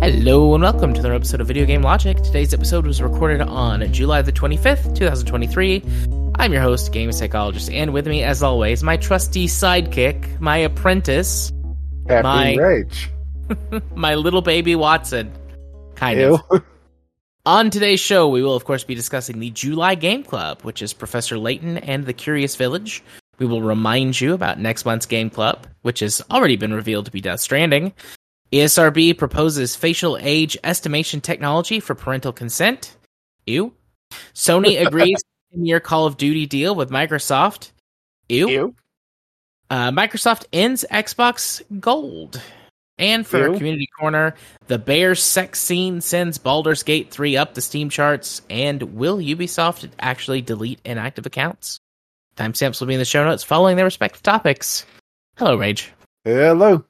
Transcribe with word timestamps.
Hello 0.00 0.52
and 0.54 0.62
welcome 0.64 0.92
to 0.92 0.98
another 0.98 1.14
episode 1.14 1.40
of 1.40 1.46
Video 1.46 1.64
Game 1.64 1.82
Logic. 1.82 2.16
Today's 2.16 2.52
episode 2.52 2.84
was 2.86 3.00
recorded 3.00 3.40
on 3.40 3.92
July 3.92 4.20
the 4.22 4.32
25th, 4.32 4.96
2023. 4.96 5.82
I'm 6.34 6.52
your 6.52 6.60
host, 6.62 6.92
game 6.92 7.12
psychologist, 7.12 7.70
and 7.70 7.92
with 7.92 8.08
me, 8.08 8.24
as 8.24 8.42
always, 8.42 8.82
my 8.82 8.96
trusty 8.96 9.46
sidekick, 9.46 10.40
my 10.40 10.56
apprentice, 10.56 11.52
Happy 12.08 12.22
My- 12.24 12.54
Rage. 12.56 13.10
my 13.94 14.16
little 14.16 14.42
baby 14.42 14.74
Watson. 14.74 15.32
Kind 15.94 16.18
Ew. 16.18 16.38
of. 16.50 16.62
On 17.44 17.70
today's 17.70 17.98
show, 17.98 18.28
we 18.28 18.40
will, 18.40 18.54
of 18.54 18.64
course, 18.64 18.84
be 18.84 18.94
discussing 18.94 19.40
the 19.40 19.50
July 19.50 19.96
Game 19.96 20.22
Club, 20.22 20.62
which 20.62 20.80
is 20.80 20.92
Professor 20.92 21.36
Layton 21.36 21.76
and 21.78 22.06
the 22.06 22.12
Curious 22.12 22.54
Village. 22.54 23.02
We 23.40 23.46
will 23.46 23.62
remind 23.62 24.20
you 24.20 24.32
about 24.32 24.60
next 24.60 24.84
month's 24.84 25.06
Game 25.06 25.28
Club, 25.28 25.66
which 25.82 25.98
has 26.00 26.22
already 26.30 26.54
been 26.54 26.72
revealed 26.72 27.06
to 27.06 27.10
be 27.10 27.20
Death 27.20 27.40
Stranding. 27.40 27.94
ESRB 28.52 29.18
proposes 29.18 29.74
facial 29.74 30.16
age 30.20 30.56
estimation 30.62 31.20
technology 31.20 31.80
for 31.80 31.96
parental 31.96 32.32
consent. 32.32 32.96
Ew. 33.48 33.74
Sony 34.34 34.80
agrees 34.86 35.18
to 35.18 35.56
10 35.56 35.66
year 35.66 35.80
Call 35.80 36.06
of 36.06 36.16
Duty 36.16 36.46
deal 36.46 36.76
with 36.76 36.90
Microsoft. 36.90 37.72
Ew. 38.28 38.48
Ew. 38.48 38.74
Uh, 39.68 39.90
Microsoft 39.90 40.44
ends 40.52 40.84
Xbox 40.88 41.60
Gold. 41.80 42.40
And 43.02 43.26
for 43.26 43.48
Ew. 43.48 43.56
Community 43.56 43.88
Corner, 43.98 44.34
the 44.68 44.78
Bears 44.78 45.20
sex 45.22 45.60
scene 45.60 46.00
sends 46.00 46.38
Baldur's 46.38 46.82
Gate 46.84 47.10
3 47.10 47.36
up 47.36 47.54
the 47.54 47.60
Steam 47.60 47.90
charts. 47.90 48.40
And 48.48 48.80
will 48.94 49.18
Ubisoft 49.18 49.88
actually 49.98 50.40
delete 50.40 50.80
inactive 50.84 51.26
accounts? 51.26 51.80
Timestamps 52.36 52.80
will 52.80 52.86
be 52.86 52.94
in 52.94 53.00
the 53.00 53.04
show 53.04 53.24
notes 53.24 53.42
following 53.42 53.76
their 53.76 53.84
respective 53.84 54.22
topics. 54.22 54.86
Hello, 55.36 55.56
Rage. 55.56 55.92
Hello. 56.24 56.84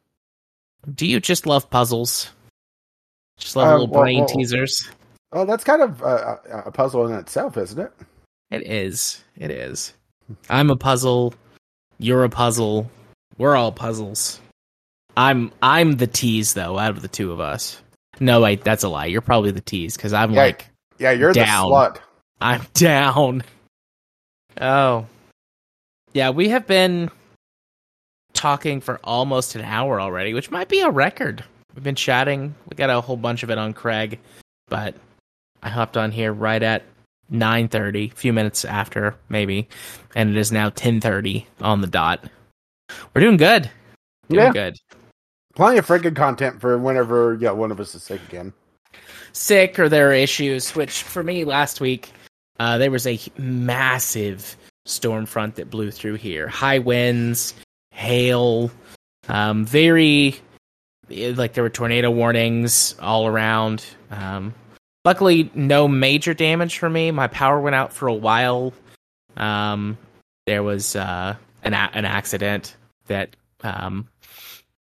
Do 0.95 1.07
you 1.07 1.19
just 1.19 1.47
love 1.47 1.71
puzzles? 1.71 2.31
Just 3.39 3.57
love 3.57 3.69
Uh, 3.69 3.73
little 3.73 3.87
well, 3.89 4.03
brain 4.03 4.19
well- 4.21 4.29
teasers? 4.29 4.91
Oh, 5.33 5.47
that's 5.47 5.65
kind 5.65 5.81
of 5.81 6.03
uh, 6.03 6.37
a 6.53 6.59
a 6.67 6.71
puzzle 6.71 7.07
in 7.07 7.15
itself, 7.15 7.57
isn't 7.57 7.79
it? 7.81 7.91
It 8.51 8.67
is. 8.67 9.25
It 9.35 9.51
is. 9.51 9.95
I'm 10.51 10.69
a 10.69 10.77
puzzle. 10.77 11.33
You're 11.99 12.25
a 12.25 12.29
puzzle. 12.29 12.91
We're 13.39 13.57
all 13.57 13.73
puzzles. 13.73 14.41
I'm 15.17 15.53
I'm 15.63 15.93
the 15.97 16.07
tease 16.07 16.55
though 16.55 16.79
out 16.79 16.91
of 16.91 17.03
the 17.03 17.09
two 17.09 17.33
of 17.33 17.41
us. 17.41 17.81
No, 18.21 18.41
wait, 18.41 18.63
that's 18.65 18.83
a 18.85 18.89
lie. 18.89 19.07
You're 19.07 19.21
probably 19.21 19.51
the 19.51 19.61
tease 19.61 19.97
because 19.97 20.13
I'm 20.13 20.33
Yeah. 20.33 20.43
like 20.43 20.67
Yeah, 20.99 21.11
you're 21.13 21.33
Down. 21.33 21.69
the 21.69 21.75
slut. 21.75 21.99
I'm 22.41 22.63
down. 22.75 23.43
Oh, 24.61 25.07
yeah. 26.13 26.31
We 26.31 26.49
have 26.51 26.67
been 26.67 27.11
talking 28.35 28.81
for 28.81 29.01
almost 29.05 29.55
an 29.55 29.63
hour 29.63 30.01
already, 30.01 30.35
which 30.35 30.51
might 30.51 30.69
be 30.69 30.81
a 30.81 30.91
record. 30.91 31.45
We've 31.75 31.85
been 31.85 31.95
chatting. 31.95 32.55
We 32.69 32.75
got 32.77 32.91
a 32.91 33.01
whole 33.01 33.17
bunch 33.17 33.43
of 33.43 33.51
it 33.51 33.59
on 33.59 33.73
Craig, 33.73 34.19
but 34.69 34.95
I 35.63 35.69
hopped 35.71 35.97
on 35.97 36.11
here 36.13 36.33
right 36.33 36.63
at 36.63 36.83
9:30, 37.31 38.13
a 38.13 38.15
few 38.15 38.33
minutes 38.33 38.65
after 38.65 39.15
maybe, 39.29 39.69
and 40.15 40.31
it 40.31 40.37
is 40.37 40.53
now 40.53 40.69
10:30 40.71 41.47
on 41.61 41.81
the 41.81 41.87
dot. 41.87 42.25
We're 43.15 43.23
doing 43.23 43.39
good. 43.39 43.71
Doing 44.29 44.45
Yeah. 44.47 44.53
good. 44.53 44.77
Plenty 45.55 45.79
of 45.79 45.87
freaking 45.87 46.17
content 46.17 46.61
for 46.61 46.79
whenever 46.79 47.35
yeah 47.41 47.51
one 47.51 47.71
of 47.71 47.81
us 47.81 47.95
is 47.95 48.03
sick 48.03 48.21
again. 48.29 48.53
sick 49.33 49.79
or 49.79 49.89
there 49.89 50.11
are 50.11 50.15
issues, 50.15 50.75
which 50.75 51.03
for 51.03 51.23
me 51.23 51.45
last 51.45 51.81
week, 51.81 52.11
uh, 52.61 52.79
there 52.79 52.91
was 52.91 53.07
a 53.07 53.19
massive 53.39 54.57
storm 54.85 55.27
front 55.27 55.57
that 55.57 55.71
blew 55.71 55.91
through 55.91 56.15
here. 56.15 56.49
High 56.49 56.79
winds, 56.79 57.55
hail, 57.91 58.71
um, 59.29 59.65
very 59.65 60.37
like 61.11 61.53
there 61.53 61.65
were 61.65 61.71
tornado 61.71 62.11
warnings 62.11 62.95
all 63.01 63.27
around. 63.27 63.85
Um, 64.11 64.55
luckily, 65.05 65.51
no 65.55 65.87
major 65.87 66.33
damage 66.33 66.79
for 66.79 66.89
me. 66.89 67.11
My 67.11 67.27
power 67.29 67.61
went 67.61 67.77
out 67.77 67.93
for 67.93 68.07
a 68.09 68.15
while. 68.15 68.73
Um, 69.37 69.99
there 70.47 70.63
was 70.63 70.97
uh, 70.97 71.37
an 71.63 71.75
a- 71.75 71.91
an 71.93 72.05
accident 72.07 72.77
that 73.09 73.37
um, 73.63 74.09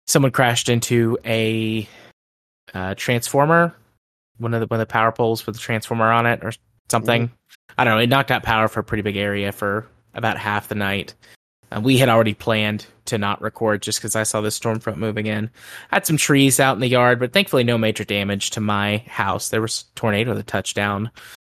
someone 0.09 0.33
crashed 0.33 0.69
into 0.69 1.17
a 1.25 1.89
uh, 2.75 2.95
transformer 2.97 3.75
one 4.39 4.55
of 4.55 4.61
the 4.61 4.67
one 4.67 4.81
of 4.81 4.89
the 4.89 4.93
power 4.93 5.13
poles 5.13 5.45
with 5.47 5.57
the 5.57 5.61
transformer 5.61 6.11
on 6.11 6.27
it 6.27 6.41
or 6.43 6.53
something. 6.91 7.31
I 7.77 7.85
don't 7.85 7.95
know. 7.95 8.01
It 8.01 8.09
knocked 8.09 8.31
out 8.31 8.43
power 8.43 8.69
for 8.69 8.81
a 8.81 8.85
pretty 8.85 9.03
big 9.03 9.17
area 9.17 9.53
for 9.53 9.87
about 10.15 10.39
half 10.39 10.69
the 10.69 10.75
night. 10.75 11.15
Uh, 11.71 11.81
we 11.83 11.99
had 11.99 12.09
already 12.09 12.35
planned 12.35 12.87
to 13.05 13.19
not 13.19 13.43
record 13.43 13.83
just 13.83 13.99
because 13.99 14.17
I 14.17 14.23
saw 14.23 14.41
the 14.41 14.51
storm 14.51 14.81
front 14.81 14.99
moving 14.99 15.27
in. 15.27 15.51
I 15.91 15.97
had 15.97 16.07
some 16.07 16.17
trees 16.17 16.59
out 16.59 16.75
in 16.75 16.81
the 16.81 16.89
yard, 16.89 17.19
but 17.19 17.33
thankfully 17.33 17.65
no 17.65 17.77
major 17.77 18.05
damage 18.05 18.51
to 18.51 18.61
my 18.61 18.99
house. 19.07 19.51
There 19.51 19.61
was 19.61 19.85
a 19.93 19.99
tornado 19.99 20.35
that 20.35 20.47
touched 20.47 20.77
down 20.77 21.11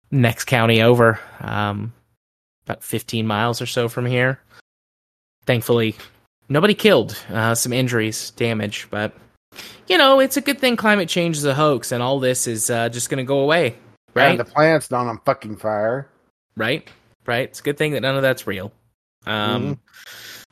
next 0.09 0.45
county 0.45 0.81
over, 0.81 1.19
um, 1.41 1.93
about 2.65 2.83
15 2.83 3.27
miles 3.27 3.61
or 3.61 3.67
so 3.67 3.87
from 3.87 4.05
here. 4.05 4.39
Thankfully, 5.45 5.95
nobody 6.49 6.73
killed. 6.73 7.17
Uh, 7.31 7.55
some 7.55 7.71
injuries, 7.73 8.31
damage, 8.31 8.87
but 8.89 9.13
you 9.87 9.97
know, 9.97 10.19
it's 10.19 10.37
a 10.37 10.41
good 10.41 10.59
thing 10.59 10.75
climate 10.75 11.09
change 11.09 11.37
is 11.37 11.45
a 11.45 11.55
hoax 11.55 11.91
and 11.91 12.03
all 12.03 12.19
this 12.19 12.45
is 12.47 12.69
uh, 12.69 12.89
just 12.89 13.09
going 13.09 13.17
to 13.17 13.23
go 13.27 13.39
away, 13.39 13.75
right? 14.13 14.31
And 14.31 14.39
the 14.39 14.45
planet's 14.45 14.91
not 14.91 15.07
on 15.07 15.19
fucking 15.25 15.57
fire. 15.57 16.07
right? 16.55 16.87
Right? 17.25 17.49
It's 17.49 17.59
a 17.59 17.63
good 17.63 17.77
thing 17.77 17.93
that 17.93 18.01
none 18.01 18.15
of 18.15 18.21
that's 18.21 18.47
real. 18.47 18.71
Um, 19.25 19.79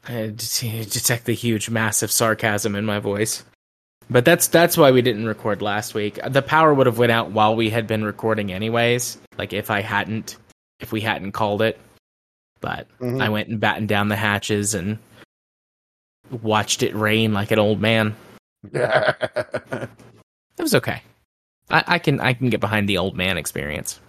I 0.07 0.27
d- 0.35 0.85
detect 0.85 1.25
the 1.25 1.33
huge, 1.33 1.69
massive 1.69 2.11
sarcasm 2.11 2.75
in 2.75 2.85
my 2.85 2.99
voice. 2.99 3.43
But 4.09 4.23
that's 4.25 4.47
that's 4.47 4.77
why 4.77 4.91
we 4.91 5.01
didn't 5.01 5.25
record 5.25 5.61
last 5.61 5.93
week. 5.93 6.17
The 6.27 6.41
power 6.41 6.73
would 6.73 6.85
have 6.85 6.97
went 6.97 7.11
out 7.11 7.31
while 7.31 7.55
we 7.55 7.69
had 7.69 7.87
been 7.87 8.03
recording, 8.05 8.53
anyways. 8.53 9.17
Like 9.37 9.51
if 9.53 9.69
I 9.69 9.81
hadn't, 9.81 10.37
if 10.79 10.91
we 10.93 11.01
hadn't 11.01 11.33
called 11.33 11.61
it. 11.61 11.77
But 12.61 12.87
Mhm. 12.99 13.21
I 13.21 13.29
went 13.29 13.49
and 13.49 13.59
battened 13.59 13.89
down 13.89 14.07
the 14.07 14.15
hatches 14.15 14.73
and 14.75 14.97
watched 16.31 16.83
it 16.83 16.95
rain 16.95 17.33
like 17.33 17.51
an 17.51 17.59
old 17.59 17.79
man. 17.81 18.15
It 20.59 20.63
was 20.63 20.73
okay. 20.73 21.03
I, 21.69 21.83
I 21.85 21.99
can 21.99 22.19
I 22.19 22.33
can 22.33 22.49
get 22.49 22.59
behind 22.59 22.89
the 22.89 22.97
old 22.97 23.15
man 23.15 23.37
experience. 23.37 23.99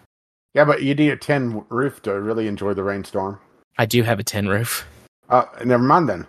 yeah, 0.55 0.65
but 0.65 0.83
you 0.83 0.95
need 0.95 1.11
a 1.11 1.17
tin 1.17 1.63
roof 1.69 2.01
to 2.03 2.19
really 2.19 2.47
enjoy 2.47 2.73
the 2.73 2.83
rainstorm. 2.83 3.39
I 3.77 3.85
do 3.85 4.03
have 4.03 4.19
a 4.19 4.23
tin 4.25 4.49
roof. 4.49 4.87
Uh, 5.29 5.45
never 5.65 5.83
mind 5.83 6.09
then. 6.09 6.27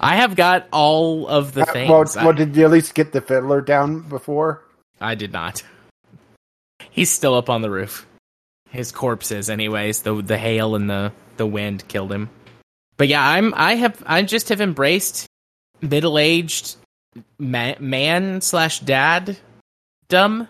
I 0.00 0.16
have 0.16 0.34
got 0.34 0.66
all 0.72 1.28
of 1.28 1.52
the 1.54 1.62
Uh, 1.62 1.72
things. 1.72 1.88
well, 1.88 2.04
I, 2.16 2.24
well, 2.24 2.32
did 2.34 2.56
you 2.56 2.64
at 2.64 2.72
least 2.72 2.94
get 2.94 3.12
the 3.12 3.20
fiddler 3.20 3.60
down 3.60 4.00
before? 4.00 4.64
I 5.00 5.14
did 5.14 5.32
not. 5.32 5.62
He's 6.90 7.10
still 7.12 7.34
up 7.36 7.48
on 7.48 7.62
the 7.62 7.70
roof. 7.70 8.06
His 8.70 8.90
corpse 8.90 9.30
is, 9.30 9.48
anyways. 9.48 10.02
The 10.02 10.20
the 10.20 10.36
hail 10.36 10.74
and 10.74 10.90
the 10.90 11.12
the 11.36 11.46
wind 11.46 11.86
killed 11.86 12.10
him. 12.12 12.28
But 12.96 13.08
yeah, 13.08 13.26
I'm 13.26 13.52
I 13.54 13.74
have 13.74 14.02
I 14.06 14.22
just 14.22 14.48
have 14.50 14.60
embraced 14.60 15.26
middle 15.80 16.18
aged 16.18 16.76
ma- 17.38 17.78
man 17.80 18.40
slash 18.40 18.80
dad 18.80 19.36
dumb. 20.08 20.48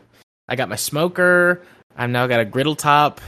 I 0.49 0.57
got 0.57 0.69
my 0.69 0.77
smoker. 0.77 1.63
I've 1.97 2.11
now 2.11 2.27
got 2.27 2.41
a 2.41 2.45
griddle 2.45 2.77
top. 2.77 3.21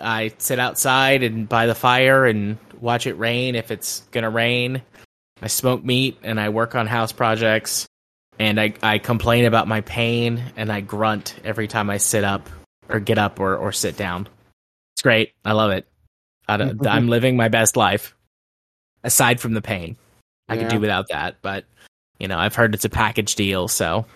I 0.00 0.32
sit 0.38 0.58
outside 0.58 1.22
and 1.22 1.48
by 1.48 1.66
the 1.66 1.74
fire 1.74 2.26
and 2.26 2.58
watch 2.80 3.06
it 3.06 3.14
rain 3.14 3.54
if 3.54 3.70
it's 3.70 4.00
gonna 4.10 4.30
rain. 4.30 4.82
I 5.40 5.48
smoke 5.48 5.84
meat 5.84 6.18
and 6.22 6.40
I 6.40 6.48
work 6.48 6.74
on 6.74 6.86
house 6.86 7.12
projects 7.12 7.86
and 8.38 8.60
I, 8.60 8.74
I 8.82 8.98
complain 8.98 9.44
about 9.44 9.68
my 9.68 9.82
pain 9.82 10.42
and 10.56 10.72
I 10.72 10.80
grunt 10.80 11.36
every 11.44 11.68
time 11.68 11.90
I 11.90 11.98
sit 11.98 12.24
up 12.24 12.48
or 12.88 13.00
get 13.00 13.18
up 13.18 13.38
or, 13.38 13.56
or 13.56 13.72
sit 13.72 13.96
down. 13.96 14.28
It's 14.94 15.02
great. 15.02 15.32
I 15.44 15.52
love 15.52 15.70
it. 15.70 15.86
I 16.48 16.54
I'm 16.86 17.08
living 17.08 17.36
my 17.36 17.48
best 17.48 17.76
life 17.76 18.14
aside 19.06 19.40
from 19.40 19.54
the 19.54 19.62
pain. 19.62 19.96
I 20.48 20.56
could 20.56 20.68
do 20.68 20.78
without 20.78 21.08
that, 21.08 21.36
but 21.42 21.64
you 22.18 22.28
know, 22.28 22.38
I've 22.38 22.54
heard 22.54 22.74
it's 22.74 22.84
a 22.84 22.90
package 22.90 23.34
deal, 23.34 23.66
so 23.68 24.06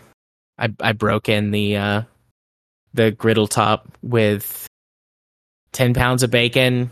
I 0.59 0.73
I 0.79 0.93
broke 0.93 1.29
in 1.29 1.51
the 1.51 1.77
uh 1.77 2.03
the 2.95 3.11
griddle 3.11 3.49
top 3.49 3.89
with 4.03 4.67
10 5.73 5.95
pounds 5.95 6.23
of 6.23 6.31
bacon, 6.31 6.91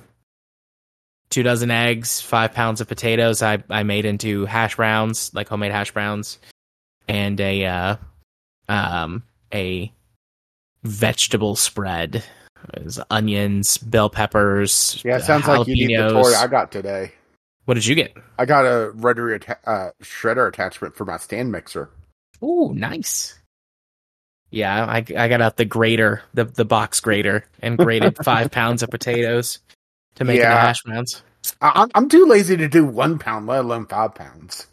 two 1.30 1.42
dozen 1.42 1.70
eggs, 1.70 2.20
five 2.20 2.52
pounds 2.52 2.80
of 2.80 2.88
potatoes. 2.88 3.42
I, 3.42 3.62
I 3.68 3.82
made 3.82 4.04
into 4.04 4.44
hash 4.46 4.76
browns, 4.76 5.32
like 5.34 5.48
homemade 5.48 5.72
hash 5.72 5.92
browns, 5.92 6.38
and 7.06 7.40
a 7.40 7.64
uh, 7.64 7.96
um 8.68 9.22
a 9.52 9.92
vegetable 10.82 11.56
spread. 11.56 12.24
It 12.74 12.84
was 12.84 13.00
onions, 13.10 13.78
bell 13.78 14.10
peppers. 14.10 15.00
Yeah, 15.04 15.18
it 15.18 15.22
sounds 15.22 15.46
like 15.46 15.68
you 15.68 15.74
need 15.74 15.96
the 15.96 16.02
jalapenos. 16.02 16.22
toy 16.22 16.34
I 16.34 16.46
got 16.48 16.72
today. 16.72 17.12
What 17.68 17.74
did 17.74 17.84
you 17.84 17.94
get? 17.94 18.16
I 18.38 18.46
got 18.46 18.64
a 18.64 18.92
rotary 18.94 19.34
atta- 19.34 19.58
uh, 19.66 19.90
shredder 20.02 20.48
attachment 20.48 20.96
for 20.96 21.04
my 21.04 21.18
stand 21.18 21.52
mixer. 21.52 21.90
Ooh, 22.42 22.72
nice. 22.74 23.38
Yeah, 24.50 24.86
I, 24.86 25.04
I 25.14 25.28
got 25.28 25.42
out 25.42 25.58
the 25.58 25.66
grater, 25.66 26.22
the 26.32 26.46
the 26.46 26.64
box 26.64 26.98
grater, 27.00 27.44
and 27.60 27.76
grated 27.76 28.16
five 28.24 28.50
pounds 28.50 28.82
of 28.82 28.88
potatoes 28.88 29.58
to 30.14 30.24
make 30.24 30.38
Yeah. 30.38 30.54
the 30.54 30.60
hash 30.60 30.82
browns. 30.82 31.22
I, 31.60 31.68
I'm- 31.68 31.90
I'm 31.94 32.08
too 32.08 32.24
lazy 32.24 32.56
to 32.56 32.68
do 32.68 32.86
one 32.86 33.18
pound, 33.18 33.46
let 33.46 33.60
alone 33.66 33.84
five 33.84 34.14
pounds. 34.14 34.66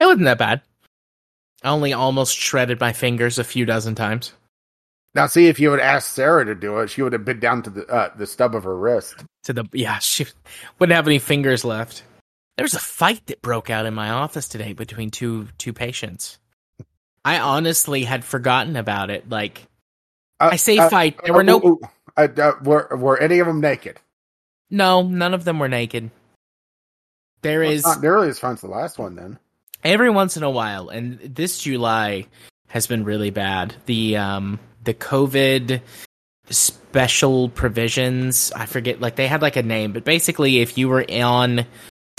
It 0.00 0.06
wasn't 0.06 0.24
that 0.24 0.38
bad. 0.38 0.62
I 1.62 1.68
only 1.68 1.92
almost 1.92 2.38
shredded 2.38 2.80
my 2.80 2.94
fingers 2.94 3.38
a 3.38 3.44
few 3.44 3.66
dozen 3.66 3.94
times. 3.94 4.32
Now, 5.14 5.26
see, 5.26 5.48
if 5.48 5.60
you 5.60 5.72
had 5.72 5.80
asked 5.80 6.14
Sarah 6.14 6.46
to 6.46 6.54
do 6.54 6.78
it, 6.78 6.88
she 6.88 7.02
would 7.02 7.12
have 7.12 7.26
been 7.26 7.38
down 7.38 7.62
to 7.64 7.68
the 7.70 7.86
uh, 7.86 8.14
the 8.16 8.26
stub 8.26 8.54
of 8.54 8.64
her 8.64 8.74
wrist. 8.78 9.16
To 9.44 9.52
the 9.52 9.66
yeah, 9.74 9.98
she 9.98 10.24
wouldn't 10.78 10.96
have 10.96 11.06
any 11.06 11.18
fingers 11.18 11.66
left. 11.66 12.02
There 12.60 12.64
was 12.66 12.74
a 12.74 12.78
fight 12.78 13.26
that 13.28 13.40
broke 13.40 13.70
out 13.70 13.86
in 13.86 13.94
my 13.94 14.10
office 14.10 14.46
today 14.46 14.74
between 14.74 15.10
two 15.10 15.48
two 15.56 15.72
patients. 15.72 16.38
I 17.24 17.38
honestly 17.38 18.04
had 18.04 18.22
forgotten 18.22 18.76
about 18.76 19.08
it. 19.08 19.26
Like 19.30 19.66
Uh, 20.38 20.50
I 20.52 20.56
say 20.56 20.76
uh, 20.76 20.90
fight, 20.90 21.18
there 21.24 21.32
were 21.32 21.42
no 21.42 21.80
uh. 22.18 22.20
Uh, 22.20 22.28
uh, 22.36 22.52
were 22.62 22.94
were 22.98 23.18
any 23.18 23.38
of 23.38 23.46
them 23.46 23.62
naked? 23.62 23.98
no, 24.68 25.00
none 25.02 25.32
of 25.32 25.44
them 25.44 25.58
were 25.58 25.68
naked. 25.70 26.10
There 27.40 27.60
Well, 27.60 27.70
is 27.70 27.82
not 27.82 28.02
nearly 28.02 28.28
as 28.28 28.38
fun 28.38 28.52
as 28.52 28.60
the 28.60 28.68
last 28.68 28.98
one. 28.98 29.14
Then 29.16 29.38
every 29.82 30.10
once 30.10 30.36
in 30.36 30.42
a 30.42 30.50
while 30.50 30.90
and 30.90 31.18
this 31.20 31.58
july 31.58 32.26
has 32.68 32.86
been 32.86 33.02
really 33.04 33.30
bad 33.30 33.74
the 33.86 34.18
um 34.18 34.58
the 34.84 34.92
covid 34.92 35.80
special 36.50 37.48
provisions 37.48 38.52
i 38.54 38.66
forget 38.66 39.00
like 39.00 39.16
they 39.16 39.26
had 39.26 39.40
like 39.40 39.56
a 39.56 39.62
name 39.62 39.92
but 39.92 40.04
basically 40.04 40.60
if 40.60 40.76
you 40.76 40.86
were 40.86 41.02
on 41.10 41.64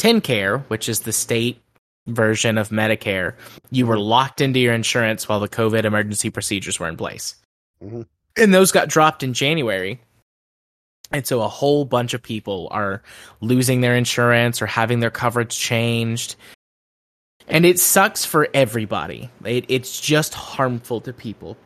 TennCare, 0.02 0.64
which 0.70 0.90
is 0.90 1.02
the 1.02 1.12
state 1.14 1.62
version 2.08 2.58
of 2.58 2.70
medicare 2.70 3.36
you 3.70 3.86
were 3.86 4.00
locked 4.00 4.42
into 4.42 4.60
your 4.60 4.74
insurance 4.74 5.30
while 5.30 5.40
the 5.40 5.48
covid 5.48 5.84
emergency 5.84 6.32
procedures 6.32 6.80
were 6.80 6.88
in 6.90 6.98
place 6.98 7.36
Mhm. 7.82 8.08
and 8.36 8.52
those 8.52 8.72
got 8.72 8.90
dropped 8.90 9.22
in 9.22 9.34
january 9.34 10.02
and 11.12 11.28
so 11.28 11.42
a 11.44 11.48
whole 11.48 11.86
bunch 11.86 12.16
of 12.16 12.24
people 12.24 12.68
are 12.72 13.04
losing 13.42 13.82
their 13.82 13.96
insurance 13.96 14.64
or 14.64 14.66
having 14.66 15.00
their 15.00 15.12
coverage 15.12 15.56
changed 15.56 16.36
and 17.48 17.66
it 17.68 17.80
sucks 17.80 18.24
for 18.26 18.48
everybody. 18.54 19.30
It, 19.44 19.66
it's 19.68 20.00
just 20.02 20.34
harmful 20.34 21.02
to 21.02 21.12
people 21.14 21.58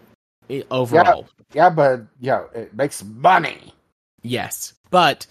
overall. 0.71 1.27
yeah, 1.53 1.69
but 1.69 2.01
yeah, 2.19 2.43
it 2.55 2.73
makes 2.73 3.03
money. 3.03 3.73
Yes, 4.23 4.73
but 4.89 5.27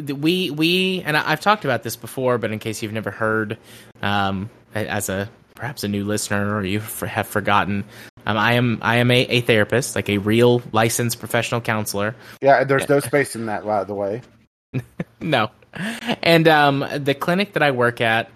we 0.00 0.50
we 0.50 1.02
and 1.04 1.16
I, 1.16 1.32
I've 1.32 1.40
talked 1.40 1.64
about 1.64 1.82
this 1.82 1.96
before, 1.96 2.38
but 2.38 2.50
in 2.50 2.58
case 2.58 2.82
you've 2.82 2.92
never 2.92 3.10
heard, 3.10 3.58
um, 4.02 4.50
as 4.74 5.08
a 5.08 5.28
perhaps 5.54 5.82
a 5.84 5.88
new 5.88 6.04
listener 6.04 6.54
or 6.54 6.64
you 6.64 6.80
have 6.80 7.26
forgotten, 7.26 7.84
um, 8.26 8.36
I 8.36 8.54
am 8.54 8.78
I 8.82 8.96
am 8.96 9.10
a, 9.10 9.20
a 9.20 9.40
therapist, 9.40 9.96
like 9.96 10.08
a 10.08 10.18
real 10.18 10.62
licensed 10.72 11.18
professional 11.18 11.60
counselor. 11.60 12.14
Yeah, 12.40 12.64
there's 12.64 12.88
no 12.88 13.00
space 13.10 13.34
in 13.34 13.46
that, 13.46 13.64
by 13.64 13.84
the 13.84 13.94
way. 13.94 14.22
no. 15.20 15.50
And 16.22 16.48
um, 16.48 16.84
the 16.96 17.14
clinic 17.14 17.52
that 17.52 17.62
I 17.62 17.70
work 17.70 18.00
at 18.00 18.30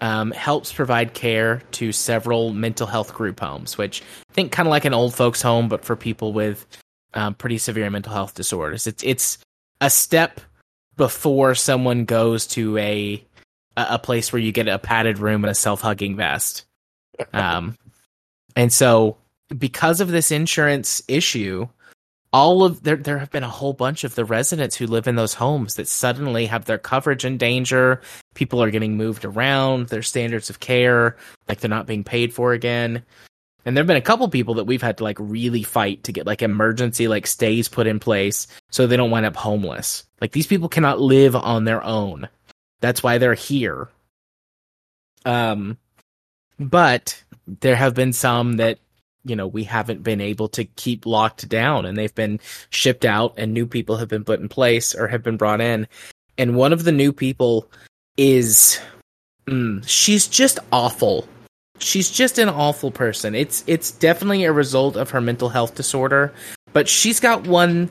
um, 0.00 0.30
helps 0.32 0.72
provide 0.72 1.14
care 1.14 1.62
to 1.72 1.92
several 1.92 2.52
mental 2.52 2.86
health 2.86 3.14
group 3.14 3.40
homes, 3.40 3.78
which 3.78 4.02
I 4.30 4.32
think 4.34 4.52
kind 4.52 4.66
of 4.66 4.70
like 4.70 4.84
an 4.84 4.94
old 4.94 5.14
folks 5.14 5.40
home, 5.40 5.68
but 5.68 5.84
for 5.84 5.96
people 5.96 6.32
with 6.32 6.66
um, 7.14 7.34
pretty 7.34 7.58
severe 7.58 7.88
mental 7.90 8.12
health 8.12 8.34
disorders. 8.34 8.86
It's 8.86 9.02
it's 9.02 9.38
a 9.80 9.90
step 9.90 10.40
before 10.96 11.54
someone 11.54 12.04
goes 12.04 12.46
to 12.48 12.76
a 12.78 13.24
a 13.76 13.98
place 13.98 14.32
where 14.32 14.40
you 14.40 14.52
get 14.52 14.68
a 14.68 14.78
padded 14.78 15.18
room 15.18 15.44
and 15.44 15.50
a 15.50 15.54
self 15.54 15.80
hugging 15.80 16.16
vest. 16.16 16.64
Um, 17.32 17.78
and 18.56 18.72
so 18.72 19.18
because 19.56 20.00
of 20.00 20.08
this 20.08 20.32
insurance 20.32 21.00
issue, 21.06 21.68
all 22.32 22.64
of 22.64 22.82
there 22.82 22.96
there 22.96 23.18
have 23.18 23.30
been 23.30 23.44
a 23.44 23.48
whole 23.48 23.72
bunch 23.72 24.02
of 24.02 24.16
the 24.16 24.24
residents 24.24 24.74
who 24.74 24.88
live 24.88 25.06
in 25.06 25.14
those 25.14 25.34
homes 25.34 25.76
that 25.76 25.86
suddenly 25.86 26.46
have 26.46 26.64
their 26.64 26.78
coverage 26.78 27.24
in 27.24 27.38
danger. 27.38 28.00
People 28.34 28.60
are 28.60 28.72
getting 28.72 28.96
moved 28.96 29.24
around, 29.24 29.88
their 29.88 30.02
standards 30.02 30.50
of 30.50 30.58
care, 30.58 31.16
like 31.48 31.60
they're 31.60 31.68
not 31.70 31.86
being 31.86 32.02
paid 32.02 32.34
for 32.34 32.52
again. 32.52 33.04
And 33.64 33.76
there've 33.76 33.86
been 33.86 33.96
a 33.96 34.02
couple 34.02 34.28
people 34.28 34.54
that 34.54 34.64
we've 34.64 34.82
had 34.82 34.98
to 34.98 35.04
like 35.04 35.16
really 35.18 35.62
fight 35.62 36.04
to 36.04 36.12
get 36.12 36.26
like 36.26 36.42
emergency 36.42 37.08
like 37.08 37.26
stays 37.26 37.68
put 37.68 37.86
in 37.86 37.98
place 37.98 38.46
so 38.70 38.86
they 38.86 38.96
don't 38.96 39.10
wind 39.10 39.26
up 39.26 39.36
homeless. 39.36 40.04
Like 40.20 40.32
these 40.32 40.46
people 40.46 40.68
cannot 40.68 41.00
live 41.00 41.34
on 41.34 41.64
their 41.64 41.82
own. 41.82 42.28
That's 42.80 43.02
why 43.02 43.18
they're 43.18 43.34
here. 43.34 43.88
Um 45.24 45.78
but 46.58 47.22
there 47.46 47.76
have 47.76 47.94
been 47.94 48.12
some 48.12 48.54
that 48.54 48.78
you 49.24 49.36
know 49.36 49.46
we 49.46 49.64
haven't 49.64 50.02
been 50.02 50.20
able 50.20 50.48
to 50.48 50.64
keep 50.64 51.06
locked 51.06 51.48
down 51.48 51.86
and 51.86 51.96
they've 51.96 52.14
been 52.14 52.40
shipped 52.70 53.04
out 53.04 53.34
and 53.38 53.52
new 53.52 53.66
people 53.66 53.96
have 53.96 54.08
been 54.08 54.24
put 54.24 54.40
in 54.40 54.48
place 54.48 54.94
or 54.94 55.08
have 55.08 55.22
been 55.22 55.38
brought 55.38 55.60
in 55.60 55.88
and 56.36 56.56
one 56.56 56.72
of 56.72 56.84
the 56.84 56.92
new 56.92 57.12
people 57.12 57.70
is 58.16 58.78
mm, 59.46 59.82
she's 59.86 60.28
just 60.28 60.58
awful 60.70 61.26
she's 61.84 62.10
just 62.10 62.38
an 62.38 62.48
awful 62.48 62.90
person 62.90 63.34
it's 63.34 63.64
it's 63.66 63.90
definitely 63.90 64.44
a 64.44 64.52
result 64.52 64.96
of 64.96 65.10
her 65.10 65.20
mental 65.20 65.48
health 65.48 65.74
disorder 65.74 66.32
but 66.72 66.88
she's 66.88 67.20
got 67.20 67.46
one 67.46 67.90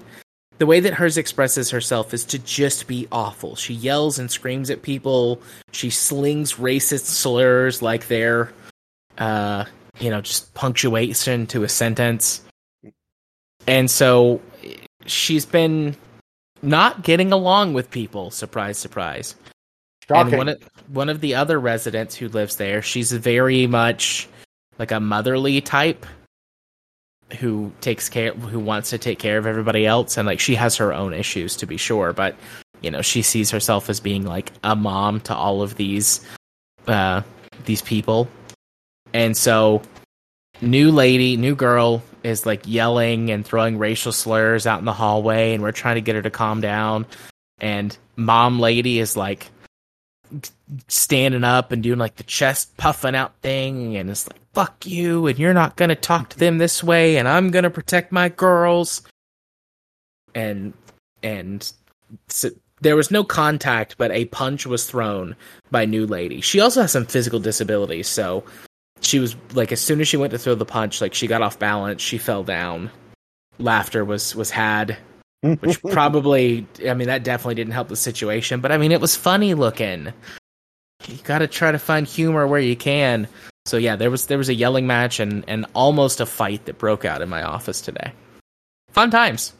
the 0.59 0.65
way 0.65 0.79
that 0.79 0.93
hers 0.93 1.17
expresses 1.17 1.71
herself 1.71 2.13
is 2.13 2.25
to 2.25 2.39
just 2.39 2.87
be 2.87 3.07
awful 3.11 3.55
she 3.55 3.73
yells 3.73 4.19
and 4.19 4.29
screams 4.31 4.69
at 4.69 4.81
people 4.81 5.41
she 5.71 5.89
slings 5.89 6.55
racist 6.55 7.05
slurs 7.05 7.81
like 7.81 8.07
they're 8.07 8.51
uh 9.17 9.65
you 9.99 10.09
know, 10.09 10.21
just 10.21 10.53
punctuation 10.53 11.47
to 11.47 11.63
a 11.63 11.69
sentence. 11.69 12.41
And 13.67 13.89
so 13.89 14.41
she's 15.05 15.45
been 15.45 15.95
not 16.61 17.03
getting 17.03 17.31
along 17.31 17.73
with 17.73 17.91
people, 17.91 18.31
surprise 18.31 18.77
surprise. 18.77 19.35
Shocking. 20.07 20.33
And 20.33 20.37
one 20.37 20.49
of 20.49 20.63
one 20.89 21.09
of 21.09 21.21
the 21.21 21.35
other 21.35 21.59
residents 21.59 22.15
who 22.15 22.27
lives 22.29 22.57
there, 22.57 22.81
she's 22.81 23.11
very 23.11 23.67
much 23.67 24.27
like 24.79 24.91
a 24.91 24.99
motherly 24.99 25.61
type 25.61 26.05
who 27.39 27.71
takes 27.81 28.09
care 28.09 28.33
who 28.33 28.59
wants 28.59 28.89
to 28.91 28.97
take 28.97 29.19
care 29.19 29.37
of 29.37 29.47
everybody 29.47 29.85
else 29.85 30.17
and 30.17 30.27
like 30.27 30.39
she 30.39 30.55
has 30.55 30.75
her 30.77 30.93
own 30.93 31.13
issues 31.13 31.55
to 31.57 31.65
be 31.65 31.77
sure, 31.77 32.13
but 32.13 32.35
you 32.81 32.91
know, 32.91 33.01
she 33.01 33.21
sees 33.21 33.49
herself 33.49 33.89
as 33.89 33.99
being 33.99 34.25
like 34.25 34.51
a 34.63 34.75
mom 34.75 35.21
to 35.21 35.33
all 35.35 35.61
of 35.61 35.75
these 35.75 36.19
uh 36.87 37.21
these 37.65 37.81
people 37.81 38.27
and 39.13 39.37
so, 39.37 39.81
new 40.61 40.91
lady, 40.91 41.37
new 41.37 41.55
girl 41.55 42.01
is 42.23 42.45
like 42.45 42.63
yelling 42.65 43.29
and 43.29 43.45
throwing 43.45 43.77
racial 43.77 44.11
slurs 44.11 44.65
out 44.65 44.79
in 44.79 44.85
the 44.85 44.93
hallway, 44.93 45.53
and 45.53 45.61
we're 45.61 45.71
trying 45.71 45.95
to 45.95 46.01
get 46.01 46.15
her 46.15 46.21
to 46.23 46.31
calm 46.31 46.61
down. 46.61 47.05
And 47.59 47.95
mom 48.15 48.59
lady 48.59 48.99
is 48.99 49.15
like 49.15 49.49
standing 50.87 51.43
up 51.43 51.71
and 51.71 51.83
doing 51.83 51.99
like 51.99 52.15
the 52.15 52.23
chest 52.23 52.75
puffing 52.77 53.15
out 53.15 53.35
thing, 53.41 53.97
and 53.97 54.09
it's 54.09 54.27
like, 54.27 54.39
fuck 54.53 54.85
you, 54.85 55.27
and 55.27 55.39
you're 55.39 55.53
not 55.53 55.75
gonna 55.75 55.95
talk 55.95 56.29
to 56.29 56.39
them 56.39 56.57
this 56.57 56.83
way, 56.83 57.17
and 57.17 57.27
I'm 57.27 57.51
gonna 57.51 57.69
protect 57.69 58.11
my 58.11 58.29
girls. 58.29 59.01
And, 60.35 60.73
and, 61.21 61.71
so 62.27 62.49
there 62.81 62.95
was 62.95 63.11
no 63.11 63.23
contact, 63.23 63.97
but 63.97 64.11
a 64.11 64.25
punch 64.25 64.65
was 64.65 64.85
thrown 64.85 65.35
by 65.71 65.85
new 65.85 66.05
lady. 66.05 66.41
She 66.41 66.59
also 66.59 66.81
has 66.81 66.91
some 66.91 67.05
physical 67.05 67.39
disabilities, 67.39 68.07
so 68.07 68.43
she 69.05 69.19
was 69.19 69.35
like 69.53 69.71
as 69.71 69.81
soon 69.81 70.01
as 70.01 70.07
she 70.07 70.17
went 70.17 70.31
to 70.31 70.39
throw 70.39 70.55
the 70.55 70.65
punch 70.65 71.01
like 71.01 71.13
she 71.13 71.27
got 71.27 71.41
off 71.41 71.59
balance 71.59 72.01
she 72.01 72.17
fell 72.17 72.43
down 72.43 72.89
laughter 73.59 74.03
was 74.03 74.35
was 74.35 74.49
had 74.49 74.97
which 75.41 75.81
probably 75.91 76.65
i 76.87 76.93
mean 76.93 77.07
that 77.07 77.23
definitely 77.23 77.55
didn't 77.55 77.73
help 77.73 77.89
the 77.89 77.95
situation 77.95 78.61
but 78.61 78.71
i 78.71 78.77
mean 78.77 78.91
it 78.91 79.01
was 79.01 79.15
funny 79.15 79.53
looking 79.53 80.11
you 81.09 81.17
got 81.23 81.39
to 81.39 81.47
try 81.47 81.71
to 81.71 81.79
find 81.79 82.07
humor 82.07 82.47
where 82.47 82.59
you 82.59 82.75
can 82.75 83.27
so 83.65 83.77
yeah 83.77 83.95
there 83.95 84.11
was 84.11 84.27
there 84.27 84.37
was 84.37 84.49
a 84.49 84.53
yelling 84.53 84.87
match 84.87 85.19
and 85.19 85.43
and 85.47 85.65
almost 85.73 86.19
a 86.19 86.25
fight 86.25 86.65
that 86.65 86.77
broke 86.77 87.05
out 87.05 87.21
in 87.21 87.29
my 87.29 87.43
office 87.43 87.81
today 87.81 88.11
fun 88.89 89.09
times 89.09 89.53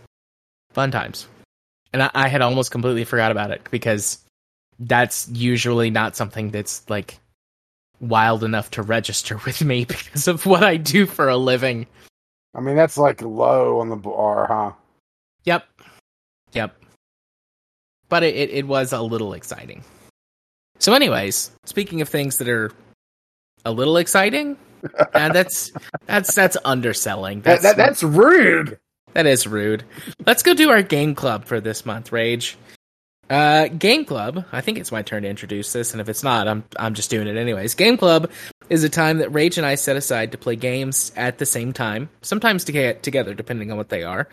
fun 0.72 0.92
times 0.92 1.28
and 1.94 2.04
i, 2.04 2.12
I 2.14 2.28
had 2.28 2.42
almost 2.42 2.72
completely 2.72 3.04
forgot 3.04 3.32
about 3.32 3.52
it 3.52 3.62
because 3.72 4.20
that's 4.80 5.30
usually 5.30 5.90
not 5.90 6.16
something 6.16 6.50
that's 6.50 6.88
like 6.90 7.20
wild 8.00 8.44
enough 8.44 8.72
to 8.72 8.82
register 8.82 9.40
with 9.46 9.64
me 9.64 9.86
because 9.86 10.28
of 10.28 10.46
what 10.46 10.64
I 10.64 10.78
do 10.78 11.06
for 11.06 11.30
a 11.30 11.38
living. 11.38 11.88
I 12.56 12.62
mean, 12.62 12.76
that's 12.76 12.98
like 12.98 13.22
low 13.22 13.80
on 13.80 13.90
the 13.90 13.96
bar, 13.96 14.48
huh? 14.48 14.72
Yep. 15.46 15.66
Yep. 16.54 16.76
But 18.10 18.24
it, 18.24 18.36
it, 18.36 18.50
it 18.52 18.68
was 18.68 18.94
a 18.94 19.02
little 19.02 19.34
exciting. 19.34 19.84
So, 20.84 20.94
anyways, 20.94 21.50
speaking 21.64 22.02
of 22.02 22.10
things 22.10 22.40
that 22.40 22.50
are 22.50 22.70
a 23.64 23.72
little 23.72 23.96
exciting, 23.96 24.58
uh, 25.00 25.30
that's 25.30 25.72
that's 26.08 26.36
that's 26.36 26.58
underselling. 26.66 27.40
That's 27.40 27.64
that, 27.64 27.78
that's 27.78 28.04
rude. 28.04 28.78
that 29.14 29.26
is 29.26 29.48
rude. 29.48 29.86
Let's 30.26 30.44
go 30.44 30.54
do 30.54 30.72
our 30.72 30.82
game 30.82 31.16
club 31.16 31.46
for 31.46 31.62
this 31.62 31.86
month, 31.86 32.12
Rage. 32.12 32.58
Uh, 33.30 33.70
game 33.70 34.04
club. 34.04 34.44
I 34.52 34.60
think 34.60 34.78
it's 34.78 34.92
my 34.92 35.04
turn 35.04 35.24
to 35.24 35.30
introduce 35.30 35.72
this, 35.72 35.94
and 35.94 36.02
if 36.02 36.10
it's 36.10 36.22
not, 36.22 36.50
I'm 36.50 36.66
I'm 36.78 36.96
just 36.96 37.10
doing 37.10 37.30
it 37.30 37.38
anyways. 37.38 37.76
Game 37.76 37.96
club 37.96 38.30
is 38.70 38.84
a 38.84 38.90
time 38.90 39.20
that 39.20 39.30
Rage 39.30 39.58
and 39.58 39.66
I 39.66 39.76
set 39.76 39.96
aside 39.96 40.34
to 40.34 40.38
play 40.38 40.58
games 40.58 41.14
at 41.16 41.38
the 41.38 41.46
same 41.46 41.72
time, 41.72 42.10
sometimes 42.24 42.66
to 42.66 42.74
get 42.74 43.04
together, 43.04 43.34
depending 43.34 43.72
on 43.72 43.78
what 43.78 43.88
they 43.88 44.04
are. 44.04 44.28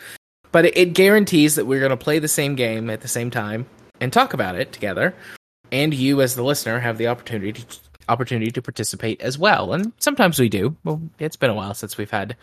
But 0.51 0.65
it, 0.65 0.77
it 0.77 0.95
guarantees 0.95 1.55
that 1.55 1.67
we're 1.67 1.79
going 1.79 1.91
to 1.91 1.97
play 1.97 2.19
the 2.19 2.27
same 2.27 2.57
game 2.57 2.91
at 2.91 3.03
the 3.03 3.09
same 3.09 3.31
time 3.31 3.67
and 4.01 4.13
talk 4.13 4.35
about 4.35 4.57
it 4.57 4.73
together. 4.73 5.15
And 5.73 5.95
you, 5.95 6.21
as 6.21 6.35
the 6.35 6.43
listener, 6.43 6.79
have 6.81 6.99
the 6.99 7.09
opportunity 7.09 7.53
to, 7.53 7.79
opportunity 8.09 8.51
to 8.51 8.63
participate 8.63 9.21
as 9.21 9.39
well. 9.39 9.73
And 9.73 9.93
sometimes 9.99 10.39
we 10.39 10.49
do. 10.49 10.77
Well, 10.85 11.01
it's 11.19 11.37
been 11.37 11.51
a 11.51 11.55
while 11.55 11.75
since 11.75 11.97
we've 11.97 12.11
had 12.11 12.37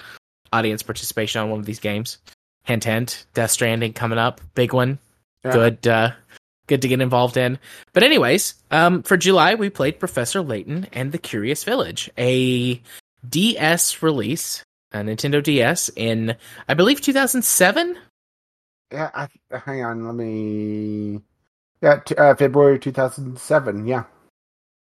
audience 0.53 0.81
participation 0.83 1.41
on 1.41 1.49
one 1.49 1.59
of 1.59 1.65
these 1.65 1.79
games. 1.79 2.19
Hint, 2.63 2.83
hint. 2.83 3.25
Death 3.33 3.51
Stranding 3.51 3.93
coming 3.93 4.19
up, 4.19 4.41
big 4.55 4.73
one. 4.73 4.99
Yeah. 5.43 5.51
Good, 5.51 5.87
uh, 5.87 6.11
good 6.67 6.81
to 6.81 6.87
get 6.87 7.01
involved 7.01 7.37
in. 7.37 7.59
But 7.93 8.03
anyways, 8.03 8.55
um, 8.71 9.03
for 9.03 9.17
July 9.17 9.55
we 9.55 9.69
played 9.69 9.99
Professor 9.99 10.41
Layton 10.41 10.87
and 10.91 11.11
the 11.11 11.17
Curious 11.17 11.63
Village, 11.63 12.09
a 12.17 12.81
DS 13.27 14.01
release, 14.01 14.63
a 14.91 14.97
Nintendo 14.97 15.41
DS 15.41 15.89
in 15.95 16.35
I 16.67 16.73
believe 16.73 17.01
2007. 17.01 17.97
Yeah, 18.91 19.11
I, 19.13 19.27
hang 19.57 19.83
on. 19.83 20.05
Let 20.05 20.15
me. 20.15 21.21
Yeah, 21.81 21.97
t- 21.97 22.15
uh, 22.15 22.35
February 22.35 22.79
2007. 22.79 23.87
Yeah. 23.87 24.03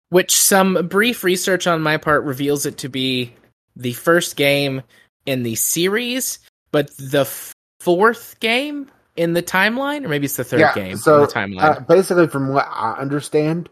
which 0.08 0.34
some 0.34 0.86
brief 0.88 1.24
research 1.24 1.66
on 1.66 1.82
my 1.82 1.96
part 1.96 2.24
reveals 2.24 2.64
it 2.64 2.78
to 2.78 2.88
be 2.88 3.34
the 3.74 3.92
first 3.92 4.36
game 4.36 4.82
in 5.26 5.42
the 5.42 5.54
series, 5.56 6.38
but 6.70 6.90
the 6.96 7.20
f- 7.20 7.52
fourth 7.80 8.38
game 8.40 8.90
in 9.16 9.32
the 9.32 9.42
timeline, 9.42 10.04
or 10.04 10.08
maybe 10.08 10.26
it's 10.26 10.36
the 10.36 10.44
third 10.44 10.60
yeah. 10.60 10.74
game 10.74 10.96
so, 10.96 11.16
in 11.16 11.20
the 11.22 11.26
timeline. 11.26 11.76
Uh, 11.76 11.80
basically, 11.80 12.28
from 12.28 12.48
what 12.48 12.66
I 12.70 12.92
understand, 12.92 13.68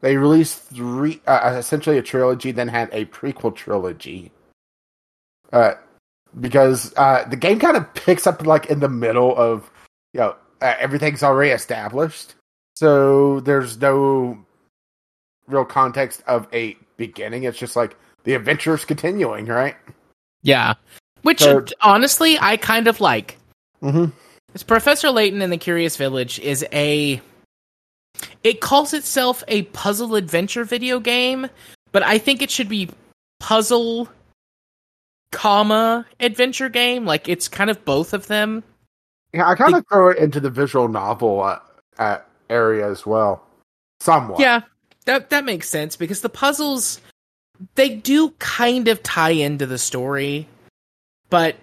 they 0.00 0.16
released 0.16 0.58
three, 0.64 1.20
uh, 1.26 1.54
essentially 1.58 1.98
a 1.98 2.02
trilogy, 2.02 2.52
then 2.52 2.68
had 2.68 2.88
a 2.92 3.04
prequel 3.06 3.54
trilogy. 3.54 4.30
Uh, 5.52 5.74
because 6.40 6.94
uh, 6.96 7.24
the 7.28 7.36
game 7.36 7.58
kind 7.58 7.76
of 7.76 7.92
picks 7.94 8.26
up 8.26 8.46
like 8.46 8.66
in 8.66 8.80
the 8.80 8.88
middle 8.88 9.36
of, 9.36 9.70
you 10.14 10.20
know, 10.20 10.36
uh, 10.62 10.74
everything's 10.78 11.22
already 11.22 11.50
established, 11.50 12.34
so 12.82 13.38
there's 13.38 13.80
no 13.80 14.36
real 15.46 15.64
context 15.64 16.20
of 16.26 16.48
a 16.52 16.76
beginning. 16.96 17.44
It's 17.44 17.56
just 17.56 17.76
like 17.76 17.96
the 18.24 18.34
adventure's 18.34 18.84
continuing, 18.84 19.46
right? 19.46 19.76
yeah, 20.42 20.74
which 21.22 21.38
so- 21.38 21.64
honestly 21.80 22.36
I 22.40 22.56
kind 22.56 22.88
of 22.88 23.00
like. 23.00 23.38
Mm-hmm. 23.80 24.06
It's 24.52 24.64
Professor 24.64 25.10
Layton 25.10 25.42
and 25.42 25.52
the 25.52 25.58
Curious 25.58 25.96
Village 25.96 26.40
is 26.40 26.66
a. 26.72 27.20
It 28.42 28.60
calls 28.60 28.92
itself 28.92 29.44
a 29.46 29.62
puzzle 29.62 30.16
adventure 30.16 30.64
video 30.64 30.98
game, 30.98 31.48
but 31.92 32.02
I 32.02 32.18
think 32.18 32.42
it 32.42 32.50
should 32.50 32.68
be 32.68 32.90
puzzle, 33.38 34.08
comma 35.30 36.04
adventure 36.18 36.68
game. 36.68 37.04
Like 37.04 37.28
it's 37.28 37.46
kind 37.46 37.70
of 37.70 37.84
both 37.84 38.12
of 38.12 38.26
them. 38.26 38.64
Yeah, 39.32 39.48
I 39.48 39.54
kind 39.54 39.76
of 39.76 39.86
throw 39.88 40.10
it 40.10 40.18
into 40.18 40.40
the 40.40 40.50
visual 40.50 40.88
novel 40.88 41.42
uh, 41.42 41.58
uh, 41.98 42.18
area 42.52 42.88
as 42.88 43.06
well, 43.06 43.44
somewhat. 44.00 44.40
Yeah, 44.40 44.62
that 45.06 45.30
that 45.30 45.44
makes 45.44 45.68
sense 45.68 45.96
because 45.96 46.20
the 46.20 46.28
puzzles 46.28 47.00
they 47.74 47.88
do 47.88 48.30
kind 48.38 48.88
of 48.88 49.02
tie 49.02 49.30
into 49.30 49.66
the 49.66 49.78
story, 49.78 50.46
but 51.30 51.56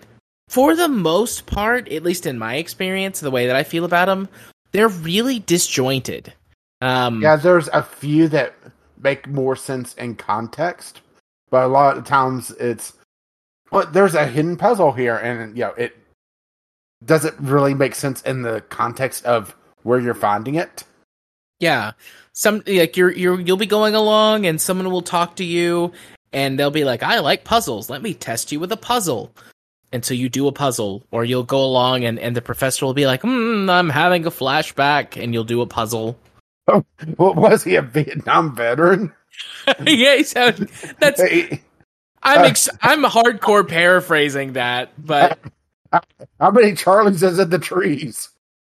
for 0.48 0.76
the 0.76 0.88
most 0.88 1.46
part, 1.46 1.88
at 1.90 2.04
least 2.04 2.26
in 2.26 2.40
my 2.40 2.56
experience, 2.56 3.20
the 3.20 3.32
way 3.32 3.48
that 3.48 3.56
I 3.56 3.64
feel 3.64 3.86
about 3.86 4.06
them, 4.06 4.28
they're 4.72 4.88
really 4.88 5.40
disjointed. 5.40 6.34
Um, 6.82 7.22
Yeah, 7.22 7.36
there's 7.36 7.68
a 7.70 7.84
few 7.84 8.28
that 8.30 8.56
make 8.98 9.28
more 9.28 9.56
sense 9.56 9.94
in 9.96 10.16
context, 10.16 11.02
but 11.50 11.64
a 11.64 11.68
lot 11.68 11.98
of 11.98 12.06
times 12.06 12.52
it's 12.52 12.94
well, 13.72 13.86
there's 13.86 14.16
a 14.16 14.26
hidden 14.26 14.58
puzzle 14.58 14.92
here, 14.92 15.16
and 15.16 15.56
you 15.56 15.64
know 15.64 15.74
it 15.78 15.96
doesn't 17.06 17.40
really 17.40 17.74
make 17.74 17.96
sense 17.96 18.22
in 18.24 18.42
the 18.42 18.62
context 18.70 19.24
of 19.26 19.56
where 19.90 20.00
you're 20.00 20.14
finding 20.14 20.56
it. 20.56 20.84
Yeah. 21.60 21.94
Some 22.34 22.64
like 22.68 22.96
you're 22.96 23.12
you're 23.12 23.40
you'll 23.40 23.58
be 23.58 23.66
going 23.66 23.96
along 23.96 24.46
and 24.46 24.62
someone 24.62 24.92
will 24.92 25.02
talk 25.02 25.36
to 25.38 25.44
you 25.44 25.92
and 26.32 26.58
they'll 26.58 26.72
be 26.72 26.86
like, 26.86 27.04
"I 27.04 27.20
like 27.20 27.44
puzzles. 27.44 27.90
Let 27.90 28.02
me 28.02 28.14
test 28.14 28.52
you 28.52 28.60
with 28.60 28.72
a 28.72 28.78
puzzle." 28.78 29.34
And 29.92 30.06
so 30.06 30.14
you 30.14 30.30
do 30.30 30.48
a 30.48 30.52
puzzle 30.52 31.04
or 31.12 31.26
you'll 31.26 31.44
go 31.44 31.62
along 31.64 32.06
and 32.06 32.20
and 32.20 32.36
the 32.36 32.42
professor 32.42 32.86
will 32.86 32.94
be 32.94 33.08
like, 33.08 33.24
"Hmm, 33.24 33.70
I'm 33.70 33.90
having 33.90 34.26
a 34.26 34.32
flashback." 34.32 35.22
And 35.22 35.34
you'll 35.34 35.44
do 35.44 35.62
a 35.62 35.68
puzzle. 35.68 36.18
What 37.18 37.36
was 37.36 37.64
he 37.64 37.76
a 37.76 37.82
Vietnam 37.82 38.56
veteran? 38.56 39.12
yeah, 39.88 40.22
so 40.22 40.52
that's 41.00 41.20
Hey, 41.20 41.64
I'm 42.22 42.46
ex- 42.46 42.70
I'm 42.82 43.04
hardcore 43.04 43.68
paraphrasing 43.68 44.54
that, 44.54 44.92
but 45.04 45.40
how 45.92 46.52
many 46.52 46.74
Charlies 46.74 47.24
is 47.24 47.40
in 47.40 47.50
the 47.50 47.60
trees? 47.60 48.30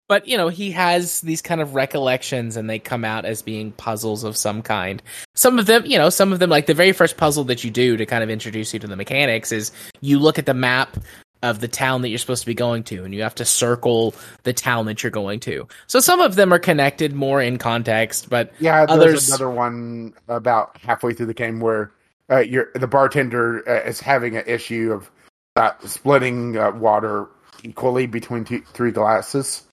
But 0.08 0.26
you 0.26 0.36
know 0.36 0.48
he 0.48 0.70
has 0.70 1.20
these 1.20 1.42
kind 1.42 1.60
of 1.60 1.74
recollections 1.74 2.56
and 2.56 2.68
they 2.68 2.78
come 2.78 3.04
out 3.04 3.24
as 3.24 3.42
being 3.42 3.72
puzzles 3.72 4.24
of 4.24 4.36
some 4.36 4.62
kind 4.62 5.02
some 5.34 5.58
of 5.58 5.66
them 5.66 5.84
you 5.86 5.98
know 5.98 6.10
some 6.10 6.32
of 6.32 6.38
them 6.38 6.50
like 6.50 6.66
the 6.66 6.74
very 6.74 6.92
first 6.92 7.16
puzzle 7.16 7.44
that 7.44 7.64
you 7.64 7.70
do 7.70 7.96
to 7.96 8.06
kind 8.06 8.22
of 8.22 8.30
introduce 8.30 8.72
you 8.72 8.80
to 8.80 8.86
the 8.86 8.96
mechanics 8.96 9.52
is 9.52 9.72
you 10.00 10.18
look 10.18 10.38
at 10.38 10.46
the 10.46 10.54
map 10.54 10.96
of 11.42 11.60
the 11.60 11.68
town 11.68 12.02
that 12.02 12.08
you're 12.08 12.18
supposed 12.18 12.42
to 12.42 12.46
be 12.46 12.54
going 12.54 12.82
to 12.82 13.04
and 13.04 13.14
you 13.14 13.22
have 13.22 13.34
to 13.34 13.44
circle 13.44 14.14
the 14.44 14.52
town 14.52 14.86
that 14.86 15.02
you're 15.02 15.10
going 15.10 15.38
to 15.38 15.68
so 15.86 16.00
some 16.00 16.20
of 16.20 16.34
them 16.34 16.52
are 16.52 16.58
connected 16.58 17.12
more 17.12 17.42
in 17.42 17.58
context 17.58 18.30
but 18.30 18.52
Yeah, 18.58 18.86
there's 18.86 18.98
Others- 18.98 19.28
another 19.28 19.50
one 19.50 20.14
about 20.28 20.76
halfway 20.78 21.12
through 21.12 21.26
the 21.26 21.34
game 21.34 21.60
where 21.60 21.92
uh, 22.30 22.38
you're, 22.38 22.70
the 22.74 22.88
bartender 22.88 23.62
uh, 23.68 23.88
is 23.88 24.00
having 24.00 24.36
an 24.36 24.44
issue 24.46 24.92
of 24.92 25.10
uh, 25.54 25.72
splitting 25.84 26.56
uh, 26.56 26.72
water 26.72 27.28
equally 27.62 28.06
between 28.06 28.44
two, 28.44 28.62
three 28.72 28.90
glasses. 28.90 29.65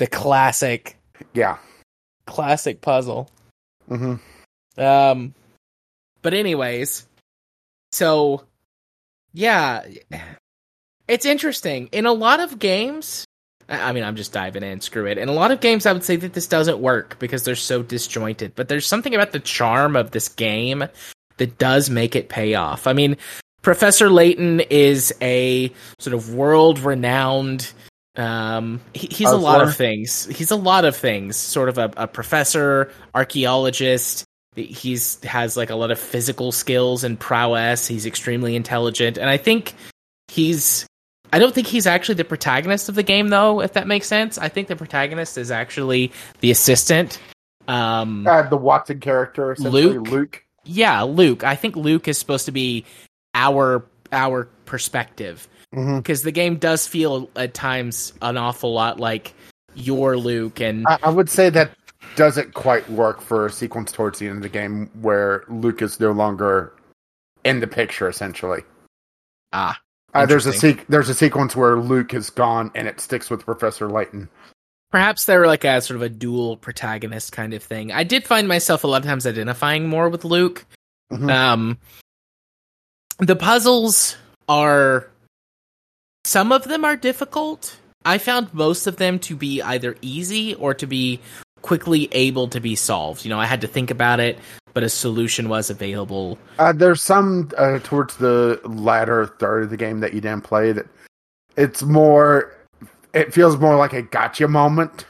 The 0.00 0.06
classic 0.06 0.96
Yeah. 1.34 1.58
classic 2.26 2.80
puzzle 2.80 3.30
hmm 3.86 4.14
Um, 4.78 5.34
but 6.22 6.32
anyways, 6.34 7.06
so 7.92 8.44
yeah, 9.32 9.84
it's 11.06 11.26
interesting. 11.26 11.88
In 11.92 12.06
a 12.06 12.12
lot 12.12 12.40
of 12.40 12.58
games, 12.58 13.24
I 13.68 13.90
I 13.90 13.92
mean, 13.92 14.04
I'm 14.04 14.16
just 14.16 14.32
diving 14.32 14.62
in. 14.62 14.80
Screw 14.80 15.06
it. 15.06 15.18
In 15.18 15.28
a 15.28 15.32
lot 15.32 15.50
of 15.50 15.60
games, 15.60 15.86
I 15.86 15.92
would 15.92 16.04
say 16.04 16.16
that 16.16 16.32
this 16.32 16.46
doesn't 16.46 16.78
work 16.78 17.18
because 17.18 17.42
they're 17.44 17.54
so 17.56 17.82
disjointed. 17.82 18.54
But 18.54 18.68
there's 18.68 18.86
something 18.86 19.14
about 19.14 19.32
the 19.32 19.40
charm 19.40 19.96
of 19.96 20.12
this 20.12 20.28
game 20.28 20.84
that 21.36 21.58
does 21.58 21.90
make 21.90 22.16
it 22.16 22.28
pay 22.28 22.54
off. 22.54 22.86
I 22.86 22.92
mean, 22.92 23.16
Professor 23.62 24.08
Layton 24.08 24.60
is 24.70 25.12
a 25.20 25.70
sort 25.98 26.14
of 26.14 26.34
world-renowned. 26.34 27.72
Um, 28.16 28.80
he, 28.94 29.06
he's 29.10 29.30
a 29.30 29.36
lot 29.36 29.62
of 29.62 29.76
things. 29.76 30.26
He's 30.26 30.50
a 30.50 30.56
lot 30.56 30.84
of 30.84 30.96
things. 30.96 31.36
Sort 31.36 31.68
of 31.68 31.78
a, 31.78 31.92
a 31.96 32.06
professor, 32.06 32.92
archaeologist. 33.14 34.24
He's 34.56 35.22
has 35.24 35.56
like 35.56 35.70
a 35.70 35.76
lot 35.76 35.90
of 35.90 35.98
physical 35.98 36.50
skills 36.52 37.04
and 37.04 37.18
prowess. 37.18 37.86
He's 37.86 38.06
extremely 38.06 38.56
intelligent, 38.56 39.16
and 39.16 39.30
I 39.30 39.36
think 39.36 39.74
he's. 40.28 40.86
I 41.32 41.38
don't 41.38 41.54
think 41.54 41.68
he's 41.68 41.86
actually 41.86 42.16
the 42.16 42.24
protagonist 42.24 42.88
of 42.88 42.96
the 42.96 43.04
game, 43.04 43.28
though. 43.28 43.60
If 43.60 43.74
that 43.74 43.86
makes 43.86 44.08
sense, 44.08 44.36
I 44.36 44.48
think 44.48 44.66
the 44.66 44.74
protagonist 44.74 45.38
is 45.38 45.52
actually 45.52 46.10
the 46.40 46.50
assistant. 46.50 47.20
Um, 47.68 48.26
Uh, 48.26 48.42
the 48.42 48.56
Watson 48.56 48.98
character, 48.98 49.52
essentially 49.52 49.82
Luke? 49.84 50.08
Luke. 50.08 50.44
yeah, 50.64 51.02
Luke. 51.02 51.44
I 51.44 51.54
think 51.54 51.76
Luke 51.76 52.08
is 52.08 52.18
supposed 52.18 52.46
to 52.46 52.52
be 52.52 52.84
our 53.34 53.84
our 54.10 54.46
perspective 54.66 55.46
hmm 55.74 55.98
because 55.98 56.22
the 56.22 56.32
game 56.32 56.56
does 56.56 56.86
feel 56.86 57.30
at 57.36 57.54
times 57.54 58.12
an 58.22 58.36
awful 58.36 58.72
lot 58.72 58.98
like 58.98 59.34
your 59.74 60.16
Luke 60.16 60.60
and 60.60 60.86
I, 60.88 60.98
I 61.04 61.10
would 61.10 61.30
say 61.30 61.48
that 61.50 61.70
doesn't 62.16 62.54
quite 62.54 62.88
work 62.90 63.20
for 63.20 63.46
a 63.46 63.50
sequence 63.52 63.92
towards 63.92 64.18
the 64.18 64.26
end 64.26 64.36
of 64.38 64.42
the 64.42 64.48
game 64.48 64.90
where 65.00 65.44
Luke 65.48 65.80
is 65.82 66.00
no 66.00 66.10
longer 66.12 66.72
in 67.44 67.60
the 67.60 67.66
picture, 67.68 68.08
essentially. 68.08 68.62
ah 69.52 69.78
Uh, 70.12 70.26
there's 70.26 70.46
a 70.46 70.48
Interesting. 70.52 70.76
sequ- 70.84 70.86
there's 70.88 71.08
a 71.08 71.14
sequence 71.14 71.54
where 71.54 71.76
Luke 71.76 72.12
is 72.14 72.30
gone 72.30 72.72
and 72.74 72.88
it 72.88 73.00
sticks 73.00 73.30
with 73.30 73.44
Professor 73.44 73.88
Layton. 73.88 74.28
perhaps 74.90 75.24
they're 75.26 75.46
like 75.46 75.62
a 75.62 75.80
sort 75.80 75.94
of 75.96 76.02
a 76.02 76.08
dual 76.08 76.56
protagonist 76.56 77.30
kind 77.30 77.54
of 77.54 77.62
thing. 77.62 77.92
I 77.92 78.02
did 78.02 78.24
find 78.26 78.48
myself 78.48 78.82
a 78.82 78.88
lot 78.88 79.02
of 79.02 79.06
times 79.06 79.24
identifying 79.24 79.86
more 79.86 80.08
with 80.08 80.24
Luke. 80.24 80.66
Mhm. 81.12 81.30
Um, 81.30 81.78
the 83.20 83.36
puzzles 83.36 84.16
are 84.48 85.06
some 86.24 86.52
of 86.52 86.64
them 86.64 86.84
are 86.84 86.96
difficult. 86.96 87.76
I 88.04 88.18
found 88.18 88.52
most 88.54 88.86
of 88.86 88.96
them 88.96 89.18
to 89.20 89.36
be 89.36 89.60
either 89.60 89.96
easy 90.00 90.54
or 90.54 90.74
to 90.74 90.86
be 90.86 91.20
quickly 91.62 92.08
able 92.12 92.48
to 92.48 92.60
be 92.60 92.74
solved. 92.74 93.24
You 93.24 93.30
know, 93.30 93.38
I 93.38 93.46
had 93.46 93.60
to 93.60 93.66
think 93.66 93.90
about 93.90 94.20
it, 94.20 94.38
but 94.72 94.82
a 94.82 94.88
solution 94.88 95.48
was 95.48 95.70
available. 95.70 96.38
Uh, 96.58 96.72
there's 96.72 97.02
some 97.02 97.50
uh, 97.58 97.78
towards 97.82 98.16
the 98.16 98.60
latter 98.64 99.26
third 99.26 99.64
of 99.64 99.70
the 99.70 99.76
game 99.76 100.00
that 100.00 100.14
you 100.14 100.20
didn't 100.20 100.44
play 100.44 100.72
that 100.72 100.86
it's 101.56 101.82
more. 101.82 102.56
It 103.12 103.34
feels 103.34 103.56
more 103.58 103.76
like 103.76 103.92
a 103.92 104.02
gotcha 104.02 104.46
moment 104.48 105.04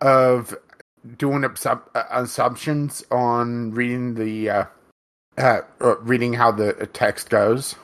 of 0.00 0.54
doing 1.16 1.44
assup- 1.44 1.90
uh, 1.94 2.04
assumptions 2.10 3.04
on 3.10 3.72
reading 3.72 4.14
the 4.14 4.50
uh, 4.50 4.64
uh, 5.38 5.60
uh, 5.80 5.96
reading 5.98 6.34
how 6.34 6.52
the 6.52 6.88
text 6.92 7.30
goes. 7.30 7.76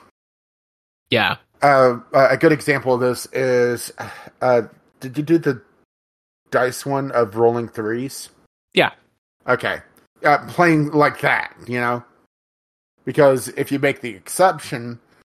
Yeah. 1.11 1.37
Uh, 1.63 1.99
a 2.15 2.37
good 2.37 2.53
example 2.53 2.95
of 2.95 3.01
this 3.01 3.27
is, 3.33 3.93
uh, 4.41 4.63
did 5.01 5.17
you 5.19 5.23
do 5.23 5.39
the 5.39 5.61
dice 6.51 6.87
one 6.87 7.11
of 7.13 7.37
rolling 7.37 7.69
threes? 7.69 8.31
Yeah. 8.73 8.93
Okay. 9.47 9.81
Uh, 10.25 10.39
playing 10.49 10.91
like 10.91 11.21
that, 11.21 11.55
you 11.67 11.81
know, 11.81 12.05
because 13.05 13.49
if 13.49 13.73
you 13.73 13.79
make 13.79 14.01
the 14.01 14.11
exception 14.11 14.99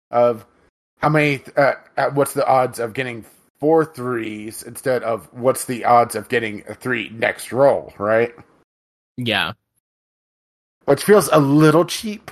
of 0.10 0.46
how 1.00 1.10
many, 1.10 1.42
uh, 1.58 1.74
uh, 1.98 2.10
what's 2.12 2.34
the 2.34 2.46
odds 2.46 2.80
of 2.80 2.94
getting 2.94 3.26
four 3.60 3.86
threes 3.86 4.64
instead 4.64 5.04
of 5.04 5.32
what's 5.34 5.66
the 5.66 5.86
odds 5.86 6.16
of 6.16 6.30
getting 6.30 6.64
a 6.68 6.74
three 6.74 7.10
next 7.10 7.52
roll, 7.52 7.94
right? 7.98 8.34
Yeah. 9.18 9.54
Which 10.86 11.04
feels 11.04 11.30
a 11.32 11.40
little 11.40 11.86
cheap. 11.86 12.32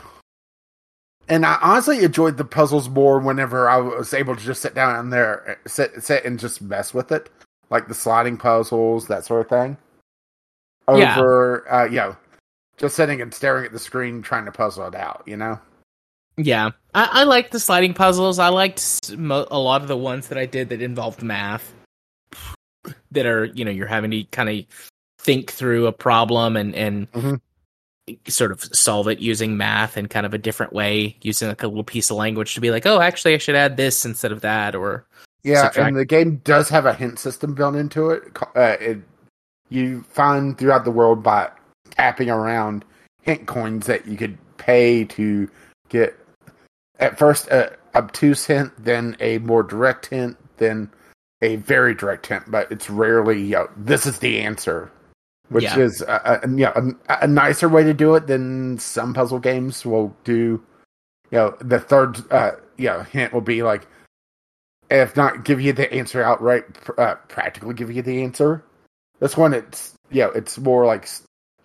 And 1.30 1.46
I 1.46 1.60
honestly 1.62 2.04
enjoyed 2.04 2.38
the 2.38 2.44
puzzles 2.46 2.90
more 2.90 3.20
whenever 3.20 3.70
I 3.70 3.78
was 3.78 4.14
able 4.14 4.36
to 4.36 4.44
just 4.44 4.62
sit 4.62 4.74
down 4.74 5.00
in 5.00 5.10
there, 5.12 5.60
sit, 5.68 6.04
sit 6.04 6.26
and 6.26 6.40
just 6.40 6.60
mess 6.62 6.94
with 6.94 7.12
it, 7.12 7.30
like 7.70 7.88
the 7.88 7.94
sliding 7.94 8.36
puzzles, 8.36 9.08
that 9.08 9.26
sort 9.26 9.42
of 9.42 9.50
thing. 9.50 9.78
Yeah. 10.92 11.20
Over, 11.20 11.72
uh, 11.72 11.86
you 11.86 11.98
know, 11.98 12.18
just 12.78 12.96
sitting 12.96 13.22
and 13.22 13.32
staring 13.32 13.64
at 13.66 13.72
the 13.72 13.78
screen 13.80 14.24
trying 14.24 14.46
to 14.46 14.52
puzzle 14.52 14.88
it 14.88 14.96
out, 14.96 15.22
you 15.28 15.38
know? 15.38 15.60
Yeah. 16.36 16.72
I, 16.96 17.10
I 17.12 17.24
liked 17.26 17.52
the 17.52 17.60
sliding 17.60 17.94
puzzles. 17.94 18.40
I 18.40 18.48
liked 18.48 19.16
mo- 19.16 19.48
a 19.52 19.60
lot 19.60 19.84
of 19.84 19.88
the 19.88 19.98
ones 19.98 20.30
that 20.30 20.38
I 20.38 20.48
did 20.48 20.70
that 20.70 20.82
involved 20.82 21.22
math. 21.22 21.74
That 23.12 23.28
are, 23.28 23.46
you 23.46 23.66
know, 23.66 23.72
you're 23.72 23.88
having 23.88 24.10
to 24.12 24.24
kind 24.26 24.50
of 24.50 24.66
think 25.20 25.52
through 25.52 25.86
a 25.86 25.92
problem 25.92 26.56
and 26.56 26.74
and 26.74 27.12
Mhm. 27.12 27.42
Sort 28.28 28.52
of 28.52 28.64
solve 28.64 29.08
it 29.08 29.20
using 29.20 29.58
math 29.58 29.98
in 29.98 30.08
kind 30.08 30.26
of 30.26 30.34
a 30.34 30.38
different 30.38 30.74
way, 30.74 31.16
using 31.22 31.48
like 31.48 31.64
a 31.64 31.68
little 31.68 31.84
piece 31.84 32.10
of 32.10 32.18
language 32.18 32.56
to 32.56 32.62
be 32.62 32.72
like, 32.72 32.86
oh, 32.86 33.02
actually, 33.02 33.34
I 33.34 33.38
should 33.38 33.56
add 33.56 33.78
this 33.78 34.06
instead 34.06 34.32
of 34.32 34.42
that, 34.42 34.76
or 34.76 35.06
Yeah, 35.44 35.64
Subtract. 35.64 35.88
and 35.88 35.98
the 35.98 36.06
game 36.06 36.42
does 36.44 36.70
have 36.70 36.86
a 36.86 36.94
hint 36.94 37.20
system 37.20 37.54
built 37.54 37.76
into 37.76 38.10
it. 38.10 38.24
Uh, 38.56 38.78
it 38.80 39.00
you 39.70 40.02
find 40.04 40.58
throughout 40.58 40.84
the 40.84 40.92
world 40.92 41.22
by 41.22 41.50
tapping 41.92 42.30
around 42.30 42.84
hint 43.22 43.46
coins 43.46 43.86
that 43.86 44.08
you 44.08 44.18
could 44.18 44.38
pay 44.58 45.06
to 45.06 45.50
get 45.90 46.18
at 47.00 47.18
first 47.18 47.48
a 47.50 47.76
obtuse 47.96 48.46
hint, 48.46 48.72
then 48.84 49.16
a 49.20 49.38
more 49.40 49.64
direct 49.64 50.08
hint, 50.08 50.38
then 50.58 50.90
a 51.42 51.56
very 51.58 51.94
direct 51.94 52.26
hint. 52.28 52.44
But 52.50 52.72
it's 52.72 52.90
rarely 52.90 53.42
you 53.42 53.52
know, 53.52 53.70
this 53.78 54.06
is 54.06 54.20
the 54.20 54.40
answer, 54.40 54.92
which 55.50 55.64
Yeah. 55.64 55.80
is 55.80 56.02
a, 56.02 56.42
a, 56.44 56.48
you 56.50 56.66
know, 56.66 56.94
a, 57.10 57.18
a 57.22 57.28
nicer 57.28 57.68
way 57.70 57.84
to 57.84 57.94
do 57.94 58.16
it 58.16 58.28
than 58.28 58.78
some 58.80 59.14
puzzle 59.14 59.40
games 59.40 59.86
will 59.86 60.16
do. 60.24 60.62
You 61.32 61.38
know, 61.38 61.56
the 61.60 61.80
third 61.80 62.20
uh, 62.32 62.52
you 62.78 62.86
know 62.88 63.02
hint 63.04 63.34
will 63.34 63.42
be 63.42 63.62
like 63.64 63.88
if 64.90 65.16
not 65.16 65.46
give 65.46 65.62
you 65.62 65.72
the 65.74 65.92
answer 65.94 66.24
outright, 66.24 66.64
uh, 66.98 67.16
practically 67.28 67.74
give 67.76 67.92
you 67.92 68.02
the 68.02 68.24
answer. 68.24 68.64
This 69.20 69.38
one, 69.38 69.54
it's 69.54 69.94
you 70.10 70.22
know, 70.22 70.32
it's 70.32 70.58
more 70.58 70.86
like 70.86 71.08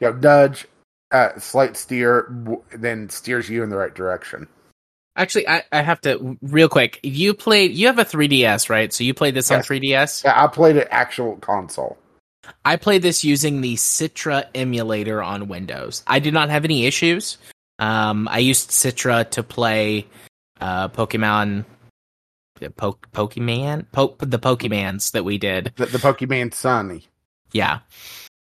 you 0.01 0.11
know, 0.11 0.13
nudge, 0.17 0.67
uh, 1.13 1.39
slight 1.39 1.77
steer, 1.77 2.29
then 2.77 3.09
steers 3.09 3.49
you 3.49 3.63
in 3.63 3.71
the 3.71 3.77
right 3.77 3.95
direction. 3.95 4.47
actually, 5.17 5.49
I, 5.49 5.63
I 5.73 5.81
have 5.81 6.01
to 6.03 6.37
real 6.43 6.69
quick. 6.69 7.01
You 7.03 7.33
played, 7.33 7.71
you 7.73 7.87
have 7.87 7.99
a 7.99 8.05
3DS, 8.05 8.69
right? 8.69 8.93
So 8.93 9.05
you 9.05 9.15
played 9.15 9.35
this 9.35 9.51
on 9.51 9.61
3DS. 9.61 10.25
Yeah, 10.25 10.43
I 10.45 10.47
played 10.49 10.77
an 10.77 10.89
actual 10.91 11.37
console. 11.37 11.97
I 12.65 12.77
played 12.77 13.03
this 13.03 13.25
using 13.25 13.61
the 13.61 13.75
Citra 13.75 14.47
emulator 14.55 15.23
on 15.23 15.49
Windows. 15.49 16.03
I 16.07 16.19
did 16.19 16.35
not 16.35 16.51
have 16.51 16.65
any 16.65 16.87
issues. 16.87 17.39
Um, 17.79 18.29
I 18.31 18.39
used 18.39 18.71
Citra 18.71 19.29
to 19.31 19.43
play 19.43 20.07
uh, 20.61 20.89
Pokemon, 20.89 21.65
po- 22.77 22.99
Pokemon, 23.13 23.87
po- 23.93 24.17
the 24.19 24.39
Pokemans 24.39 25.13
that 25.13 25.25
we 25.25 25.39
did. 25.39 25.73
The, 25.77 25.87
the 25.87 25.99
Pokemon 25.99 26.55
Sunny. 26.55 27.07
Yeah, 27.53 27.81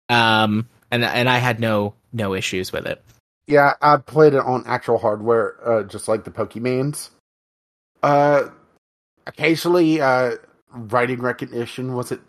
um, 0.08 0.68
and 0.90 1.04
and 1.04 1.28
I 1.28 1.38
had 1.38 1.60
no 1.60 1.94
no 2.12 2.34
issues 2.34 2.72
with 2.72 2.86
it. 2.86 3.02
Yeah, 3.46 3.74
I 3.80 3.96
played 3.96 4.34
it 4.34 4.40
on 4.40 4.64
actual 4.66 4.98
hardware, 4.98 5.56
uh, 5.66 5.82
just 5.84 6.08
like 6.08 6.24
the 6.24 6.30
Pokemans. 6.30 7.08
Uh, 8.02 8.48
occasionally, 9.26 10.02
uh, 10.02 10.36
writing 10.72 11.20
recognition 11.20 11.94
was 11.94 12.12
it 12.12 12.20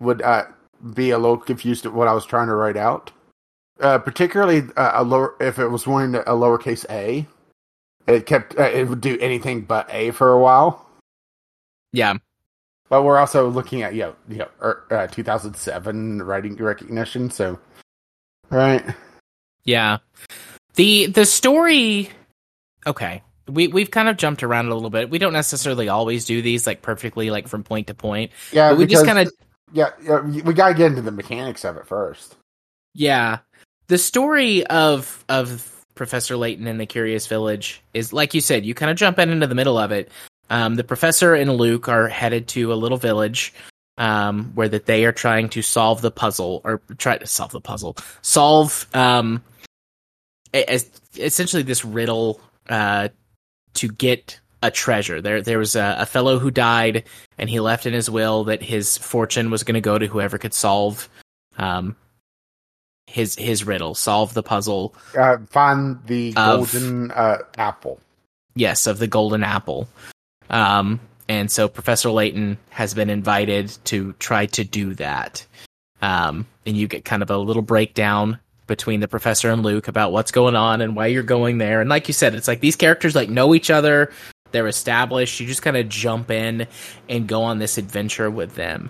would 0.00 0.22
uh 0.22 0.44
be 0.92 1.10
a 1.10 1.18
little 1.18 1.38
confused 1.38 1.86
at 1.86 1.94
what 1.94 2.08
I 2.08 2.12
was 2.12 2.26
trying 2.26 2.48
to 2.48 2.54
write 2.54 2.76
out. 2.76 3.10
Uh, 3.80 3.98
particularly 3.98 4.62
uh, 4.76 4.92
a 4.94 5.02
lower 5.02 5.34
if 5.40 5.58
it 5.58 5.66
was 5.66 5.84
wanting 5.84 6.14
a 6.14 6.30
lowercase 6.30 6.84
a, 6.90 7.26
it 8.06 8.26
kept 8.26 8.56
uh, 8.58 8.62
it 8.62 8.88
would 8.88 9.00
do 9.00 9.18
anything 9.20 9.62
but 9.62 9.88
a 9.92 10.10
for 10.12 10.32
a 10.32 10.38
while. 10.38 10.86
Yeah, 11.92 12.14
But 12.88 13.02
we're 13.02 13.18
also 13.18 13.48
looking 13.48 13.82
at 13.82 13.94
you 13.94 14.02
know, 14.02 14.16
you 14.28 14.36
know 14.38 14.48
er, 14.62 14.84
uh, 14.90 15.06
2007 15.08 16.22
writing 16.22 16.56
recognition, 16.56 17.30
so 17.30 17.58
right. 18.50 18.84
yeah. 19.64 19.98
the 20.74 21.06
The 21.06 21.26
story, 21.26 22.10
okay. 22.86 23.22
We 23.46 23.68
we've 23.68 23.90
kind 23.90 24.08
of 24.08 24.16
jumped 24.16 24.42
around 24.42 24.68
a 24.68 24.74
little 24.74 24.90
bit. 24.90 25.10
We 25.10 25.18
don't 25.18 25.32
necessarily 25.32 25.88
always 25.88 26.24
do 26.24 26.42
these 26.42 26.66
like 26.66 26.80
perfectly, 26.80 27.30
like 27.30 27.48
from 27.48 27.62
point 27.62 27.88
to 27.88 27.94
point. 27.94 28.30
Yeah, 28.52 28.72
we 28.72 28.86
just 28.86 29.04
kind 29.04 29.18
of 29.18 29.30
yeah, 29.72 29.90
we 30.20 30.54
gotta 30.54 30.74
get 30.74 30.90
into 30.90 31.02
the 31.02 31.10
mechanics 31.10 31.64
of 31.64 31.76
it 31.76 31.86
first. 31.86 32.36
Yeah. 32.94 33.38
The 33.88 33.98
story 33.98 34.66
of 34.66 35.24
of 35.28 35.70
Professor 35.94 36.36
Layton 36.36 36.66
and 36.66 36.80
the 36.80 36.86
Curious 36.86 37.26
Village 37.26 37.82
is 37.92 38.12
like 38.12 38.34
you 38.34 38.40
said, 38.40 38.64
you 38.64 38.74
kind 38.74 38.90
of 38.90 38.96
jump 38.96 39.18
in 39.18 39.30
into 39.30 39.46
the 39.46 39.54
middle 39.54 39.78
of 39.78 39.92
it. 39.92 40.10
Um, 40.50 40.74
the 40.74 40.84
professor 40.84 41.34
and 41.34 41.52
Luke 41.56 41.88
are 41.88 42.08
headed 42.08 42.48
to 42.48 42.72
a 42.72 42.74
little 42.74 42.98
village 42.98 43.54
um, 43.96 44.52
where 44.54 44.68
that 44.68 44.86
they 44.86 45.04
are 45.04 45.12
trying 45.12 45.48
to 45.50 45.62
solve 45.62 46.02
the 46.02 46.10
puzzle 46.10 46.60
or 46.64 46.82
try 46.98 47.16
to 47.16 47.26
solve 47.26 47.52
the 47.52 47.60
puzzle, 47.60 47.96
solve 48.22 48.86
um, 48.94 49.42
as, 50.52 50.90
essentially 51.16 51.62
this 51.62 51.84
riddle 51.84 52.40
uh, 52.68 53.08
to 53.74 53.88
get 53.88 54.40
a 54.64 54.70
treasure. 54.70 55.20
There, 55.20 55.42
there 55.42 55.58
was 55.58 55.76
a, 55.76 55.96
a 56.00 56.06
fellow 56.06 56.38
who 56.38 56.50
died, 56.50 57.04
and 57.38 57.48
he 57.50 57.60
left 57.60 57.86
in 57.86 57.92
his 57.92 58.08
will 58.10 58.44
that 58.44 58.62
his 58.62 58.96
fortune 58.98 59.50
was 59.50 59.62
going 59.62 59.74
to 59.74 59.80
go 59.80 59.98
to 59.98 60.06
whoever 60.06 60.38
could 60.38 60.54
solve 60.54 61.08
um, 61.58 61.96
his 63.06 63.34
his 63.36 63.64
riddle, 63.64 63.94
solve 63.94 64.34
the 64.34 64.42
puzzle. 64.42 64.94
Uh, 65.16 65.36
find 65.50 65.98
the 66.06 66.32
Of- 66.36 66.72
golden 66.72 67.10
uh, 67.10 67.38
apple. 67.58 68.00
Yes, 68.56 68.86
of 68.86 68.98
the 68.98 69.06
golden 69.08 69.42
apple. 69.42 69.88
Um, 70.48 71.00
and 71.28 71.50
so 71.50 71.68
Professor 71.68 72.10
Layton 72.10 72.58
has 72.70 72.94
been 72.94 73.10
invited 73.10 73.76
to 73.84 74.12
try 74.18 74.46
to 74.46 74.62
do 74.64 74.94
that. 74.94 75.44
Um, 76.02 76.46
and 76.66 76.76
you 76.76 76.86
get 76.86 77.04
kind 77.04 77.22
of 77.22 77.30
a 77.30 77.38
little 77.38 77.62
breakdown 77.62 78.38
between 78.66 79.00
the 79.00 79.08
professor 79.08 79.50
and 79.50 79.62
Luke 79.62 79.88
about 79.88 80.12
what's 80.12 80.30
going 80.30 80.54
on 80.54 80.80
and 80.80 80.94
why 80.94 81.06
you're 81.06 81.22
going 81.22 81.58
there. 81.58 81.80
And 81.80 81.90
like 81.90 82.08
you 82.08 82.14
said, 82.14 82.34
it's 82.34 82.48
like 82.48 82.60
these 82.60 82.76
characters 82.76 83.14
like 83.14 83.28
know 83.28 83.54
each 83.54 83.70
other. 83.70 84.12
They're 84.54 84.68
established. 84.68 85.40
You 85.40 85.48
just 85.48 85.62
kind 85.62 85.76
of 85.76 85.88
jump 85.88 86.30
in 86.30 86.68
and 87.08 87.26
go 87.26 87.42
on 87.42 87.58
this 87.58 87.76
adventure 87.76 88.30
with 88.30 88.54
them. 88.54 88.88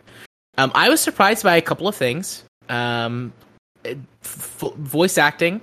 Um, 0.58 0.70
I 0.74 0.90
was 0.90 1.00
surprised 1.00 1.42
by 1.42 1.56
a 1.56 1.62
couple 1.62 1.88
of 1.88 1.96
things. 1.96 2.44
Um, 2.68 3.32
f- 3.82 3.98
voice 4.76 5.16
acting, 5.16 5.62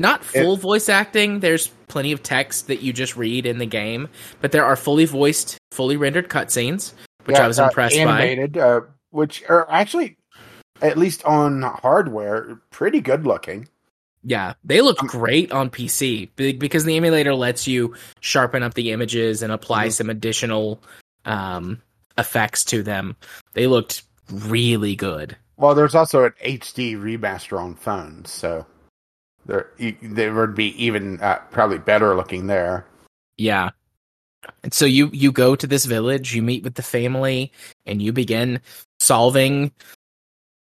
not 0.00 0.24
full 0.24 0.56
voice 0.56 0.88
acting. 0.88 1.38
There's 1.38 1.68
plenty 1.86 2.10
of 2.10 2.24
text 2.24 2.66
that 2.66 2.82
you 2.82 2.92
just 2.92 3.16
read 3.16 3.46
in 3.46 3.58
the 3.58 3.66
game, 3.66 4.08
but 4.40 4.50
there 4.50 4.64
are 4.64 4.74
fully 4.74 5.04
voiced, 5.04 5.56
fully 5.70 5.96
rendered 5.96 6.28
cutscenes, 6.28 6.92
which 7.26 7.36
Yeah, 7.36 7.44
I 7.44 7.46
was 7.46 7.60
uh, 7.60 7.66
impressed 7.66 7.96
by. 7.96 8.48
uh, 8.58 8.80
which 9.10 9.44
are 9.48 9.70
actually, 9.70 10.16
at 10.82 10.98
least 10.98 11.24
on 11.24 11.62
hardware, 11.62 12.60
pretty 12.70 13.00
good 13.00 13.24
looking. 13.24 13.68
Yeah, 14.22 14.54
they 14.64 14.80
look 14.82 15.00
Um, 15.00 15.08
great 15.08 15.50
on 15.50 15.70
PC 15.70 16.28
because 16.36 16.84
the 16.84 16.96
emulator 16.96 17.34
lets 17.34 17.66
you 17.66 17.94
sharpen 18.20 18.62
up 18.62 18.74
the 18.74 18.90
images 18.92 19.42
and 19.42 19.52
apply 19.52 19.88
Mhm. 19.88 19.92
some 19.92 20.10
additional 20.10 20.82
um, 21.24 21.80
effects 22.18 22.64
to 22.64 22.82
them. 22.82 23.16
They 23.54 23.66
looked 23.66 24.02
really 24.30 24.94
good. 24.96 25.36
Well, 25.56 25.74
there's 25.74 25.94
also 25.94 26.24
an 26.24 26.32
HD 26.42 26.94
remaster 26.96 27.58
on 27.60 27.74
phones, 27.74 28.30
so 28.30 28.64
there 29.46 29.70
there 30.02 30.34
would 30.34 30.54
be 30.54 30.82
even 30.82 31.20
uh, 31.20 31.36
probably 31.50 31.78
better 31.78 32.14
looking 32.16 32.46
there. 32.46 32.86
Yeah. 33.36 33.70
And 34.62 34.72
so 34.72 34.86
you 34.86 35.10
you 35.12 35.32
go 35.32 35.54
to 35.54 35.66
this 35.66 35.84
village, 35.84 36.34
you 36.34 36.42
meet 36.42 36.62
with 36.62 36.74
the 36.74 36.82
family, 36.82 37.52
and 37.84 38.00
you 38.00 38.12
begin 38.12 38.60
solving 38.98 39.72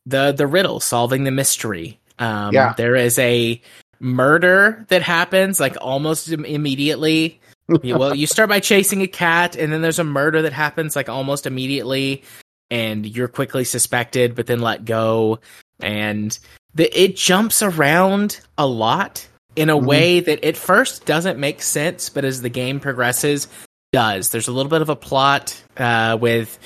the 0.05 0.31
the 0.31 0.47
riddle, 0.47 0.79
solving 0.79 1.23
the 1.23 1.31
mystery. 1.31 1.99
Um, 2.19 2.53
Yeah. 2.53 2.73
There 2.77 2.95
is 2.95 3.17
a 3.19 3.61
murder 3.99 4.85
that 4.89 5.01
happens 5.01 5.59
like 5.59 5.77
almost 5.81 6.31
im- 6.31 6.45
immediately. 6.45 7.39
Well, 7.83 8.13
you 8.13 8.27
start 8.27 8.49
by 8.49 8.59
chasing 8.59 9.01
a 9.01 9.07
cat, 9.07 9.55
and 9.55 9.71
then 9.71 9.81
there's 9.81 9.99
a 9.99 10.03
murder 10.03 10.41
that 10.41 10.51
happens 10.53 10.95
like 10.97 11.07
almost 11.07 11.47
immediately, 11.47 12.23
and 12.69 13.05
you're 13.05 13.29
quickly 13.29 13.63
suspected, 13.63 14.35
but 14.35 14.47
then 14.47 14.59
let 14.59 14.83
go. 14.83 15.39
And 15.79 16.37
the, 16.75 16.91
it 17.01 17.15
jumps 17.15 17.61
around 17.63 18.41
a 18.57 18.67
lot 18.67 19.25
in 19.55 19.69
a 19.69 19.77
Mhm. 19.77 19.85
way 19.85 20.19
that 20.19 20.43
at 20.43 20.57
first 20.57 21.05
doesn't 21.05 21.39
make 21.39 21.61
sense, 21.61 22.09
but 22.09 22.25
as 22.25 22.41
the 22.41 22.49
game 22.49 22.79
progresses, 22.81 23.47
does. 23.93 24.29
There's 24.29 24.47
a 24.47 24.51
little 24.51 24.69
bit 24.69 24.81
of 24.81 24.89
a 24.89 24.95
plot 24.95 25.55
uh, 25.77 26.17
with 26.19 26.57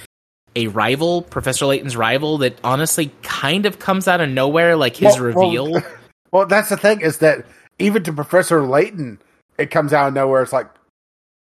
a 0.58 0.68
rival, 0.68 1.22
Professor 1.22 1.68
Layton's 1.68 1.96
rival, 1.96 2.40
that 2.40 2.58
honestly 2.64 3.12
kind 3.22 3.66
of 3.68 3.78
comes 3.80 4.08
out 4.08 4.22
of 4.22 4.30
nowhere, 4.30 4.76
like 4.76 4.96
his 4.96 5.20
Well- 5.20 5.34
well, 5.36 5.46
reveal. 5.46 5.82
Well, 6.30 6.46
that's 6.46 6.68
the 6.68 6.76
thing 6.76 7.00
is 7.00 7.20
that 7.20 7.46
even 7.80 8.04
to 8.04 8.12
Professor 8.12 8.62
Layton, 8.62 9.20
it 9.58 9.72
comes 9.72 9.94
out 9.94 10.10
of 10.10 10.14
nowhere. 10.14 10.42
It's 10.42 10.52
like, 10.52 10.68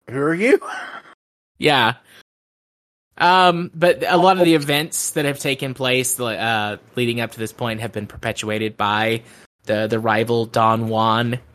who 0.09 0.17
are 0.19 0.33
you? 0.33 0.59
Yeah. 1.59 1.93
Um, 3.17 3.69
but 3.75 4.03
a 4.07 4.17
lot 4.17 4.39
of 4.39 4.45
the 4.45 4.55
events 4.55 5.11
that 5.11 5.25
have 5.25 5.37
taken 5.37 5.75
place 5.75 6.19
uh, 6.19 6.77
leading 6.95 7.21
up 7.21 7.31
to 7.33 7.39
this 7.39 7.53
point 7.53 7.81
have 7.81 7.91
been 7.91 8.07
perpetuated 8.07 8.75
by 8.75 9.21
the 9.65 9.85
the 9.85 9.99
rival 9.99 10.45
Don 10.45 10.87
Juan. 10.89 11.39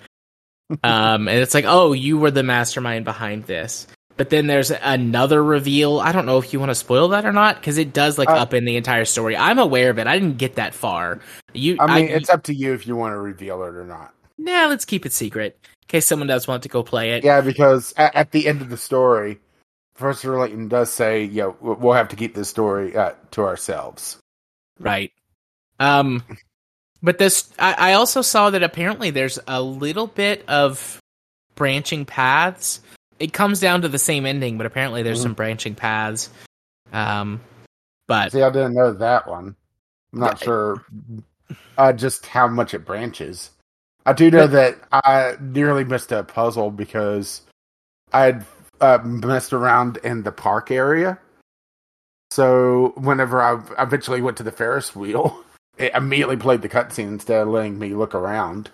Um, 0.82 1.28
and 1.28 1.38
it's 1.38 1.54
like, 1.54 1.64
oh, 1.66 1.92
you 1.92 2.18
were 2.18 2.32
the 2.32 2.42
mastermind 2.42 3.04
behind 3.04 3.44
this. 3.44 3.86
But 4.16 4.30
then 4.30 4.46
there's 4.46 4.70
another 4.70 5.44
reveal. 5.44 6.00
I 6.00 6.10
don't 6.12 6.24
know 6.24 6.38
if 6.38 6.52
you 6.52 6.58
want 6.58 6.70
to 6.70 6.74
spoil 6.74 7.08
that 7.08 7.26
or 7.26 7.32
not, 7.32 7.56
because 7.56 7.76
it 7.76 7.92
does 7.92 8.16
like 8.16 8.30
Uh, 8.30 8.34
up 8.36 8.54
in 8.54 8.64
the 8.64 8.76
entire 8.76 9.04
story. 9.04 9.36
I'm 9.36 9.58
aware 9.58 9.90
of 9.90 9.98
it. 9.98 10.06
I 10.06 10.18
didn't 10.18 10.38
get 10.38 10.54
that 10.54 10.72
far. 10.74 11.20
You, 11.52 11.76
I 11.78 11.94
mean, 12.00 12.08
it's 12.08 12.30
up 12.30 12.42
to 12.44 12.54
you 12.54 12.72
if 12.72 12.86
you 12.86 12.96
want 12.96 13.12
to 13.12 13.18
reveal 13.18 13.62
it 13.64 13.74
or 13.74 13.84
not. 13.84 14.14
nah. 14.38 14.66
Let's 14.68 14.84
keep 14.86 15.04
it 15.04 15.12
secret 15.12 15.58
in 15.62 15.68
case 15.88 16.06
someone 16.06 16.28
does 16.28 16.48
want 16.48 16.62
to 16.62 16.68
go 16.70 16.82
play 16.82 17.12
it. 17.12 17.24
Yeah, 17.24 17.42
because 17.42 17.92
at, 17.98 18.14
at 18.14 18.30
the 18.32 18.46
end 18.48 18.62
of 18.62 18.70
the 18.70 18.76
story, 18.78 19.38
Professor 19.98 20.38
Layton 20.38 20.68
does 20.68 20.90
say, 20.92 21.24
"Yeah, 21.24 21.52
we- 21.60 21.74
we'll 21.74 21.92
have 21.94 22.08
to 22.08 22.16
keep 22.16 22.34
this 22.34 22.48
story 22.48 22.96
uh, 22.96 23.12
to 23.32 23.42
ourselves." 23.42 24.18
Right. 24.78 25.12
Um, 25.78 26.22
but 27.02 27.18
this, 27.18 27.50
I, 27.58 27.90
I 27.90 27.92
also 27.94 28.22
saw 28.22 28.48
that 28.50 28.62
apparently 28.62 29.10
there's 29.10 29.38
a 29.46 29.60
little 29.60 30.06
bit 30.06 30.42
of 30.48 31.00
branching 31.54 32.04
paths. 32.06 32.80
It 33.18 33.32
comes 33.32 33.60
down 33.60 33.82
to 33.82 33.88
the 33.88 33.98
same 33.98 34.26
ending, 34.26 34.58
but 34.58 34.66
apparently 34.66 35.02
there's 35.02 35.20
Mhm. 35.20 35.24
some 35.24 35.34
branching 35.34 35.74
paths. 35.74 36.30
Um, 36.92 37.40
but 38.06 38.32
See, 38.32 38.42
I 38.42 38.50
didn't 38.50 38.74
know 38.74 38.92
that 38.92 39.26
one. 39.26 39.56
I'm 40.12 40.20
not 40.20 40.40
Yeah. 40.40 40.44
sure 40.44 40.84
uh, 41.78 41.92
just 41.92 42.26
how 42.26 42.48
much 42.48 42.74
it 42.74 42.84
branches. 42.84 43.50
I 44.04 44.12
do 44.12 44.30
know 44.30 44.46
that 44.46 44.78
I 44.92 45.36
nearly 45.40 45.84
missed 45.84 46.10
a 46.12 46.22
puzzle 46.22 46.70
because 46.70 47.42
I 48.12 48.24
had 48.24 48.46
uh, 48.80 48.98
messed 49.04 49.52
around 49.52 49.96
in 49.98 50.22
the 50.22 50.32
park 50.32 50.70
area. 50.70 51.18
So 52.30 52.92
whenever 52.96 53.42
I 53.42 53.60
eventually 53.82 54.20
went 54.20 54.36
to 54.38 54.42
the 54.42 54.52
Ferris 54.52 54.94
wheel, 54.94 55.42
it 55.78 55.94
immediately 55.94 56.36
played 56.36 56.62
the 56.62 56.68
cutscene 56.68 57.08
instead 57.08 57.42
of 57.42 57.48
letting 57.48 57.78
me 57.78 57.94
look 57.94 58.14
around. 58.14 58.70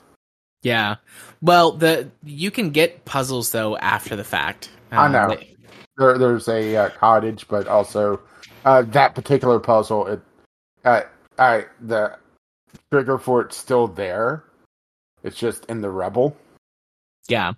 Yeah, 0.62 0.96
well, 1.40 1.72
the 1.72 2.10
you 2.24 2.50
can 2.50 2.70
get 2.70 3.04
puzzles 3.04 3.52
though 3.52 3.76
after 3.76 4.16
the 4.16 4.24
fact. 4.24 4.70
I 4.90 5.06
Um, 5.06 5.12
know. 5.12 5.28
they- 5.28 5.48
There, 5.98 6.16
there's 6.16 6.48
a 6.48 6.74
uh, 6.76 6.88
cottage, 6.90 7.46
but 7.48 7.68
also 7.68 8.20
uh, 8.64 8.82
that 8.82 9.14
particular 9.14 9.60
puzzle. 9.60 10.06
It, 10.06 10.20
uh, 10.84 11.02
I 11.38 11.66
the 11.80 12.16
trigger 12.90 13.18
for 13.18 13.42
it's 13.42 13.56
still 13.56 13.88
there. 13.88 14.44
It's 15.22 15.36
just 15.36 15.66
in 15.66 15.80
the 15.82 15.90
rebel. 15.90 16.36
Yeah. 17.28 17.52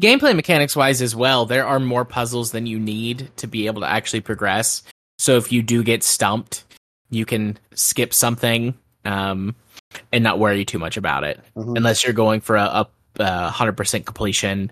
Gameplay 0.00 0.34
mechanics 0.34 0.74
wise 0.76 1.02
as 1.02 1.14
well, 1.14 1.44
there 1.44 1.66
are 1.66 1.78
more 1.80 2.04
puzzles 2.04 2.52
than 2.52 2.66
you 2.66 2.78
need 2.78 3.30
to 3.36 3.46
be 3.46 3.66
able 3.66 3.82
to 3.82 3.86
actually 3.88 4.20
progress. 4.20 4.82
So 5.18 5.36
if 5.36 5.50
you 5.52 5.62
do 5.62 5.82
get 5.82 6.02
stumped, 6.04 6.64
you 7.10 7.26
can 7.26 7.58
skip 7.74 8.14
something 8.14 8.74
um, 9.04 9.54
and 10.12 10.22
not 10.24 10.38
worry 10.38 10.64
too 10.64 10.78
much 10.78 10.96
about 10.96 11.24
it, 11.24 11.40
Mhm. 11.56 11.76
unless 11.76 12.04
you're 12.04 12.12
going 12.12 12.40
for 12.40 12.56
a, 12.56 12.86
a 13.18 13.50
100% 13.50 14.04
completion 14.06 14.70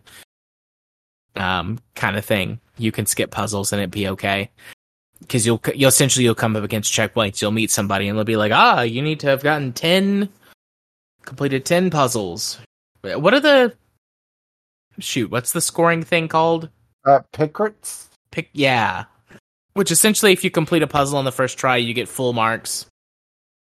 um, 1.37 1.79
kind 1.95 2.17
of 2.17 2.25
thing. 2.25 2.61
You 2.79 2.93
can 2.93 3.07
skip 3.07 3.31
puzzles 3.31 3.73
and 3.73 3.83
it 3.83 3.91
be 3.91 4.09
okay. 4.09 4.51
Because 5.21 5.47
you'll 5.47 5.61
you'll 5.75 5.89
essentially 5.89 6.25
you'll 6.25 6.35
come 6.35 6.57
up 6.57 6.63
against 6.65 6.93
checkpoints. 6.93 7.41
You'll 7.41 7.51
meet 7.51 7.71
somebody 7.71 8.07
and 8.09 8.17
they'll 8.19 8.25
be 8.25 8.37
like, 8.37 8.53
ah, 8.53 8.83
you 8.83 9.01
need 9.01 9.21
to 9.21 9.27
have 9.29 9.43
gotten 9.43 9.73
ten 9.73 10.29
completed 11.25 11.65
ten 11.65 11.89
puzzles. 11.91 12.59
What 13.03 13.33
are 13.33 13.41
the 13.41 13.75
shoot? 14.99 15.31
What's 15.31 15.53
the 15.53 15.61
scoring 15.63 16.03
thing 16.03 16.29
called? 16.29 16.69
Uh. 17.05 17.21
Pick 18.31 18.51
yeah. 18.53 19.05
Which 19.73 19.91
essentially, 19.91 20.33
if 20.33 20.45
you 20.45 20.51
complete 20.51 20.83
a 20.83 20.87
puzzle 20.87 21.19
on 21.19 21.25
the 21.25 21.33
first 21.33 21.57
try, 21.59 21.77
you 21.79 21.95
get 21.95 22.09
full 22.09 22.33
marks. 22.35 22.87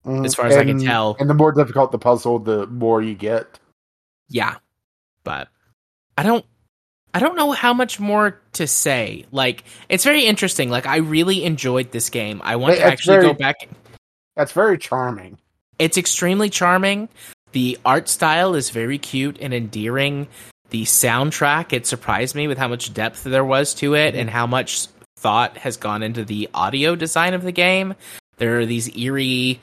Mhm. 0.06 0.26
As 0.26 0.36
far 0.36 0.46
as 0.46 0.56
I 0.56 0.64
can 0.66 0.80
tell. 0.80 1.16
and 1.20 1.30
the 1.30 1.34
more 1.34 1.52
difficult 1.52 1.92
the 1.92 1.98
puzzle, 1.98 2.40
the 2.40 2.68
more 2.68 3.02
you 3.02 3.16
get. 3.16 3.60
Yeah, 4.30 4.56
but 5.24 5.48
I 6.18 6.24
don't. 6.24 6.46
I 7.14 7.20
don't 7.20 7.38
know 7.38 7.54
how 7.54 7.74
much 7.74 7.98
more 8.00 8.42
to 8.54 8.68
say. 8.68 9.26
Like, 9.32 9.64
it's 9.88 10.04
very 10.04 10.26
interesting. 10.26 10.70
Like, 10.70 10.86
I 10.86 10.98
really 10.98 11.46
enjoyed 11.46 11.92
this 11.92 12.10
game. 12.10 12.42
I 12.44 12.58
want 12.58 12.74
It- 12.74 12.80
to 12.80 12.84
actually 12.86 13.16
very- 13.18 13.28
go 13.28 13.34
back. 13.34 13.56
That's 14.36 14.52
very 14.52 14.78
charming. 14.78 15.38
It's 15.80 15.98
extremely 15.98 16.50
charming. 16.50 17.08
The 17.54 17.80
art 17.86 18.10
style 18.10 18.54
is 18.54 18.70
very 18.70 18.98
cute 18.98 19.38
and 19.40 19.54
endearing. 19.54 20.28
The 20.72 20.84
soundtrack, 20.84 21.72
it 21.72 21.88
surprised 21.88 22.36
me 22.36 22.50
with 22.50 22.58
how 22.58 22.68
much 22.68 22.94
depth 22.94 23.24
there 23.24 23.46
was 23.46 23.74
to 23.76 23.94
it 23.96 24.14
and 24.14 24.30
how 24.30 24.46
much 24.46 24.88
thought 25.18 25.58
has 25.60 25.78
gone 25.78 26.04
into 26.04 26.26
the 26.26 26.50
audio 26.54 26.96
design 26.98 27.34
of 27.34 27.44
the 27.44 27.54
game. 27.54 27.94
There 28.40 28.60
are 28.60 28.66
these 28.66 28.94
eerie 28.98 29.62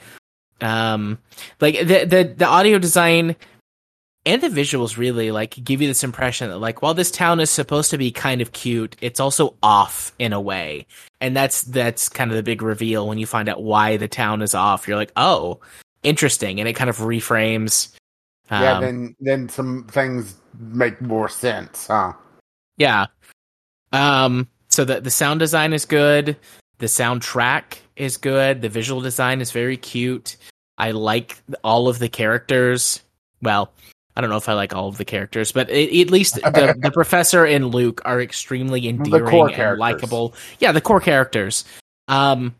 um 0.62 1.18
like 1.60 1.78
the 1.78 2.04
the, 2.04 2.34
the 2.36 2.46
audio 2.46 2.78
design 2.78 3.36
and 4.24 4.40
the 4.40 4.48
visuals 4.48 4.96
really 4.96 5.32
like 5.32 5.56
give 5.62 5.82
you 5.82 5.88
this 5.88 6.04
impression 6.04 6.48
that 6.48 6.58
like 6.58 6.80
while 6.80 6.94
this 6.94 7.10
town 7.10 7.40
is 7.40 7.50
supposed 7.50 7.90
to 7.90 7.98
be 7.98 8.12
kind 8.12 8.40
of 8.40 8.52
cute, 8.52 8.96
it's 9.00 9.18
also 9.18 9.56
off 9.62 10.12
in 10.18 10.32
a 10.32 10.40
way. 10.40 10.86
And 11.20 11.36
that's 11.36 11.62
that's 11.62 12.08
kind 12.08 12.30
of 12.30 12.36
the 12.36 12.42
big 12.42 12.62
reveal 12.62 13.08
when 13.08 13.18
you 13.18 13.26
find 13.26 13.48
out 13.48 13.62
why 13.62 13.96
the 13.96 14.06
town 14.06 14.40
is 14.40 14.54
off. 14.54 14.86
You're 14.86 14.96
like, 14.96 15.12
"Oh, 15.16 15.60
interesting." 16.04 16.60
And 16.60 16.68
it 16.68 16.74
kind 16.74 16.88
of 16.88 16.98
reframes 16.98 17.92
yeah, 18.50 18.76
um, 18.76 18.82
then 18.82 19.16
then 19.20 19.48
some 19.48 19.84
things 19.84 20.36
make 20.58 21.00
more 21.00 21.28
sense, 21.28 21.86
huh? 21.86 22.12
Yeah. 22.76 23.06
Um 23.92 24.48
so 24.68 24.84
the 24.84 25.00
the 25.00 25.10
sound 25.10 25.40
design 25.40 25.72
is 25.72 25.84
good, 25.84 26.36
the 26.78 26.86
soundtrack 26.86 27.78
is 27.96 28.16
good, 28.16 28.60
the 28.62 28.68
visual 28.68 29.00
design 29.00 29.40
is 29.40 29.50
very 29.50 29.76
cute. 29.76 30.36
I 30.82 30.90
like 30.90 31.40
all 31.62 31.86
of 31.86 32.00
the 32.00 32.08
characters. 32.08 33.02
Well, 33.40 33.72
I 34.16 34.20
don't 34.20 34.30
know 34.30 34.36
if 34.36 34.48
I 34.48 34.54
like 34.54 34.74
all 34.74 34.88
of 34.88 34.98
the 34.98 35.04
characters, 35.04 35.52
but 35.52 35.70
it, 35.70 35.96
at 36.00 36.10
least 36.10 36.34
the, 36.42 36.74
the 36.76 36.90
professor 36.90 37.44
and 37.44 37.72
Luke 37.72 38.02
are 38.04 38.20
extremely 38.20 38.88
endearing 38.88 39.54
and 39.54 39.78
likable. 39.78 40.34
Yeah, 40.58 40.72
the 40.72 40.80
core 40.80 41.00
characters. 41.00 41.64
Um 42.08 42.56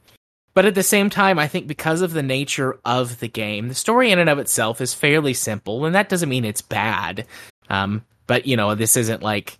but 0.55 0.67
at 0.67 0.77
the 0.77 0.85
same 0.85 1.11
time, 1.11 1.39
I 1.41 1.49
think 1.49 1.67
because 1.67 2.01
of 2.01 2.13
the 2.13 2.23
nature 2.23 2.79
of 2.85 3.19
the 3.19 3.29
game, 3.29 3.67
the 3.67 3.75
story 3.75 4.13
in 4.13 4.21
and 4.21 4.31
of 4.31 4.39
itself 4.39 4.81
is 4.81 4.95
fairly 4.95 5.35
simple, 5.35 5.85
and 5.85 5.95
that 5.95 6.09
doesn't 6.09 6.29
mean 6.29 6.45
it's 6.45 6.63
bad. 6.63 7.27
Um, 7.71 8.05
but 8.27 8.47
you 8.47 8.57
know, 8.57 8.75
this 8.75 8.97
isn't 8.97 9.23
like 9.23 9.59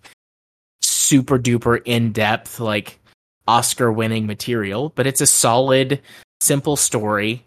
super 0.83 1.39
duper 1.39 1.81
in 1.83 2.11
depth, 2.11 2.59
like 2.59 2.99
Oscar 3.47 3.91
winning 3.91 4.27
material, 4.27 4.89
but 4.95 5.07
it's 5.07 5.19
a 5.19 5.27
solid, 5.27 5.99
simple 6.41 6.75
story. 6.75 7.43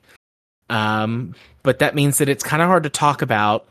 Um, 0.68 1.34
but 1.62 1.78
that 1.78 1.94
means 1.94 2.18
that 2.18 2.28
it's 2.28 2.44
kind 2.44 2.62
of 2.62 2.68
hard 2.68 2.82
to 2.84 2.90
talk 2.90 3.22
about. 3.22 3.66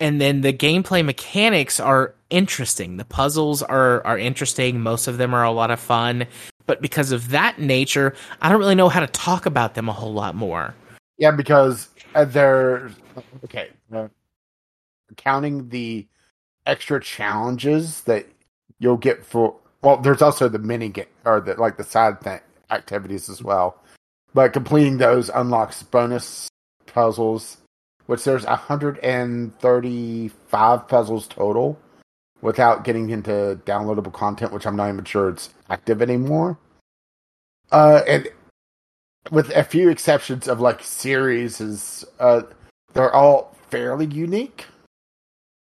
And 0.00 0.20
then 0.20 0.40
the 0.40 0.52
gameplay 0.52 1.04
mechanics 1.04 1.78
are 1.78 2.14
interesting. 2.30 2.96
The 2.96 3.04
puzzles 3.04 3.62
are 3.62 4.04
are 4.04 4.18
interesting. 4.18 4.80
Most 4.80 5.06
of 5.06 5.18
them 5.18 5.32
are 5.34 5.44
a 5.44 5.52
lot 5.52 5.70
of 5.70 5.78
fun. 5.78 6.26
But 6.66 6.80
because 6.80 7.12
of 7.12 7.28
that 7.30 7.58
nature, 7.58 8.14
I 8.40 8.48
don't 8.48 8.58
really 8.58 8.74
know 8.74 8.88
how 8.88 9.00
to 9.00 9.06
talk 9.06 9.46
about 9.46 9.74
them 9.74 9.88
a 9.88 9.92
whole 9.92 10.12
lot 10.12 10.34
more. 10.34 10.74
Yeah, 11.18 11.30
because 11.30 11.88
uh, 12.14 12.24
they're 12.24 12.90
okay. 13.44 13.70
Uh, 13.92 14.08
counting 15.16 15.68
the 15.68 16.08
extra 16.66 17.00
challenges 17.00 18.00
that 18.02 18.26
you'll 18.78 18.96
get 18.96 19.24
for 19.24 19.54
well, 19.82 19.98
there's 19.98 20.22
also 20.22 20.48
the 20.48 20.58
mini 20.58 20.88
game 20.88 21.06
or 21.24 21.40
the 21.40 21.54
like 21.54 21.76
the 21.76 21.84
side 21.84 22.20
th- 22.22 22.40
activities 22.70 23.28
as 23.28 23.42
well. 23.42 23.82
But 24.34 24.52
completing 24.52 24.98
those 24.98 25.30
unlocks 25.30 25.82
bonus 25.84 26.48
puzzles, 26.86 27.56
which 28.06 28.24
there's 28.24 28.44
135 28.44 30.88
puzzles 30.88 31.26
total, 31.28 31.78
without 32.42 32.82
getting 32.84 33.08
into 33.10 33.60
downloadable 33.64 34.12
content, 34.12 34.52
which 34.52 34.66
I'm 34.66 34.76
not 34.76 34.90
even 34.90 35.04
sure 35.04 35.30
it's 35.30 35.48
active 35.70 36.02
anymore. 36.02 36.58
Uh, 37.72 38.02
and 38.06 38.28
with 39.30 39.48
a 39.50 39.64
few 39.64 39.88
exceptions 39.88 40.48
of 40.48 40.60
like 40.60 40.82
series, 40.82 41.60
is 41.60 42.04
uh, 42.18 42.42
they're 42.92 43.14
all 43.14 43.56
fairly 43.70 44.06
unique. 44.06 44.66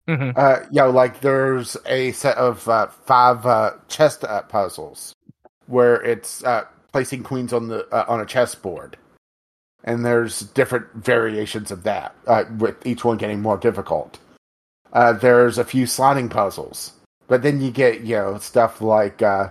Mhm. 0.07 0.37
Uh, 0.37 0.59
you 0.71 0.81
know, 0.81 0.89
like 0.89 1.21
there's 1.21 1.75
a 1.85 2.11
set 2.13 2.37
of 2.37 2.67
uh, 2.69 2.87
five 2.87 3.45
uh, 3.45 3.73
chess 3.89 4.23
uh, 4.23 4.41
puzzles 4.43 5.13
where 5.65 6.01
it's 6.01 6.43
uh, 6.43 6.63
placing 6.97 7.21
queens 7.21 7.53
on 7.53 7.67
the 7.67 7.85
uh, 7.93 8.05
on 8.07 8.19
a 8.19 8.25
chessboard, 8.25 8.97
and 9.83 10.03
there's 10.03 10.39
different 10.39 10.87
variations 10.95 11.69
of 11.69 11.83
that, 11.83 12.15
uh, 12.25 12.43
with 12.57 12.83
each 12.87 13.05
one 13.05 13.17
getting 13.17 13.39
more 13.39 13.57
difficult. 13.57 14.17
uh, 14.93 15.13
there's 15.13 15.57
a 15.57 15.65
few 15.65 15.85
sliding 15.85 16.29
puzzles. 16.29 16.93
But 17.27 17.43
then 17.43 17.61
you 17.61 17.71
get 17.71 18.01
you 18.01 18.15
know 18.15 18.37
stuff 18.39 18.81
like 18.81 19.21
uh, 19.21 19.49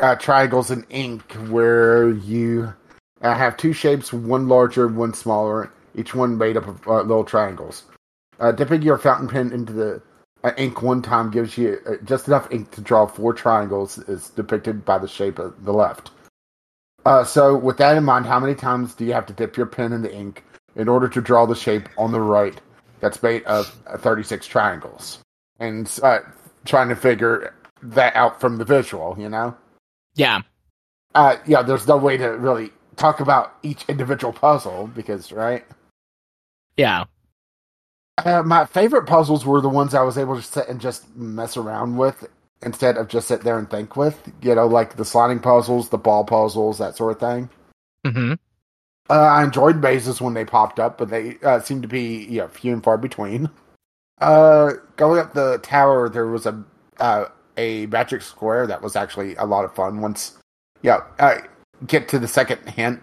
uh, 0.00 0.16
triangles 0.16 0.70
in 0.70 0.84
ink, 0.90 1.32
where 1.48 2.10
you 2.10 2.74
uh, 3.22 3.34
have 3.34 3.56
two 3.56 3.72
shapes, 3.72 4.12
one 4.12 4.48
larger, 4.48 4.88
one 4.88 5.14
smaller, 5.14 5.72
each 5.94 6.14
one 6.14 6.36
made 6.36 6.56
up 6.56 6.66
of 6.66 6.86
little 6.86 7.24
triangles. 7.24 7.84
Dipping 8.56 8.82
your 8.82 8.98
fountain 8.98 9.28
pen 9.28 9.52
into 9.52 9.72
the 9.72 10.02
ink 10.58 10.82
one 10.82 11.00
time 11.00 11.30
gives 11.30 11.56
you 11.56 11.80
just 12.04 12.28
enough 12.28 12.52
ink 12.52 12.70
to 12.72 12.82
draw 12.82 13.06
four 13.06 13.32
triangles, 13.32 13.98
is 14.00 14.28
depicted 14.30 14.84
by 14.84 14.98
the 14.98 15.08
shape 15.08 15.38
of 15.38 15.64
the 15.64 15.72
left. 15.72 16.10
Uh, 17.06 17.22
so, 17.22 17.56
with 17.56 17.76
that 17.76 17.96
in 17.96 18.02
mind, 18.02 18.26
how 18.26 18.40
many 18.40 18.54
times 18.54 18.92
do 18.94 19.04
you 19.04 19.12
have 19.12 19.26
to 19.26 19.32
dip 19.32 19.56
your 19.56 19.66
pen 19.66 19.92
in 19.92 20.02
the 20.02 20.12
ink 20.12 20.42
in 20.74 20.88
order 20.88 21.08
to 21.08 21.20
draw 21.20 21.46
the 21.46 21.54
shape 21.54 21.88
on 21.96 22.10
the 22.10 22.20
right 22.20 22.60
that's 22.98 23.22
made 23.22 23.44
of 23.44 23.74
uh, 23.86 23.96
36 23.96 24.44
triangles? 24.48 25.20
And 25.60 25.88
uh, 26.02 26.18
trying 26.64 26.88
to 26.88 26.96
figure 26.96 27.54
that 27.80 28.16
out 28.16 28.40
from 28.40 28.58
the 28.58 28.64
visual, 28.64 29.14
you 29.18 29.28
know? 29.28 29.56
Yeah. 30.16 30.42
Uh, 31.14 31.36
yeah, 31.46 31.62
there's 31.62 31.86
no 31.86 31.96
way 31.96 32.16
to 32.16 32.26
really 32.30 32.72
talk 32.96 33.20
about 33.20 33.54
each 33.62 33.84
individual 33.88 34.32
puzzle 34.32 34.88
because, 34.88 35.30
right? 35.30 35.64
Yeah. 36.76 37.04
Uh, 38.18 38.42
my 38.42 38.64
favorite 38.64 39.06
puzzles 39.06 39.46
were 39.46 39.60
the 39.60 39.68
ones 39.68 39.94
I 39.94 40.02
was 40.02 40.18
able 40.18 40.34
to 40.34 40.42
sit 40.42 40.68
and 40.68 40.80
just 40.80 41.14
mess 41.16 41.56
around 41.56 41.96
with 41.96 42.28
instead 42.62 42.96
of 42.96 43.08
just 43.08 43.28
sit 43.28 43.42
there 43.42 43.58
and 43.58 43.70
think 43.70 43.96
with. 43.96 44.32
You 44.42 44.54
know, 44.54 44.66
like 44.66 44.96
the 44.96 45.04
sliding 45.04 45.40
puzzles, 45.40 45.88
the 45.88 45.98
ball 45.98 46.24
puzzles, 46.24 46.78
that 46.78 46.96
sort 46.96 47.12
of 47.12 47.20
thing. 47.20 47.50
hmm 48.06 48.34
Uh, 49.08 49.14
I 49.14 49.44
enjoyed 49.44 49.80
mazes 49.80 50.20
when 50.20 50.34
they 50.34 50.44
popped 50.44 50.80
up, 50.80 50.98
but 50.98 51.10
they 51.10 51.36
uh, 51.42 51.60
seemed 51.60 51.82
to 51.82 51.88
be 51.88 52.24
you 52.24 52.38
know, 52.40 52.48
few 52.48 52.72
and 52.72 52.82
far 52.82 52.98
between. 52.98 53.50
Uh, 54.20 54.72
going 54.96 55.20
up 55.20 55.34
the 55.34 55.58
tower, 55.58 56.08
there 56.08 56.26
was 56.26 56.46
a 56.46 56.64
uh, 56.98 57.26
a 57.56 57.86
magic 57.86 58.22
square 58.22 58.66
that 58.66 58.82
was 58.82 58.96
actually 58.96 59.34
a 59.36 59.44
lot 59.44 59.64
of 59.64 59.74
fun. 59.74 60.00
Once, 60.00 60.38
yeah, 60.82 61.00
uh, 61.18 61.38
get 61.86 62.08
to 62.08 62.18
the 62.18 62.28
second 62.28 62.66
hint 62.68 63.00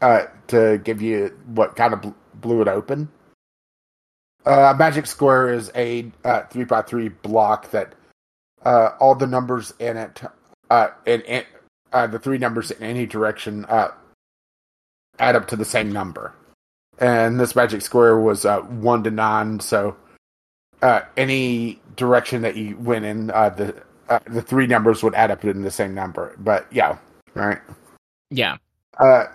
uh, 0.00 0.26
to 0.48 0.78
give 0.78 1.02
you 1.02 1.36
what 1.46 1.76
kind 1.76 1.94
of 1.94 2.02
bl- 2.02 2.10
blew 2.34 2.62
it 2.62 2.68
open. 2.68 3.08
Uh, 4.46 4.74
magic 4.78 5.06
square 5.06 5.52
is 5.52 5.70
a 5.74 6.10
uh, 6.24 6.42
three 6.44 6.64
by 6.64 6.80
three 6.82 7.08
block 7.08 7.70
that 7.72 7.94
uh, 8.64 8.90
all 9.00 9.14
the 9.14 9.26
numbers 9.26 9.72
in 9.78 9.96
it, 9.96 10.22
uh, 10.70 10.88
in, 11.06 11.20
in 11.22 11.44
uh, 11.92 12.06
the 12.06 12.18
three 12.18 12.38
numbers 12.38 12.70
in 12.70 12.82
any 12.82 13.06
direction, 13.06 13.64
uh, 13.66 13.90
add 15.18 15.36
up 15.36 15.48
to 15.48 15.56
the 15.56 15.64
same 15.64 15.92
number. 15.92 16.34
And 16.98 17.38
this 17.38 17.54
magic 17.54 17.82
square 17.82 18.18
was 18.18 18.44
uh, 18.44 18.60
one 18.60 19.04
to 19.04 19.10
nine, 19.10 19.60
so 19.60 19.96
uh, 20.82 21.02
any 21.16 21.80
direction 21.96 22.42
that 22.42 22.56
you 22.56 22.76
went 22.76 23.04
in, 23.04 23.30
uh, 23.30 23.50
the 23.50 23.82
uh, 24.08 24.18
the 24.26 24.42
three 24.42 24.66
numbers 24.66 25.02
would 25.02 25.14
add 25.14 25.30
up 25.30 25.44
in 25.44 25.62
the 25.62 25.70
same 25.70 25.94
number. 25.94 26.34
But 26.38 26.66
yeah, 26.72 26.98
right. 27.34 27.58
Yeah. 28.30 28.56
Uh, 28.98 29.26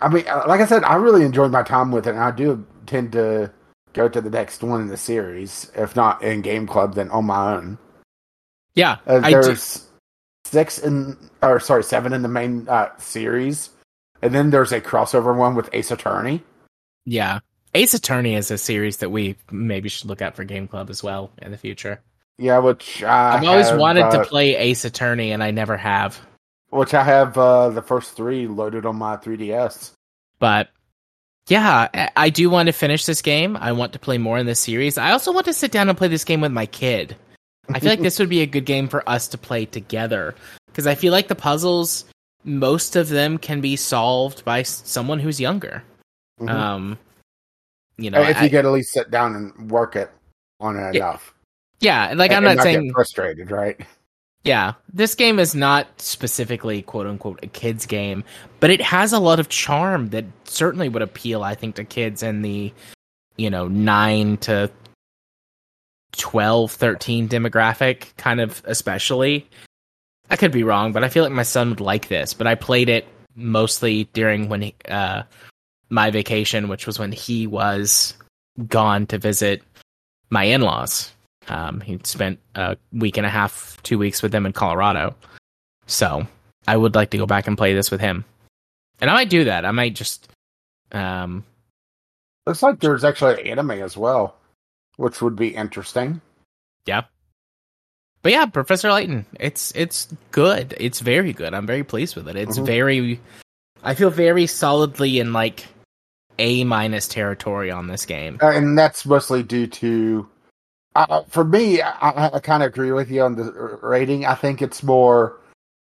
I 0.00 0.08
mean, 0.08 0.26
uh, 0.28 0.44
like 0.46 0.60
I 0.60 0.66
said, 0.66 0.84
I 0.84 0.96
really 0.96 1.24
enjoyed 1.24 1.52
my 1.52 1.62
time 1.62 1.90
with 1.90 2.06
it, 2.06 2.10
and 2.10 2.18
I 2.18 2.30
do 2.30 2.66
tend 2.86 3.12
to 3.12 3.52
go 3.92 4.08
to 4.08 4.20
the 4.20 4.30
next 4.30 4.62
one 4.62 4.80
in 4.80 4.88
the 4.88 4.96
series, 4.96 5.70
if 5.74 5.96
not 5.96 6.22
in 6.22 6.42
Game 6.42 6.66
Club, 6.66 6.94
then 6.94 7.10
on 7.10 7.26
my 7.26 7.54
own. 7.54 7.78
Yeah. 8.80 8.96
Uh, 9.06 9.20
I 9.22 9.30
do. 9.30 9.42
there's 9.42 9.86
six 10.44 10.78
in, 10.78 11.16
or 11.42 11.60
sorry, 11.60 11.84
seven 11.84 12.12
in 12.14 12.22
the 12.22 12.28
main 12.28 12.66
uh, 12.68 12.96
series, 12.98 13.68
and 14.22 14.34
then 14.34 14.48
there's 14.50 14.72
a 14.72 14.80
crossover 14.80 15.36
one 15.36 15.54
with 15.54 15.68
Ace 15.74 15.90
Attorney. 15.90 16.42
Yeah. 17.04 17.40
Ace 17.74 17.94
Attorney 17.94 18.34
is 18.34 18.50
a 18.50 18.58
series 18.58 18.96
that 18.96 19.10
we 19.10 19.36
maybe 19.50 19.88
should 19.88 20.08
look 20.08 20.22
at 20.22 20.34
for 20.34 20.44
Game 20.44 20.66
Club 20.66 20.90
as 20.90 21.02
well 21.02 21.30
in 21.42 21.50
the 21.52 21.58
future. 21.58 22.00
Yeah, 22.38 22.58
which 22.58 23.02
I 23.02 23.36
I've 23.36 23.44
always 23.44 23.68
have, 23.68 23.78
wanted 23.78 24.04
uh, 24.06 24.10
to 24.12 24.24
play 24.24 24.56
Ace 24.56 24.84
Attorney 24.86 25.30
and 25.32 25.44
I 25.44 25.50
never 25.50 25.76
have. 25.76 26.18
Which 26.70 26.94
I 26.94 27.04
have 27.04 27.36
uh, 27.36 27.68
the 27.68 27.82
first 27.82 28.16
three 28.16 28.46
loaded 28.46 28.86
on 28.86 28.96
my 28.96 29.16
3DS. 29.18 29.92
But 30.38 30.70
yeah, 31.48 31.88
I- 31.92 32.10
I 32.16 32.30
do 32.30 32.48
want 32.48 32.68
to 32.68 32.72
finish 32.72 33.04
this 33.04 33.22
game. 33.22 33.56
I 33.56 33.72
want 33.72 33.92
to 33.92 33.98
play 33.98 34.18
more 34.18 34.38
in 34.38 34.46
this 34.46 34.60
series. 34.60 34.96
I 34.98 35.12
also 35.12 35.32
want 35.32 35.46
to 35.46 35.52
sit 35.52 35.70
down 35.70 35.88
and 35.88 35.98
play 35.98 36.08
this 36.08 36.24
game 36.24 36.40
with 36.40 36.52
my 36.52 36.66
kid. 36.66 37.14
I 37.68 37.78
feel 37.78 37.90
like 37.90 38.00
this 38.00 38.18
would 38.18 38.28
be 38.28 38.40
a 38.40 38.46
good 38.46 38.64
game 38.64 38.88
for 38.88 39.08
us 39.08 39.28
to 39.28 39.38
play 39.38 39.64
together 39.66 40.34
because 40.66 40.86
I 40.86 40.94
feel 40.94 41.12
like 41.12 41.28
the 41.28 41.34
puzzles, 41.34 42.04
most 42.44 42.96
of 42.96 43.08
them 43.08 43.38
can 43.38 43.60
be 43.60 43.76
solved 43.76 44.44
by 44.44 44.62
someone 44.62 45.20
who's 45.20 45.40
younger. 45.40 45.82
Mhm. 46.40 46.50
Um, 46.50 46.98
you 47.98 48.10
know, 48.10 48.22
if 48.22 48.38
I- 48.38 48.44
you 48.44 48.50
could 48.50 48.64
at 48.64 48.72
least 48.72 48.92
sit 48.92 49.10
down 49.10 49.34
and 49.36 49.70
work 49.70 49.94
it 49.94 50.10
on 50.58 50.76
it 50.76 50.94
Yeah, 50.94 51.10
enough. 51.10 51.34
yeah, 51.80 52.08
and 52.08 52.18
like 52.18 52.30
And- 52.30 52.38
I'm 52.38 52.56
not 52.56 52.64
get 52.64 52.72
saying 52.74 52.92
frustrated, 52.92 53.50
right? 53.50 53.78
Yeah, 54.42 54.72
this 54.90 55.14
game 55.14 55.38
is 55.38 55.54
not 55.54 55.86
specifically 56.00 56.80
quote 56.80 57.06
unquote 57.06 57.40
a 57.42 57.46
kids 57.46 57.84
game, 57.84 58.24
but 58.58 58.70
it 58.70 58.80
has 58.80 59.12
a 59.12 59.18
lot 59.18 59.38
of 59.38 59.50
charm 59.50 60.08
that 60.10 60.24
certainly 60.44 60.88
would 60.88 61.02
appeal, 61.02 61.42
I 61.44 61.54
think, 61.54 61.74
to 61.74 61.84
kids 61.84 62.22
in 62.22 62.40
the, 62.40 62.72
you 63.36 63.50
know, 63.50 63.68
9 63.68 64.38
to 64.38 64.70
12, 66.12 66.72
13 66.72 67.28
demographic, 67.28 68.16
kind 68.16 68.40
of 68.40 68.62
especially. 68.64 69.48
I 70.30 70.36
could 70.36 70.52
be 70.52 70.62
wrong, 70.62 70.92
but 70.92 71.04
I 71.04 71.08
feel 71.08 71.24
like 71.24 71.32
my 71.32 71.42
son 71.42 71.70
would 71.70 71.80
like 71.80 72.08
this, 72.08 72.34
but 72.34 72.46
I 72.46 72.54
played 72.54 72.88
it 72.88 73.06
mostly 73.34 74.04
during 74.12 74.48
when 74.48 74.62
he, 74.62 74.74
uh 74.88 75.22
my 75.90 76.10
vacation, 76.10 76.68
which 76.68 76.86
was 76.86 76.98
when 76.98 77.12
he 77.12 77.46
was 77.46 78.14
gone 78.68 79.06
to 79.06 79.18
visit 79.18 79.62
my 80.30 80.44
in-laws. 80.44 81.12
Um, 81.48 81.80
he 81.80 81.98
spent 82.04 82.38
a 82.54 82.76
week 82.92 83.16
and 83.16 83.26
a 83.26 83.30
half, 83.30 83.76
two 83.82 83.98
weeks 83.98 84.22
with 84.22 84.30
them 84.30 84.46
in 84.46 84.52
Colorado. 84.52 85.16
So 85.86 86.26
I 86.68 86.76
would 86.76 86.94
like 86.94 87.10
to 87.10 87.18
go 87.18 87.26
back 87.26 87.48
and 87.48 87.58
play 87.58 87.74
this 87.74 87.90
with 87.90 88.00
him. 88.00 88.24
And 89.00 89.10
I 89.10 89.14
might 89.14 89.30
do 89.30 89.44
that. 89.44 89.64
I 89.64 89.72
might 89.72 89.94
just, 89.94 90.28
um, 90.92 91.44
Looks 92.46 92.62
like 92.62 92.80
there's 92.80 93.04
actually 93.04 93.40
an 93.40 93.46
anime 93.46 93.72
as 93.72 93.96
well, 93.96 94.36
which 95.00 95.22
would 95.22 95.34
be 95.34 95.48
interesting. 95.48 96.20
yeah. 96.86 97.02
But 98.22 98.32
yeah, 98.32 98.44
Professor 98.46 98.92
Layton, 98.92 99.24
it's 99.40 99.72
it's 99.74 100.06
good. 100.30 100.74
It's 100.78 101.00
very 101.00 101.32
good. 101.32 101.54
I'm 101.54 101.66
very 101.66 101.82
pleased 101.84 102.16
with 102.16 102.28
it. 102.28 102.36
It's 102.36 102.58
Mhm. 102.58 102.66
very, 102.66 103.20
I 103.82 103.94
feel 103.94 104.10
very 104.10 104.46
solidly 104.46 105.20
in 105.20 105.32
like 105.32 105.66
A 106.38 106.64
minus 106.64 107.08
territory 107.08 107.70
on 107.70 107.86
this 107.86 108.04
game. 108.04 108.38
Uh, 108.42 108.50
and 108.50 108.76
that's 108.76 109.06
mostly 109.06 109.42
due 109.42 109.66
to, 109.68 110.28
uh, 110.96 111.22
for 111.28 111.44
me, 111.44 111.80
I, 111.80 112.30
I 112.34 112.38
kind 112.40 112.62
of 112.62 112.66
agree 112.68 112.92
with 112.92 113.10
you 113.10 113.22
on 113.22 113.36
the 113.36 113.78
rating. 113.80 114.26
I 114.26 114.34
think 114.34 114.60
it's 114.60 114.82
more 114.82 115.38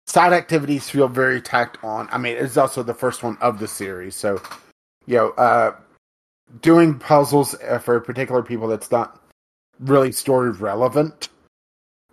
side 0.07 0.33
activities 0.33 0.89
feel 0.89 1.09
very 1.09 1.41
tacked 1.43 1.83
on. 1.83 2.09
I 2.13 2.19
mean, 2.19 2.37
it's 2.37 2.57
also 2.57 2.85
the 2.85 2.95
first 2.95 3.25
one 3.25 3.37
of 3.41 3.59
the 3.59 3.67
series, 3.67 4.15
so 4.15 4.41
you 5.07 5.17
know, 5.17 5.31
uh, 5.31 5.73
doing 6.61 6.99
puzzles 6.99 7.55
for 7.83 8.01
particular 8.01 8.43
people 8.43 8.69
that's 8.69 8.91
not 8.91 9.21
really 9.81 10.13
story 10.13 10.51
relevant 10.51 11.29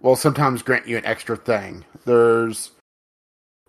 will 0.01 0.15
sometimes 0.15 0.61
grant 0.61 0.87
you 0.87 0.97
an 0.97 1.05
extra 1.05 1.35
thing. 1.35 1.83
There's 2.05 2.71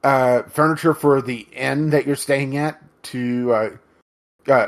uh, 0.05 0.42
furniture 0.42 0.94
for 0.94 1.22
the 1.22 1.46
inn 1.52 1.90
that 1.90 2.07
you're 2.07 2.16
staying 2.16 2.57
at 2.57 2.81
to 3.05 3.52
uh, 3.52 3.70
uh, 4.48 4.66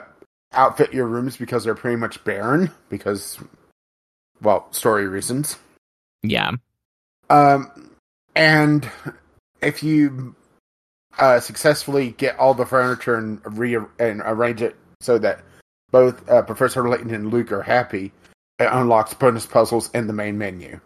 outfit 0.52 0.94
your 0.94 1.06
rooms 1.06 1.36
because 1.36 1.64
they're 1.64 1.74
pretty 1.74 1.96
much 1.96 2.22
barren 2.24 2.70
because, 2.88 3.38
well, 4.40 4.72
story 4.72 5.06
reasons. 5.06 5.56
Yeah. 6.22 6.52
Um, 7.30 7.90
and 8.34 8.88
if 9.60 9.82
you 9.82 10.34
uh, 11.18 11.40
successfully 11.40 12.12
get 12.12 12.38
all 12.38 12.54
the 12.54 12.66
furniture 12.66 13.16
and 13.16 13.40
re 13.58 13.76
and 13.98 14.22
arrange 14.24 14.62
it 14.62 14.76
so 15.00 15.18
that 15.18 15.40
both 15.90 16.28
uh, 16.28 16.42
Professor 16.42 16.88
Layton 16.88 17.14
and 17.14 17.32
Luke 17.32 17.52
are 17.52 17.62
happy, 17.62 18.12
it 18.58 18.68
unlocks 18.70 19.14
bonus 19.14 19.46
puzzles 19.46 19.90
in 19.92 20.06
the 20.06 20.12
main 20.12 20.38
menu. 20.38 20.80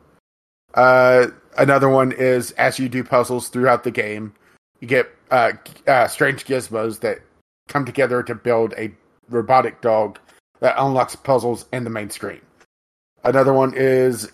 Uh, 0.74 1.28
another 1.58 1.88
one 1.88 2.12
is 2.12 2.52
as 2.52 2.78
you 2.78 2.88
do 2.88 3.04
puzzles 3.04 3.48
throughout 3.48 3.84
the 3.84 3.90
game, 3.90 4.32
you 4.80 4.88
get 4.88 5.10
uh, 5.30 5.52
uh, 5.86 6.08
strange 6.08 6.44
gizmos 6.44 7.00
that 7.00 7.20
come 7.68 7.84
together 7.84 8.22
to 8.22 8.34
build 8.34 8.74
a 8.76 8.92
robotic 9.28 9.80
dog 9.80 10.18
that 10.60 10.74
unlocks 10.78 11.16
puzzles 11.16 11.66
in 11.72 11.84
the 11.84 11.90
main 11.90 12.10
screen. 12.10 12.40
Another 13.24 13.52
one 13.52 13.72
is 13.74 14.30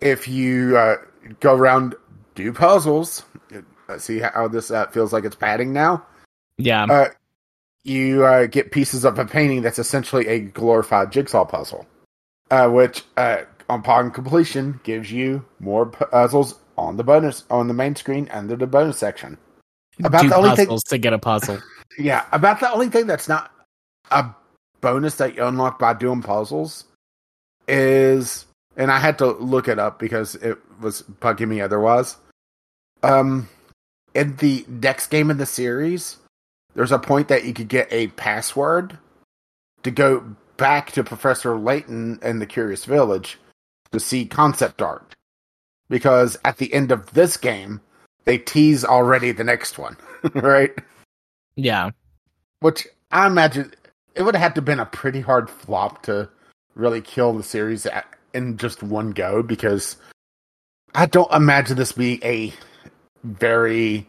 if 0.00 0.28
you 0.28 0.76
uh, 0.76 0.96
go 1.40 1.54
around 1.54 1.94
do 2.34 2.52
puzzles, 2.52 3.24
see 3.98 4.18
how 4.18 4.46
this 4.48 4.70
uh, 4.70 4.86
feels 4.88 5.12
like 5.12 5.24
it's 5.24 5.36
padding 5.36 5.72
now. 5.72 6.04
Yeah. 6.58 6.84
Uh, 6.84 7.08
you 7.86 8.24
uh, 8.24 8.46
get 8.46 8.72
pieces 8.72 9.04
of 9.04 9.18
a 9.18 9.24
painting 9.24 9.62
that's 9.62 9.78
essentially 9.78 10.26
a 10.26 10.40
glorified 10.40 11.12
jigsaw 11.12 11.44
puzzle, 11.44 11.86
uh, 12.50 12.68
which 12.68 13.04
uh, 13.16 13.42
upon 13.68 14.10
completion 14.10 14.80
gives 14.82 15.12
you 15.12 15.44
more 15.60 15.86
puzzles 15.86 16.56
on 16.76 16.96
the 16.96 17.04
bonus 17.04 17.44
on 17.50 17.68
the 17.68 17.74
main 17.74 17.94
screen 17.94 18.28
under 18.32 18.56
the 18.56 18.66
bonus 18.66 18.98
section. 18.98 19.38
About 20.02 20.28
the 20.28 20.36
only 20.36 20.56
thing, 20.56 20.78
to 20.88 20.98
get 20.98 21.12
a 21.12 21.18
puzzle. 21.18 21.58
yeah, 21.98 22.26
about 22.32 22.60
the 22.60 22.70
only 22.70 22.90
thing 22.90 23.06
that's 23.06 23.28
not 23.28 23.50
a 24.10 24.26
bonus 24.80 25.14
that 25.16 25.34
you 25.34 25.44
unlock 25.44 25.78
by 25.78 25.94
doing 25.94 26.22
puzzles 26.22 26.84
is, 27.66 28.46
and 28.76 28.90
I 28.90 28.98
had 28.98 29.18
to 29.18 29.32
look 29.32 29.68
it 29.68 29.78
up 29.78 29.98
because 29.98 30.34
it 30.36 30.58
was 30.80 31.02
bugging 31.20 31.48
me 31.48 31.60
otherwise. 31.60 32.16
Um, 33.02 33.48
in 34.14 34.36
the 34.36 34.64
next 34.68 35.08
game 35.08 35.30
in 35.30 35.38
the 35.38 35.46
series, 35.46 36.16
there's 36.76 36.92
a 36.92 36.98
point 36.98 37.28
that 37.28 37.44
you 37.44 37.54
could 37.54 37.68
get 37.68 37.88
a 37.90 38.08
password 38.08 38.98
to 39.82 39.90
go 39.90 40.36
back 40.58 40.92
to 40.92 41.02
Professor 41.02 41.56
Layton 41.56 42.18
and 42.22 42.40
the 42.40 42.46
Curious 42.46 42.84
Village 42.84 43.38
to 43.92 43.98
see 43.98 44.26
concept 44.26 44.82
art. 44.82 45.14
Because 45.88 46.36
at 46.44 46.58
the 46.58 46.72
end 46.74 46.92
of 46.92 47.12
this 47.14 47.38
game, 47.38 47.80
they 48.24 48.36
tease 48.36 48.84
already 48.84 49.32
the 49.32 49.42
next 49.42 49.78
one, 49.78 49.96
right? 50.34 50.72
Yeah. 51.54 51.90
Which 52.60 52.86
I 53.10 53.26
imagine 53.26 53.72
it 54.14 54.22
would 54.22 54.34
have 54.34 54.42
had 54.42 54.54
to 54.56 54.62
been 54.62 54.80
a 54.80 54.86
pretty 54.86 55.22
hard 55.22 55.48
flop 55.48 56.02
to 56.02 56.28
really 56.74 57.00
kill 57.00 57.32
the 57.32 57.42
series 57.42 57.86
at, 57.86 58.06
in 58.34 58.58
just 58.58 58.82
one 58.82 59.12
go 59.12 59.42
because 59.42 59.96
I 60.94 61.06
don't 61.06 61.32
imagine 61.32 61.78
this 61.78 61.92
being 61.92 62.20
a 62.22 62.52
very 63.24 64.06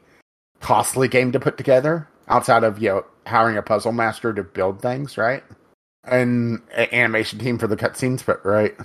costly 0.60 1.08
game 1.08 1.32
to 1.32 1.40
put 1.40 1.58
together 1.58 2.10
outside 2.28 2.64
of 2.64 2.82
you 2.82 2.90
know 2.90 3.06
hiring 3.26 3.58
a 3.58 3.62
puzzle 3.62 3.92
master 3.92 4.34
to 4.34 4.44
build 4.44 4.82
things, 4.82 5.18
right? 5.18 5.44
And 6.04 6.62
an 6.74 6.88
animation 6.92 7.40
team 7.40 7.58
for 7.58 7.68
the 7.68 7.78
cutscenes, 7.78 8.26
but 8.26 8.46
right. 8.46 8.76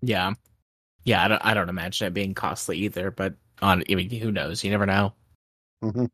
Yeah. 0.00 0.32
Yeah, 1.04 1.24
I 1.24 1.28
don't, 1.28 1.44
I 1.44 1.54
don't 1.54 1.68
imagine 1.68 2.06
it 2.06 2.14
being 2.14 2.34
costly 2.34 2.78
either, 2.78 3.10
but 3.10 3.34
on 3.62 3.82
I 3.90 3.94
mean, 3.94 4.10
who 4.10 4.32
knows? 4.32 4.64
You 4.64 4.70
never 4.70 4.86
know. 4.86 5.12
Mm-hmm. 5.82 6.06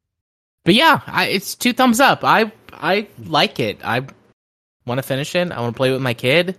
But 0.65 0.75
yeah, 0.75 1.01
I, 1.07 1.27
it's 1.27 1.55
two 1.55 1.73
thumbs 1.73 2.01
up. 2.01 2.25
I 2.25 2.53
I 2.73 3.09
like 3.25 3.61
it. 3.61 3.85
I 3.85 4.07
want 4.87 4.99
to 4.99 5.03
finish 5.03 5.35
it. 5.35 5.53
I 5.53 5.61
want 5.61 5.75
to 5.75 5.77
play 5.77 5.93
with 5.93 6.03
my 6.03 6.15
kid. 6.15 6.59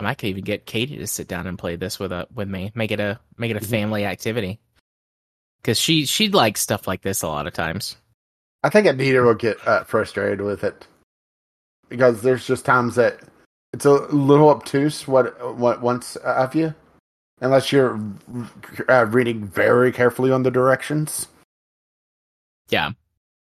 I 0.00 0.04
might 0.04 0.18
could 0.18 0.28
even 0.28 0.44
get 0.44 0.66
Katie 0.66 0.98
to 0.98 1.06
sit 1.06 1.28
down 1.28 1.46
and 1.46 1.58
play 1.58 1.76
this 1.76 1.98
with 1.98 2.12
a 2.12 2.26
with 2.34 2.48
me. 2.48 2.72
Make 2.74 2.90
it 2.90 3.00
a 3.00 3.20
make 3.36 3.50
it 3.50 3.56
a 3.56 3.66
family 3.66 4.04
activity. 4.04 4.60
Because 5.60 5.78
she 5.78 6.06
she 6.06 6.28
likes 6.28 6.60
stuff 6.60 6.86
like 6.86 7.02
this 7.02 7.22
a 7.22 7.28
lot 7.28 7.46
of 7.46 7.52
times. 7.52 7.96
I 8.62 8.68
think 8.70 8.86
Anita 8.86 9.22
will 9.22 9.34
get 9.34 9.56
uh, 9.66 9.84
frustrated 9.84 10.40
with 10.40 10.64
it 10.64 10.86
because 11.88 12.22
there's 12.22 12.46
just 12.46 12.64
times 12.64 12.96
that 12.96 13.20
it's 13.72 13.84
a 13.84 13.92
little 13.92 14.48
obtuse 14.50 15.06
what 15.06 15.56
what 15.56 15.80
wants 15.80 16.16
of 16.16 16.54
you, 16.54 16.74
unless 17.40 17.70
you're 17.70 18.00
uh, 18.88 19.06
reading 19.06 19.44
very 19.46 19.92
carefully 19.92 20.30
on 20.30 20.42
the 20.42 20.50
directions. 20.50 21.28
Yeah, 22.68 22.92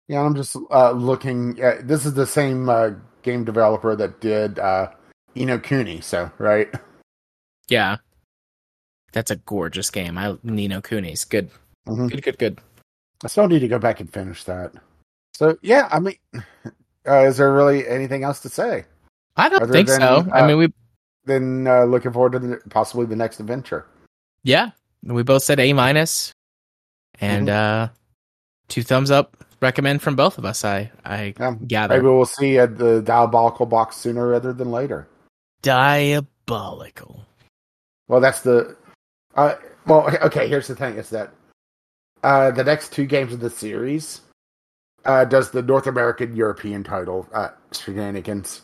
yeah. 0.07 0.21
I'm 0.21 0.35
just 0.35 0.55
uh, 0.71 0.91
looking. 0.91 1.59
At, 1.59 1.87
this 1.87 2.05
is 2.05 2.13
the 2.13 2.27
same 2.27 2.69
uh, 2.69 2.91
game 3.23 3.43
developer 3.43 3.95
that 3.95 4.21
did 4.21 4.59
uh, 4.59 4.91
Ni 5.35 5.45
no 5.45 5.59
Kuni, 5.59 6.01
so 6.01 6.31
right. 6.37 6.73
Yeah, 7.67 7.97
that's 9.11 9.31
a 9.31 9.35
gorgeous 9.35 9.89
game. 9.89 10.17
I 10.17 10.37
Ni 10.43 10.67
no 10.67 10.81
Kuni's 10.81 11.25
good. 11.25 11.49
Mhm. 11.87 12.09
Good, 12.09 12.23
good, 12.23 12.37
good. 12.37 12.59
I 13.23 13.27
still 13.27 13.47
need 13.47 13.59
to 13.59 13.67
go 13.67 13.79
back 13.79 13.99
and 13.99 14.11
finish 14.11 14.43
that. 14.45 14.73
So 15.33 15.57
yeah, 15.61 15.89
I 15.91 15.99
mean, 15.99 16.15
uh, 17.07 17.25
is 17.25 17.37
there 17.37 17.53
really 17.53 17.87
anything 17.87 18.23
else 18.23 18.39
to 18.41 18.49
say? 18.49 18.85
I 19.35 19.49
don't 19.49 19.63
Other 19.63 19.73
think 19.73 19.87
than, 19.87 19.99
so. 19.99 20.27
I 20.31 20.41
uh, 20.41 20.47
mean, 20.47 20.57
we 20.57 20.73
Then 21.25 21.67
uh, 21.67 21.85
looking 21.85 22.11
forward 22.11 22.33
to 22.33 22.39
the, 22.39 22.61
possibly 22.69 23.05
the 23.05 23.15
next 23.15 23.39
adventure. 23.39 23.85
yeah, 24.43 24.71
we 25.03 25.23
both 25.23 25.43
said 25.43 25.59
A 25.59 25.73
minus, 25.73 26.31
and 27.19 27.47
Mm-hmm. 27.47 27.55
uh 27.55 27.87
two 28.67 28.83
thumbs 28.83 29.11
up. 29.11 29.37
Recommend 29.61 30.01
from 30.01 30.15
both 30.15 30.37
of 30.37 30.45
us. 30.45 30.65
I 30.65 30.91
I 31.05 31.33
Yeah, 31.39 31.55
gather 31.67 31.95
Maybe 31.95 32.07
we'll 32.07 32.25
see 32.25 32.57
at 32.59 32.77
the 32.77 33.01
diabolical 33.01 33.65
box 33.65 33.95
sooner 33.95 34.27
rather 34.27 34.51
than 34.53 34.71
later. 34.71 35.07
diabolical. 35.61 37.25
Well, 38.07 38.19
that's 38.19 38.41
the. 38.41 38.75
Uh, 39.35 39.55
well, 39.87 40.07
okay. 40.21 40.47
Here's 40.47 40.67
the 40.67 40.75
thing: 40.75 40.97
is 40.97 41.09
that 41.11 41.31
uh, 42.23 42.51
the 42.51 42.63
next 42.63 42.91
two 42.91 43.05
games 43.05 43.31
of 43.33 43.39
the 43.39 43.49
series 43.49 44.21
uh, 45.05 45.25
does 45.25 45.51
the 45.51 45.61
North 45.61 45.87
American 45.87 46.35
European 46.35 46.83
title 46.83 47.27
uh, 47.33 47.49
shenanigans. 47.71 48.61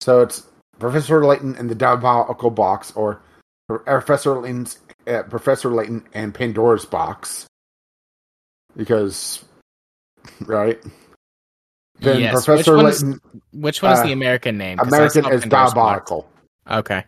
So 0.00 0.20
it's 0.20 0.46
Professor 0.78 1.24
Layton 1.24 1.54
and 1.56 1.70
the 1.70 1.74
Diabolical 1.74 2.50
Box, 2.50 2.92
or 2.96 3.22
Professor 3.68 4.38
Layton's 4.40 4.78
uh, 5.06 5.22
Professor 5.24 5.70
Layton 5.70 6.04
and 6.14 6.34
Pandora's 6.34 6.84
Box, 6.84 7.46
because 8.76 9.44
right. 10.40 10.80
Then 12.00 12.20
Yes, 12.20 12.34
which 12.34 12.44
Professor 12.46 12.76
one 12.76 12.86
is- 12.86 13.02
Layton, 13.04 13.20
Which 13.52 13.82
one 13.82 13.92
is 13.92 14.00
Uh, 14.00 14.04
the 14.06 14.12
American 14.12 14.58
name? 14.58 14.80
American 14.80 15.24
is 15.26 15.42
Pandora's 15.42 15.44
Box. 15.44 15.72
Diabolical. 15.74 16.28
Okay. 16.70 17.04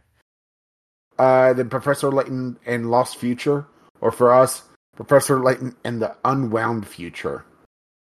uh, 1.18 1.52
then 1.52 1.68
Professor 1.68 2.10
Layton 2.10 2.58
and 2.66 2.90
Lost 2.90 3.16
Future, 3.16 3.66
or 4.00 4.10
for 4.12 4.32
us, 4.32 4.62
Professor 4.96 5.40
Layton 5.42 5.74
and 5.84 6.00
the 6.02 6.14
Unwound 6.24 6.86
Future. 6.86 7.44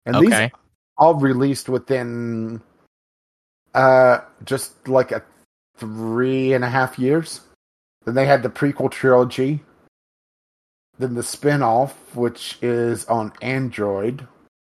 And 0.06 0.16
these 0.16 0.34
okay. 0.34 0.52
all 0.98 1.16
released 1.16 1.70
within 1.70 2.62
uh 3.74 4.20
just 4.44 4.88
like 4.88 5.12
a 5.12 5.24
three 5.78 6.54
and 6.54 6.64
a 6.64 6.70
half 6.70 7.00
years. 7.00 7.42
Then 8.06 8.16
they 8.16 8.26
had 8.26 8.44
the 8.44 8.50
prequel 8.50 8.92
trilogy. 8.92 9.62
Then 10.98 11.16
the 11.16 11.24
spin-off, 11.24 12.16
which 12.16 12.58
is 12.62 13.06
on 13.06 13.34
Android. 13.42 14.28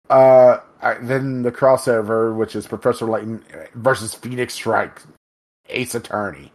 Uh 0.09 0.59
then 1.03 1.43
the 1.43 1.53
crossover, 1.53 2.37
which 2.37 2.55
is 2.55 2.67
Professor 2.67 3.07
Layton 3.07 3.45
versus 3.75 4.15
Phoenix 4.15 4.65
Wright, 4.65 4.93
Ace 5.69 5.95
Attorney. 5.95 6.53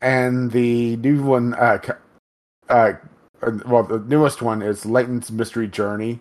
And 0.00 0.50
the 0.50 0.96
new 0.96 1.22
one 1.22 1.54
uh 1.54 1.78
uh 2.68 2.92
uh, 3.42 3.50
well 3.66 3.82
the 3.82 3.98
newest 3.98 4.40
one 4.40 4.62
is 4.62 4.86
Layton's 4.86 5.30
Mystery 5.30 5.68
Journey. 5.68 6.20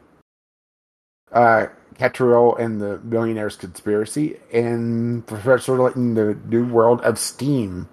Uh 1.32 1.68
Katrielle 1.94 2.60
and 2.60 2.82
the 2.82 3.00
Millionaire's 3.04 3.56
Conspiracy, 3.56 4.38
and 4.52 5.26
Professor 5.26 5.82
Layton, 5.82 6.14
the 6.16 6.38
New 6.48 6.66
World 6.66 7.02
of 7.02 7.18
Steam, 7.20 7.88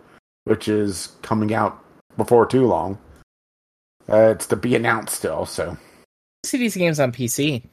which 0.44 0.68
is 0.68 1.08
coming 1.22 1.54
out 1.54 1.82
before 2.16 2.46
too 2.46 2.66
long. 2.66 2.98
Uh, 4.08 4.32
it's 4.34 4.46
to 4.46 4.56
be 4.56 4.74
announced 4.74 5.14
still, 5.14 5.46
so 5.46 5.76
see 6.44 6.58
these 6.58 6.76
games 6.76 6.98
on 6.98 7.12
PC. 7.12 7.64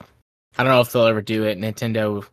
I 0.58 0.63
don't 0.63 0.72
know 0.72 0.82
if 0.82 0.92
they'll 0.92 1.06
ever 1.06 1.22
do 1.22 1.46
it. 1.46 1.58
Nintendo 1.58 2.26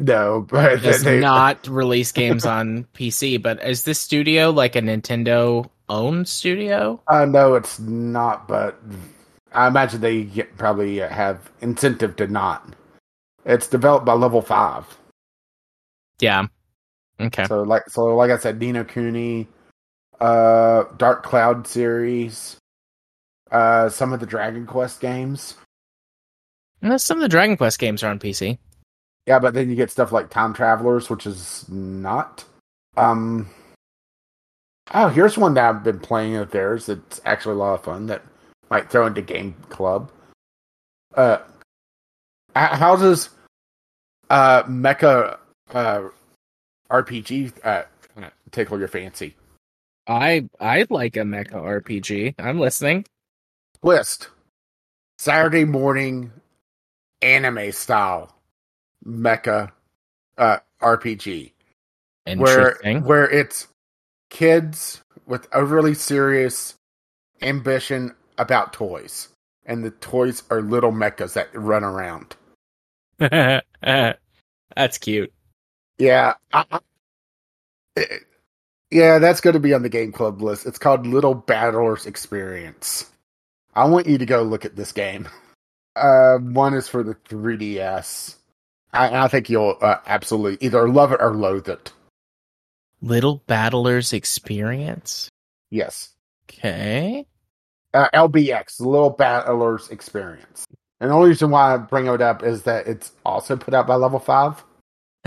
no, 0.00 0.46
but 0.48 0.82
does 0.82 1.04
they, 1.04 1.20
not 1.20 1.66
release 1.68 2.10
games 2.10 2.46
on 2.46 2.86
PC. 2.94 3.40
But 3.40 3.62
is 3.62 3.84
this 3.84 3.98
studio 3.98 4.50
like 4.50 4.74
a 4.74 4.80
Nintendo 4.80 5.68
owned 5.90 6.26
studio? 6.26 7.02
Uh, 7.06 7.26
no, 7.26 7.54
it's 7.54 7.78
not. 7.78 8.48
But 8.48 8.80
I 9.52 9.66
imagine 9.66 10.00
they 10.00 10.24
get, 10.24 10.56
probably 10.56 10.96
have 10.96 11.50
incentive 11.60 12.16
to 12.16 12.26
not. 12.26 12.74
It's 13.44 13.66
developed 13.66 14.04
by 14.06 14.12
Level 14.12 14.42
Five, 14.42 14.84
Yeah. 16.20 16.46
Okay. 17.20 17.44
so 17.46 17.62
like 17.62 17.88
so 17.88 18.14
like 18.16 18.30
I 18.30 18.38
said, 18.38 18.58
Ni 18.58 18.72
no 18.72 18.84
Kuni, 18.84 19.48
uh, 20.20 20.84
Dark 20.96 21.22
Cloud 21.22 21.66
series, 21.66 22.56
uh, 23.50 23.88
some 23.88 24.12
of 24.12 24.20
the 24.20 24.26
Dragon 24.26 24.66
Quest 24.66 25.00
games. 25.00 25.56
And 26.82 26.98
some 27.00 27.18
of 27.18 27.22
the 27.22 27.28
Dragon 27.28 27.56
Quest 27.56 27.78
games 27.78 28.02
are 28.02 28.10
on 28.10 28.18
PC. 28.18 28.58
Yeah, 29.26 29.38
but 29.38 29.52
then 29.54 29.68
you 29.68 29.76
get 29.76 29.90
stuff 29.90 30.12
like 30.12 30.30
Time 30.30 30.54
Travelers, 30.54 31.10
which 31.10 31.26
is 31.26 31.66
not. 31.68 32.44
Um. 32.96 33.48
Oh, 34.92 35.08
here's 35.08 35.38
one 35.38 35.54
that 35.54 35.68
I've 35.68 35.84
been 35.84 36.00
playing 36.00 36.36
of 36.36 36.50
theirs. 36.50 36.88
It's 36.88 37.20
actually 37.24 37.54
a 37.54 37.58
lot 37.58 37.74
of 37.74 37.84
fun. 37.84 38.06
That 38.06 38.22
might 38.70 38.90
throw 38.90 39.06
into 39.06 39.22
Game 39.22 39.54
Club. 39.68 40.10
Uh, 41.14 41.38
how 42.54 42.96
does 42.96 43.30
uh 44.28 44.62
Mecha 44.64 45.38
uh 45.72 46.02
RPG 46.90 47.52
uh 47.64 47.84
tickle 48.50 48.78
your 48.78 48.88
fancy? 48.88 49.36
I 50.06 50.48
I'd 50.60 50.90
like 50.90 51.16
a 51.16 51.20
mecha 51.20 51.52
RPG. 51.52 52.34
I'm 52.38 52.58
listening. 52.58 53.04
Twist. 53.82 54.28
Saturday 55.18 55.64
morning 55.64 56.32
anime 57.22 57.72
style 57.72 58.34
mecha 59.06 59.70
uh 60.38 60.58
RPG. 60.80 61.52
where 62.36 62.78
where 63.04 63.30
it's 63.30 63.68
kids 64.30 65.02
with 65.26 65.46
overly 65.52 65.94
serious 65.94 66.74
ambition 67.42 68.14
about 68.38 68.72
toys, 68.72 69.28
and 69.64 69.84
the 69.84 69.90
toys 69.90 70.42
are 70.50 70.62
little 70.62 70.92
mechas 70.92 71.34
that 71.34 71.54
run 71.54 71.84
around. 71.84 72.36
That's 74.76 74.98
cute. 74.98 75.32
Yeah, 75.98 76.34
I, 76.52 76.64
I- 76.70 76.80
it- 77.96 78.22
yeah, 78.90 79.20
that's 79.20 79.40
going 79.40 79.54
to 79.54 79.60
be 79.60 79.72
on 79.72 79.82
the 79.82 79.88
game 79.88 80.10
club 80.10 80.42
list. 80.42 80.66
It's 80.66 80.78
called 80.78 81.06
Little 81.06 81.34
Battlers 81.34 82.06
Experience. 82.06 83.08
I 83.72 83.84
want 83.84 84.08
you 84.08 84.18
to 84.18 84.26
go 84.26 84.42
look 84.42 84.64
at 84.64 84.74
this 84.74 84.90
game. 84.90 85.28
Uh, 85.94 86.38
one 86.38 86.74
is 86.74 86.88
for 86.88 87.04
the 87.04 87.14
3DS. 87.14 88.34
I, 88.92 89.24
I 89.24 89.28
think 89.28 89.48
you'll 89.48 89.76
uh, 89.80 89.98
absolutely 90.06 90.66
either 90.66 90.88
love 90.88 91.12
it 91.12 91.20
or 91.22 91.34
loathe 91.36 91.68
it. 91.68 91.92
Little 93.00 93.44
Battlers 93.46 94.12
Experience. 94.12 95.28
Yes. 95.70 96.08
Okay. 96.50 97.26
Uh, 97.94 98.08
LBX, 98.12 98.80
Little 98.80 99.10
Battlers 99.10 99.88
Experience. 99.90 100.66
And 101.00 101.10
the 101.10 101.14
only 101.14 101.30
reason 101.30 101.50
why 101.50 101.74
I 101.74 101.76
bring 101.78 102.06
it 102.06 102.20
up 102.20 102.42
is 102.42 102.62
that 102.64 102.86
it's 102.86 103.12
also 103.24 103.56
put 103.56 103.72
out 103.74 103.86
by 103.86 103.94
Level 103.94 104.18
5. 104.18 104.64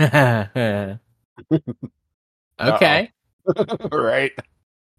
okay. 2.60 3.10
right. 3.92 4.32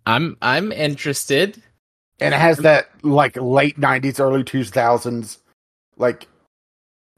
I'm 0.06 0.38
I'm 0.42 0.72
interested. 0.72 1.62
And 2.20 2.34
it 2.34 2.38
has 2.38 2.58
that 2.60 2.90
like 3.04 3.36
late 3.36 3.80
90s, 3.80 4.20
early 4.20 4.44
2000s 4.44 5.38
like 5.98 6.28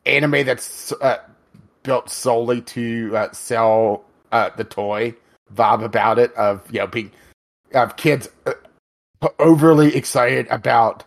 anime 0.06 0.46
that's 0.46 0.92
uh, 0.94 1.18
built 1.84 2.10
solely 2.10 2.62
to 2.62 3.16
uh, 3.16 3.32
sell 3.32 4.04
uh, 4.32 4.50
the 4.56 4.64
toy 4.64 5.14
vibe 5.54 5.84
about 5.84 6.20
it 6.20 6.34
of 6.34 6.62
you 6.72 6.80
know 6.80 6.88
being 6.88 7.12
of 7.74 7.96
kids 7.96 8.30
uh, 8.46 8.54
overly 9.40 9.96
excited 9.96 10.48
about 10.50 11.04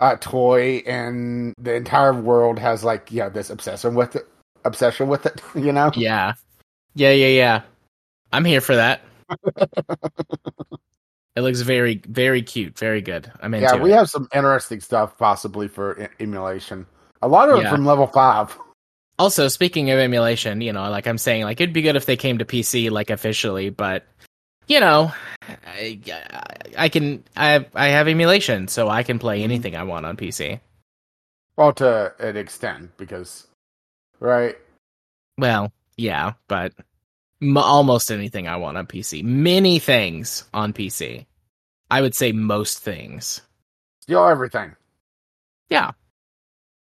a 0.00 0.16
toy 0.16 0.82
and 0.86 1.54
the 1.58 1.74
entire 1.74 2.12
world 2.12 2.58
has 2.58 2.84
like 2.84 3.10
yeah 3.10 3.28
this 3.28 3.50
obsession 3.50 3.94
with 3.94 4.16
it 4.16 4.26
obsession 4.64 5.08
with 5.08 5.26
it 5.26 5.40
you 5.54 5.72
know 5.72 5.90
Yeah. 5.94 6.34
Yeah, 6.94 7.12
yeah, 7.12 7.26
yeah. 7.26 7.62
I'm 8.32 8.46
here 8.46 8.62
for 8.62 8.74
that. 8.74 9.02
it 9.58 11.40
looks 11.42 11.60
very 11.60 12.00
very 12.08 12.42
cute, 12.42 12.78
very 12.78 13.02
good. 13.02 13.30
I'm 13.40 13.52
into 13.54 13.66
yeah 13.66 13.76
we 13.82 13.92
it. 13.92 13.96
have 13.96 14.08
some 14.10 14.28
interesting 14.34 14.80
stuff 14.80 15.18
possibly 15.18 15.68
for 15.68 16.10
emulation 16.20 16.86
a 17.22 17.28
lot 17.28 17.48
of 17.50 17.60
it 17.60 17.68
from 17.68 17.84
level 17.86 18.06
5 18.06 18.58
Also, 19.18 19.48
speaking 19.48 19.90
of 19.90 19.98
emulation, 19.98 20.60
you 20.60 20.74
know, 20.74 20.90
like 20.90 21.06
I'm 21.06 21.16
saying, 21.16 21.44
like 21.44 21.58
it'd 21.58 21.72
be 21.72 21.80
good 21.80 21.96
if 21.96 22.04
they 22.04 22.16
came 22.18 22.36
to 22.36 22.44
PC 22.44 22.90
like 22.90 23.08
officially, 23.08 23.70
but 23.70 24.06
you 24.66 24.80
know, 24.80 25.12
I, 25.66 26.00
I 26.76 26.88
can 26.88 27.22
I 27.36 27.48
have, 27.50 27.66
I 27.74 27.88
have 27.88 28.08
emulation, 28.08 28.68
so 28.68 28.88
I 28.88 29.02
can 29.02 29.18
play 29.18 29.42
anything 29.42 29.76
I 29.76 29.82
want 29.84 30.06
on 30.06 30.16
PC. 30.16 30.60
well 31.56 31.72
to 31.74 32.12
an 32.18 32.36
extent 32.36 32.96
because 32.96 33.46
right 34.20 34.56
Well, 35.38 35.72
yeah, 35.96 36.32
but 36.48 36.72
m- 37.42 37.56
almost 37.58 38.10
anything 38.10 38.48
I 38.48 38.56
want 38.56 38.76
on 38.76 38.86
PC. 38.86 39.22
Many 39.22 39.78
things 39.78 40.44
on 40.52 40.72
PC. 40.72 41.26
I 41.90 42.00
would 42.00 42.14
say 42.14 42.32
most 42.32 42.80
things. 42.80 43.40
steal 44.00 44.26
everything 44.26 44.74
Yeah. 45.70 45.92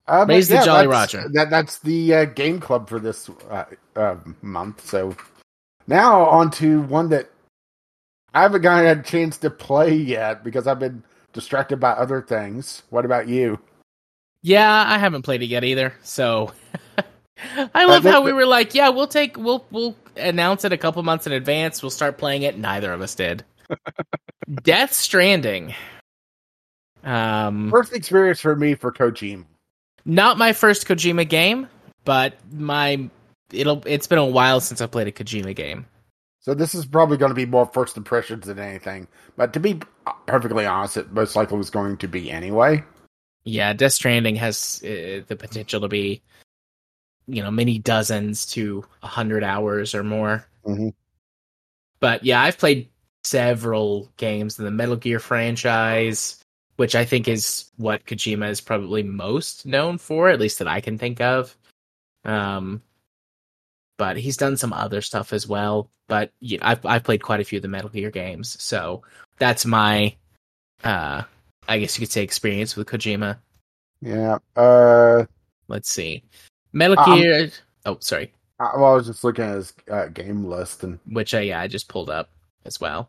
Uh, 0.07 0.27
Raise 0.29 0.49
the 0.49 0.57
Jolly 0.57 0.87
that's- 0.87 1.15
Roger. 1.15 1.29
That 1.33 1.49
that's 1.51 1.79
the 1.79 2.15
uh, 2.15 2.25
game 2.27 2.61
club 2.61 2.89
for 2.91 3.01
this 3.01 3.31
uh, 3.51 3.65
uh, 3.97 4.17
month. 4.43 4.87
So 4.87 5.17
now 5.87 6.25
on 6.27 6.51
to 6.53 6.83
one 6.83 7.09
that 7.09 7.31
I 8.35 8.43
haven't 8.43 8.63
gotten 8.63 8.99
a 8.99 9.03
chance 9.03 9.39
to 9.39 9.51
play 9.51 9.95
yet 9.95 10.43
because 10.43 10.67
I've 10.67 10.81
been 10.81 11.03
distracted 11.33 11.79
by 11.79 11.91
other 11.91 12.21
things. 12.21 12.83
What 12.91 13.05
about 13.05 13.29
you? 13.29 13.61
Yeah, 14.43 14.85
I 14.87 14.99
haven't 14.99 15.23
played 15.23 15.43
it 15.43 15.47
yet 15.47 15.65
either. 15.65 15.95
So 16.03 16.53
I 17.75 17.85
love 17.87 18.03
how 18.03 18.23
we 18.23 18.33
were 18.33 18.45
like, 18.47 18.75
yeah, 18.75 18.89
we'll 18.89 19.07
take 19.07 19.37
we'll 19.37 19.65
we'll 19.71 19.97
announce 20.17 20.65
it 20.65 20.73
a 20.73 20.77
couple 20.77 21.03
months 21.03 21.27
in 21.27 21.33
advance. 21.33 21.83
We'll 21.83 21.91
start 21.91 22.19
playing 22.19 22.43
it. 22.43 22.59
Neither 22.59 22.93
of 22.93 23.01
us 23.01 23.15
did. 23.15 23.45
Death 24.63 24.93
Stranding. 24.93 25.75
Um 27.05 27.71
First 27.71 27.93
experience 27.93 28.41
for 28.41 28.57
me 28.57 28.75
for 28.75 28.93
Kojima. 28.93 29.45
not 30.05 30.39
my 30.39 30.53
first 30.53 30.87
Kojima 30.87 31.29
game, 31.29 31.69
but 32.05 32.35
my 32.53 33.09
it'll 33.53 33.83
it's 33.87 34.07
been 34.07 34.19
a 34.19 34.27
while 34.27 34.61
since 34.61 34.81
I 34.81 34.87
played 34.87 35.07
a 35.07 35.13
Kojima 35.13 35.55
game. 35.55 35.87
So 36.45 36.53
this 36.53 36.75
is 36.75 36.85
probably 36.85 37.17
going 37.17 37.31
to 37.31 37.35
be 37.35 37.47
more 37.47 37.67
first 37.67 37.97
impressions 37.97 38.47
than 38.47 38.59
anything. 38.59 39.09
But 39.37 39.55
to 39.55 39.61
be 39.61 39.81
perfectly 40.27 40.67
honest, 40.67 40.99
it 40.99 41.11
most 41.11 41.37
likely 41.37 41.57
was 41.57 41.71
going 41.71 41.97
to 41.99 42.07
be 42.07 42.31
anyway. 42.31 42.85
Yeah, 43.45 43.73
Death 43.73 43.93
Stranding 43.93 44.37
has 44.37 44.83
uh, 44.85 45.25
the 45.27 45.37
potential 45.39 45.81
to 45.81 45.89
be 45.89 46.23
you 47.27 47.43
know, 47.43 47.51
many 47.51 47.79
dozens 47.79 48.47
to 48.47 48.85
a 49.03 49.07
hundred 49.07 49.43
hours 49.43 49.95
or 49.95 50.05
more. 50.05 50.47
Mhm. 50.67 50.93
But 52.01 52.25
yeah, 52.25 52.43
I've 52.43 52.59
played 52.59 52.91
several 53.25 54.13
games 54.17 54.59
in 54.59 54.65
the 54.65 54.71
Metal 54.71 54.97
Gear 54.97 55.19
franchise, 55.19 56.43
which 56.77 56.95
I 56.95 57.05
think 57.05 57.29
is 57.29 57.71
what 57.77 58.05
Kojima 58.05 58.51
is 58.51 58.61
probably 58.61 59.03
most 59.03 59.65
known 59.65 59.99
for, 59.99 60.29
at 60.29 60.41
least 60.41 60.59
that 60.59 60.69
I 60.69 60.81
can 60.81 60.99
think 60.99 61.21
of. 61.21 61.57
Um, 62.25 62.83
but 63.97 64.17
he's 64.17 64.37
done 64.37 64.57
some 64.57 64.73
other 64.73 65.01
stuff 65.01 65.33
as 65.33 65.47
well. 65.47 65.91
But 66.09 66.33
yeah, 66.41 66.59
I've 66.63 66.85
I've 66.85 67.05
played 67.05 67.23
quite 67.23 67.41
a 67.41 67.45
few 67.45 67.59
of 67.59 67.63
the 67.63 67.69
Metal 67.69 67.89
Gear 67.89 68.11
games, 68.11 68.61
so 68.63 69.03
that's 69.39 69.65
my, 69.65 70.15
uh, 70.83 71.23
I 71.69 71.79
guess 71.79 71.97
you 71.99 72.07
could 72.07 72.13
say 72.13 72.23
experience 72.23 72.77
with 72.77 72.89
Kojima. 72.89 73.39
Yeah. 74.03 74.39
Uh, 74.57 75.25
Let's 75.69 75.91
see, 75.91 76.23
Metal 76.73 76.99
Um, 76.99 77.19
Gear. 77.19 77.51
oh, 77.87 77.97
sorry, 78.01 78.33
I, 78.61 78.77
well, 78.77 78.93
I 78.93 78.95
was 78.97 79.07
just 79.07 79.25
looking 79.25 79.45
at 79.45 79.55
his 79.55 79.73
uh, 79.91 80.07
game 80.09 80.45
list 80.45 80.85
and 80.85 80.99
which 81.07 81.33
I 81.33 81.41
yeah 81.41 81.61
I 81.61 81.69
just 81.69 81.89
pulled 81.89 82.11
up 82.11 82.29
as 82.67 82.81
well. 82.81 83.09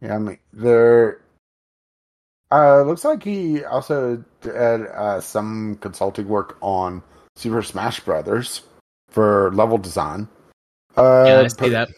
Yeah, 0.00 0.14
I 0.14 0.18
mean, 0.18 0.38
there. 0.52 1.20
Uh, 2.52 2.82
looks 2.82 3.04
like 3.04 3.24
he 3.24 3.64
also 3.64 4.22
did 4.40 4.54
uh, 4.54 5.20
some 5.20 5.76
consulting 5.80 6.28
work 6.28 6.56
on 6.60 7.02
Super 7.34 7.62
Smash 7.62 7.98
Brothers 8.00 8.62
for 9.14 9.52
level 9.54 9.78
design. 9.78 10.28
Uh, 10.96 11.24
Yeah, 11.26 11.40
I 11.40 11.46
see 11.48 11.56
but- 11.60 11.70
that. 11.70 11.88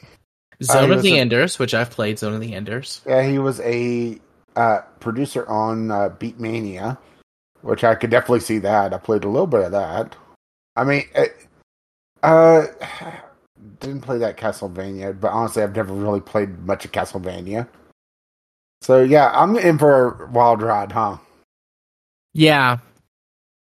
Zone 0.62 0.90
of 0.92 1.02
the 1.02 1.16
a- 1.16 1.18
Enders, 1.20 1.58
which 1.58 1.74
I've 1.74 1.90
played. 1.90 2.18
Zone 2.18 2.32
of 2.32 2.40
the 2.40 2.54
Enders. 2.54 3.02
Yeah, 3.06 3.22
he 3.22 3.38
was 3.38 3.60
a 3.60 4.18
uh, 4.54 4.80
producer 5.00 5.46
on 5.48 5.90
uh, 5.90 6.08
Beatmania, 6.18 6.96
which 7.60 7.84
I 7.84 7.94
could 7.94 8.08
definitely 8.08 8.40
see 8.40 8.58
that. 8.60 8.94
I 8.94 8.98
played 8.98 9.24
a 9.24 9.28
little 9.28 9.46
bit 9.46 9.60
of 9.66 9.72
that. 9.72 10.16
I 10.74 10.84
mean, 10.84 11.04
it, 11.14 11.36
uh, 12.22 12.66
didn't 13.80 14.00
play 14.00 14.16
that 14.16 14.38
Castlevania, 14.38 15.18
but 15.20 15.30
honestly, 15.30 15.62
I've 15.62 15.76
never 15.76 15.92
really 15.92 16.20
played 16.22 16.58
much 16.60 16.86
of 16.86 16.92
Castlevania. 16.92 17.68
So 18.80 19.02
yeah, 19.02 19.30
I'm 19.34 19.56
in 19.56 19.76
for 19.76 20.24
a 20.24 20.30
wild 20.30 20.62
ride, 20.62 20.92
huh? 20.92 21.18
Yeah, 22.32 22.78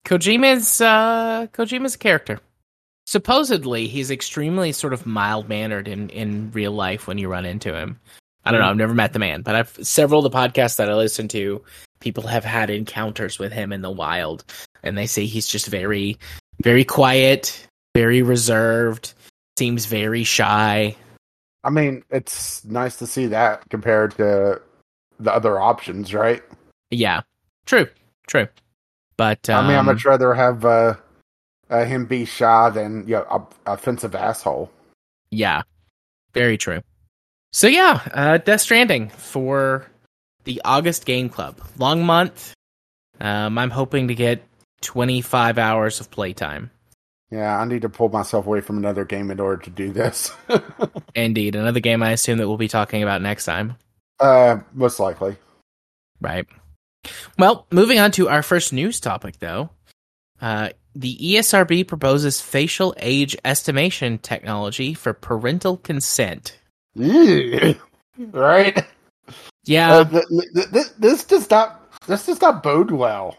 Kojima's 0.05 0.79
uh, 0.79 1.47
Kojima's 1.53 1.95
a 1.95 1.97
character. 1.97 2.39
Supposedly, 3.07 3.87
he's 3.87 4.11
extremely 4.11 4.73
sort 4.73 4.91
of 4.91 5.05
mild 5.05 5.47
mannered 5.47 5.87
in 5.87 6.09
in 6.09 6.51
real 6.51 6.73
life 6.73 7.07
when 7.07 7.17
you 7.17 7.29
run 7.29 7.45
into 7.45 7.73
him. 7.73 7.97
I 8.43 8.51
don't 8.51 8.59
know. 8.59 8.69
I've 8.69 8.75
never 8.75 8.93
met 8.93 9.13
the 9.13 9.19
man, 9.19 9.43
but 9.43 9.55
I've 9.55 9.69
several 9.81 10.25
of 10.25 10.29
the 10.29 10.37
podcasts 10.37 10.75
that 10.75 10.89
I 10.89 10.93
listen 10.93 11.29
to. 11.29 11.63
People 12.01 12.27
have 12.27 12.43
had 12.43 12.69
encounters 12.69 13.39
with 13.39 13.53
him 13.53 13.71
in 13.71 13.81
the 13.81 13.89
wild, 13.89 14.43
and 14.83 14.97
they 14.97 15.07
say 15.07 15.25
he's 15.25 15.47
just 15.47 15.67
very, 15.67 16.17
very 16.61 16.83
quiet, 16.83 17.65
very 17.95 18.21
reserved, 18.21 19.13
seems 19.57 19.85
very 19.85 20.25
shy. 20.25 20.93
I 21.63 21.69
mean, 21.69 22.03
it's 22.09 22.63
nice 22.65 22.97
to 22.97 23.07
see 23.07 23.27
that 23.27 23.69
compared 23.69 24.15
to 24.17 24.61
the 25.17 25.33
other 25.33 25.61
options, 25.61 26.13
right? 26.13 26.43
Yeah, 26.91 27.21
true, 27.65 27.87
true. 28.27 28.49
But 29.15 29.49
um, 29.49 29.65
I 29.65 29.67
mean, 29.69 29.77
I'd 29.77 29.81
much 29.83 30.05
rather 30.05 30.33
have 30.33 30.65
uh, 30.65 30.95
uh, 31.69 31.85
him 31.85 32.05
be 32.05 32.25
shy 32.25 32.69
than 32.69 33.07
you 33.07 33.15
know, 33.15 33.25
a 33.65 33.71
offensive 33.73 34.15
asshole. 34.15 34.71
Yeah, 35.31 35.63
very 36.33 36.57
true. 36.57 36.81
So 37.51 37.67
yeah, 37.67 38.01
uh, 38.13 38.37
Death 38.37 38.61
Stranding 38.61 39.09
for 39.09 39.85
the 40.43 40.61
August 40.63 41.05
Game 41.05 41.29
Club. 41.29 41.59
Long 41.77 42.05
month. 42.05 42.53
Um, 43.19 43.57
I'm 43.57 43.71
hoping 43.71 44.09
to 44.09 44.15
get 44.15 44.43
25 44.81 45.57
hours 45.57 45.99
of 45.99 46.11
playtime. 46.11 46.69
Yeah, 47.31 47.59
I 47.59 47.65
need 47.65 47.81
to 47.81 47.89
pull 47.89 48.09
myself 48.09 48.45
away 48.45 48.61
from 48.61 48.77
another 48.77 49.03
game 49.03 49.31
in 49.31 49.39
order 49.39 49.61
to 49.63 49.69
do 49.69 49.91
this. 49.91 50.31
Indeed, 51.15 51.55
another 51.55 51.79
game 51.81 52.01
I 52.01 52.11
assume 52.11 52.37
that 52.37 52.47
we'll 52.47 52.57
be 52.57 52.69
talking 52.69 53.03
about 53.03 53.21
next 53.21 53.45
time. 53.45 53.75
uh, 54.19 54.59
most 54.73 54.99
likely. 54.99 55.35
Right. 56.21 56.47
Well, 57.37 57.67
moving 57.71 57.99
on 57.99 58.11
to 58.13 58.29
our 58.29 58.43
first 58.43 58.71
news 58.71 58.99
topic, 58.99 59.39
though. 59.39 59.69
Uh, 60.41 60.69
the 60.99 61.17
ESRB 61.17 61.87
proposes 61.87 62.41
facial 62.41 62.95
age 62.97 63.35
estimation 63.45 64.17
technology 64.17 64.93
for 64.93 65.13
parental 65.13 65.77
consent. 65.77 66.57
Right? 68.17 68.83
Yeah, 69.65 69.97
Uh, 69.97 70.03
th- 70.05 70.25
th- 70.55 70.71
th- 70.71 70.93
this 70.97 71.23
does 71.25 71.49
not. 71.49 71.83
This 72.07 72.25
does 72.25 72.41
not 72.41 72.63
bode 72.63 72.89
well. 72.89 73.37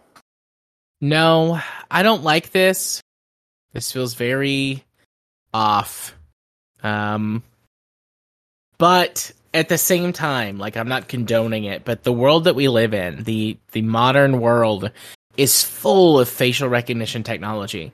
No, 1.01 1.61
I 1.91 2.03
don't 2.03 2.23
like 2.23 2.51
this. 2.51 3.01
This 3.73 3.91
feels 3.91 4.15
very 4.15 4.85
off. 5.53 6.15
Um 6.83 7.43
but 8.77 9.33
at 9.55 9.69
the 9.69 9.79
same 9.79 10.13
time, 10.13 10.59
like 10.59 10.77
I'm 10.77 10.89
not 10.89 11.09
condoning 11.09 11.65
it, 11.65 11.85
but 11.85 12.05
the 12.05 12.13
world 12.13 12.45
that 12.45 12.55
we 12.55 12.69
live 12.69 12.95
in, 12.95 13.25
the 13.25 13.57
the 13.73 13.83
modern 13.83 14.41
world 14.41 14.91
is 15.39 15.63
full 15.63 16.21
of 16.21 16.29
facial 16.29 16.69
recognition 16.69 17.23
technology. 17.23 17.93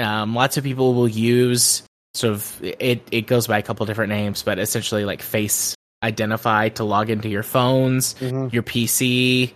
Um 0.00 0.34
lots 0.34 0.56
of 0.56 0.64
people 0.64 0.94
will 0.94 1.08
use 1.08 1.84
sort 2.14 2.32
of 2.34 2.60
it 2.62 3.06
it 3.12 3.28
goes 3.28 3.46
by 3.46 3.58
a 3.58 3.62
couple 3.62 3.86
different 3.86 4.10
names, 4.10 4.42
but 4.42 4.58
essentially 4.58 5.04
like 5.04 5.22
face 5.22 5.76
identify 6.02 6.68
to 6.70 6.84
log 6.84 7.10
into 7.10 7.28
your 7.28 7.42
phones. 7.42 8.14
Mhm. 8.14 8.52
Your 8.52 8.62
PC 8.62 9.52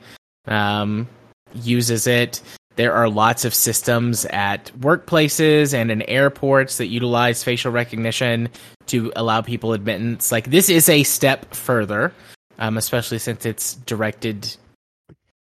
um, 0.47 1.09
uses 1.55 2.07
it. 2.07 2.41
There 2.77 2.93
are 2.93 3.09
lots 3.09 3.45
of 3.45 3.55
systems 3.55 4.27
at 4.27 4.71
workplaces 4.79 5.75
and 5.75 5.91
in 5.91 6.03
airports 6.03 6.77
that 6.79 6.87
utilize 6.87 7.43
facial 7.43 7.73
recognition 7.73 8.49
to 8.87 9.13
allow 9.17 9.41
people 9.41 9.73
admittance. 9.73 10.31
Like 10.31 10.51
this 10.51 10.69
is 10.69 10.89
a 10.89 11.03
step 11.03 11.55
further, 11.55 12.13
um, 12.59 12.77
especially 12.77 13.19
since 13.19 13.47
it's 13.47 13.75
directed 13.87 14.57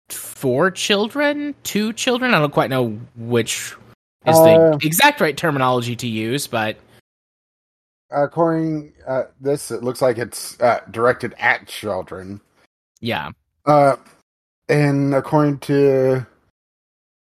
for 0.09 0.69
children, 0.71 1.55
two 1.63 1.93
children. 1.93 2.33
I 2.33 2.39
don't 2.39 2.51
quite 2.53 2.69
know 2.69 2.99
which 3.15 3.75
is 4.25 4.37
Uh, 4.37 4.77
the 4.77 4.87
exact 4.87 5.21
right 5.21 5.35
terminology 5.35 5.95
to 5.95 6.07
use, 6.07 6.47
but 6.47 6.77
According 8.11 8.93
uh, 9.07 9.23
this, 9.41 9.71
it 9.71 9.81
looks 9.83 10.01
like 10.01 10.17
it's 10.19 10.59
uh, 10.61 10.81
directed 10.91 11.33
at 11.39 11.67
children. 11.67 12.39
yeah, 12.99 13.31
Uh, 13.65 13.95
and 14.69 15.15
according 15.15 15.57
to 15.59 16.25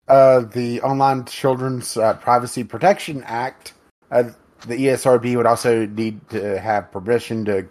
uh, 0.08 0.40
the 0.40 0.82
Online 0.82 1.24
Children's 1.26 1.96
uh, 1.96 2.16
Privacy 2.16 2.64
Protection 2.64 3.24
Act, 3.26 3.74
uh, 4.12 4.24
the 4.68 4.76
ESRB 4.76 5.38
would 5.38 5.46
also 5.46 5.86
need 5.86 6.28
to 6.30 6.60
have 6.60 6.92
permission 6.92 7.46
to 7.46 7.68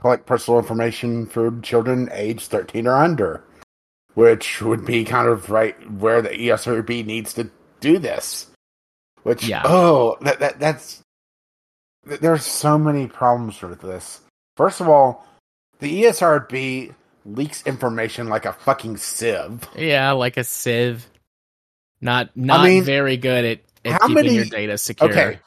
collect 0.00 0.24
personal 0.24 0.58
information 0.58 1.26
for 1.26 1.52
children 1.60 2.08
aged 2.12 2.50
13 2.50 2.86
or 2.86 2.96
under, 2.96 3.44
which 4.14 4.60
would 4.62 4.84
be 4.84 5.04
kind 5.04 5.28
of 5.28 5.50
right 5.50 5.76
where 5.92 6.20
the 6.22 6.30
ESRB 6.30 7.04
needs 7.06 7.34
to 7.34 7.50
do 7.80 7.98
this. 7.98 8.46
Which, 9.22 9.44
Yeah. 9.46 9.62
oh, 9.64 10.16
that, 10.22 10.38
that 10.40 10.58
that's 10.60 11.02
th- 12.08 12.20
there's 12.20 12.44
so 12.44 12.78
many 12.78 13.06
problems 13.06 13.60
with 13.60 13.80
this. 13.80 14.20
First 14.56 14.80
of 14.80 14.88
all, 14.88 15.26
the 15.80 16.04
ESRB 16.04 16.94
leaks 17.24 17.62
information 17.66 18.28
like 18.28 18.46
a 18.46 18.52
fucking 18.52 18.96
sieve. 18.96 19.68
yeah, 19.76 20.12
like 20.12 20.36
a 20.36 20.44
sieve. 20.44 21.06
Not 22.00 22.30
not 22.36 22.64
mean, 22.64 22.84
very 22.84 23.16
good 23.16 23.44
at, 23.44 23.60
at 23.84 23.92
how 23.92 23.98
keeping 24.08 24.14
many- 24.14 24.34
your 24.36 24.44
data 24.46 24.78
secure. 24.78 25.10
Okay. 25.10 25.38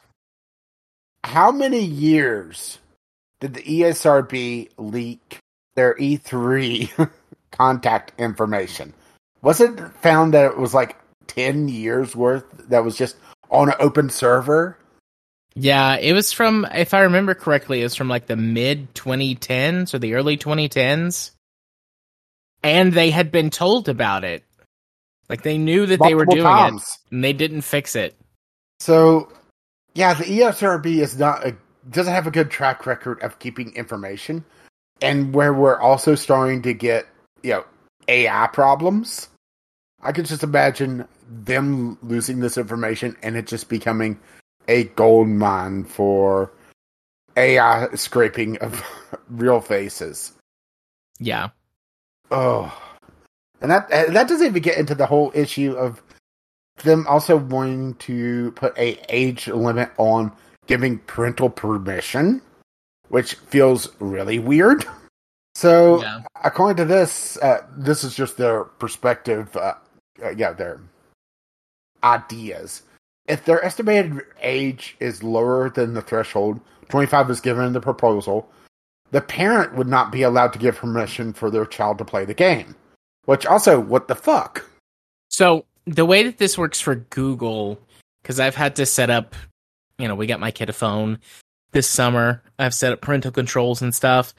How 1.24 1.51
many 1.51 1.82
years 1.84 2.80
did 3.39 3.53
the 3.53 3.62
ESRB 3.62 4.70
leak 4.78 5.38
their 5.76 5.93
E3 5.95 7.09
contact 7.52 8.20
information? 8.20 8.93
Was 9.41 9.60
it 9.62 9.80
found 10.02 10.34
that 10.34 10.52
it 10.52 10.58
was 10.58 10.74
like 10.74 10.97
10 11.28 11.68
years 11.68 12.16
worth 12.16 12.45
that 12.70 12.84
was 12.84 12.95
just 12.97 13.16
on 13.49 13.70
an 13.70 13.76
open 13.80 14.10
server? 14.10 14.78
Yeah, 15.54 15.97
it 15.97 16.14
was 16.14 16.32
from, 16.32 16.66
if 16.74 16.93
I 16.93 17.02
remember 17.02 17.34
correctly, 17.34 17.82
it 17.82 17.84
was 17.84 17.95
from 17.95 18.08
like 18.08 18.28
the 18.28 18.38
mid 18.38 18.93
2010s 18.95 19.93
or 19.93 19.99
the 19.99 20.14
early 20.14 20.38
2010s. 20.38 21.32
And 22.64 22.93
they 22.93 23.10
had 23.10 23.32
been 23.32 23.49
told 23.49 23.89
about 23.89 24.24
it. 24.24 24.43
Like 25.28 25.43
they 25.43 25.58
knew 25.58 25.86
that 25.86 25.99
they 26.02 26.14
were 26.14 26.26
doing 26.26 26.43
times. 26.43 26.82
it, 26.84 27.14
and 27.14 27.24
they 27.24 27.34
didn't 27.34 27.62
fix 27.62 27.95
it. 27.95 28.16
So, 28.82 29.32
yeah, 29.93 30.14
the 30.14 30.26
ESRB 30.26 30.97
is 30.97 31.18
not 31.18 31.45
a, 31.45 31.56
doesn't 31.89 32.14
have 32.14 32.28
a 32.28 32.32
good 32.32 32.52
track 32.52 32.86
record 32.86 33.22
of 33.22 33.39
keeping 33.39 33.74
information, 33.74 34.43
and 35.02 35.34
where 35.34 35.54
we're 35.54 35.80
also 35.80 36.16
starting 36.16 36.62
to 36.64 36.74
get 36.74 37.08
you 37.44 37.52
know 37.52 37.66
AI 38.08 38.48
problems. 38.48 39.30
I 40.02 40.12
could 40.12 40.26
just 40.26 40.44
imagine 40.44 41.08
them 41.30 41.98
losing 42.02 42.39
this 42.39 42.58
information 42.58 43.16
and 43.22 43.38
it 43.38 43.48
just 43.48 43.70
becoming 43.70 44.20
a 44.68 44.86
gold 44.86 45.28
mine 45.28 45.84
for 45.84 46.52
AI 47.38 47.88
scraping 47.96 48.58
of 48.58 48.84
real 49.30 49.62
faces. 49.62 50.34
Yeah. 51.20 51.50
Oh, 52.32 52.76
and 53.62 53.70
that 53.70 53.89
that 53.89 54.28
doesn't 54.28 54.48
even 54.48 54.62
get 54.62 54.78
into 54.78 54.96
the 54.96 55.06
whole 55.06 55.32
issue 55.36 55.74
of 55.74 56.02
them 56.84 57.06
also 57.08 57.38
wanting 57.38 57.94
to 57.96 58.52
put 58.54 58.78
a 58.78 59.00
age 59.10 59.48
limit 59.48 59.92
on 59.98 60.32
giving 60.68 60.98
parental 61.00 61.50
permission, 61.50 62.42
which 63.10 63.36
feels 63.36 63.89
really 64.00 64.39
weird. 64.39 64.86
So, 65.56 66.02
Yeah. 66.02 66.22
according 66.43 66.78
to 66.78 66.86
this, 66.86 67.38
uh, 67.38 67.66
this 67.76 68.04
is 68.04 68.16
just 68.16 68.38
their 68.38 68.64
perspective. 68.64 69.56
Uh, 69.56 69.76
uh, 70.24 70.30
yeah, 70.30 70.54
their 70.54 70.80
ideas. 72.04 72.84
If 73.28 73.45
their 73.45 73.64
estimated 73.64 74.22
age 74.41 74.95
is 74.99 75.24
lower 75.24 75.70
than 75.70 75.93
the 75.93 76.02
threshold, 76.02 76.60
25 76.89 77.30
is 77.30 77.41
given 77.41 77.66
in 77.66 77.74
the 77.74 77.82
proposal, 77.82 78.49
the 79.12 79.22
parent 79.22 79.76
would 79.76 79.88
not 79.88 80.12
be 80.12 80.24
allowed 80.24 80.54
to 80.54 80.60
give 80.60 80.78
permission 80.78 81.34
for 81.34 81.49
their 81.49 81.66
child 81.66 81.97
to 81.97 82.06
play 82.06 82.26
the 82.26 82.34
game. 82.34 82.76
Which 83.26 83.45
also, 83.45 83.80
what 83.80 84.08
the 84.08 84.16
fuck? 84.16 84.66
So 85.30 85.66
the 85.86 86.06
way 86.06 86.24
that 86.24 86.38
this 86.38 86.58
works 86.58 86.82
for 86.82 86.95
Google, 86.95 87.80
because 88.22 88.39
I've 88.39 88.56
had 88.56 88.76
to 88.78 88.86
set 88.86 89.10
up, 89.10 89.36
you 89.97 90.08
know, 90.08 90.16
we 90.16 90.28
got 90.28 90.39
my 90.39 90.52
kid 90.52 90.70
a 90.70 90.74
phone 90.74 91.20
this 91.72 91.88
summer. 91.89 92.41
I've 92.58 92.74
set 92.74 92.93
up 92.93 93.02
parental 93.02 93.32
controls 93.32 93.82
and 93.82 93.93
stuff. 93.93 94.34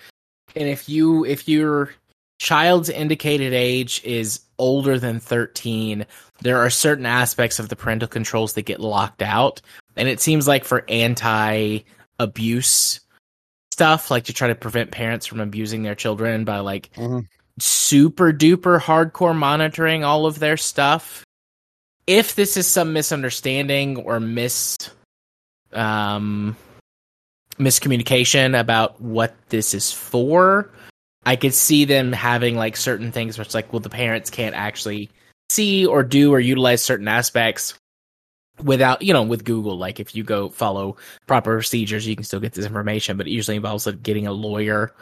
And 0.57 0.69
if 0.69 0.89
you 0.89 1.25
if 1.25 1.49
your 1.49 1.95
child's 2.39 2.89
indicated 2.89 3.53
age 3.53 4.03
is 4.05 4.41
older 4.59 4.99
than 4.99 5.21
13, 5.21 6.05
there 6.41 6.59
are 6.59 6.71
certain 6.71 7.07
aspects 7.07 7.59
of 7.59 7.69
the 7.69 7.77
parental 7.77 8.09
controls 8.09 8.55
that 8.55 8.63
get 8.63 8.81
locked 8.81 9.23
out. 9.23 9.61
And 9.97 10.09
it 10.09 10.21
seems 10.21 10.49
like 10.49 10.65
for 10.65 10.85
anti 10.89 11.81
abuse 12.19 13.01
stuff, 13.73 14.11
like 14.11 14.25
to 14.25 14.33
try 14.33 14.49
to 14.49 14.55
prevent 14.55 14.91
parents 14.91 15.27
from 15.27 15.41
abusing 15.41 15.83
their 15.83 15.95
children 15.95 16.45
by 16.45 16.59
like 16.59 16.91
Mhm. 16.97 17.27
super 17.59 18.33
duper 18.33 18.81
hardcore 18.81 19.37
monitoring 19.37 20.05
all 20.05 20.27
of 20.27 20.39
their 20.39 20.57
stuff. 20.57 21.25
If 22.07 22.35
this 22.35 22.57
is 22.57 22.67
some 22.67 22.93
misunderstanding 22.93 23.97
or 23.99 24.21
mis 24.21 24.77
um 25.73 26.57
miscommunication 27.59 28.59
about 28.59 29.01
what 29.01 29.35
this 29.49 29.75
is 29.75 29.93
for, 29.93 30.71
I 31.25 31.37
could 31.37 31.55
see 31.55 31.85
them 31.85 32.13
having 32.13 32.57
like 32.57 32.77
certain 32.77 33.13
things 33.13 33.39
it's 33.39 33.55
like, 33.55 33.73
well, 33.73 33.81
the 33.81 33.91
parents 33.91 34.31
can't 34.31 34.55
actually 34.55 35.11
see 35.51 35.87
or 35.87 36.03
do 36.03 36.33
or 36.33 36.41
utilize 36.41 36.83
certain 36.83 37.09
aspects 37.09 37.75
without, 38.63 39.03
you 39.03 39.13
know, 39.13 39.23
with 39.23 39.45
Google. 39.45 39.79
Like 39.79 40.01
if 40.01 40.15
you 40.15 40.25
go 40.25 40.49
follow 40.49 40.97
proper 41.27 41.57
procedures, 41.57 42.07
you 42.07 42.17
can 42.17 42.25
still 42.25 42.41
get 42.41 42.53
this 42.53 42.67
information, 42.67 43.17
but 43.17 43.27
it 43.27 43.31
usually 43.33 43.57
involves 43.57 43.87
like 43.87 44.03
getting 44.03 44.27
a 44.27 44.33
lawyer. 44.33 44.93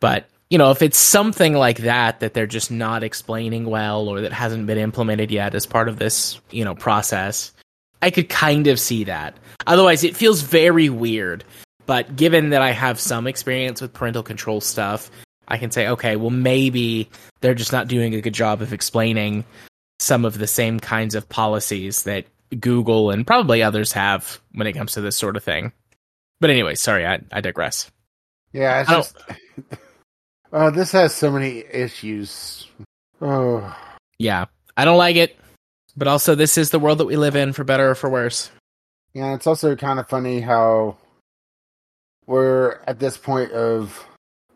But 0.00 0.26
you 0.50 0.58
know, 0.58 0.70
if 0.70 0.82
it's 0.82 0.98
something 0.98 1.54
like 1.54 1.78
that 1.78 2.20
that 2.20 2.34
they're 2.34 2.46
just 2.46 2.70
not 2.70 3.02
explaining 3.02 3.64
well 3.64 4.06
or 4.06 4.20
that 4.20 4.34
hasn't 4.34 4.66
been 4.66 4.76
implemented 4.76 5.30
yet 5.30 5.54
as 5.54 5.64
part 5.64 5.88
of 5.88 5.98
this, 5.98 6.38
you 6.50 6.62
know, 6.62 6.74
process, 6.74 7.52
I 8.02 8.10
could 8.10 8.28
kind 8.28 8.66
of 8.66 8.78
see 8.78 9.04
that. 9.04 9.34
Otherwise, 9.66 10.04
it 10.04 10.14
feels 10.14 10.42
very 10.42 10.90
weird. 10.90 11.42
But 11.86 12.16
given 12.16 12.50
that 12.50 12.62
I 12.62 12.70
have 12.70 13.00
some 13.00 13.26
experience 13.26 13.80
with 13.80 13.92
parental 13.92 14.22
control 14.22 14.60
stuff, 14.60 15.10
I 15.48 15.58
can 15.58 15.70
say, 15.70 15.88
okay, 15.88 16.16
well, 16.16 16.30
maybe 16.30 17.10
they're 17.40 17.54
just 17.54 17.72
not 17.72 17.88
doing 17.88 18.14
a 18.14 18.20
good 18.20 18.34
job 18.34 18.62
of 18.62 18.72
explaining 18.72 19.44
some 19.98 20.24
of 20.24 20.38
the 20.38 20.46
same 20.46 20.80
kinds 20.80 21.14
of 21.14 21.28
policies 21.28 22.04
that 22.04 22.26
Google 22.58 23.10
and 23.10 23.26
probably 23.26 23.62
others 23.62 23.92
have 23.92 24.40
when 24.52 24.66
it 24.66 24.74
comes 24.74 24.92
to 24.92 25.00
this 25.00 25.16
sort 25.16 25.36
of 25.36 25.44
thing. 25.44 25.72
But 26.40 26.50
anyway, 26.50 26.74
sorry, 26.74 27.06
I, 27.06 27.20
I 27.30 27.40
digress. 27.40 27.90
Yeah, 28.52 28.80
it's 28.80 28.90
I 28.90 28.94
just. 28.94 29.16
Uh, 30.52 30.70
this 30.70 30.92
has 30.92 31.14
so 31.14 31.30
many 31.30 31.64
issues. 31.72 32.66
Oh, 33.20 33.76
Yeah, 34.18 34.46
I 34.76 34.84
don't 34.84 34.98
like 34.98 35.16
it. 35.16 35.36
But 35.96 36.08
also, 36.08 36.34
this 36.34 36.56
is 36.56 36.70
the 36.70 36.78
world 36.78 36.98
that 36.98 37.06
we 37.06 37.16
live 37.16 37.36
in, 37.36 37.52
for 37.52 37.64
better 37.64 37.90
or 37.90 37.94
for 37.94 38.08
worse. 38.08 38.50
yeah, 39.12 39.34
it's 39.34 39.46
also 39.46 39.76
kind 39.76 40.00
of 40.00 40.08
funny 40.08 40.40
how 40.40 40.96
we're 42.26 42.80
at 42.86 42.98
this 42.98 43.16
point 43.16 43.52
of 43.52 44.06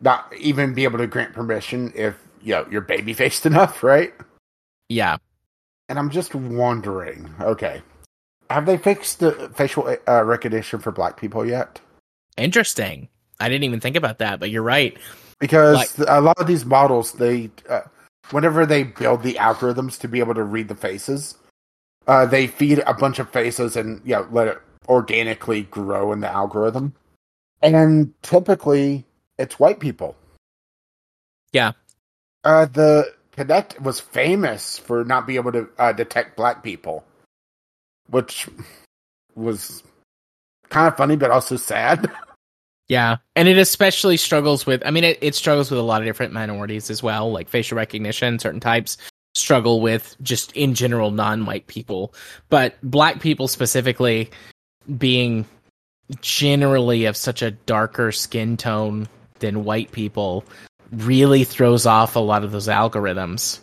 not 0.01 0.31
even 0.37 0.73
be 0.73 0.83
able 0.83 0.97
to 0.99 1.07
grant 1.07 1.33
permission 1.33 1.91
if 1.95 2.15
you 2.41 2.53
know 2.53 2.65
you're 2.69 2.81
baby 2.81 3.13
faced 3.13 3.45
enough, 3.45 3.83
right? 3.83 4.13
Yeah. 4.89 5.17
And 5.89 5.97
I'm 5.97 6.09
just 6.09 6.35
wondering, 6.35 7.33
okay, 7.39 7.81
have 8.49 8.65
they 8.65 8.77
fixed 8.77 9.19
the 9.19 9.31
facial 9.55 9.95
uh, 10.07 10.23
recognition 10.23 10.79
for 10.79 10.91
black 10.91 11.17
people 11.17 11.45
yet? 11.45 11.79
Interesting. 12.37 13.07
I 13.39 13.49
didn't 13.49 13.63
even 13.63 13.79
think 13.79 13.95
about 13.95 14.19
that, 14.19 14.39
but 14.39 14.49
you're 14.49 14.63
right. 14.63 14.97
Because 15.39 15.75
Like- 15.99 16.09
a 16.09 16.21
lot 16.21 16.39
of 16.39 16.47
these 16.47 16.65
models, 16.65 17.13
they 17.13 17.51
uh, 17.69 17.81
whenever 18.31 18.65
they 18.65 18.83
build 18.83 19.23
the 19.23 19.35
algorithms 19.35 19.97
to 19.99 20.07
be 20.07 20.19
able 20.19 20.33
to 20.33 20.43
read 20.43 20.67
the 20.67 20.75
faces, 20.75 21.35
uh, 22.07 22.25
they 22.25 22.47
feed 22.47 22.79
a 22.85 22.93
bunch 22.93 23.19
of 23.19 23.29
faces 23.29 23.75
and 23.75 24.01
you 24.05 24.13
know 24.13 24.27
let 24.31 24.47
it 24.47 24.61
organically 24.87 25.63
grow 25.63 26.11
in 26.11 26.21
the 26.21 26.29
algorithm. 26.29 26.93
And 27.61 28.13
typically, 28.21 29.05
it's 29.37 29.59
white 29.59 29.79
people. 29.79 30.15
Yeah. 31.51 31.71
Uh, 32.43 32.65
the 32.65 33.13
Kinect 33.35 33.81
was 33.81 33.99
famous 33.99 34.77
for 34.77 35.03
not 35.03 35.27
being 35.27 35.37
able 35.37 35.51
to 35.51 35.69
uh, 35.77 35.91
detect 35.91 36.37
black 36.37 36.63
people, 36.63 37.03
which 38.09 38.47
was 39.35 39.83
kind 40.69 40.87
of 40.87 40.97
funny, 40.97 41.15
but 41.15 41.31
also 41.31 41.55
sad. 41.55 42.11
Yeah, 42.89 43.17
and 43.35 43.49
it 43.49 43.57
especially 43.57 44.15
struggles 44.15 44.65
with. 44.65 44.81
I 44.85 44.91
mean, 44.91 45.03
it, 45.03 45.17
it 45.21 45.35
struggles 45.35 45.69
with 45.69 45.79
a 45.79 45.83
lot 45.83 46.01
of 46.01 46.05
different 46.05 46.31
minorities 46.31 46.89
as 46.89 47.03
well, 47.03 47.31
like 47.31 47.49
facial 47.49 47.75
recognition. 47.75 48.39
Certain 48.39 48.61
types 48.61 48.97
struggle 49.35 49.81
with 49.81 50.15
just 50.21 50.53
in 50.53 50.73
general 50.73 51.11
non-white 51.11 51.67
people, 51.67 52.13
but 52.49 52.75
black 52.81 53.19
people 53.19 53.49
specifically 53.49 54.29
being 54.97 55.45
generally 56.21 57.05
of 57.05 57.17
such 57.17 57.41
a 57.41 57.51
darker 57.51 58.11
skin 58.11 58.57
tone 58.57 59.07
than 59.39 59.63
white 59.63 59.91
people 59.91 60.43
really 60.91 61.43
throws 61.43 61.85
off 61.85 62.15
a 62.15 62.19
lot 62.19 62.43
of 62.43 62.51
those 62.51 62.67
algorithms. 62.67 63.59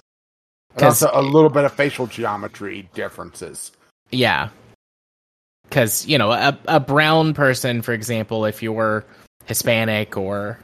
Because 0.75 1.03
a 1.03 1.23
little 1.23 1.51
bit 1.51 1.65
of 1.65 1.73
facial 1.73 2.07
geometry 2.07 2.89
differences. 2.95 3.73
Yeah. 4.11 4.49
Because, 5.63 6.05
you 6.07 6.19
know, 6.19 6.33
a, 6.33 6.59
a 6.67 6.81
brown 6.81 7.33
person, 7.33 7.81
for 7.81 7.93
example, 7.93 8.45
if 8.45 8.63
you're 8.63 9.05
Hispanic 9.47 10.17
or, 10.17 10.59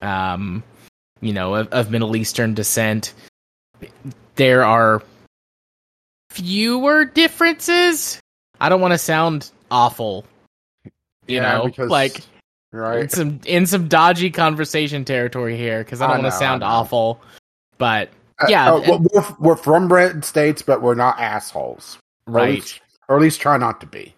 um, 0.00 0.62
you 1.20 1.32
know, 1.32 1.54
of, 1.56 1.68
of 1.68 1.90
Middle 1.90 2.16
Eastern 2.16 2.54
descent, 2.54 3.12
there 4.36 4.64
are 4.64 5.02
fewer 6.30 7.04
differences. 7.04 8.20
I 8.60 8.68
don't 8.68 8.80
want 8.80 8.92
to 8.92 8.98
sound 8.98 9.50
awful, 9.70 10.24
you 11.26 11.36
Yeah, 11.36 11.58
know, 11.58 11.64
because- 11.66 11.90
like 11.90 12.18
in 12.72 12.78
Right. 12.78 13.10
some 13.10 13.40
in 13.46 13.66
some 13.66 13.88
dodgy 13.88 14.30
conversation 14.30 15.04
territory 15.04 15.56
here 15.56 15.82
because 15.82 16.00
I 16.02 16.08
don't 16.08 16.22
want 16.22 16.32
to 16.32 16.38
sound 16.38 16.62
awful, 16.64 17.20
but 17.78 18.10
Uh, 18.38 18.46
yeah, 18.48 18.72
uh, 18.72 18.80
we're- 18.80 19.06
we're, 19.14 19.36
we're 19.38 19.56
from 19.56 19.90
red 19.90 20.24
states, 20.24 20.60
but 20.60 20.82
we're 20.82 20.94
not 20.94 21.18
assholes. 21.18 21.98
Or 22.26 22.32
at 22.38 22.42
right. 22.42 22.54
least- 22.56 22.80
Or 23.08 23.16
at 23.16 23.22
least 23.22 23.40
try 23.40 23.56
not 23.56 23.80
to 23.80 23.86
be. 23.86 24.14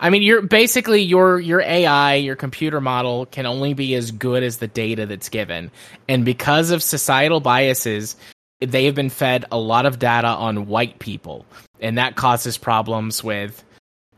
I 0.00 0.10
mean, 0.10 0.22
you're 0.22 0.42
basically 0.42 1.00
your 1.00 1.38
your 1.38 1.60
AI, 1.60 2.14
your 2.16 2.34
computer 2.34 2.80
model 2.80 3.26
can 3.26 3.46
only 3.46 3.72
be 3.72 3.94
as 3.94 4.10
good 4.10 4.42
as 4.42 4.56
the 4.58 4.66
data 4.66 5.06
that's 5.06 5.28
given, 5.28 5.70
and 6.08 6.24
because 6.24 6.70
of 6.72 6.82
societal 6.82 7.38
biases, 7.40 8.16
they 8.60 8.84
have 8.86 8.94
been 8.96 9.10
fed 9.10 9.44
a 9.52 9.58
lot 9.58 9.86
of 9.86 9.98
data 10.00 10.26
on 10.28 10.66
white 10.66 10.98
people, 10.98 11.46
and 11.80 11.96
that 11.98 12.16
causes 12.16 12.58
problems 12.58 13.22
with 13.22 13.62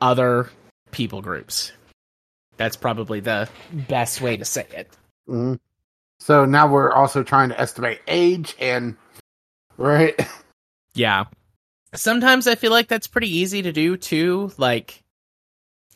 other 0.01 0.49
people 0.95 1.21
groups. 1.21 1.73
That's 2.57 2.77
probably 2.77 3.21
the 3.21 3.49
best 3.89 4.21
way 4.21 4.37
to 4.37 4.45
say 4.45 4.67
it. 4.73 4.89
Mhm. 5.29 5.59
So 6.21 6.45
now 6.45 6.69
we're 6.69 6.93
also 6.93 7.23
trying 7.23 7.49
to 7.51 7.61
estimate 7.61 8.01
age 8.07 8.55
and 8.59 8.97
right. 9.77 10.19
Yeah. 10.97 11.25
Sometimes 11.93 12.47
I 12.47 12.55
feel 12.55 12.71
like 12.71 12.87
that's 12.87 13.09
pretty 13.09 13.39
easy 13.39 13.63
to 13.63 13.73
do 13.73 13.97
too. 13.97 14.53
Like, 14.59 15.03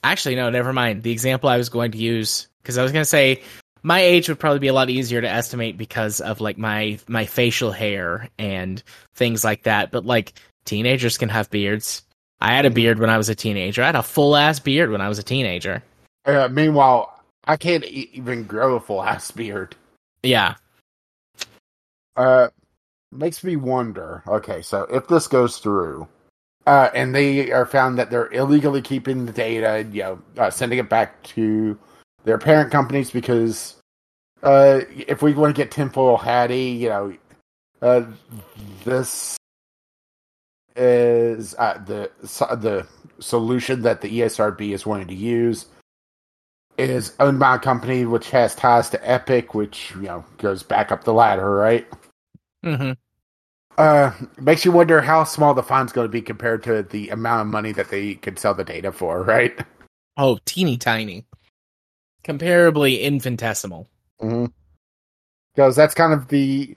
actually, 0.02 0.34
no, 0.34 0.50
never 0.50 0.72
mind. 0.72 1.04
The 1.04 1.12
example 1.12 1.48
I 1.48 1.56
was 1.56 1.68
going 1.68 1.92
to 1.92 1.98
use, 1.98 2.48
because 2.60 2.78
I 2.78 2.82
was 2.82 2.90
going 2.90 3.02
to 3.02 3.08
say 3.08 3.42
my 3.84 4.00
age 4.00 4.28
would 4.28 4.40
probably 4.40 4.58
be 4.58 4.66
a 4.66 4.72
lot 4.72 4.90
easier 4.90 5.20
to 5.20 5.30
estimate 5.30 5.78
because 5.78 6.20
of 6.20 6.40
like 6.40 6.58
my 6.58 6.98
my 7.06 7.26
facial 7.26 7.70
hair 7.70 8.28
and 8.40 8.82
things 9.14 9.44
like 9.44 9.62
that. 9.62 9.92
But 9.92 10.04
like 10.04 10.32
teenagers 10.64 11.16
can 11.16 11.28
have 11.28 11.48
beards. 11.48 12.02
I 12.40 12.54
had 12.54 12.66
a 12.66 12.70
beard 12.70 12.98
when 12.98 13.10
I 13.10 13.18
was 13.18 13.28
a 13.28 13.34
teenager. 13.34 13.82
I 13.82 13.86
had 13.86 13.96
a 13.96 14.02
full 14.02 14.36
ass 14.36 14.58
beard 14.58 14.90
when 14.90 15.00
I 15.00 15.08
was 15.08 15.18
a 15.18 15.22
teenager. 15.22 15.82
Uh, 16.24 16.48
meanwhile, 16.50 17.22
I 17.44 17.56
can't 17.56 17.84
e- 17.84 18.10
even 18.12 18.44
grow 18.44 18.76
a 18.76 18.80
full 18.80 19.02
ass 19.02 19.30
beard. 19.30 19.74
Yeah. 20.22 20.54
Uh, 22.16 22.48
makes 23.10 23.42
me 23.42 23.56
wonder. 23.56 24.22
Okay, 24.26 24.62
so 24.62 24.82
if 24.82 25.08
this 25.08 25.26
goes 25.26 25.58
through, 25.58 26.06
uh, 26.66 26.90
and 26.94 27.14
they 27.14 27.50
are 27.50 27.66
found 27.66 27.98
that 27.98 28.10
they're 28.10 28.32
illegally 28.32 28.82
keeping 28.82 29.26
the 29.26 29.32
data, 29.32 29.70
and, 29.76 29.94
you 29.94 30.02
know, 30.02 30.22
uh, 30.36 30.50
sending 30.50 30.78
it 30.78 30.88
back 30.88 31.22
to 31.22 31.78
their 32.24 32.38
parent 32.38 32.70
companies 32.70 33.10
because, 33.10 33.76
uh, 34.42 34.80
if 34.90 35.22
we 35.22 35.32
want 35.32 35.54
to 35.54 35.60
get 35.60 35.70
tinfoil 35.70 36.18
hattie, 36.18 36.70
you 36.70 36.88
know, 36.88 37.16
uh, 37.80 38.04
this 38.84 39.36
is 40.78 41.54
uh, 41.58 41.78
the 41.86 42.10
the 42.22 42.86
solution 43.20 43.82
that 43.82 44.00
the 44.00 44.20
ESRB 44.20 44.72
is 44.72 44.86
wanting 44.86 45.08
to 45.08 45.14
use 45.14 45.66
is 46.78 47.12
owned 47.18 47.40
by 47.40 47.56
a 47.56 47.58
company 47.58 48.04
which 48.04 48.30
has 48.30 48.54
ties 48.54 48.88
to 48.90 49.10
Epic, 49.10 49.54
which 49.54 49.90
you 49.96 50.02
know 50.02 50.24
goes 50.38 50.62
back 50.62 50.92
up 50.92 51.04
the 51.04 51.12
ladder, 51.12 51.50
right? 51.50 51.86
Mm-hmm. 52.64 52.92
Uh, 53.76 54.12
makes 54.40 54.64
you 54.64 54.72
wonder 54.72 55.00
how 55.00 55.24
small 55.24 55.54
the 55.54 55.62
fine's 55.62 55.92
going 55.92 56.04
to 56.04 56.10
be 56.10 56.22
compared 56.22 56.62
to 56.64 56.82
the 56.84 57.10
amount 57.10 57.42
of 57.42 57.46
money 57.52 57.72
that 57.72 57.90
they 57.90 58.14
could 58.14 58.38
sell 58.38 58.54
the 58.54 58.64
data 58.64 58.90
for, 58.90 59.22
right? 59.22 59.58
Oh, 60.16 60.38
teeny 60.44 60.76
tiny. 60.76 61.26
Comparably 62.24 63.00
infinitesimal. 63.00 63.88
Mm-hmm. 64.20 64.46
Because 65.54 65.76
that's 65.76 65.94
kind 65.94 66.12
of 66.12 66.28
the 66.28 66.76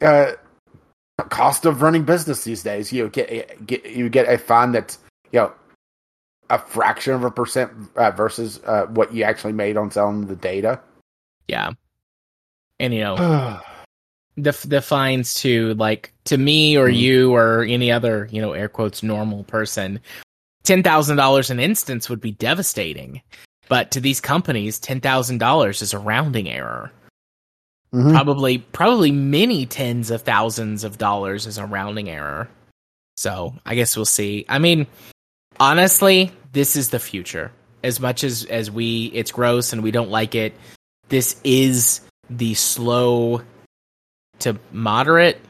uh, 0.00 0.32
cost 1.22 1.64
of 1.64 1.82
running 1.82 2.04
business 2.04 2.44
these 2.44 2.62
days. 2.62 2.92
You 2.92 3.08
get 3.08 3.66
get 3.66 3.86
you 3.86 4.08
get 4.08 4.28
a 4.28 4.36
fine 4.38 4.72
that's 4.72 4.98
you 5.32 5.40
know 5.40 5.52
a 6.50 6.58
fraction 6.58 7.14
of 7.14 7.24
a 7.24 7.30
percent 7.30 7.70
uh, 7.96 8.10
versus 8.10 8.60
uh, 8.66 8.86
what 8.86 9.14
you 9.14 9.22
actually 9.24 9.52
made 9.52 9.76
on 9.76 9.90
selling 9.90 10.26
the 10.26 10.36
data. 10.36 10.80
Yeah. 11.48 11.70
And 12.80 12.92
you 12.92 13.00
know, 13.00 13.16
the 14.36 14.52
the 14.66 14.82
fines 14.82 15.34
to 15.36 15.74
like 15.74 16.12
to 16.24 16.36
me 16.36 16.76
or 16.76 16.88
Mhm. 16.88 16.96
you 16.96 17.34
or 17.34 17.62
any 17.64 17.92
other 17.92 18.28
you 18.32 18.40
know 18.42 18.52
air 18.52 18.68
quotes 18.68 19.02
normal 19.02 19.44
person 19.44 20.00
ten 20.64 20.82
thousand 20.82 21.16
dollars 21.16 21.50
an 21.50 21.60
instance 21.60 22.10
would 22.10 22.20
be 22.20 22.32
devastating 22.32 23.22
but 23.68 23.92
to 23.92 24.00
these 24.00 24.20
companies 24.20 24.80
ten 24.80 25.00
thousand 25.00 25.38
dollars 25.38 25.82
is 25.82 25.92
a 25.94 25.98
rounding 25.98 26.48
error 26.48 26.90
Mhm. 27.94 28.12
probably 28.12 28.58
probably 28.58 29.12
many 29.12 29.66
tens 29.66 30.10
of 30.10 30.22
thousands 30.22 30.84
of 30.84 30.98
dollars 30.98 31.46
is 31.46 31.58
a 31.58 31.64
rounding 31.64 32.10
error 32.10 32.48
so 33.16 33.54
i 33.64 33.74
guess 33.74 33.96
we'll 33.96 34.04
see 34.04 34.44
i 34.48 34.58
mean 34.58 34.86
honestly 35.60 36.32
this 36.52 36.74
is 36.74 36.90
the 36.90 36.98
future 36.98 37.52
as 37.84 38.00
much 38.00 38.24
as 38.24 38.44
as 38.46 38.70
we 38.70 39.06
it's 39.14 39.30
gross 39.30 39.72
and 39.72 39.82
we 39.82 39.92
don't 39.92 40.10
like 40.10 40.34
it 40.34 40.54
this 41.08 41.40
is 41.44 42.00
the 42.28 42.54
slow 42.54 43.42
to 44.40 44.58
moderate 44.72 45.40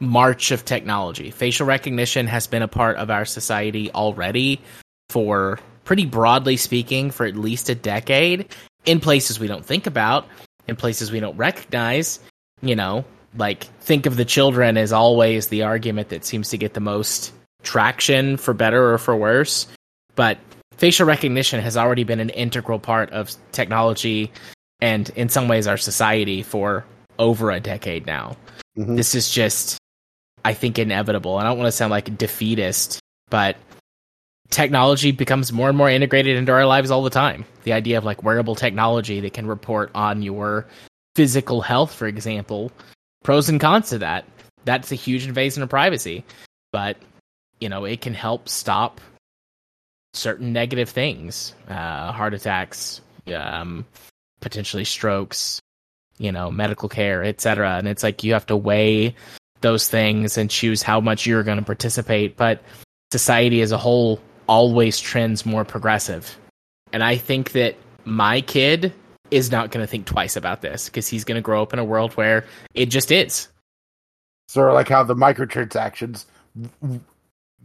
march 0.00 0.50
of 0.50 0.64
technology. 0.64 1.30
Facial 1.30 1.66
recognition 1.66 2.26
has 2.26 2.46
been 2.46 2.62
a 2.62 2.68
part 2.68 2.96
of 2.96 3.10
our 3.10 3.24
society 3.24 3.90
already 3.92 4.60
for 5.10 5.58
pretty 5.84 6.06
broadly 6.06 6.56
speaking 6.56 7.10
for 7.10 7.26
at 7.26 7.36
least 7.36 7.68
a 7.68 7.74
decade 7.74 8.54
in 8.84 9.00
places 9.00 9.40
we 9.40 9.46
don't 9.46 9.64
think 9.64 9.86
about, 9.86 10.26
in 10.68 10.76
places 10.76 11.10
we 11.10 11.20
don't 11.20 11.36
recognize, 11.36 12.20
you 12.62 12.76
know, 12.76 13.04
like 13.36 13.64
think 13.80 14.06
of 14.06 14.16
the 14.16 14.24
children 14.24 14.76
is 14.76 14.92
always 14.92 15.48
the 15.48 15.62
argument 15.62 16.10
that 16.10 16.24
seems 16.24 16.50
to 16.50 16.58
get 16.58 16.74
the 16.74 16.80
most 16.80 17.32
traction 17.62 18.36
for 18.36 18.54
better 18.54 18.92
or 18.92 18.98
for 18.98 19.16
worse, 19.16 19.66
but 20.14 20.38
facial 20.76 21.06
recognition 21.06 21.60
has 21.60 21.76
already 21.76 22.04
been 22.04 22.20
an 22.20 22.30
integral 22.30 22.78
part 22.78 23.10
of 23.10 23.34
technology 23.52 24.30
and 24.80 25.10
in 25.10 25.28
some 25.28 25.48
ways 25.48 25.66
our 25.66 25.76
society 25.76 26.42
for 26.42 26.84
over 27.18 27.50
a 27.50 27.58
decade 27.58 28.06
now. 28.06 28.36
Mhm. 28.78 28.96
This 28.96 29.14
is 29.14 29.30
just, 29.30 29.78
I 30.44 30.54
think, 30.54 30.78
inevitable. 30.78 31.36
I 31.36 31.42
don't 31.42 31.58
want 31.58 31.66
to 31.66 31.72
sound 31.72 31.90
like 31.90 32.08
a 32.08 32.12
defeatist, 32.12 33.00
but 33.28 33.56
technology 34.50 35.12
becomes 35.12 35.52
more 35.52 35.68
and 35.68 35.76
more 35.76 35.90
integrated 35.90 36.36
into 36.36 36.52
our 36.52 36.66
lives 36.66 36.90
all 36.90 37.02
the 37.02 37.10
time. 37.10 37.44
The 37.64 37.72
idea 37.72 37.98
of 37.98 38.04
like 38.04 38.22
wearable 38.22 38.54
technology 38.54 39.20
that 39.20 39.34
can 39.34 39.46
report 39.46 39.90
on 39.94 40.22
your 40.22 40.66
physical 41.14 41.60
health, 41.60 41.94
for 41.94 42.06
example, 42.06 42.72
pros 43.24 43.48
and 43.48 43.60
cons 43.60 43.90
to 43.90 43.98
that. 43.98 44.24
That's 44.64 44.92
a 44.92 44.96
huge 44.96 45.26
invasion 45.26 45.62
of 45.62 45.68
privacy, 45.68 46.24
but 46.72 46.96
you 47.60 47.68
know, 47.68 47.84
it 47.84 48.00
can 48.00 48.14
help 48.14 48.48
stop 48.48 49.00
certain 50.14 50.52
negative 50.52 50.88
things, 50.88 51.54
uh, 51.68 52.12
heart 52.12 52.34
attacks, 52.34 53.00
um, 53.34 53.84
potentially 54.40 54.84
strokes, 54.84 55.60
you 56.18 56.32
know, 56.32 56.50
medical 56.50 56.88
care, 56.88 57.22
etc. 57.24 57.76
And 57.76 57.88
it's 57.88 58.02
like 58.02 58.24
you 58.24 58.32
have 58.32 58.46
to 58.46 58.56
weigh 58.56 59.14
those 59.60 59.88
things 59.88 60.38
and 60.38 60.50
choose 60.50 60.82
how 60.82 61.00
much 61.00 61.26
you're 61.26 61.42
going 61.42 61.58
to 61.58 61.64
participate. 61.64 62.36
But 62.36 62.62
society 63.10 63.60
as 63.62 63.72
a 63.72 63.78
whole 63.78 64.20
always 64.48 64.98
trends 64.98 65.46
more 65.46 65.64
progressive. 65.64 66.36
And 66.92 67.04
I 67.04 67.16
think 67.16 67.52
that 67.52 67.76
my 68.04 68.40
kid 68.40 68.92
is 69.30 69.52
not 69.52 69.70
going 69.70 69.84
to 69.84 69.86
think 69.86 70.06
twice 70.06 70.36
about 70.36 70.62
this 70.62 70.88
because 70.88 71.06
he's 71.06 71.24
going 71.24 71.36
to 71.36 71.42
grow 71.42 71.62
up 71.62 71.72
in 71.72 71.78
a 71.78 71.84
world 71.84 72.14
where 72.14 72.44
it 72.74 72.86
just 72.86 73.12
is. 73.12 73.48
Sort 74.48 74.68
of 74.68 74.74
like 74.74 74.88
how 74.88 75.02
the 75.02 75.14
microtransactions, 75.14 76.24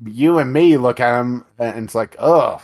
you 0.05 0.38
and 0.38 0.51
me 0.51 0.77
look 0.77 0.99
at 0.99 1.17
them, 1.17 1.45
and 1.57 1.86
it's 1.86 1.95
like, 1.95 2.15
ugh. 2.19 2.61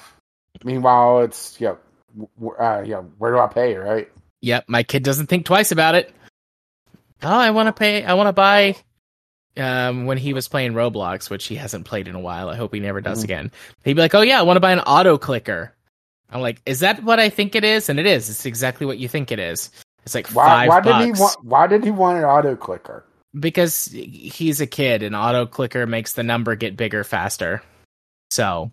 Meanwhile, 0.63 1.21
it's 1.21 1.59
you 1.61 1.77
know, 2.19 2.53
uh, 2.59 2.81
you 2.81 2.91
know, 2.91 3.09
where 3.17 3.31
do 3.31 3.39
I 3.39 3.47
pay, 3.47 3.75
right? 3.75 4.11
Yep, 4.41 4.65
my 4.67 4.83
kid 4.83 5.03
doesn't 5.03 5.27
think 5.27 5.45
twice 5.45 5.71
about 5.71 5.95
it. 5.95 6.13
Oh, 7.23 7.29
I 7.29 7.51
want 7.51 7.67
to 7.67 7.73
pay. 7.73 8.03
I 8.03 8.13
want 8.15 8.27
to 8.27 8.33
buy. 8.33 8.75
Um, 9.59 10.05
when 10.05 10.17
he 10.17 10.33
was 10.33 10.47
playing 10.47 10.73
Roblox, 10.73 11.29
which 11.29 11.45
he 11.47 11.55
hasn't 11.55 11.85
played 11.85 12.07
in 12.07 12.15
a 12.15 12.19
while, 12.19 12.49
I 12.49 12.55
hope 12.55 12.73
he 12.73 12.79
never 12.79 13.01
does 13.01 13.21
Mhm. 13.21 13.23
again. 13.25 13.51
He'd 13.83 13.93
be 13.95 14.01
like, 14.01 14.15
"Oh 14.15 14.21
yeah, 14.21 14.39
I 14.39 14.43
want 14.43 14.57
to 14.57 14.61
buy 14.61 14.71
an 14.71 14.79
auto 14.79 15.17
clicker," 15.17 15.73
I'm 16.31 16.41
like, 16.41 16.61
is 16.65 16.79
that 16.81 17.03
what 17.03 17.19
I 17.19 17.29
think 17.29 17.55
it 17.55 17.63
is? 17.63 17.89
And 17.89 17.99
it 17.99 18.05
is. 18.05 18.29
It's 18.29 18.45
exactly 18.45 18.85
what 18.85 18.97
you 18.99 19.07
think 19.09 19.31
it 19.31 19.39
is. 19.39 19.71
It's 20.05 20.15
like 20.15 20.27
Why? 20.29 20.45
five 20.47 20.69
Why 20.69 20.79
bucks 20.81 21.05
did 21.05 21.15
he 21.15 21.21
want? 21.21 21.35
Why 21.43 21.67
did 21.67 21.83
he 21.83 21.91
want 21.91 22.17
an 22.19 22.23
auto 22.25 22.55
clicker? 22.55 23.05
because 23.39 23.85
he's 23.85 24.59
a 24.59 24.65
kid, 24.65 25.03
and 25.03 25.15
auto 25.15 25.45
clicker 25.45 25.85
makes 25.85 26.13
the 26.13 26.23
number 26.23 26.55
get 26.55 26.75
bigger 26.75 27.03
faster. 27.03 27.61
So, 28.31 28.71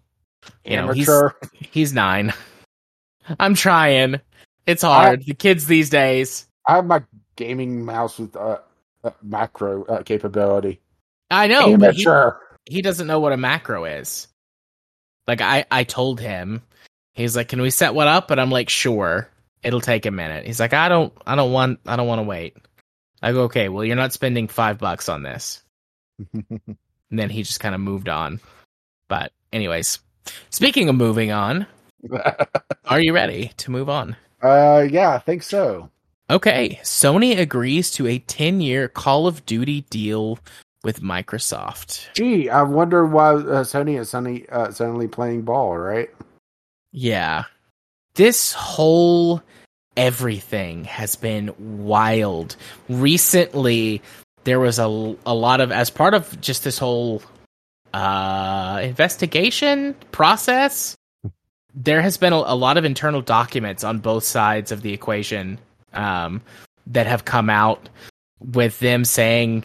you 0.65 0.77
know, 0.77 0.93
he's 0.93 1.09
Amateur. 1.11 1.31
he's 1.53 1.93
nine. 1.93 2.33
I'm 3.41 3.55
trying. 3.55 4.21
It's 4.67 4.83
hard. 4.83 5.25
the 5.27 5.35
kids 5.35 5.67
these 5.67 5.91
days. 5.91 6.47
I 6.67 6.77
have 6.77 6.87
my 6.87 7.03
gaming 7.37 7.85
mouse 7.85 8.19
with 8.19 8.35
uh, 8.35 8.59
macro 9.23 9.85
uh, 9.85 10.03
capability. 10.03 10.81
I 11.31 11.49
know, 11.49 11.77
but 11.77 11.95
he, 11.95 12.07
Amateur. 12.07 12.37
he 12.67 12.83
doesn't 12.83 13.07
know 13.07 13.21
what 13.21 13.33
a 13.33 13.37
macro 13.37 13.85
is. 13.85 14.29
Like 15.27 15.41
I, 15.41 15.65
I 15.71 15.85
told 15.85 16.21
him, 16.21 16.63
he's 17.15 17.37
like, 17.37 17.49
"Can 17.49 17.61
we 17.61 17.71
set 17.71 17.95
one 17.95 18.09
up?" 18.09 18.31
And 18.31 18.41
I'm 18.41 18.51
like, 18.51 18.69
"Sure." 18.69 19.29
It'll 19.63 19.81
take 19.81 20.07
a 20.07 20.11
minute. 20.13 20.47
He's 20.47 20.61
like, 20.61 20.73
"I 20.75 20.89
don't, 20.89 21.13
I 21.27 21.35
don't 21.35 21.51
want, 21.51 21.81
I 21.87 21.97
don't 21.97 22.07
want 22.07 22.21
to 22.21 22.25
wait." 22.25 22.57
I 23.23 23.33
go, 23.33 23.43
"Okay, 23.45 23.69
well, 23.69 23.85
you're 23.85 23.97
not 23.97 24.13
spending 24.13 24.47
five 24.49 24.79
bucks 24.79 25.09
on 25.09 25.23
this." 25.23 25.63
And 27.11 27.19
then 27.19 27.31
he 27.31 27.43
just 27.43 27.61
kind 27.61 27.75
of 27.75 27.81
moved 27.81 28.09
on. 28.09 28.41
But 29.09 29.33
anyways, 29.53 30.01
speaking 30.51 30.89
of 30.89 30.97
moving 30.97 31.31
on, 31.31 31.67
are 32.85 33.01
you 33.01 33.13
ready 33.15 33.53
to 33.59 33.71
move 33.71 33.89
on? 33.89 34.17
uh, 34.43 34.87
yeah, 34.91 35.11
I 35.13 35.19
think 35.19 35.43
so. 35.43 35.89
Okay, 36.29 36.81
Sony 36.83 37.39
agrees 37.39 37.91
to 37.93 38.07
a 38.09 38.19
10-year 38.19 38.89
Call 38.89 39.29
of 39.29 39.47
Duty 39.47 39.83
deal 39.91 40.41
with 40.83 41.01
Microsoft. 41.01 42.13
Gee, 42.15 42.51
I 42.51 42.63
wonder 42.63 43.07
why 43.07 43.35
uh, 43.35 43.65
Sony 43.65 43.99
is 43.99 44.11
suddenly 44.11 44.49
uh, 44.49 44.71
suddenly 44.71 45.07
playing 45.09 45.43
ball, 45.43 45.77
right? 45.77 46.11
Yeah. 46.93 47.45
This 48.15 48.53
whole 48.53 49.43
everything 49.97 50.85
has 50.85 51.17
been 51.17 51.53
wild. 51.59 52.57
Recently, 52.89 54.03
there 54.45 54.61
was 54.61 54.79
a, 54.79 55.17
a 55.27 55.35
lot 55.35 55.61
of, 55.61 55.73
as 55.73 55.91
part 55.91 56.15
of 56.15 56.41
just 56.41 56.65
this 56.65 56.79
whole 56.79 57.23
uh, 57.95 58.81
investigation 58.83 59.95
process, 60.13 60.97
there 61.75 62.03
has 62.03 62.17
been 62.17 62.33
a, 62.33 62.37
a 62.37 62.57
lot 62.57 62.77
of 62.77 62.85
internal 62.85 63.23
documents 63.23 63.85
on 63.85 63.99
both 63.99 64.25
sides 64.25 64.73
of 64.73 64.83
the 64.83 64.93
equation 64.93 65.59
um, 65.93 66.41
that 66.87 67.07
have 67.07 67.25
come 67.25 67.51
out 67.51 67.89
with 68.41 68.79
them 68.81 69.05
saying 69.05 69.65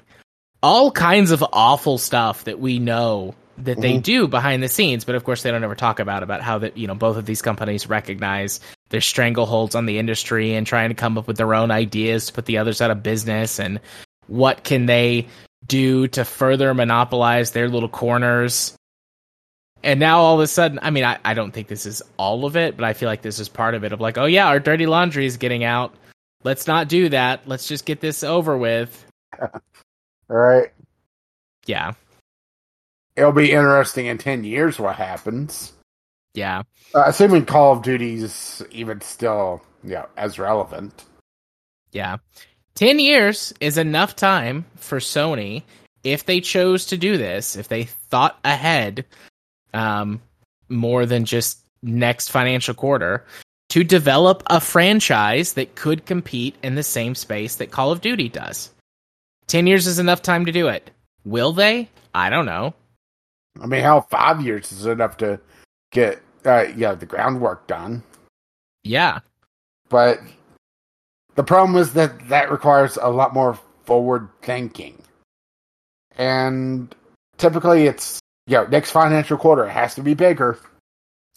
all 0.63 0.91
kinds 0.91 1.31
of 1.31 1.43
awful 1.53 1.97
stuff 1.97 2.43
that 2.45 2.59
we 2.59 2.79
know 2.79 3.35
that 3.57 3.79
they 3.81 3.93
Mhm. 3.93 4.03
do 4.03 4.27
behind 4.27 4.63
the 4.63 4.67
scenes, 4.67 5.03
but 5.03 5.13
of 5.15 5.23
course 5.23 5.43
they 5.43 5.51
don't 5.51 5.63
ever 5.63 5.75
talk 5.75 5.99
about 5.99 6.23
about 6.23 6.41
how 6.41 6.57
that 6.59 6.77
you 6.77 6.87
know 6.87 6.95
both 6.95 7.17
of 7.17 7.25
these 7.25 7.41
companies 7.41 7.87
recognize 7.87 8.59
their 8.89 9.01
strangleholds 9.01 9.75
on 9.75 9.85
the 9.85 9.99
industry 9.99 10.55
and 10.55 10.65
trying 10.65 10.89
to 10.89 10.95
come 10.95 11.17
up 11.17 11.27
with 11.27 11.37
their 11.37 11.53
own 11.53 11.69
ideas 11.69 12.27
to 12.27 12.33
put 12.33 12.45
the 12.45 12.57
others 12.57 12.81
out 12.81 12.91
of 12.91 13.03
business 13.03 13.59
and 13.59 13.79
what 14.27 14.63
can 14.63 14.85
they 14.85 15.27
do 15.67 16.07
to 16.07 16.25
further 16.25 16.73
monopolize 16.73 17.51
their 17.51 17.69
little 17.69 17.89
corners. 17.89 18.75
And 19.83 19.99
now 19.99 20.19
all 20.19 20.35
of 20.35 20.41
a 20.41 20.47
sudden, 20.47 20.79
I 20.81 20.89
mean, 20.91 21.03
I, 21.03 21.17
I 21.25 21.33
don't 21.33 21.51
think 21.51 21.67
this 21.67 21.85
is 21.85 22.01
all 22.17 22.45
of 22.45 22.55
it, 22.55 22.77
but 22.77 22.83
I 22.85 22.93
feel 22.93 23.07
like 23.09 23.21
this 23.21 23.39
is 23.39 23.49
part 23.49 23.73
of 23.73 23.83
it 23.83 23.91
of 23.91 23.99
like, 24.01 24.17
oh 24.17 24.25
yeah, 24.25 24.47
our 24.47 24.59
dirty 24.59 24.85
laundry 24.85 25.25
is 25.25 25.37
getting 25.37 25.63
out. 25.63 25.93
Let's 26.43 26.67
not 26.67 26.87
do 26.87 27.09
that. 27.09 27.47
Let's 27.47 27.67
just 27.67 27.85
get 27.85 28.01
this 28.01 28.23
over 28.23 28.57
with. 28.57 29.05
All 29.41 29.49
right. 30.29 30.71
Yeah. 31.65 31.93
It'll 33.15 33.31
be 33.31 33.51
interesting 33.51 34.07
in 34.07 34.17
ten 34.17 34.43
years 34.43 34.79
what 34.79 34.95
happens. 34.95 35.73
Yeah. 36.33 36.63
Uh, 36.95 37.03
assuming 37.07 37.45
Call 37.45 37.73
of 37.73 37.83
Duty's 37.83 38.61
even 38.71 39.01
still, 39.01 39.61
yeah, 39.83 40.05
as 40.17 40.39
relevant. 40.39 41.03
Yeah. 41.91 42.17
10 42.75 42.99
years 42.99 43.53
is 43.59 43.77
enough 43.77 44.15
time 44.15 44.65
for 44.75 44.99
Sony 44.99 45.63
if 46.03 46.25
they 46.25 46.41
chose 46.41 46.87
to 46.87 46.97
do 46.97 47.17
this, 47.17 47.55
if 47.55 47.67
they 47.67 47.83
thought 47.83 48.39
ahead 48.43 49.05
um, 49.73 50.21
more 50.69 51.05
than 51.05 51.25
just 51.25 51.59
next 51.83 52.31
financial 52.31 52.73
quarter, 52.73 53.25
to 53.71 53.85
develop 53.85 54.43
a 54.47 54.59
franchise 54.59 55.53
that 55.53 55.75
could 55.75 56.05
compete 56.05 56.57
in 56.61 56.75
the 56.75 56.83
same 56.83 57.15
space 57.15 57.55
that 57.55 57.71
Call 57.71 57.89
of 57.89 58.01
Duty 58.01 58.27
does. 58.27 58.69
10 59.47 59.65
years 59.65 59.87
is 59.87 59.97
enough 59.97 60.21
time 60.21 60.45
to 60.45 60.51
do 60.51 60.67
it. 60.67 60.91
Will 61.23 61.53
they? 61.53 61.89
I 62.13 62.29
don't 62.29 62.45
know. 62.45 62.73
I 63.61 63.67
mean, 63.67 63.81
how 63.81 64.01
five 64.01 64.41
years 64.41 64.73
is 64.73 64.85
enough 64.85 65.15
to 65.17 65.39
get, 65.93 66.21
uh, 66.43 66.65
yeah, 66.75 66.95
the 66.95 67.05
groundwork 67.05 67.65
done. 67.67 68.03
Yeah. 68.83 69.19
But 69.87 70.19
the 71.35 71.43
problem 71.43 71.81
is 71.81 71.93
that 71.93 72.27
that 72.27 72.51
requires 72.51 72.97
a 73.01 73.07
lot 73.07 73.33
more 73.33 73.57
forward 73.85 74.27
thinking. 74.41 75.01
And 76.17 76.93
typically 77.37 77.85
it's, 77.85 78.19
you 78.47 78.57
know, 78.57 78.65
next 78.65 78.91
financial 78.91 79.37
quarter 79.37 79.63
it 79.63 79.71
has 79.71 79.95
to 79.95 80.01
be 80.01 80.13
bigger. 80.13 80.59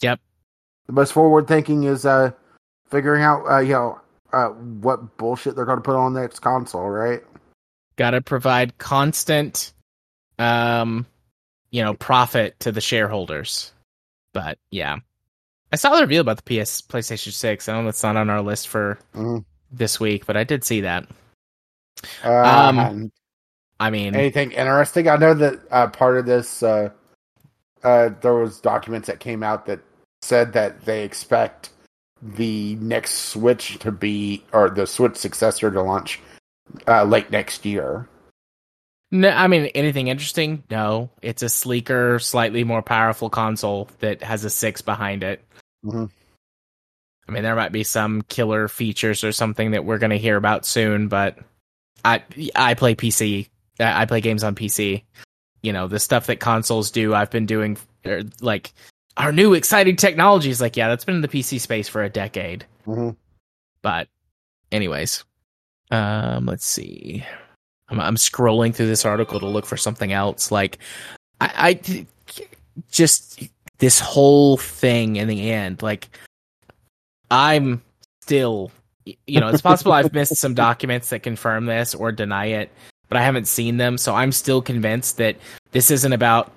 Yep. 0.01 0.19
The 0.87 0.93
most 0.93 1.13
forward 1.13 1.47
thinking 1.47 1.83
is 1.83 2.05
uh, 2.05 2.31
figuring 2.89 3.23
out, 3.23 3.45
uh, 3.49 3.59
you 3.59 3.73
know, 3.73 3.99
uh, 4.33 4.49
what 4.49 5.17
bullshit 5.17 5.55
they're 5.55 5.65
going 5.65 5.77
to 5.77 5.83
put 5.83 5.95
on 5.95 6.13
the 6.13 6.21
next 6.21 6.39
console, 6.39 6.89
right? 6.89 7.21
Got 7.95 8.11
to 8.11 8.21
provide 8.21 8.77
constant 8.77 9.71
um 10.37 11.05
you 11.71 11.81
know 11.81 11.93
profit 11.93 12.59
to 12.59 12.71
the 12.71 12.81
shareholders. 12.81 13.71
But 14.33 14.57
yeah. 14.69 14.97
I 15.71 15.77
saw 15.77 15.95
the 15.95 16.01
reveal 16.01 16.21
about 16.21 16.43
the 16.43 16.63
PS 16.63 16.81
PlayStation 16.81 17.31
6. 17.31 17.69
I 17.69 17.73
know 17.73 17.85
that's 17.85 18.03
not 18.03 18.17
on 18.17 18.29
our 18.29 18.41
list 18.41 18.67
for 18.67 18.99
Mhm. 19.13 19.43
this 19.71 19.99
week, 19.99 20.25
but 20.25 20.37
I 20.37 20.43
did 20.43 20.63
see 20.63 20.81
that. 20.81 21.05
Uh, 22.23 22.29
Um, 22.29 23.11
I 23.79 23.89
mean, 23.89 24.15
anything 24.15 24.51
interesting? 24.51 25.09
I 25.09 25.17
know 25.17 25.33
that 25.33 25.59
uh, 25.71 25.87
part 25.87 26.17
of 26.17 26.25
this, 26.25 26.61
uh, 26.63 26.89
uh, 27.83 28.09
there 28.21 28.35
was 28.35 28.59
documents 28.59 29.07
that 29.07 29.19
came 29.19 29.43
out 29.43 29.65
that 29.65 29.79
said 30.25 30.53
that 30.53 30.85
they 30.85 31.03
expect 31.03 31.69
the 32.21 32.75
next 32.77 33.13
Switch 33.29 33.77
to 33.79 33.91
be, 33.91 34.43
or 34.51 34.69
the 34.69 34.87
Switch 34.87 35.15
successor 35.15 35.69
to 35.71 35.81
launch 35.81 36.19
uh, 36.87 37.03
late 37.03 37.29
next 37.31 37.65
year. 37.65 38.07
no, 39.11 39.29
I 39.29 39.47
mean 39.47 39.67
anything 39.75 40.07
interesting? 40.07 40.63
No. 40.69 41.09
It's 41.21 41.43
a 41.43 41.49
sleeker, 41.49 42.19
slightly 42.19 42.63
more 42.63 42.81
powerful 42.81 43.29
console 43.29 43.89
that 43.99 44.23
has 44.23 44.43
a 44.43 44.49
6 44.49 44.81
behind 44.81 45.23
it. 45.23 45.43
Mhm. 45.85 46.09
I 47.27 47.31
mean, 47.31 47.43
there 47.43 47.55
might 47.55 47.71
be 47.71 47.83
some 47.83 48.21
killer 48.23 48.67
features 48.67 49.23
or 49.23 49.31
something 49.31 49.71
that 49.71 49.85
we're 49.85 49.97
going 49.97 50.11
to 50.11 50.17
hear 50.17 50.37
about 50.37 50.65
soon, 50.65 51.07
but 51.07 51.37
I 52.03 52.23
I 52.55 52.73
play 52.75 52.95
PC. 52.95 53.47
I 53.79 54.01
I 54.01 54.05
play 54.05 54.21
games 54.21 54.43
on 54.43 54.55
PC. 54.55 55.03
You 55.63 55.73
know, 55.73 55.87
the 55.87 55.99
stuff 55.99 56.27
that 56.27 56.39
consoles 56.39 56.91
do, 56.91 57.15
I've 57.15 57.31
been 57.31 57.45
doing 57.47 57.77
er, 58.05 58.23
like 58.41 58.73
our 59.17 59.31
new 59.31 59.53
exciting 59.53 59.95
technology 59.95 60.49
is 60.49 60.61
like, 60.61 60.75
yeah, 60.75 60.87
that's 60.87 61.05
been 61.05 61.15
in 61.15 61.21
the 61.21 61.27
PC 61.27 61.59
space 61.59 61.87
for 61.87 62.03
a 62.03 62.09
decade. 62.09 62.65
Mhm. 62.85 63.15
But 63.81 64.07
anyways, 64.71 65.23
um 65.91 66.45
let's 66.45 66.65
see. 66.65 67.23
I'm 67.89 67.99
I'm 67.99 68.15
scrolling 68.15 68.73
through 68.73 68.87
this 68.87 69.05
article 69.05 69.39
to 69.39 69.47
look 69.47 69.65
for 69.65 69.77
something 69.77 70.11
else 70.11 70.51
like 70.51 70.79
I, 71.39 71.79
I 71.85 72.05
just 72.91 73.43
this 73.77 73.99
whole 73.99 74.57
thing 74.57 75.17
in 75.17 75.27
the 75.27 75.51
end 75.51 75.81
like 75.81 76.09
I'm 77.29 77.81
still 78.21 78.71
you 79.27 79.39
know, 79.39 79.49
it's 79.49 79.61
possible 79.61 79.91
I've 79.91 80.13
missed 80.13 80.35
some 80.37 80.53
documents 80.67 81.09
that 81.09 81.23
confirm 81.23 81.65
this 81.65 81.93
or 81.93 82.11
deny 82.11 82.47
it, 82.47 82.71
but 83.07 83.17
I 83.17 83.21
haven't 83.23 83.47
seen 83.47 83.77
them, 83.77 83.97
so 83.97 84.15
I'm 84.15 84.31
still 84.31 84.61
convinced 84.61 85.17
that 85.17 85.37
this 85.71 85.91
isn't 85.91 86.13
about 86.13 86.51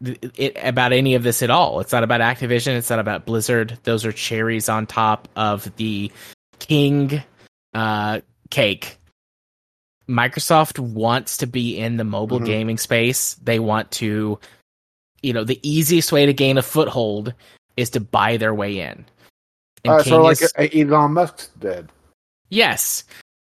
it 0.00 0.56
about 0.62 0.92
any 0.92 1.14
of 1.14 1.22
this 1.22 1.42
at 1.42 1.50
all. 1.50 1.80
It's 1.80 1.92
not 1.92 2.04
about 2.04 2.20
Activision, 2.20 2.76
it's 2.76 2.90
not 2.90 2.98
about 2.98 3.26
Blizzard. 3.26 3.78
Those 3.84 4.04
are 4.04 4.12
cherries 4.12 4.68
on 4.68 4.86
top 4.86 5.28
of 5.36 5.74
the 5.76 6.10
king 6.58 7.22
uh 7.74 8.20
cake. 8.50 8.98
Microsoft 10.08 10.78
wants 10.78 11.36
to 11.38 11.46
be 11.46 11.76
in 11.78 11.96
the 11.98 12.04
mobile 12.04 12.40
Mhm. 12.40 12.46
gaming 12.46 12.78
space. 12.78 13.34
They 13.34 13.58
want 13.58 13.90
to 13.92 14.38
you 15.20 15.32
know, 15.32 15.42
the 15.42 15.58
easiest 15.68 16.12
way 16.12 16.26
to 16.26 16.32
gain 16.32 16.58
a 16.58 16.62
foothold 16.62 17.34
is 17.76 17.90
to 17.90 17.98
buy 17.98 18.36
their 18.36 18.54
way 18.54 18.78
in. 18.78 19.04
And 19.84 19.94
Uh, 19.94 20.02
so, 20.04 20.22
like 20.22 20.40
is- 20.40 20.52
Elon 20.56 21.12
Musk 21.14 21.50
did. 21.58 21.90
Yes. 22.50 23.02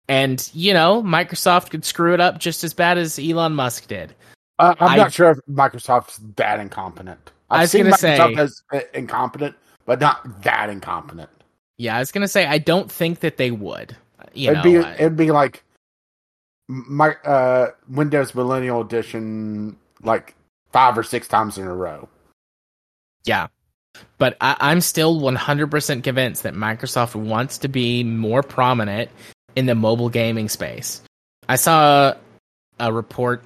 And, 0.07 0.47
you 0.53 0.71
know, 0.71 1.01
Microsoft 1.01 1.71
could 1.71 1.83
screw 1.83 2.13
it 2.13 2.19
up 2.21 2.37
just 2.37 2.63
as 2.63 2.75
bad 2.75 2.99
as 2.99 3.17
Elon 3.17 3.55
Musk 3.55 3.87
did. 3.87 4.13
Uh, 4.59 4.75
I'm 4.79 4.89
I- 4.89 4.95
not 4.97 5.13
sure 5.13 5.31
if 5.31 5.39
Microsoft's 5.49 6.19
that 6.35 6.59
incompetent. 6.59 7.31
I've 7.49 7.57
I 7.57 7.61
was 7.63 7.71
seen 7.71 7.83
gonna 7.85 7.95
Microsoft 7.95 8.35
say- 8.35 8.41
as 8.41 8.63
uh, 8.73 8.79
incompetent, 8.93 9.55
but 9.85 9.99
not 9.99 10.41
that 10.43 10.69
incompetent. 10.69 11.29
Yeah, 11.77 11.95
I 11.95 11.99
was 11.99 12.11
going 12.11 12.21
to 12.21 12.27
say, 12.27 12.45
I 12.45 12.59
don't 12.59 12.91
think 12.91 13.21
that 13.21 13.37
they 13.37 13.49
would. 13.51 13.97
You 14.33 14.51
it'd 14.51 14.57
know, 14.63 14.63
be 14.63 14.77
I- 14.79 14.93
it'd 14.93 15.17
be 15.17 15.31
like 15.31 15.63
my 16.67 17.15
uh, 17.25 17.71
Windows 17.89 18.33
Millennial 18.35 18.81
Edition, 18.81 19.75
like 20.01 20.35
five 20.71 20.97
or 20.97 21.03
six 21.03 21.27
times 21.27 21.57
in 21.57 21.65
a 21.65 21.73
row. 21.75 22.07
yeah. 23.25 23.47
But 24.17 24.37
I, 24.41 24.55
I'm 24.59 24.81
still 24.81 25.19
100% 25.21 26.03
convinced 26.03 26.41
that 26.43 26.55
Microsoft 26.55 27.13
wants 27.13 27.59
to 27.59 27.67
be 27.67 28.03
more 28.03 28.41
prominent 28.41 29.11
in 29.55 29.67
the 29.67 29.75
mobile 29.75 30.09
gaming 30.09 30.49
space. 30.49 31.01
I 31.47 31.57
saw 31.57 32.15
a 32.79 32.91
report 32.91 33.43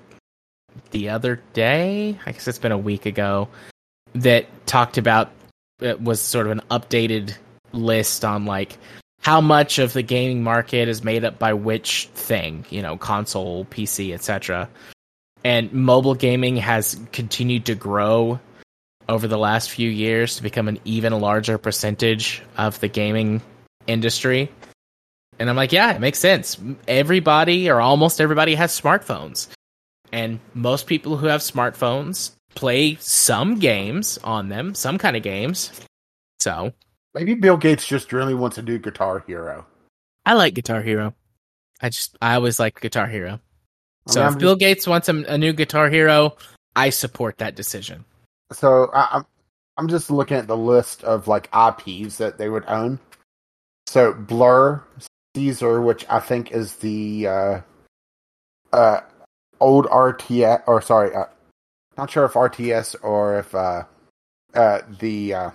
the 0.91 1.09
other 1.09 1.41
day, 1.53 2.17
I 2.25 2.32
guess 2.32 2.47
it's 2.47 2.59
been 2.59 2.71
a 2.71 2.78
week 2.78 3.05
ago, 3.05 3.47
that 4.13 4.47
talked 4.65 4.97
about 4.97 5.32
it 5.80 6.01
was 6.01 6.19
sort 6.19 6.47
of 6.47 6.51
an 6.53 6.61
updated 6.71 7.36
list 7.71 8.25
on 8.25 8.45
like 8.45 8.78
how 9.21 9.41
much 9.41 9.80
of 9.80 9.93
the 9.93 10.01
gaming 10.01 10.43
market 10.43 10.88
is 10.88 11.03
made 11.03 11.25
up 11.25 11.38
by 11.38 11.53
which 11.53 12.09
thing, 12.13 12.65
you 12.69 12.82
know, 12.82 12.97
console, 12.97 13.65
PC, 13.65 14.13
etc. 14.13 14.69
And 15.43 15.71
mobile 15.73 16.15
gaming 16.15 16.57
has 16.57 16.99
continued 17.11 17.65
to 17.65 17.75
grow 17.75 18.39
over 19.09 19.28
the 19.28 19.38
last 19.38 19.69
few 19.69 19.89
years 19.89 20.38
to 20.38 20.43
become 20.43 20.67
an 20.67 20.80
even 20.86 21.13
larger 21.19 21.57
percentage 21.57 22.41
of 22.57 22.80
the 22.80 22.88
gaming 22.88 23.41
industry. 23.86 24.51
And 25.39 25.49
I'm 25.49 25.55
like, 25.55 25.71
yeah, 25.71 25.93
it 25.93 26.01
makes 26.01 26.19
sense. 26.19 26.57
Everybody 26.88 27.69
or 27.69 27.80
almost 27.80 28.19
everybody 28.19 28.55
has 28.55 28.80
smartphones. 28.80 29.47
And 30.12 30.39
most 30.53 30.88
people 30.88 31.18
who 31.18 31.28
have 31.28 31.41
smartphones 31.41 32.32
play 32.55 32.95
some 32.95 33.60
games 33.60 34.18
on 34.24 34.49
them, 34.49 34.74
some 34.74 34.97
kind 34.97 35.16
of 35.16 35.24
games. 35.24 35.72
So 36.39 36.74
maybe 37.14 37.34
Bill 37.36 37.58
Gates 37.58 37.86
just 37.88 38.14
really 38.14 38.34
wants 38.34 38.55
to 38.55 38.62
do 38.62 38.78
Guitar 38.80 39.24
Hero. 39.28 39.66
I 40.26 40.34
like 40.34 40.53
Guitar 40.53 40.82
Hero. 40.82 41.14
I 41.82 41.89
just 41.89 42.18
I 42.22 42.36
always 42.36 42.60
liked 42.60 42.82
Guitar 42.82 43.08
Hero. 43.08 43.39
So 44.08 44.22
I 44.22 44.26
mean, 44.26 44.34
if 44.34 44.39
Bill 44.39 44.55
Gates 44.55 44.88
wants 44.88 45.10
a, 45.10 45.24
a, 45.26 45.38
new 45.38 45.53
Guitar 45.53 45.89
Hero, 45.89 46.38
I 46.76 46.89
support 46.89 47.38
that 47.39 47.55
decision. 47.55 48.05
So 48.51 48.89
I, 48.93 49.08
I'm 49.12 49.26
I'm 49.78 49.88
just 49.88 50.10
looking 50.10 50.38
at 50.38 50.47
the 50.47 50.58
list 50.58 51.03
of 51.03 51.28
like 51.28 51.49
IPs 51.53 52.18
that 52.18 52.38
they 52.38 52.49
would 52.49 52.66
own. 52.68 52.99
So 53.86 54.14
Blur, 54.14 54.84
Caesar, 55.36 55.82
which 55.82 56.05
I 56.10 56.20
think 56.20 56.51
is 56.51 56.76
the 56.78 57.28
uh, 57.28 57.62
uh, 58.74 59.01
old 59.60 59.86
RTS, 59.86 60.64
or 60.68 60.82
sorry, 60.82 61.14
uh, 61.16 61.26
not 61.97 62.10
sure 62.10 62.26
if 62.26 62.34
RTS 62.34 62.95
or 63.01 63.39
if 63.39 63.55
uh, 63.55 63.84
uh, 64.53 64.80
the 64.99 65.34
uh, 65.34 65.51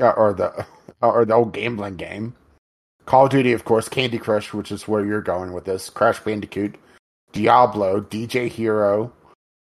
or 0.00 0.32
the 0.32 0.66
or 1.02 1.24
the 1.24 1.34
old 1.34 1.52
gambling 1.52 1.96
game. 1.96 2.34
Call 3.06 3.26
of 3.26 3.30
Duty, 3.30 3.52
of 3.52 3.64
course, 3.64 3.88
Candy 3.88 4.18
Crush, 4.18 4.54
which 4.54 4.72
is 4.72 4.88
where 4.88 5.04
you're 5.04 5.20
going 5.20 5.52
with 5.52 5.66
this. 5.66 5.90
Crash 5.90 6.20
Bandicoot, 6.20 6.76
Diablo, 7.32 8.00
DJ 8.00 8.48
Hero, 8.48 9.12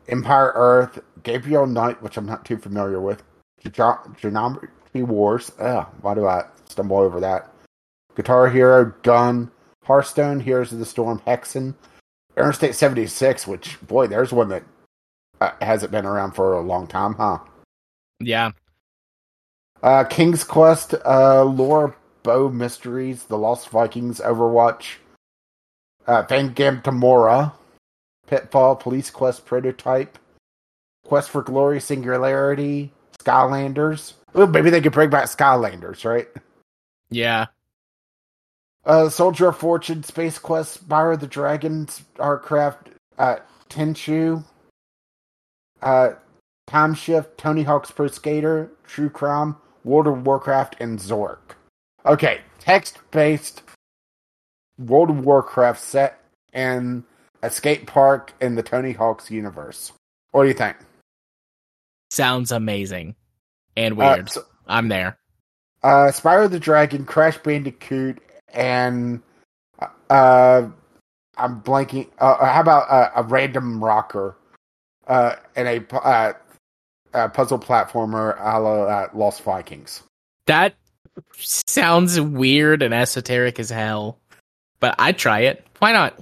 Empire 0.08 0.52
Earth, 0.54 1.00
Gabriel 1.24 1.66
Knight, 1.66 2.00
which 2.02 2.16
I'm 2.16 2.26
not 2.26 2.44
too 2.44 2.56
familiar 2.56 3.00
with. 3.00 3.24
Geometry 3.72 4.68
Wars. 4.94 5.50
Ugh, 5.58 5.86
why 6.02 6.14
do 6.14 6.26
I 6.26 6.44
stumble 6.68 6.98
over 6.98 7.18
that? 7.18 7.52
Guitar 8.14 8.48
Hero, 8.48 8.94
Gun, 9.02 9.50
Hearthstone, 9.84 10.40
Heroes 10.40 10.72
of 10.72 10.78
the 10.78 10.86
Storm, 10.86 11.20
Hexen, 11.26 11.74
Interstate 12.36 12.74
76, 12.74 13.46
which, 13.46 13.80
boy, 13.80 14.06
there's 14.06 14.32
one 14.32 14.48
that 14.50 14.62
uh, 15.40 15.52
hasn't 15.60 15.92
been 15.92 16.04
around 16.04 16.32
for 16.32 16.54
a 16.54 16.60
long 16.60 16.86
time, 16.86 17.14
huh? 17.14 17.38
Yeah. 18.20 18.52
Uh, 19.82 20.04
King's 20.04 20.44
Quest, 20.44 20.94
uh, 21.04 21.44
Laura 21.44 21.94
Bow 22.22 22.48
Mysteries, 22.48 23.24
The 23.24 23.38
Lost 23.38 23.68
Vikings, 23.68 24.20
Overwatch, 24.20 24.96
uh, 26.06 26.24
Phantasmagoria, 26.24 27.52
Pitfall, 28.26 28.76
Police 28.76 29.10
Quest 29.10 29.46
Prototype, 29.46 30.18
Quest 31.04 31.30
for 31.30 31.42
Glory, 31.42 31.80
Singularity, 31.80 32.92
Skylanders. 33.18 34.14
Oh, 34.34 34.46
maybe 34.46 34.70
they 34.70 34.80
could 34.80 34.92
bring 34.92 35.10
back 35.10 35.26
Skylanders, 35.26 36.04
right? 36.04 36.28
Yeah. 37.10 37.46
Uh, 38.86 39.08
Soldier 39.08 39.48
of 39.48 39.56
Fortune, 39.56 40.04
Space 40.04 40.38
Quest, 40.38 40.88
Spyro 40.88 41.18
the 41.18 41.26
Dragon, 41.26 41.86
StarCraft, 41.86 42.86
uh, 43.18 43.36
Tenchu, 43.68 44.44
uh, 45.82 46.10
Time 46.68 46.94
Shift, 46.94 47.36
Tony 47.36 47.64
Hawk's 47.64 47.90
Pro 47.90 48.06
Skater, 48.06 48.70
True 48.84 49.10
Crime, 49.10 49.56
World 49.82 50.06
of 50.06 50.24
Warcraft, 50.24 50.76
and 50.78 51.00
Zork. 51.00 51.56
Okay, 52.04 52.40
text 52.60 52.98
based 53.10 53.62
World 54.78 55.10
of 55.10 55.24
Warcraft 55.24 55.80
set 55.80 56.20
in 56.52 57.04
a 57.42 57.50
skate 57.50 57.86
park 57.86 58.34
in 58.40 58.54
the 58.54 58.62
Tony 58.62 58.92
Hawk's 58.92 59.30
universe. 59.32 59.92
What 60.30 60.42
do 60.42 60.48
you 60.48 60.54
think? 60.54 60.76
Sounds 62.10 62.52
amazing 62.52 63.16
and 63.76 63.96
weird. 63.96 64.28
Uh, 64.28 64.30
so, 64.30 64.44
I'm 64.68 64.88
there. 64.88 65.18
Uh, 65.82 66.10
Spyro 66.12 66.50
the 66.50 66.60
Dragon, 66.60 67.04
Crash 67.04 67.38
Bandicoot, 67.38 68.18
and 68.52 69.22
uh, 70.10 70.68
I'm 71.36 71.60
blanking. 71.62 72.08
Uh, 72.18 72.44
how 72.44 72.60
about 72.60 72.90
uh, 72.90 73.10
a 73.16 73.22
random 73.22 73.82
rocker 73.82 74.36
uh, 75.06 75.36
and 75.54 75.68
a, 75.68 75.96
uh, 75.96 76.32
a 77.12 77.28
puzzle 77.28 77.58
platformer 77.58 78.36
a 78.38 78.60
la 78.60 78.82
uh, 78.82 79.08
Lost 79.14 79.42
Vikings? 79.42 80.02
That 80.46 80.74
sounds 81.36 82.20
weird 82.20 82.82
and 82.82 82.94
esoteric 82.94 83.58
as 83.58 83.70
hell, 83.70 84.18
but 84.80 84.94
I'd 84.98 85.18
try 85.18 85.40
it. 85.40 85.66
Why 85.78 85.92
not? 85.92 86.18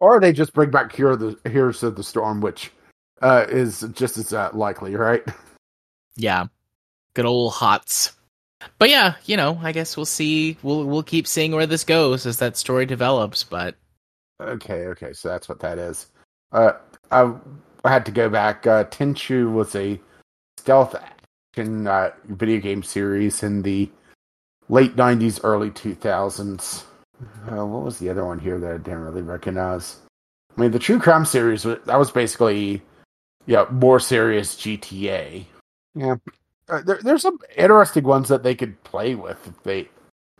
Or 0.00 0.20
they 0.20 0.32
just 0.32 0.52
bring 0.52 0.70
back 0.70 0.94
Hero 0.94 1.16
the 1.16 1.38
Heroes 1.48 1.82
of 1.82 1.96
the 1.96 2.04
Storm, 2.04 2.40
which 2.40 2.70
uh, 3.22 3.46
is 3.48 3.86
just 3.92 4.18
as 4.18 4.32
uh, 4.32 4.50
likely, 4.52 4.94
right? 4.94 5.22
Yeah, 6.16 6.46
good 7.14 7.24
old 7.24 7.54
HOTS. 7.54 8.12
But 8.78 8.90
yeah, 8.90 9.14
you 9.24 9.36
know, 9.36 9.58
I 9.62 9.72
guess 9.72 9.96
we'll 9.96 10.06
see. 10.06 10.56
We'll 10.62 10.84
we'll 10.84 11.02
keep 11.02 11.26
seeing 11.26 11.52
where 11.52 11.66
this 11.66 11.84
goes 11.84 12.26
as 12.26 12.38
that 12.38 12.56
story 12.56 12.86
develops. 12.86 13.42
But 13.44 13.76
okay, 14.40 14.86
okay, 14.88 15.12
so 15.12 15.28
that's 15.28 15.48
what 15.48 15.60
that 15.60 15.78
is. 15.78 16.06
Uh, 16.52 16.72
I, 17.10 17.32
I 17.84 17.90
had 17.90 18.06
to 18.06 18.12
go 18.12 18.28
back. 18.28 18.66
Uh, 18.66 18.84
Tenchu 18.84 19.52
was 19.52 19.74
a 19.74 20.00
stealth 20.58 20.94
action 20.94 21.86
uh, 21.86 22.10
video 22.24 22.60
game 22.60 22.82
series 22.82 23.42
in 23.42 23.62
the 23.62 23.90
late 24.68 24.96
'90s, 24.96 25.40
early 25.42 25.70
2000s. 25.70 26.84
Uh, 27.50 27.64
what 27.64 27.84
was 27.84 27.98
the 27.98 28.10
other 28.10 28.24
one 28.24 28.38
here 28.38 28.58
that 28.58 28.72
I 28.72 28.78
didn't 28.78 29.00
really 29.00 29.22
recognize? 29.22 29.98
I 30.56 30.60
mean, 30.60 30.70
the 30.70 30.78
True 30.78 30.98
Crime 30.98 31.24
series 31.24 31.62
that 31.62 31.98
was 31.98 32.10
basically, 32.10 32.82
yeah, 33.46 33.66
more 33.70 34.00
serious 34.00 34.54
GTA. 34.54 35.44
Yeah, 35.94 36.16
uh, 36.68 36.82
there, 36.82 36.98
there's 37.02 37.22
some 37.22 37.38
interesting 37.56 38.04
ones 38.04 38.28
that 38.28 38.42
they 38.42 38.54
could 38.54 38.82
play 38.84 39.14
with 39.14 39.46
if 39.46 39.62
they, 39.62 39.88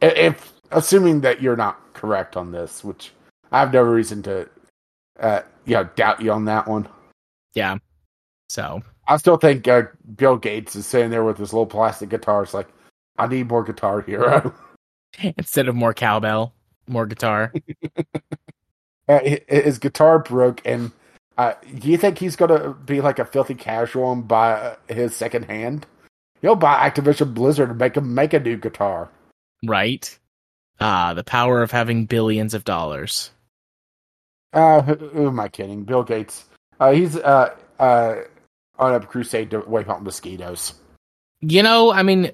if 0.00 0.52
assuming 0.70 1.20
that 1.22 1.42
you're 1.42 1.56
not 1.56 1.80
correct 1.94 2.36
on 2.36 2.52
this, 2.52 2.82
which 2.82 3.12
I 3.52 3.60
have 3.60 3.72
no 3.72 3.82
reason 3.82 4.22
to, 4.24 4.48
uh, 5.20 5.40
you 5.64 5.74
know, 5.74 5.84
doubt 5.96 6.20
you 6.20 6.32
on 6.32 6.46
that 6.46 6.66
one. 6.66 6.88
Yeah. 7.54 7.78
So 8.48 8.82
I 9.06 9.16
still 9.16 9.36
think 9.36 9.66
uh, 9.68 9.82
Bill 10.16 10.36
Gates 10.36 10.76
is 10.76 10.86
sitting 10.86 11.10
there 11.10 11.24
with 11.24 11.38
his 11.38 11.52
little 11.52 11.66
plastic 11.66 12.08
guitar 12.08 12.42
it's 12.42 12.54
like, 12.54 12.68
I 13.18 13.26
need 13.26 13.48
more 13.48 13.62
Guitar 13.62 14.00
Hero 14.00 14.52
instead 15.22 15.68
of 15.68 15.74
more 15.74 15.94
cowbell, 15.94 16.52
more 16.88 17.06
guitar. 17.06 17.52
uh, 19.08 19.20
his 19.48 19.78
guitar 19.78 20.18
broke, 20.18 20.60
and 20.64 20.90
uh, 21.38 21.54
do 21.78 21.88
you 21.88 21.96
think 21.96 22.18
he's 22.18 22.34
gonna 22.34 22.74
be 22.84 23.00
like 23.00 23.20
a 23.20 23.24
filthy 23.24 23.54
casual 23.54 24.12
and 24.12 24.26
buy 24.26 24.76
his 24.88 25.14
second 25.14 25.44
hand? 25.44 25.86
He'll 26.44 26.56
buy 26.56 26.90
Activision 26.90 27.32
Blizzard 27.32 27.70
and 27.70 27.78
make 27.78 27.96
him 27.96 28.14
make 28.14 28.34
a 28.34 28.38
new 28.38 28.58
guitar. 28.58 29.08
Right. 29.64 30.18
Ah, 30.78 31.14
the 31.14 31.24
power 31.24 31.62
of 31.62 31.70
having 31.70 32.04
billions 32.04 32.52
of 32.52 32.64
dollars. 32.64 33.30
Uh, 34.52 34.82
who, 34.82 34.94
who 34.94 35.28
am 35.28 35.40
I 35.40 35.48
kidding? 35.48 35.84
Bill 35.84 36.02
Gates. 36.02 36.44
Uh, 36.78 36.92
he's 36.92 37.16
uh 37.16 37.54
uh 37.78 38.16
on 38.78 38.94
a 38.94 39.00
crusade 39.00 39.52
to 39.52 39.60
wipe 39.60 39.88
out 39.88 40.02
mosquitoes. 40.02 40.74
You 41.40 41.62
know, 41.62 41.90
I 41.90 42.02
mean, 42.02 42.30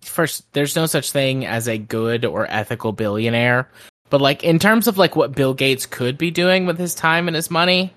first, 0.00 0.50
there's 0.54 0.74
no 0.74 0.86
such 0.86 1.12
thing 1.12 1.44
as 1.44 1.68
a 1.68 1.76
good 1.76 2.24
or 2.24 2.50
ethical 2.50 2.92
billionaire, 2.92 3.68
but 4.08 4.22
like 4.22 4.42
in 4.42 4.58
terms 4.58 4.88
of 4.88 4.96
like 4.96 5.16
what 5.16 5.36
Bill 5.36 5.52
Gates 5.52 5.84
could 5.84 6.16
be 6.16 6.30
doing 6.30 6.64
with 6.64 6.78
his 6.78 6.94
time 6.94 7.28
and 7.28 7.34
his 7.34 7.50
money, 7.50 7.92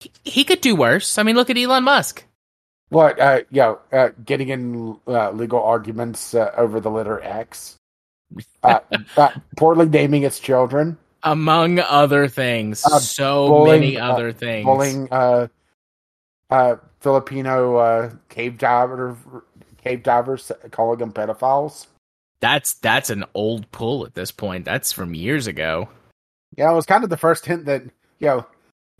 he, 0.00 0.10
he 0.24 0.44
could 0.44 0.60
do 0.60 0.76
worse. 0.76 1.16
I 1.16 1.22
mean, 1.22 1.34
look 1.34 1.48
at 1.48 1.56
Elon 1.56 1.84
Musk. 1.84 2.25
What? 2.88 3.18
Uh, 3.18 3.40
yeah, 3.50 3.74
uh, 3.92 4.10
getting 4.24 4.48
in 4.48 4.96
uh, 5.08 5.30
legal 5.30 5.62
arguments 5.62 6.34
uh, 6.34 6.52
over 6.56 6.80
the 6.80 6.90
letter 6.90 7.20
X. 7.20 7.76
Uh, 8.62 8.80
uh, 9.16 9.30
poorly 9.56 9.88
naming 9.88 10.22
its 10.22 10.38
children, 10.38 10.98
among 11.22 11.78
other 11.80 12.28
things. 12.28 12.80
So 12.80 13.48
bullying, 13.48 13.80
many 13.80 13.98
other 13.98 14.32
things. 14.32 14.64
Bullying 14.64 15.08
Filipino 17.00 18.18
cave 18.28 18.58
diver, 18.58 19.16
cave 19.82 20.02
divers, 20.02 20.50
calling 20.70 20.98
them 20.98 21.12
pedophiles. 21.12 21.86
That's 22.40 22.74
that's 22.74 23.10
an 23.10 23.24
old 23.34 23.70
pull 23.72 24.04
at 24.06 24.14
this 24.14 24.30
point. 24.30 24.64
That's 24.64 24.92
from 24.92 25.14
years 25.14 25.46
ago. 25.46 25.88
Yeah, 26.56 26.70
it 26.70 26.74
was 26.74 26.86
kind 26.86 27.02
of 27.04 27.10
the 27.10 27.16
first 27.16 27.46
hint 27.46 27.64
that 27.66 27.82
you 28.18 28.26
know 28.26 28.46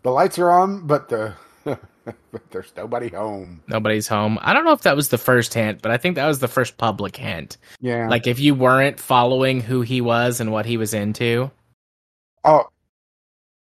the 0.03 0.11
lights 0.11 0.39
are 0.39 0.51
on, 0.51 0.87
but 0.87 1.09
the 1.09 1.33
but 2.31 2.41
there's 2.51 2.71
nobody 2.75 3.09
home. 3.09 3.61
Nobody's 3.67 4.07
home. 4.07 4.39
I 4.41 4.53
don't 4.53 4.65
know 4.65 4.73
if 4.73 4.81
that 4.81 4.95
was 4.95 5.09
the 5.09 5.17
first 5.17 5.53
hint, 5.53 5.81
but 5.81 5.91
I 5.91 5.97
think 5.97 6.15
that 6.15 6.27
was 6.27 6.39
the 6.39 6.47
first 6.47 6.77
public 6.77 7.15
hint. 7.15 7.57
Yeah. 7.79 8.07
Like 8.09 8.27
if 8.27 8.39
you 8.39 8.55
weren't 8.55 8.99
following 8.99 9.61
who 9.61 9.81
he 9.81 10.01
was 10.01 10.39
and 10.39 10.51
what 10.51 10.65
he 10.65 10.77
was 10.77 10.93
into. 10.93 11.51
oh, 12.43 12.69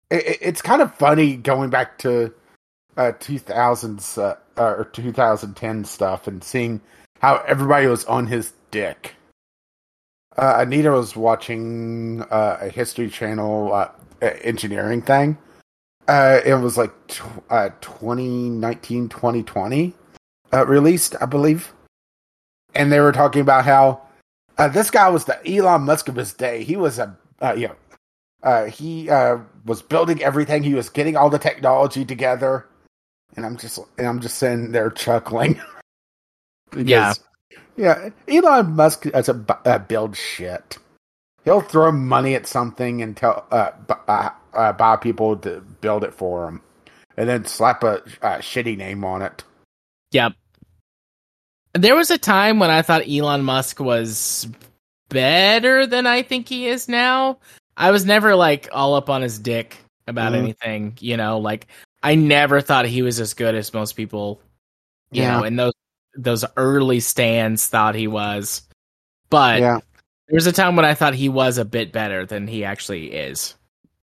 it, 0.10 0.38
it's 0.42 0.62
kind 0.62 0.82
of 0.82 0.94
funny 0.96 1.36
going 1.36 1.70
back 1.70 1.98
to 2.00 2.34
uh, 2.98 3.12
2000s 3.20 4.18
uh, 4.18 4.36
or 4.62 4.86
2010 4.94 5.86
stuff 5.86 6.28
and 6.28 6.44
seeing 6.44 6.82
how 7.20 7.44
everybody 7.48 7.88
was 7.88 8.06
on 8.06 8.28
his 8.28 8.54
dick. 8.72 9.14
Uh, 10.38 10.58
Anita 10.60 10.92
was 10.92 11.16
watching 11.16 12.22
uh, 12.30 12.58
a 12.62 12.70
History 12.70 13.10
Channel 13.10 13.74
uh, 13.74 13.90
engineering 14.22 15.02
thing. 15.02 15.38
Uh, 16.08 16.40
it 16.46 16.54
was 16.56 16.78
like 16.78 16.92
tw- 17.08 17.24
uh, 17.50 17.70
2019, 17.82 19.10
2020 19.10 19.94
uh, 20.54 20.66
released, 20.66 21.16
I 21.20 21.26
believe. 21.26 21.74
And 22.76 22.92
they 22.92 23.00
were 23.00 23.12
talking 23.12 23.42
about 23.42 23.66
how 23.66 24.02
uh, 24.58 24.68
this 24.70 24.90
guy 24.90 25.10
was 25.10 25.26
the 25.26 25.40
Elon 25.50 25.82
Musk 25.82 26.08
of 26.08 26.16
his 26.16 26.34
day. 26.34 26.64
He 26.64 26.76
was 26.78 27.00
a, 27.00 27.18
uh, 27.42 27.54
you 27.54 27.68
know, 27.68 27.76
uh, 28.44 28.66
he 28.66 29.10
uh, 29.10 29.38
was 29.66 29.82
building 29.82 30.22
everything. 30.24 30.64
He 30.64 30.74
was 30.76 30.90
getting 30.90 31.18
all 31.18 31.30
the 31.30 31.40
technology 31.40 32.06
together, 32.06 32.68
and 33.36 33.46
I'm 33.46 33.58
just 33.58 33.80
and 33.98 34.08
I'm 34.08 34.20
just 34.22 34.38
sitting 34.38 34.72
there 34.72 34.90
chuckling. 34.92 35.60
Because, 36.72 36.86
Yeah. 36.86 37.14
yeah. 37.78 38.10
Elon 38.28 38.76
Musk 38.76 39.06
as 39.08 39.30
a 39.30 39.46
uh, 39.66 39.80
build 39.80 40.18
shit. 40.18 40.78
He'll 41.46 41.62
throw 41.62 41.94
money 41.94 42.36
at 42.36 42.46
something 42.46 43.02
and 43.02 43.16
tell 43.16 43.48
uh, 43.52 43.72
bu- 43.88 43.94
uh, 44.58 44.74
buy 44.74 44.98
people 44.98 45.38
to 45.38 45.62
build 45.82 46.04
it 46.04 46.14
for 46.14 46.48
him, 46.48 46.62
and 47.16 47.30
then 47.30 47.46
slap 47.46 47.84
a, 47.84 48.02
uh 48.22 48.40
shitty 48.40 48.76
name 48.78 49.04
on 49.06 49.22
it. 49.22 49.44
Yep. 50.12 50.34
There 51.74 51.96
was 51.96 52.10
a 52.12 52.18
time 52.18 52.60
when 52.60 52.70
I 52.72 52.82
thought 52.82 53.08
Elon 53.08 53.44
Musk 53.44 53.80
was 53.80 54.48
better 55.10 55.86
than 55.86 56.08
I 56.08 56.24
think 56.24 56.50
he 56.50 56.68
is 56.68 56.90
now. 56.90 57.38
I 57.78 57.92
was 57.92 58.06
never 58.06 58.36
like 58.36 58.68
all 58.72 58.96
up 58.96 59.10
on 59.10 59.22
his 59.22 59.38
dick 59.40 59.78
about 60.08 60.34
Mhm. 60.34 60.38
anything, 60.38 60.98
you 61.00 61.18
know, 61.18 61.38
like 61.40 61.68
I 62.04 62.16
never 62.16 62.62
thought 62.62 62.86
he 62.86 63.02
was 63.02 63.20
as 63.20 63.34
good 63.34 63.54
as 63.56 63.74
most 63.74 63.94
people, 63.94 64.42
you 65.12 65.22
Yeah. 65.24 65.38
know, 65.38 65.44
in 65.44 65.56
those 65.56 65.74
those 66.20 66.44
early 66.56 67.00
stands 67.00 67.68
thought 67.68 67.94
he 67.94 68.08
was. 68.08 68.64
But 69.30 69.60
yeah, 69.60 69.80
there 70.28 70.36
was 70.36 70.48
a 70.48 70.52
time 70.52 70.76
when 70.76 70.86
I 70.86 70.96
thought 70.96 71.14
he 71.14 71.30
was 71.30 71.60
a 71.60 71.66
bit 71.66 71.92
better 71.92 72.26
than 72.26 72.48
he 72.48 72.64
actually 72.64 73.12
is. 73.14 73.54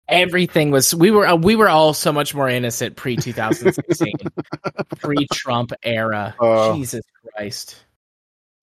Everything 0.08 0.70
was 0.70 0.94
we 0.94 1.10
were 1.10 1.26
uh, 1.26 1.36
we 1.36 1.56
were 1.56 1.68
all 1.68 1.94
so 1.94 2.12
much 2.12 2.34
more 2.34 2.48
innocent 2.48 2.96
pre 2.96 3.16
2016, 3.16 4.12
pre 4.98 5.26
Trump 5.32 5.72
era. 5.82 6.34
Uh. 6.38 6.74
Jesus 6.74 7.04
Christ. 7.34 7.76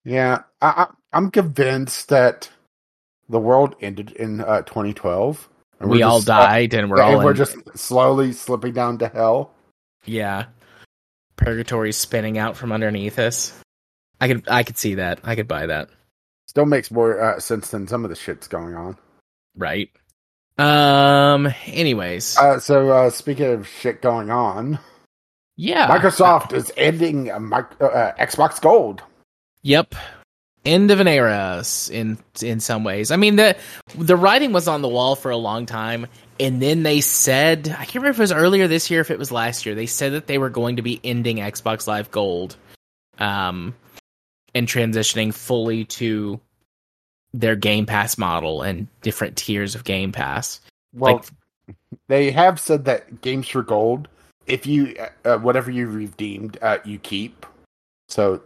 yeah. 0.03 0.43
I, 0.61 0.67
I, 0.67 0.87
I'm 1.13 1.31
convinced 1.31 2.09
that 2.09 2.49
the 3.27 3.39
world 3.39 3.75
ended 3.81 4.11
in 4.11 4.41
uh, 4.41 4.61
2012. 4.61 5.49
and 5.79 5.89
we 5.89 6.03
all 6.03 6.21
died 6.21 6.73
and 6.73 6.91
we're 6.91 7.01
and 7.01 7.15
all 7.15 7.23
we're 7.23 7.31
in, 7.31 7.37
just 7.37 7.55
slowly 7.75 8.33
slipping 8.33 8.73
down 8.73 8.97
to 8.99 9.07
hell. 9.07 9.51
yeah. 10.05 10.45
Purgatory 11.37 11.91
spinning 11.91 12.37
out 12.37 12.55
from 12.55 12.71
underneath 12.71 13.17
us. 13.17 13.51
I 14.19 14.27
could 14.27 14.47
I 14.47 14.61
could 14.61 14.77
see 14.77 14.95
that. 14.95 15.19
I 15.23 15.35
could 15.35 15.47
buy 15.47 15.65
that. 15.65 15.89
Still 16.45 16.65
makes 16.65 16.91
more 16.91 17.19
uh, 17.19 17.39
sense 17.39 17.71
than 17.71 17.87
some 17.87 18.03
of 18.03 18.09
the 18.11 18.15
shit's 18.15 18.47
going 18.47 18.75
on. 18.75 18.95
Right. 19.57 19.89
Um 20.57 21.53
anyways. 21.65 22.37
Uh, 22.37 22.59
so, 22.59 22.89
uh, 22.89 23.09
speaking 23.09 23.47
of 23.47 23.67
shit 23.67 24.01
going 24.01 24.29
on, 24.29 24.79
yeah. 25.55 25.87
Microsoft 25.87 26.53
is 26.53 26.71
ending 26.75 27.31
uh, 27.31 27.39
mic- 27.39 27.79
uh, 27.79 28.13
Xbox 28.19 28.59
Gold. 28.61 29.03
Yep. 29.63 29.95
End 30.63 30.91
of 30.91 30.99
an 30.99 31.07
era 31.07 31.63
in 31.91 32.17
in 32.41 32.59
some 32.59 32.83
ways. 32.83 33.11
I 33.11 33.15
mean 33.15 33.35
the 33.35 33.55
the 33.95 34.15
writing 34.15 34.53
was 34.53 34.67
on 34.67 34.81
the 34.81 34.87
wall 34.87 35.15
for 35.15 35.31
a 35.31 35.37
long 35.37 35.65
time 35.65 36.05
and 36.39 36.61
then 36.61 36.83
they 36.83 37.01
said 37.01 37.67
I 37.69 37.85
can't 37.85 37.95
remember 37.95 38.11
if 38.11 38.19
it 38.19 38.23
was 38.23 38.31
earlier 38.31 38.67
this 38.67 38.91
year 38.91 39.01
if 39.01 39.09
it 39.09 39.19
was 39.19 39.31
last 39.31 39.65
year. 39.65 39.73
They 39.73 39.87
said 39.87 40.13
that 40.13 40.27
they 40.27 40.37
were 40.37 40.49
going 40.49 40.75
to 40.75 40.81
be 40.83 40.99
ending 41.03 41.37
Xbox 41.37 41.87
Live 41.87 42.11
Gold 42.11 42.57
um 43.17 43.75
and 44.53 44.67
transitioning 44.67 45.33
fully 45.33 45.85
to 45.85 46.39
their 47.34 47.55
Game 47.55 47.86
Pass 47.86 48.17
model 48.17 48.61
and 48.61 48.88
different 49.01 49.38
tiers 49.38 49.75
of 49.75 49.84
Game 49.84 50.11
Pass. 50.11 50.59
Well, 50.93 51.15
Like- 51.15 51.77
they 52.07 52.32
have 52.32 52.59
said 52.59 52.86
that 52.86 53.21
games 53.21 53.47
for 53.47 53.61
gold, 53.61 54.07
if 54.45 54.65
you 54.65 54.95
uh, 55.23 55.38
whatever 55.38 55.71
you 55.71 55.88
redeemed, 55.88 56.57
uh, 56.61 56.79
you 56.84 56.99
keep. 56.99 57.45
So 58.09 58.41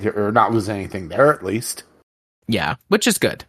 you're 0.00 0.32
not 0.32 0.52
losing 0.52 0.76
anything 0.76 1.08
there, 1.08 1.32
at 1.32 1.44
least. 1.44 1.82
Yeah, 2.48 2.76
which 2.88 3.06
is 3.06 3.18
good. 3.18 3.44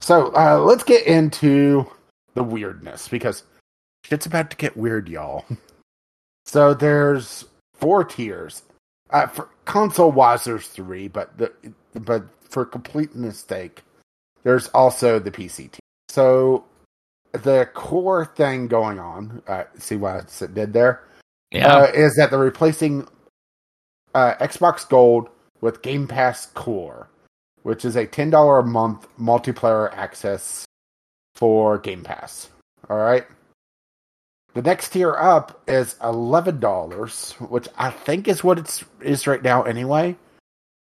So 0.00 0.32
uh, 0.36 0.58
let's 0.58 0.84
get 0.84 1.06
into 1.06 1.90
the 2.34 2.44
weirdness 2.44 3.08
because 3.08 3.42
shit's 4.04 4.26
about 4.26 4.50
to 4.50 4.56
get 4.56 4.76
weird, 4.76 5.08
y'all. 5.08 5.44
So 6.46 6.74
there's 6.74 7.46
four 7.72 8.04
tiers. 8.04 8.62
Uh, 9.08 9.26
for 9.26 9.48
console 9.64 10.12
wise, 10.12 10.44
there's 10.44 10.68
three, 10.68 11.08
but 11.08 11.36
the 11.38 11.50
but 11.94 12.24
for 12.48 12.66
completeness 12.66 13.38
sake, 13.40 13.82
there's 14.44 14.68
also 14.68 15.18
the 15.18 15.30
PCT. 15.30 15.78
So 16.08 16.64
the 17.32 17.68
core 17.74 18.24
thing 18.24 18.68
going 18.68 18.98
on, 19.00 19.42
uh, 19.48 19.64
see 19.78 19.96
what 19.96 20.32
I 20.42 20.46
did 20.46 20.72
there, 20.72 21.02
Yeah. 21.50 21.74
uh, 21.78 21.86
is 21.94 22.14
that 22.16 22.30
they're 22.30 22.38
replacing 22.38 23.08
uh, 24.14 24.34
Xbox 24.34 24.88
Gold 24.88 25.28
with 25.60 25.82
Game 25.82 26.06
Pass 26.06 26.46
Core, 26.46 27.08
which 27.62 27.84
is 27.84 27.96
a 27.96 28.06
ten 28.06 28.30
dollar 28.30 28.60
a 28.60 28.64
month 28.64 29.08
multiplayer 29.18 29.92
access 29.92 30.64
for 31.34 31.78
Game 31.78 32.04
Pass. 32.04 32.50
All 32.88 32.98
right. 32.98 33.26
The 34.52 34.62
next 34.62 34.90
tier 34.90 35.16
up 35.16 35.60
is 35.66 35.96
eleven 36.00 36.60
dollars, 36.60 37.32
which 37.40 37.66
I 37.76 37.90
think 37.90 38.28
is 38.28 38.44
what 38.44 38.58
it's 38.58 38.84
is 39.00 39.26
right 39.26 39.42
now 39.42 39.64
anyway. 39.64 40.16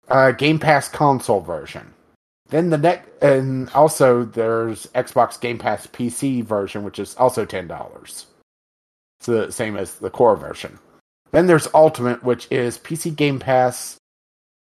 Uh, 0.07 0.31
Game 0.31 0.61
Pass 0.61 0.89
console 0.89 1.41
version. 1.41 1.93
Then 2.49 2.71
the 2.71 2.79
next, 2.79 3.09
and 3.23 3.69
also 3.71 4.25
there's 4.25 4.87
Xbox 4.95 5.41
Game 5.41 5.59
Pass 5.59 5.87
PC 5.87 6.45
version, 6.45 6.85
which 6.85 6.99
is 6.99 7.17
also 7.17 7.45
ten 7.45 7.67
dollars. 7.67 8.27
It's 9.19 9.27
the 9.27 9.51
same 9.51 9.77
as 9.77 9.97
the 9.97 10.11
core 10.11 10.37
version. 10.37 10.79
Then 11.33 11.47
there's 11.47 11.69
Ultimate, 11.75 12.23
which 12.23 12.47
is 12.51 12.79
PC 12.79 13.15
Game 13.17 13.41
Pass, 13.41 13.97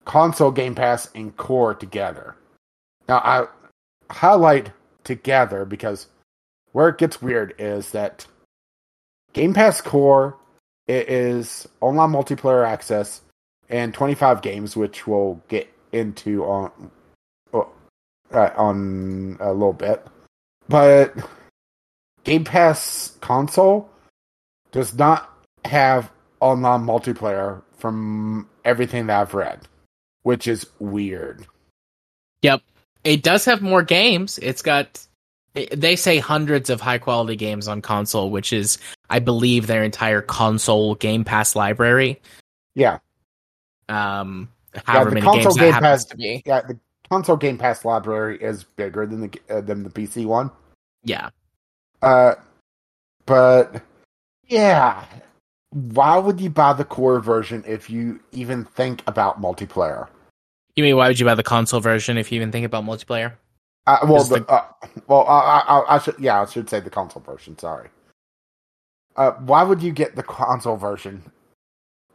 console 0.06 0.52
Game 0.52 0.76
Pass, 0.76 1.10
and 1.16 1.36
core 1.36 1.74
together. 1.74 2.36
Now 3.08 3.18
I 3.18 3.48
highlight 4.12 4.72
together 5.04 5.66
because 5.66 6.08
where 6.72 6.90
it 6.90 6.98
gets 6.98 7.22
weird 7.22 7.56
is 7.58 7.92
that 7.92 8.28
Game 9.34 9.54
Pass 9.54 9.82
Core 9.82 10.38
it 10.88 11.10
is 11.10 11.68
online 11.82 12.12
multiplayer 12.12 12.68
access 12.68 13.22
and 13.70 13.94
25 13.94 14.42
games, 14.42 14.76
which 14.76 15.08
we'll 15.08 15.42
get 15.48 15.72
into 15.92 16.44
on 16.44 16.92
on 18.36 19.38
a 19.40 19.52
little 19.54 19.74
bit. 19.74 20.06
But 20.70 21.14
Game 22.24 22.44
Pass 22.44 23.18
console 23.22 23.90
does 24.72 24.94
not 24.98 25.30
have 25.66 26.12
online 26.40 26.82
multiplayer 26.86 27.62
from 27.78 28.48
everything 28.66 29.08
that 29.08 29.20
I've 29.22 29.34
read, 29.34 29.62
which 30.24 30.48
is 30.48 30.66
weird. 30.80 31.46
Yep. 32.42 32.62
It 33.04 33.24
does 33.24 33.46
have 33.46 33.62
more 33.62 33.84
games. 33.84 34.40
It's 34.42 34.62
got 34.62 35.06
they 35.54 35.96
say 35.96 36.18
hundreds 36.18 36.70
of 36.70 36.82
high 36.82 36.98
quality 36.98 37.36
games 37.36 37.68
on 37.68 37.82
console, 37.82 38.32
which 38.32 38.52
is 38.54 38.78
I 39.10 39.20
believe 39.20 39.68
their 39.68 39.84
entire 39.84 40.22
console 40.22 40.96
Game 40.96 41.24
Pass 41.24 41.56
library. 41.56 42.22
Yeah, 42.76 43.00
Um 43.90 44.50
however 44.86 45.10
the 45.12 45.16
many 45.16 45.26
console 45.26 45.54
games 45.54 45.56
that 45.58 45.74
happens 45.84 46.06
Pass- 46.06 46.06
to 46.06 46.18
be. 46.18 46.44
yeah. 46.46 46.62
The 46.62 46.80
console 47.14 47.38
Game 47.38 47.60
Pass 47.60 47.86
library 47.86 48.42
is 48.42 48.64
bigger 48.64 49.06
than 49.06 49.22
the 49.22 49.40
uh, 49.50 49.62
than 49.62 49.84
the 49.84 49.90
PC 49.90 50.26
one. 50.26 50.50
Yeah. 51.04 51.30
Uh, 52.02 52.34
but 53.28 53.84
yeah, 54.48 55.06
why 55.70 56.18
would 56.18 56.42
you 56.42 56.50
buy 56.50 56.74
the 56.74 56.84
core 56.84 57.20
version 57.20 57.64
if 57.68 57.88
you 57.88 58.20
even 58.32 58.66
think 58.66 59.04
about 59.06 59.40
multiplayer? 59.40 60.08
You 60.76 60.84
mean 60.84 60.98
why 60.98 61.08
would 61.08 61.20
you 61.20 61.26
buy 61.26 61.36
the 61.36 61.44
console 61.44 61.82
version 61.82 62.18
if 62.18 62.32
you 62.32 62.38
even 62.38 62.52
think 62.52 62.66
about 62.66 62.84
multiplayer? 62.84 63.34
Uh, 63.86 64.00
well, 64.08 64.24
the, 64.24 64.40
the- 64.40 64.48
uh, 64.50 64.66
well, 65.08 65.24
I, 65.28 65.64
I, 65.68 65.96
I 65.96 66.00
should, 66.00 66.16
yeah, 66.18 66.42
I 66.42 66.46
should 66.46 66.68
say 66.68 66.80
the 66.80 66.90
console 66.90 67.22
version. 67.22 67.58
Sorry. 67.60 67.90
Uh, 69.16 69.34
why 69.34 69.62
would 69.62 69.84
you 69.84 69.92
get 69.92 70.16
the 70.16 70.24
console 70.24 70.78
version 70.78 71.22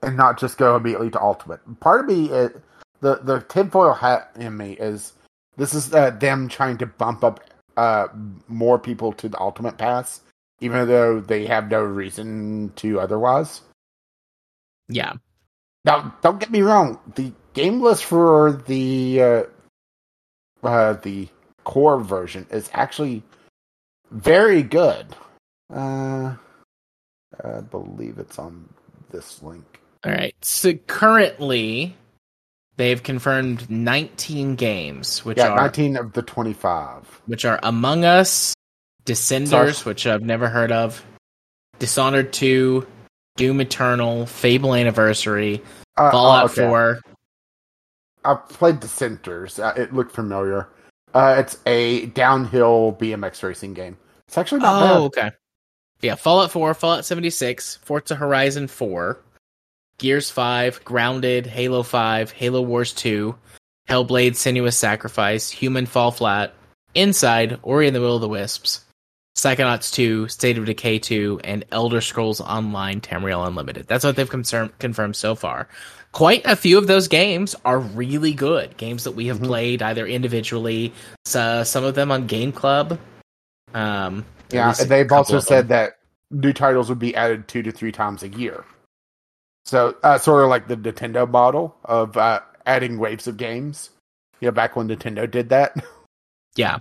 and 0.03 0.17
not 0.17 0.41
just 0.41 0.59
go 0.59 0.75
immediately 0.75 1.11
to 1.11 1.21
Ultimate? 1.23 1.61
Part 1.79 2.01
of 2.01 2.07
me, 2.07 2.31
it, 2.31 2.61
the 3.01 3.17
the 3.17 3.41
tinfoil 3.41 3.95
hat 3.95 4.31
in 4.37 4.57
me 4.57 4.73
is 4.73 5.13
this 5.57 5.75
is 5.75 5.93
uh, 5.93 6.11
them 6.11 6.49
trying 6.49 6.79
to 6.79 6.87
bump 6.87 7.25
up 7.25 7.41
uh, 7.77 8.09
more 8.49 8.79
people 8.79 9.13
to 9.13 9.29
the 9.29 9.41
Ultimate 9.41 9.79
Pass, 9.79 10.21
even 10.61 10.89
though 10.89 11.21
they 11.21 11.47
have 11.47 11.71
no 11.71 11.83
reason 11.83 12.73
to 12.77 13.01
otherwise. 13.01 13.61
Yeah. 14.89 15.15
Now, 15.85 16.15
don't 16.23 16.41
get 16.41 16.51
me 16.51 16.63
wrong. 16.63 16.99
The 17.15 17.33
game 17.55 17.81
list 17.81 18.05
for 18.05 18.63
the 18.67 19.23
uh, 19.23 19.43
uh, 20.63 20.95
the 20.95 21.29
core 21.65 22.01
version 22.01 22.47
is 22.51 22.71
actually 22.73 23.23
very 24.11 24.63
good. 24.63 25.07
Uh, 25.73 26.35
I 27.45 27.61
believe 27.61 28.19
it's 28.19 28.39
on 28.39 28.69
this 29.11 29.43
link. 29.43 29.81
All 30.05 30.13
right. 30.13 30.35
So 30.41 30.75
currently, 30.75 31.97
they've 32.79 33.03
confirmed 33.03 33.69
19 33.69 34.55
games, 34.55 35.23
which 35.25 35.37
Yeah, 35.37 35.49
are 35.51 35.57
19 35.57 35.97
of 35.99 36.15
the 36.15 36.23
25. 36.23 37.05
which 37.27 37.45
are 37.45 37.61
Among 37.63 38.05
Us, 38.07 38.55
Descenders, 39.05 39.49
Source. 39.51 39.85
which 39.85 40.07
I've 40.07 40.23
never 40.23 40.49
heard 40.49 40.73
of, 40.73 41.05
Dishonored 41.79 42.33
2, 42.33 42.87
Doom 43.37 43.61
Eternal, 43.61 44.25
Fable 44.27 44.75
Anniversary, 44.75 45.63
Uh, 45.99 46.11
Fallout 46.11 46.43
oh, 46.45 46.47
okay. 46.53 46.67
4. 46.67 47.01
I 48.25 48.35
played 48.35 48.81
Descenders. 48.81 49.59
Uh, 49.63 49.75
it 49.81 49.93
looked 49.93 50.15
familiar. 50.15 50.69
Uh, 51.15 51.37
it's 51.39 51.59
a 51.67 52.07
downhill 52.07 52.97
BMX 53.01 53.43
racing 53.43 53.75
game. 53.75 53.97
It's 54.27 54.37
actually 54.39 54.61
not 54.61 54.83
Oh, 54.83 55.09
bad. 55.09 55.27
okay. 55.27 55.37
Yeah, 56.03 56.15
Fallout 56.15 56.51
4, 56.53 56.75
Fallout 56.75 57.05
76, 57.05 57.77
Forza 57.83 58.15
Horizon 58.15 58.69
4, 58.69 59.19
Gears 59.99 60.31
5, 60.31 60.85
Grounded, 60.85 61.47
Halo 61.47 61.83
5, 61.83 62.31
Halo 62.33 62.63
Wars 62.63 62.93
2, 62.93 63.35
Hellblade 63.89 64.33
Senua's 64.33 64.77
Sacrifice, 64.77 65.51
Human 65.51 65.87
Fall 65.87 66.11
Flat, 66.11 66.55
Inside, 66.95 67.59
Ori 67.63 67.87
and 67.87 67.97
the 67.97 68.01
Will 68.01 68.15
of 68.17 68.21
the 68.21 68.29
Wisps, 68.29 68.85
Psychonauts 69.37 69.93
2, 69.93 70.29
State 70.29 70.59
of 70.59 70.65
Decay 70.65 70.99
2, 70.99 71.41
and 71.45 71.65
Elder 71.73 72.01
Scrolls 72.01 72.41
Online 72.41 73.01
Tamriel 73.01 73.47
Unlimited. 73.47 73.87
That's 73.87 74.05
what 74.05 74.17
they've 74.17 74.29
confirm- 74.29 74.73
confirmed 74.79 75.17
so 75.17 75.35
far. 75.35 75.69
Quite 76.13 76.43
a 76.47 76.57
few 76.57 76.79
of 76.79 76.87
those 76.87 77.09
games 77.09 77.55
are 77.65 77.79
really 77.79 78.33
good. 78.33 78.77
Games 78.77 79.05
that 79.05 79.13
we 79.13 79.27
have 79.27 79.39
Mhm. 79.41 79.47
played 79.47 79.83
either 79.83 80.07
individually, 80.07 80.93
so, 81.25 81.63
some 81.65 81.85
of 81.85 81.95
them 81.95 82.11
on 82.11 82.27
Game 82.27 82.53
Club. 82.53 82.99
Um, 83.75 84.25
Yeah, 84.51 84.75
and 84.81 84.89
they've 84.89 85.13
also 85.13 85.41
said 85.41 85.69
that 85.69 85.99
new 86.31 86.53
titles 86.53 86.89
would 86.89 86.99
be 86.99 87.15
added 87.15 87.49
two 87.49 87.63
to 87.63 87.71
three 87.71 87.93
times 87.93 88.23
a 88.23 88.29
year. 88.29 88.65
So, 89.69 89.95
uh, 90.03 90.17
sort 90.17 90.45
of 90.45 90.49
like 90.49 90.67
the 90.67 90.79
Nintendo 90.79 91.29
model 91.29 91.77
of 91.85 92.17
uh, 92.17 92.41
adding 92.65 92.99
waves 92.99 93.27
of 93.27 93.37
games. 93.37 93.91
Yeah, 94.41 94.49
back 94.49 94.77
when 94.77 94.89
Nintendo 94.89 95.31
did 95.31 95.51
that. 95.51 95.77
Yeah. 96.57 96.79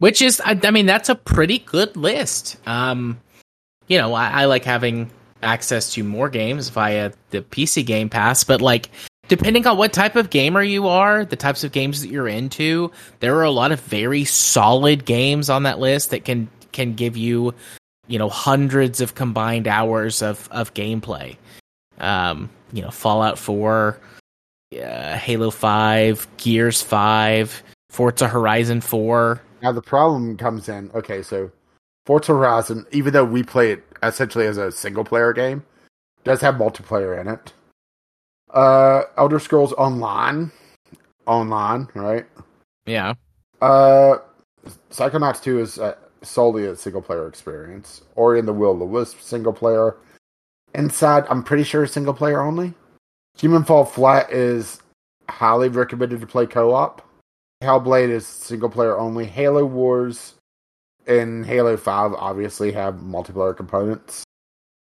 Which 0.00 0.20
is, 0.20 0.38
I, 0.44 0.58
I 0.64 0.70
mean, 0.70 0.84
that's 0.84 1.08
a 1.08 1.14
pretty 1.14 1.60
good 1.60 1.96
list. 1.96 2.58
Um, 2.66 3.18
you 3.86 3.96
know, 3.96 4.12
I, 4.12 4.42
I 4.42 4.44
like 4.46 4.64
having 4.64 5.10
access 5.42 5.94
to 5.94 6.04
more 6.04 6.28
games 6.28 6.68
via 6.68 7.12
the 7.30 7.40
PC 7.40 7.86
Game 7.86 8.10
Pass, 8.10 8.44
but 8.44 8.60
like, 8.60 8.90
depending 9.28 9.66
on 9.66 9.78
what 9.78 9.94
type 9.94 10.14
of 10.14 10.28
gamer 10.28 10.62
you 10.62 10.88
are, 10.88 11.24
the 11.24 11.36
types 11.36 11.64
of 11.64 11.72
games 11.72 12.02
that 12.02 12.10
you're 12.10 12.28
into, 12.28 12.90
there 13.20 13.36
are 13.36 13.44
a 13.44 13.50
lot 13.50 13.72
of 13.72 13.80
very 13.80 14.24
solid 14.26 15.06
games 15.06 15.48
on 15.48 15.62
that 15.62 15.78
list 15.78 16.10
that 16.10 16.26
can 16.26 16.50
can 16.72 16.94
give 16.94 17.16
you, 17.16 17.54
you 18.08 18.18
know, 18.18 18.28
hundreds 18.28 19.00
of 19.00 19.14
combined 19.14 19.66
hours 19.66 20.20
of 20.20 20.48
of 20.50 20.74
gameplay. 20.74 21.36
Um, 22.00 22.50
you 22.72 22.82
know, 22.82 22.90
Fallout 22.90 23.38
Four, 23.38 23.98
uh, 24.74 25.16
Halo 25.16 25.50
Five, 25.50 26.26
Gears 26.36 26.82
Five, 26.82 27.62
Forza 27.90 28.28
Horizon 28.28 28.80
Four. 28.80 29.40
Now 29.62 29.72
the 29.72 29.82
problem 29.82 30.36
comes 30.36 30.68
in. 30.68 30.90
Okay, 30.94 31.22
so 31.22 31.50
Forza 32.06 32.32
Horizon, 32.32 32.86
even 32.92 33.12
though 33.12 33.24
we 33.24 33.42
play 33.42 33.72
it 33.72 33.84
essentially 34.02 34.46
as 34.46 34.56
a 34.56 34.72
single 34.72 35.04
player 35.04 35.32
game, 35.32 35.64
does 36.24 36.40
have 36.40 36.54
multiplayer 36.54 37.20
in 37.20 37.28
it. 37.28 37.52
Uh, 38.52 39.02
Elder 39.16 39.38
Scrolls 39.38 39.72
Online, 39.74 40.50
online, 41.26 41.88
right? 41.94 42.26
Yeah, 42.86 43.14
Uh, 43.60 44.18
Psychonauts 44.90 45.42
Two 45.42 45.60
is 45.60 45.78
uh, 45.78 45.94
solely 46.22 46.66
a 46.66 46.74
single 46.74 47.02
player 47.02 47.28
experience. 47.28 48.02
Ori 48.16 48.38
and 48.38 48.48
the 48.48 48.52
Will 48.52 48.72
of 48.72 48.78
the 48.78 48.84
Wisp 48.84 49.20
single 49.20 49.52
player. 49.52 49.96
Inside, 50.74 51.24
I'm 51.28 51.42
pretty 51.42 51.64
sure 51.64 51.86
single 51.86 52.14
player 52.14 52.40
only. 52.40 52.74
Human 53.38 53.64
Fall 53.64 53.84
Flat 53.84 54.30
is 54.32 54.80
highly 55.28 55.68
recommended 55.68 56.20
to 56.20 56.26
play 56.26 56.46
co 56.46 56.72
op. 56.74 57.06
Hellblade 57.62 58.08
is 58.08 58.26
single 58.26 58.70
player 58.70 58.98
only. 58.98 59.26
Halo 59.26 59.64
Wars 59.64 60.34
and 61.06 61.44
Halo 61.44 61.76
5 61.76 62.14
obviously 62.14 62.72
have 62.72 62.94
multiplayer 62.96 63.56
components. 63.56 64.24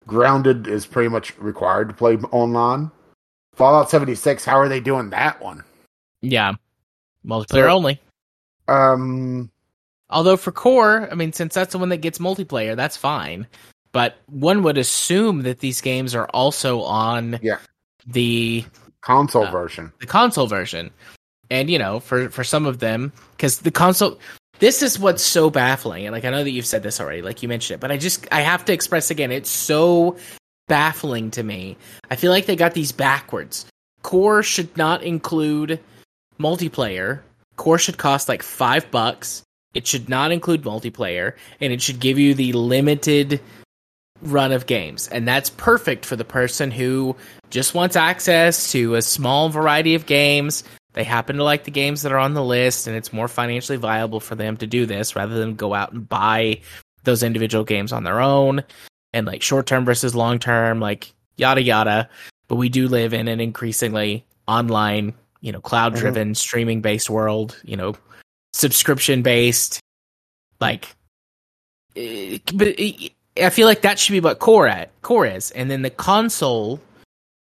Grounded 0.07 0.67
is 0.67 0.87
pretty 0.87 1.09
much 1.09 1.37
required 1.39 1.89
to 1.89 1.95
play 1.95 2.17
online. 2.33 2.91
Fallout 3.55 3.89
76, 3.91 4.45
how 4.45 4.59
are 4.59 4.69
they 4.69 4.81
doing 4.81 5.11
that 5.11 5.41
one? 5.41 5.63
yeah, 6.23 6.53
multiplayer 7.25 7.47
So- 7.49 7.69
only. 7.69 8.01
Um, 8.69 9.51
Although 10.11 10.37
for 10.37 10.53
core, 10.53 11.09
I 11.11 11.15
mean, 11.15 11.33
since 11.33 11.55
that's 11.55 11.73
the 11.73 11.79
one 11.79 11.89
that 11.91 11.97
gets 11.99 12.19
multiplayer, 12.19 12.77
that's 12.77 12.97
fine. 12.97 13.47
But 13.97 14.19
one 14.27 14.63
would 14.63 14.77
assume 14.77 15.41
that 15.45 15.61
these 15.61 15.81
games 15.81 16.15
are 16.15 16.27
also 16.35 16.83
on 16.83 17.39
Yeah. 17.43 17.57
the 18.07 18.67
console 19.01 19.47
Uh, 19.47 19.51
version. 19.51 19.91
the 20.01 20.07
console 20.07 20.47
version. 20.47 20.91
And 21.51 21.71
you 21.71 21.79
know, 21.79 22.01
for 22.01 22.29
for 22.29 22.45
some 22.45 22.67
of 22.67 22.79
them, 22.79 23.11
because 23.39 23.61
the 23.61 23.71
console, 23.71 24.19
this 24.59 24.83
is 24.83 24.99
what's 24.99 25.23
so 25.23 25.49
baffling. 25.49 26.05
And 26.05 26.13
like 26.13 26.27
I 26.27 26.31
know 26.31 26.45
that 26.45 26.51
you've 26.51 26.67
said 26.67 26.83
this 26.83 27.01
already, 27.01 27.23
like 27.23 27.43
you 27.43 27.49
mentioned 27.49 27.77
it, 27.77 27.81
but 27.81 27.91
I 27.91 27.97
just 27.97 28.27
I 28.31 28.43
have 28.43 28.67
to 28.67 28.75
express 28.75 29.11
again. 29.11 29.33
It's 29.33 29.49
so 29.49 30.19
baffling 30.69 31.31
to 31.31 31.43
me. 31.43 31.79
I 32.11 32.17
feel 32.17 32.31
like 32.33 32.45
they 32.45 32.55
got 32.57 32.75
these 32.75 32.93
backwards. 32.93 33.65
Core 34.03 34.43
should 34.43 34.77
not 34.77 35.03
include 35.05 35.81
multiplayer. 36.39 37.21
Core 37.57 37.79
should 37.79 37.97
cost 37.97 38.29
like 38.29 38.43
five 38.43 38.91
bucks. 38.91 39.43
It 39.73 39.87
should 39.87 40.11
not 40.11 40.33
include 40.33 40.65
multiplayer, 40.65 41.33
and 41.63 41.73
it 41.73 41.81
should 41.81 41.99
give 41.99 42.19
you 42.19 42.35
the 42.35 42.53
limited 42.53 43.41
run 44.23 44.53
of 44.53 44.67
games. 44.67 45.09
And 45.09 45.27
that's 45.27 45.51
perfect 45.51 46.05
for 46.05 46.17
the 46.17 46.25
person 46.25 46.71
who 46.71 47.17
just 47.51 47.75
wants 47.75 47.97
access 47.97 48.73
to 48.73 48.95
a 48.95 49.03
small 49.03 49.49
variety 49.49 49.95
of 49.95 50.07
games. 50.07 50.65
They 50.95 51.05
happen 51.05 51.37
to 51.37 51.45
like 51.45 51.65
the 51.65 51.71
games 51.71 52.03
that 52.03 52.13
are 52.13 52.19
on 52.19 52.35
the 52.35 52.45
list, 52.45 52.87
and 52.87 52.97
it's 52.97 53.13
more 53.13 53.29
financially 53.29 53.77
viable 53.77 54.21
for 54.21 54.35
them 54.35 54.57
to 54.59 54.67
do 54.67 54.87
this 54.87 55.15
rather 55.15 55.39
than 55.39 55.55
go 55.55 55.75
out 55.75 55.93
and 55.93 56.09
buy 56.09 56.61
those 57.05 57.23
individual 57.23 57.65
games 57.65 57.93
on 57.93 58.05
their 58.05 58.21
own 58.21 58.65
and 59.13 59.27
like 59.27 59.43
short 59.43 59.67
term 59.67 59.85
versus 59.85 60.15
long 60.15 60.39
term, 60.39 60.81
like 60.81 61.13
yada 61.37 61.63
yada. 61.63 62.09
But 62.49 62.57
we 62.57 62.69
do 62.69 62.89
live 62.89 63.13
in 63.13 63.29
an 63.29 63.41
increasingly 63.41 64.25
online, 64.47 65.15
you 65.41 65.53
know, 65.53 65.61
cloud 65.61 65.95
driven, 65.95 66.35
streaming 66.35 66.81
based 66.81 67.11
world, 67.11 67.61
you 67.65 67.77
know, 67.77 67.95
subscription 68.53 69.23
based. 69.23 69.81
Like, 70.61 70.95
eh, 71.97 72.39
but 72.55 72.69
eh, 72.79 73.09
I 73.39 73.51
feel 73.51 73.67
like 73.67 73.83
that 73.83 73.99
should 73.99 74.13
be 74.13 74.21
what 74.21 74.39
core 74.39 74.67
at 74.67 74.91
core 75.03 75.27
is, 75.27 75.51
and 75.51 75.71
then 75.71 75.83
the 75.83 75.91
console, 75.91 76.81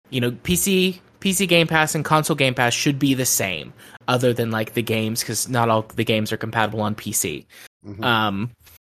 you 0.10 0.22
know, 0.22 0.32
PC 0.32 1.00
PC 1.20 1.48
Game 1.48 1.68
Pass 1.68 1.96
and 1.96 2.04
console 2.04 2.36
Game 2.36 2.54
Pass 2.54 2.74
should 2.74 3.00
be 3.00 3.14
the 3.14 3.26
same, 3.26 3.74
other 4.08 4.34
than 4.34 4.52
like 4.52 4.74
the 4.74 4.82
games 4.82 5.22
because 5.22 5.48
not 5.48 5.70
all 5.70 5.84
the 5.84 6.04
games 6.04 6.32
are 6.32 6.38
compatible 6.38 6.82
on 6.82 6.96
PC. 6.96 7.46
Mhm. 7.86 8.04
Um, 8.04 8.52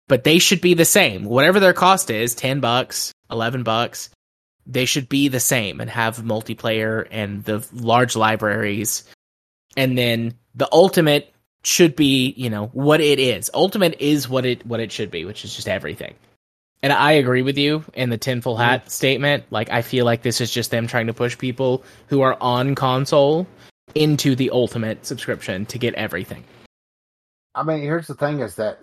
but 0.09 0.25
they 0.25 0.39
should 0.39 0.61
be 0.61 0.75
the 0.75 0.85
same. 0.85 1.25
Whatever 1.25 1.61
their 1.61 1.73
cost 1.73 2.11
is, 2.11 2.35
ten 2.35 2.61
bucks, 2.61 3.13
eleven 3.31 3.63
bucks, 3.63 4.11
they 4.67 4.85
should 4.85 5.09
be 5.09 5.29
the 5.29 5.41
same 5.41 5.81
and 5.81 5.91
have 5.91 6.19
multiplayer 6.19 7.07
and 7.11 7.45
the 7.45 7.67
large 7.73 8.17
libraries. 8.17 9.05
And 9.77 9.99
then 9.99 10.35
the 10.55 10.69
ultimate 10.73 11.33
should 11.65 11.97
be, 11.97 12.35
you 12.37 12.51
know, 12.51 12.67
what 12.69 13.01
it 13.01 13.19
is. 13.19 13.51
Ultimate 13.55 13.97
is 14.01 14.29
what 14.29 14.47
it 14.47 14.65
what 14.67 14.81
it 14.81 14.93
should 14.93 15.11
be, 15.11 15.25
which 15.25 15.45
is 15.45 15.55
just 15.55 15.69
everything. 15.69 16.15
And 16.85 16.93
I 16.93 17.13
agree 17.13 17.41
with 17.41 17.57
you 17.57 17.83
in 17.95 18.11
the 18.11 18.19
tinfoil 18.19 18.57
hat 18.57 18.91
statement. 18.91 19.45
Like 19.51 19.71
I 19.71 19.81
feel 19.81 20.05
like 20.05 20.21
this 20.21 20.43
is 20.43 20.51
just 20.51 20.71
them 20.71 20.87
trying 20.87 21.07
to 21.07 21.15
push 21.15 21.39
people 21.39 21.83
who 22.09 22.21
are 22.21 22.37
on 22.43 22.75
console 22.75 23.47
into 23.95 24.37
the 24.37 24.51
ultimate 24.51 25.07
subscription 25.07 25.65
to 25.65 25.79
get 25.79 25.95
everything. 25.95 26.45
I 27.55 27.63
mean, 27.63 27.81
here's 27.81 28.07
the 28.07 28.15
thing: 28.15 28.41
is 28.41 28.57
that 28.57 28.81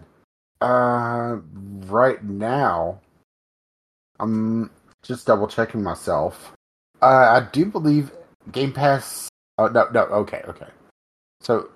uh, 0.62 1.38
right 1.86 2.24
now, 2.24 3.00
I'm 4.20 4.72
just 5.04 5.28
double 5.28 5.48
checking 5.48 5.84
myself. 5.84 6.54
Uh, 7.04 7.06
I 7.40 7.48
do 7.52 7.66
believe 7.66 8.12
Game 8.52 8.74
Pass. 8.74 9.30
Oh 9.60 9.68
no, 9.68 9.88
no, 9.94 10.06
okay, 10.06 10.42
okay. 10.48 10.70
So, 11.40 11.70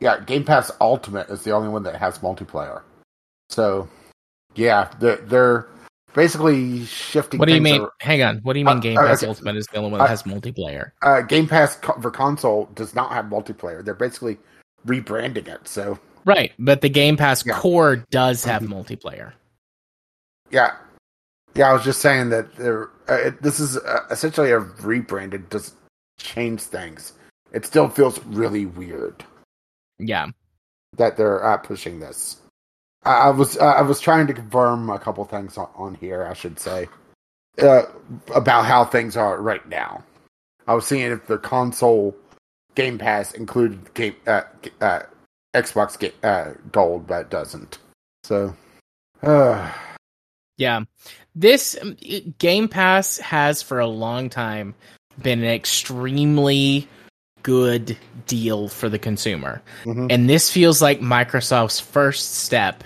yeah, 0.00 0.20
Game 0.20 0.44
Pass 0.44 0.70
Ultimate 0.80 1.28
is 1.28 1.42
the 1.42 1.50
only 1.50 1.68
one 1.68 1.82
that 1.82 1.96
has 1.96 2.20
multiplayer. 2.20 2.80
So, 3.50 3.86
yeah, 4.58 4.90
they're, 4.98 5.16
they're 5.16 5.66
basically 6.14 6.84
shifting. 6.84 7.38
What 7.38 7.48
do 7.48 7.54
you 7.54 7.60
mean? 7.60 7.80
ar- 7.82 7.92
Hang 8.00 8.22
on. 8.22 8.38
What 8.38 8.54
do 8.54 8.58
you 8.58 8.64
mean 8.64 8.78
Uh, 8.78 8.80
Game 8.80 8.98
uh, 8.98 9.02
Pass 9.06 9.22
okay. 9.22 9.28
Ultimate 9.28 9.56
is 9.56 9.66
the 9.68 9.78
only 9.78 9.90
one 9.92 9.98
that 9.98 10.04
Uh, 10.04 10.08
has 10.08 10.22
multiplayer? 10.24 10.90
Uh, 11.02 11.20
Game 11.22 11.46
Pass 11.46 11.76
co- 11.76 11.98
for 12.00 12.10
console 12.10 12.68
does 12.74 12.94
not 12.94 13.12
have 13.12 13.26
multiplayer. 13.26 13.84
They're 13.84 13.94
basically 13.94 14.38
rebranding 14.86 15.46
it. 15.48 15.66
So, 15.68 15.98
Right, 16.24 16.52
but 16.58 16.80
the 16.80 16.88
Game 16.88 17.16
Pass 17.16 17.46
Yeah. 17.46 17.58
core 17.58 17.96
does 18.10 18.44
have 18.44 18.62
Mhm. 18.62 18.68
multiplayer. 18.68 19.32
Yeah, 20.50 20.74
yeah. 21.54 21.70
I 21.70 21.72
was 21.72 21.84
just 21.84 22.00
saying 22.00 22.30
that 22.30 22.54
they're 22.56 22.90
uh, 23.08 23.14
it, 23.14 23.42
this 23.42 23.60
is 23.60 23.76
uh, 23.78 24.00
essentially 24.10 24.50
a 24.50 24.60
rebrand. 24.60 25.32
It 25.34 25.48
does 25.50 25.72
change 26.18 26.60
things. 26.62 27.12
It 27.52 27.64
still 27.64 27.88
feels 27.88 28.18
really 28.26 28.66
weird 28.66 29.24
Yeah. 29.98 30.26
that 30.96 31.16
they're 31.16 31.44
uh, 31.44 31.56
pushing 31.58 32.00
this. 32.00 32.36
I, 33.04 33.12
I 33.12 33.30
was 33.30 33.58
I 33.58 33.82
was 33.82 34.00
trying 34.00 34.26
to 34.28 34.34
confirm 34.34 34.90
a 34.90 34.98
couple 34.98 35.24
things 35.24 35.56
on, 35.56 35.68
on 35.76 35.94
here. 35.94 36.24
I 36.24 36.34
should 36.34 36.58
say 36.58 36.88
uh, 37.60 37.82
about 38.34 38.64
how 38.64 38.84
things 38.84 39.16
are 39.16 39.40
right 39.40 39.66
now. 39.68 40.04
I 40.66 40.74
was 40.74 40.86
seeing 40.86 41.10
if 41.10 41.26
the 41.26 41.38
console 41.38 42.16
Game 42.74 42.98
Pass 42.98 43.32
included 43.32 43.92
game 43.94 44.14
uh, 44.26 44.42
uh, 44.80 45.02
Xbox 45.54 45.98
ga- 45.98 46.12
uh, 46.22 46.54
Gold, 46.70 47.06
but 47.06 47.22
it 47.22 47.30
doesn't. 47.30 47.78
So, 48.24 48.54
uh, 49.22 49.72
Yeah. 50.56 50.82
This 51.34 51.76
um, 51.80 51.96
Game 52.38 52.68
Pass 52.68 53.18
has 53.18 53.62
for 53.62 53.80
a 53.80 53.86
long 53.86 54.28
time 54.28 54.74
been 55.20 55.40
an 55.40 55.50
extremely 55.50 56.86
good 57.48 57.96
deal 58.26 58.68
for 58.68 58.90
the 58.90 58.98
consumer. 58.98 59.62
mhm. 59.84 60.12
And 60.12 60.28
this 60.28 60.50
feels 60.50 60.82
like 60.82 61.00
Microsoft's 61.00 61.80
first 61.80 62.34
step 62.36 62.84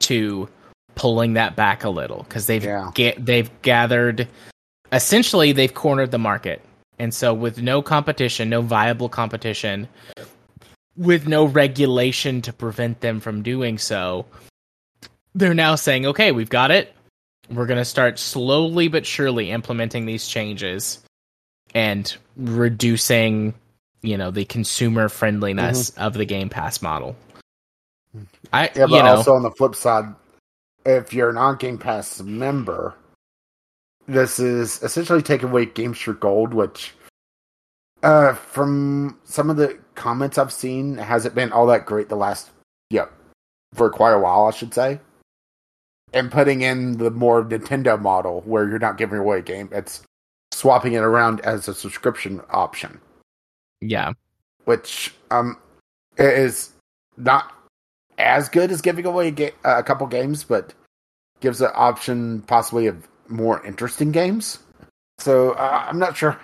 to 0.00 0.48
pulling 0.94 1.34
that 1.34 1.54
back 1.54 1.84
a 1.84 1.90
little 1.90 2.24
cuz 2.30 2.46
they've 2.46 2.64
Yeah. 2.64 2.90
get 2.94 3.24
they've 3.24 3.50
gathered 3.62 4.26
essentially 4.92 5.52
they've 5.52 5.74
cornered 5.74 6.10
the 6.12 6.18
market. 6.18 6.62
And 6.98 7.12
so 7.14 7.32
with 7.34 7.60
no 7.62 7.82
competition, 7.82 8.48
no 8.48 8.62
viable 8.62 9.08
competition, 9.10 9.86
with 10.96 11.26
no 11.28 11.44
regulation 11.44 12.40
to 12.42 12.52
prevent 12.52 13.00
them 13.00 13.20
from 13.20 13.42
doing 13.42 13.78
so, 13.78 14.24
they're 15.34 15.54
now 15.54 15.74
saying, 15.76 16.06
"Okay, 16.06 16.32
we've 16.32 16.50
got 16.50 16.70
it. 16.70 16.92
We're 17.50 17.66
going 17.66 17.78
to 17.80 17.84
start 17.84 18.18
slowly 18.18 18.88
but 18.88 19.04
surely 19.06 19.50
implementing 19.50 20.06
these 20.06 20.26
changes 20.28 20.98
and 21.74 22.14
reducing, 22.36 23.54
you 24.02 24.16
know, 24.16 24.30
the 24.30 24.44
consumer 24.44 25.08
friendliness 25.08 25.90
of 25.90 26.14
the 26.14 26.24
Game 26.24 26.48
Pass 26.48 26.82
model." 26.82 27.16
I 28.52 28.64
yeah, 28.74 28.86
but 28.86 28.90
you 28.90 29.02
know, 29.02 29.16
also 29.16 29.34
on 29.34 29.42
the 29.42 29.50
flip 29.50 29.74
side, 29.74 30.14
if 30.84 31.12
you're 31.12 31.30
a 31.30 31.34
non 31.34 31.56
Game 31.56 31.78
Pass 31.78 32.20
member, 32.20 32.94
this 34.06 34.38
is 34.38 34.82
essentially 34.82 35.22
taking 35.22 35.50
away 35.50 35.66
Games 35.66 36.00
for 36.00 36.12
Gold, 36.12 36.54
which, 36.54 36.94
uh, 38.02 38.34
from 38.34 39.18
some 39.24 39.50
of 39.50 39.56
the 39.56 39.78
comments 39.94 40.38
I've 40.38 40.52
seen, 40.52 40.96
hasn't 40.96 41.34
been 41.34 41.52
all 41.52 41.66
that 41.66 41.86
great 41.86 42.08
the 42.08 42.16
last, 42.16 42.50
yeah, 42.90 43.06
for 43.74 43.90
quite 43.90 44.12
a 44.12 44.18
while, 44.18 44.46
I 44.46 44.50
should 44.50 44.74
say. 44.74 45.00
And 46.12 46.32
putting 46.32 46.62
in 46.62 46.98
the 46.98 47.10
more 47.10 47.44
Nintendo 47.44 48.00
model 48.00 48.40
where 48.44 48.68
you're 48.68 48.80
not 48.80 48.98
giving 48.98 49.18
away 49.18 49.38
a 49.38 49.42
game, 49.42 49.68
it's 49.70 50.02
swapping 50.52 50.94
it 50.94 51.02
around 51.02 51.40
as 51.42 51.68
a 51.68 51.74
subscription 51.74 52.40
option, 52.50 53.00
yeah. 53.80 54.12
which 54.64 55.14
um 55.30 55.56
is 56.18 56.70
not 57.16 57.52
as 58.18 58.48
good 58.48 58.70
as 58.70 58.80
giving 58.80 59.06
away 59.06 59.28
a, 59.28 59.30
ga- 59.30 59.54
a 59.64 59.82
couple 59.82 60.06
games, 60.06 60.44
but 60.44 60.74
gives 61.40 61.60
an 61.60 61.70
option 61.74 62.42
possibly 62.42 62.86
of 62.86 63.08
more 63.28 63.64
interesting 63.64 64.12
games. 64.12 64.58
So 65.18 65.52
uh, 65.52 65.84
I'm 65.88 65.98
not 65.98 66.16
sure 66.16 66.38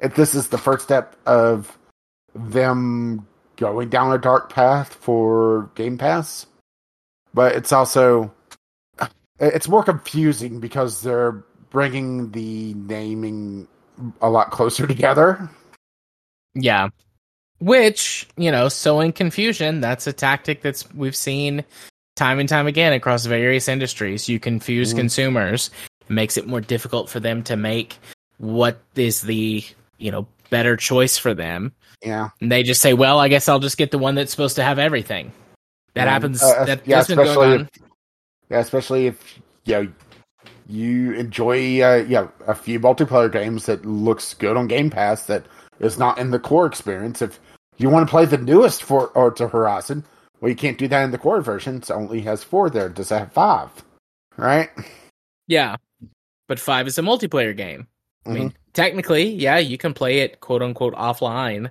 if 0.00 0.14
this 0.14 0.34
is 0.34 0.48
the 0.48 0.58
first 0.58 0.84
step 0.84 1.16
of 1.26 1.78
them 2.34 3.26
going 3.56 3.88
down 3.88 4.12
a 4.12 4.18
dark 4.18 4.52
path 4.52 4.94
for 4.94 5.70
Game 5.74 5.96
Pass, 5.96 6.46
but 7.32 7.54
it's 7.54 7.72
also 7.72 8.32
it's 9.38 9.68
more 9.68 9.82
confusing 9.82 10.60
because 10.60 11.02
they're 11.02 11.44
bringing 11.70 12.30
the 12.32 12.74
naming 12.74 13.68
a 14.20 14.30
lot 14.30 14.50
closer 14.50 14.86
together. 14.94 15.48
Yeah. 16.56 16.88
Which, 17.58 18.26
you 18.36 18.50
know, 18.50 18.68
sowing 18.68 19.12
confusion, 19.12 19.80
that's 19.80 20.06
a 20.06 20.12
tactic 20.12 20.62
that's 20.62 20.92
we've 20.94 21.16
seen 21.16 21.64
time 22.16 22.38
and 22.38 22.48
time 22.48 22.66
again 22.66 22.92
across 22.92 23.24
various 23.26 23.68
industries. 23.68 24.28
You 24.28 24.40
confuse 24.40 24.92
Mhm. 24.92 24.96
consumers, 24.96 25.70
it 26.02 26.10
makes 26.10 26.36
it 26.36 26.46
more 26.46 26.60
difficult 26.60 27.08
for 27.08 27.20
them 27.20 27.42
to 27.44 27.56
make 27.56 27.98
what 28.38 28.80
is 28.94 29.22
the, 29.22 29.64
you 29.98 30.10
know, 30.10 30.26
better 30.50 30.76
choice 30.76 31.16
for 31.18 31.32
them. 31.34 31.72
Yeah, 32.04 32.28
And 32.42 32.52
they 32.52 32.62
just 32.62 32.82
say, 32.82 32.92
"Well, 32.92 33.18
I 33.18 33.28
guess 33.28 33.48
I'll 33.48 33.58
just 33.58 33.78
get 33.78 33.90
the 33.90 33.98
one 33.98 34.14
that's 34.14 34.30
supposed 34.30 34.56
to 34.56 34.62
have 34.62 34.78
everything." 34.78 35.32
That 35.94 36.04
Yeah, 36.04 36.10
happens. 36.12 36.42
uh, 36.42 36.64
that, 36.66 36.86
yeah, 36.86 36.96
that's 36.96 37.08
been 37.08 37.16
going 37.16 37.28
especially 37.30 37.54
on. 37.54 37.60
if, 37.62 37.68
yeah, 38.50 38.58
especially 38.58 39.06
if 39.06 39.38
you 39.64 39.74
know, 39.74 39.88
you 40.68 41.12
enjoy 41.12 41.80
uh, 41.80 42.04
yeah 42.06 42.28
a 42.46 42.54
few 42.54 42.78
multiplayer 42.78 43.32
games 43.32 43.64
that 43.66 43.86
looks 43.86 44.34
good 44.34 44.56
on 44.58 44.66
Game 44.66 44.90
Pass 44.90 45.24
that 45.26 45.46
is 45.80 45.98
not 45.98 46.18
in 46.18 46.30
the 46.30 46.38
core 46.38 46.66
experience. 46.66 47.22
If 47.22 47.38
you 47.76 47.90
want 47.90 48.06
to 48.06 48.10
play 48.10 48.24
the 48.24 48.38
newest 48.38 48.82
Forza 48.82 49.48
Horizon, 49.48 50.04
well, 50.40 50.50
you 50.50 50.56
can't 50.56 50.78
do 50.78 50.88
that 50.88 51.02
in 51.04 51.10
the 51.10 51.18
core 51.18 51.40
version. 51.40 51.76
It 51.76 51.90
only 51.90 52.20
has 52.22 52.44
four 52.44 52.68
there. 52.70 52.88
Does 52.88 53.10
it 53.10 53.18
have 53.18 53.32
five? 53.32 53.70
Right? 54.36 54.70
Yeah. 55.46 55.76
But 56.48 56.60
5 56.60 56.86
is 56.86 56.98
a 56.98 57.02
multiplayer 57.02 57.56
game. 57.56 57.86
I 58.24 58.28
Mm-hmm. 58.28 58.38
mean, 58.38 58.54
technically, 58.72 59.24
yeah, 59.30 59.58
you 59.58 59.78
can 59.78 59.94
play 59.94 60.18
it 60.20 60.40
quote 60.40 60.62
unquote 60.62 60.94
offline, 60.94 61.70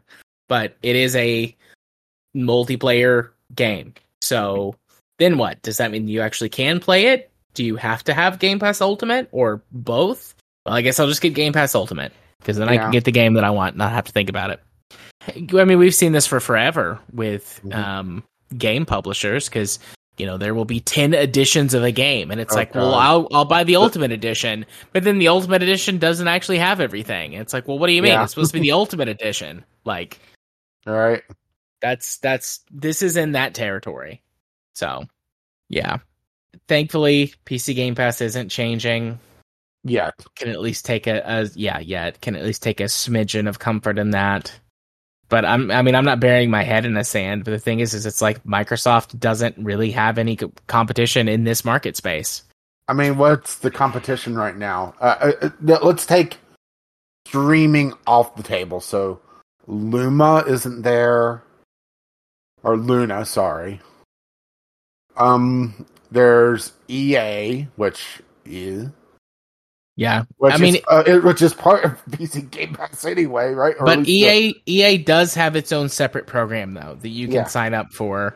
but 0.50 0.76
it 0.82 0.96
is 0.96 1.16
a 1.16 1.56
multiplayer 2.36 3.30
game. 3.54 3.94
So 4.22 4.76
then 5.20 5.38
what? 5.38 5.62
Does 5.62 5.78
that 5.78 5.92
mean 5.92 6.08
you 6.08 6.22
actually 6.22 6.50
can 6.50 6.80
play 6.80 7.08
it? 7.08 7.32
Do 7.54 7.64
you 7.64 7.76
have 7.78 8.04
to 8.06 8.14
have 8.14 8.40
Game 8.40 8.60
Pass 8.60 8.82
Ultimate 8.82 9.30
or 9.32 9.62
both? 9.72 10.36
Well, 10.66 10.76
I 10.76 10.82
guess 10.82 11.00
I'll 11.00 11.08
just 11.08 11.22
get 11.22 11.34
Game 11.36 11.54
Pass 11.54 11.76
Ultimate 11.76 12.12
because 12.46 12.58
then 12.58 12.70
I 12.70 12.78
can 12.78 12.92
get 12.92 13.04
the 13.06 13.12
game 13.12 13.34
that 13.34 13.44
I 13.44 13.50
want, 13.50 13.76
not 13.76 13.92
have 13.92 14.06
to 14.06 14.12
think 14.12 14.30
about 14.30 14.52
it. 14.52 14.62
I 15.56 15.64
mean, 15.64 15.80
we've 15.80 15.96
seen 15.96 16.12
this 16.12 16.28
for 16.28 16.40
forever 16.40 17.00
with 17.12 17.60
Mhm. 17.66 17.74
um, 17.76 18.24
game 18.56 18.86
publishers 18.86 19.50
because 19.50 19.80
you 20.18 20.26
know 20.28 20.38
there 20.38 20.54
will 20.54 20.66
be 20.66 20.80
ten 20.80 21.14
editions 21.16 21.74
of 21.74 21.84
a 21.84 21.92
game, 21.92 22.30
and 22.30 22.40
it's 22.40 22.54
Oh, 22.54 22.58
like, 22.58 22.76
well, 22.76 22.94
I'll 22.94 23.28
I'll 23.34 23.46
buy 23.46 23.64
the 23.64 23.76
Ultimate 23.78 24.12
Edition, 24.12 24.66
but 24.94 25.04
then 25.04 25.18
the 25.18 25.28
Ultimate 25.30 25.64
Edition 25.64 25.98
doesn't 25.98 26.28
actually 26.28 26.60
have 26.60 26.80
everything. 26.80 27.34
It's 27.34 27.54
like, 27.54 27.68
well, 27.68 27.80
what 27.80 27.88
do 27.88 27.94
you 27.94 28.02
mean? 28.04 28.12
Yeah. 28.12 28.24
It's 28.24 28.34
supposed 28.34 28.52
to 28.52 28.60
be 28.60 28.62
the 28.62 28.72
Ultimate 28.74 29.10
Edition. 29.10 29.66
Like 29.84 30.20
All 30.86 30.94
right. 30.94 31.24
that's 31.82 32.18
that's 32.20 32.60
this 32.72 33.02
is 33.02 33.18
in 33.18 33.32
that 33.34 33.56
territory. 33.56 34.22
So, 34.74 35.06
yeah. 35.70 35.98
Thankfully, 36.68 37.34
PC 37.46 37.76
Game 37.76 37.96
Pass 37.96 38.22
isn't 38.22 38.50
changing. 38.50 39.20
Yeah. 39.86 40.10
Can 40.36 40.50
at 40.50 40.60
least 40.60 40.84
take 40.84 41.06
a, 41.06 41.22
a 41.24 41.50
yeah, 41.54 41.80
yeah, 41.80 42.08
it 42.08 42.20
can 42.20 42.36
at 42.36 42.44
least 42.44 42.64
take 42.64 42.80
a 42.80 42.86
smidgen 42.86 43.48
of 43.48 43.60
comfort 43.60 44.00
in 44.00 44.10
that. 44.12 44.52
But 45.30 45.46
I'm 45.46 45.70
I 45.70 45.84
mean 45.84 45.94
I'm 45.94 46.06
not 46.06 46.20
burying 46.20 46.50
my 46.50 46.64
head 46.64 46.86
in 46.86 46.96
the 46.96 47.04
sand, 47.04 47.46
but 47.46 47.52
the 47.52 47.60
thing 47.60 47.80
is 47.80 47.94
is 47.94 48.06
it's 48.06 48.22
like 48.22 48.44
Microsoft 48.44 49.18
doesn't 49.20 49.58
really 49.58 49.92
have 49.92 50.18
any 50.18 50.38
competition 50.68 51.28
in 51.28 51.44
this 51.44 51.64
market 51.64 51.96
space. 51.96 52.44
I 52.88 52.94
mean, 52.94 53.18
what's 53.18 53.56
the 53.58 53.72
competition 53.72 54.36
right 54.36 54.56
now? 54.58 54.96
Uh, 55.00 55.34
uh, 55.42 55.50
uh, 55.68 55.80
let's 55.84 56.06
take 56.06 56.38
streaming 57.28 57.94
off 58.08 58.36
the 58.36 58.44
table. 58.44 58.80
So 58.80 59.20
Luma 59.68 60.44
isn't 60.48 60.82
there, 60.82 61.44
or 62.64 62.78
Luna, 62.78 63.26
sorry. 63.26 63.82
Um, 65.18 65.86
there's 66.12 66.74
EA, 66.88 67.68
which 67.76 68.22
is 68.46 68.84
Yeah. 68.84 68.90
Which 70.38 70.54
I 70.54 70.58
mean- 70.58 70.76
is, 70.76 70.82
uh, 70.90 71.04
it- 71.08 71.24
which 71.24 71.42
is 71.42 71.54
part 71.54 71.86
of 71.86 72.06
PC 72.12 72.50
Game 72.52 72.74
Pass 72.76 73.06
anyway, 73.06 73.54
right? 73.54 73.76
Or 73.80 73.86
But 73.86 74.00
least 74.00 74.08
the- 74.08 74.14
EA 74.14 74.84
EA 74.94 74.98
does 74.98 75.34
have 75.36 75.56
its 75.56 75.72
own 75.72 75.90
separate 75.90 76.28
program 76.28 76.74
though 76.74 76.98
that 77.02 77.10
you 77.10 77.28
can 77.28 77.36
Yeah. 77.36 77.46
sign 77.46 77.74
up 77.74 77.94
for. 77.94 78.36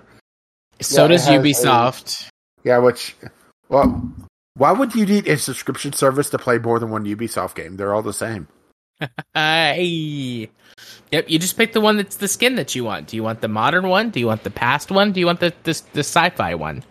So 0.81 1.03
Yeah, 1.03 1.07
does 1.09 1.27
a- 1.27 1.31
Ubisoft. 1.31 2.29
yeah, 2.63 2.77
which 2.77 3.15
well, 3.67 4.01
why 4.55 4.71
would 4.71 4.95
you 4.95 5.05
need 5.05 5.27
a 5.27 5.37
subscription 5.37 5.93
service 5.93 6.29
to 6.31 6.37
play 6.37 6.57
more 6.57 6.79
than 6.79 6.89
one 6.89 7.05
Ubisoft 7.05 7.55
game? 7.55 7.75
They're 7.77 7.93
all 7.93 8.01
the 8.03 8.13
same. 8.13 8.47
Hey. 9.33 10.49
Yep, 11.11 11.29
you 11.29 11.39
just 11.39 11.57
pick 11.57 11.73
the 11.73 11.81
one 11.81 11.97
that's 11.97 12.17
the 12.17 12.27
skin 12.27 12.55
that 12.55 12.75
you 12.75 12.83
want. 12.83 13.07
Do 13.07 13.15
you 13.17 13.23
want 13.23 13.41
the 13.41 13.47
modern 13.47 13.87
one? 13.87 14.09
Do 14.11 14.19
you 14.19 14.27
want 14.27 14.43
the 14.43 14.51
past 14.51 14.91
one? 14.91 15.11
Do 15.11 15.19
you 15.19 15.25
want 15.25 15.39
the 15.39 15.53
the, 15.63 15.81
the 15.93 15.99
sci-fi 16.01 16.55
one? 16.55 16.83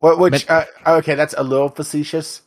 What? 0.00 0.18
Which? 0.18 0.46
But- 0.46 0.68
uh, 0.86 0.90
okay, 0.98 1.14
that's 1.14 1.34
a 1.36 1.42
little 1.42 1.68
facetious, 1.68 2.42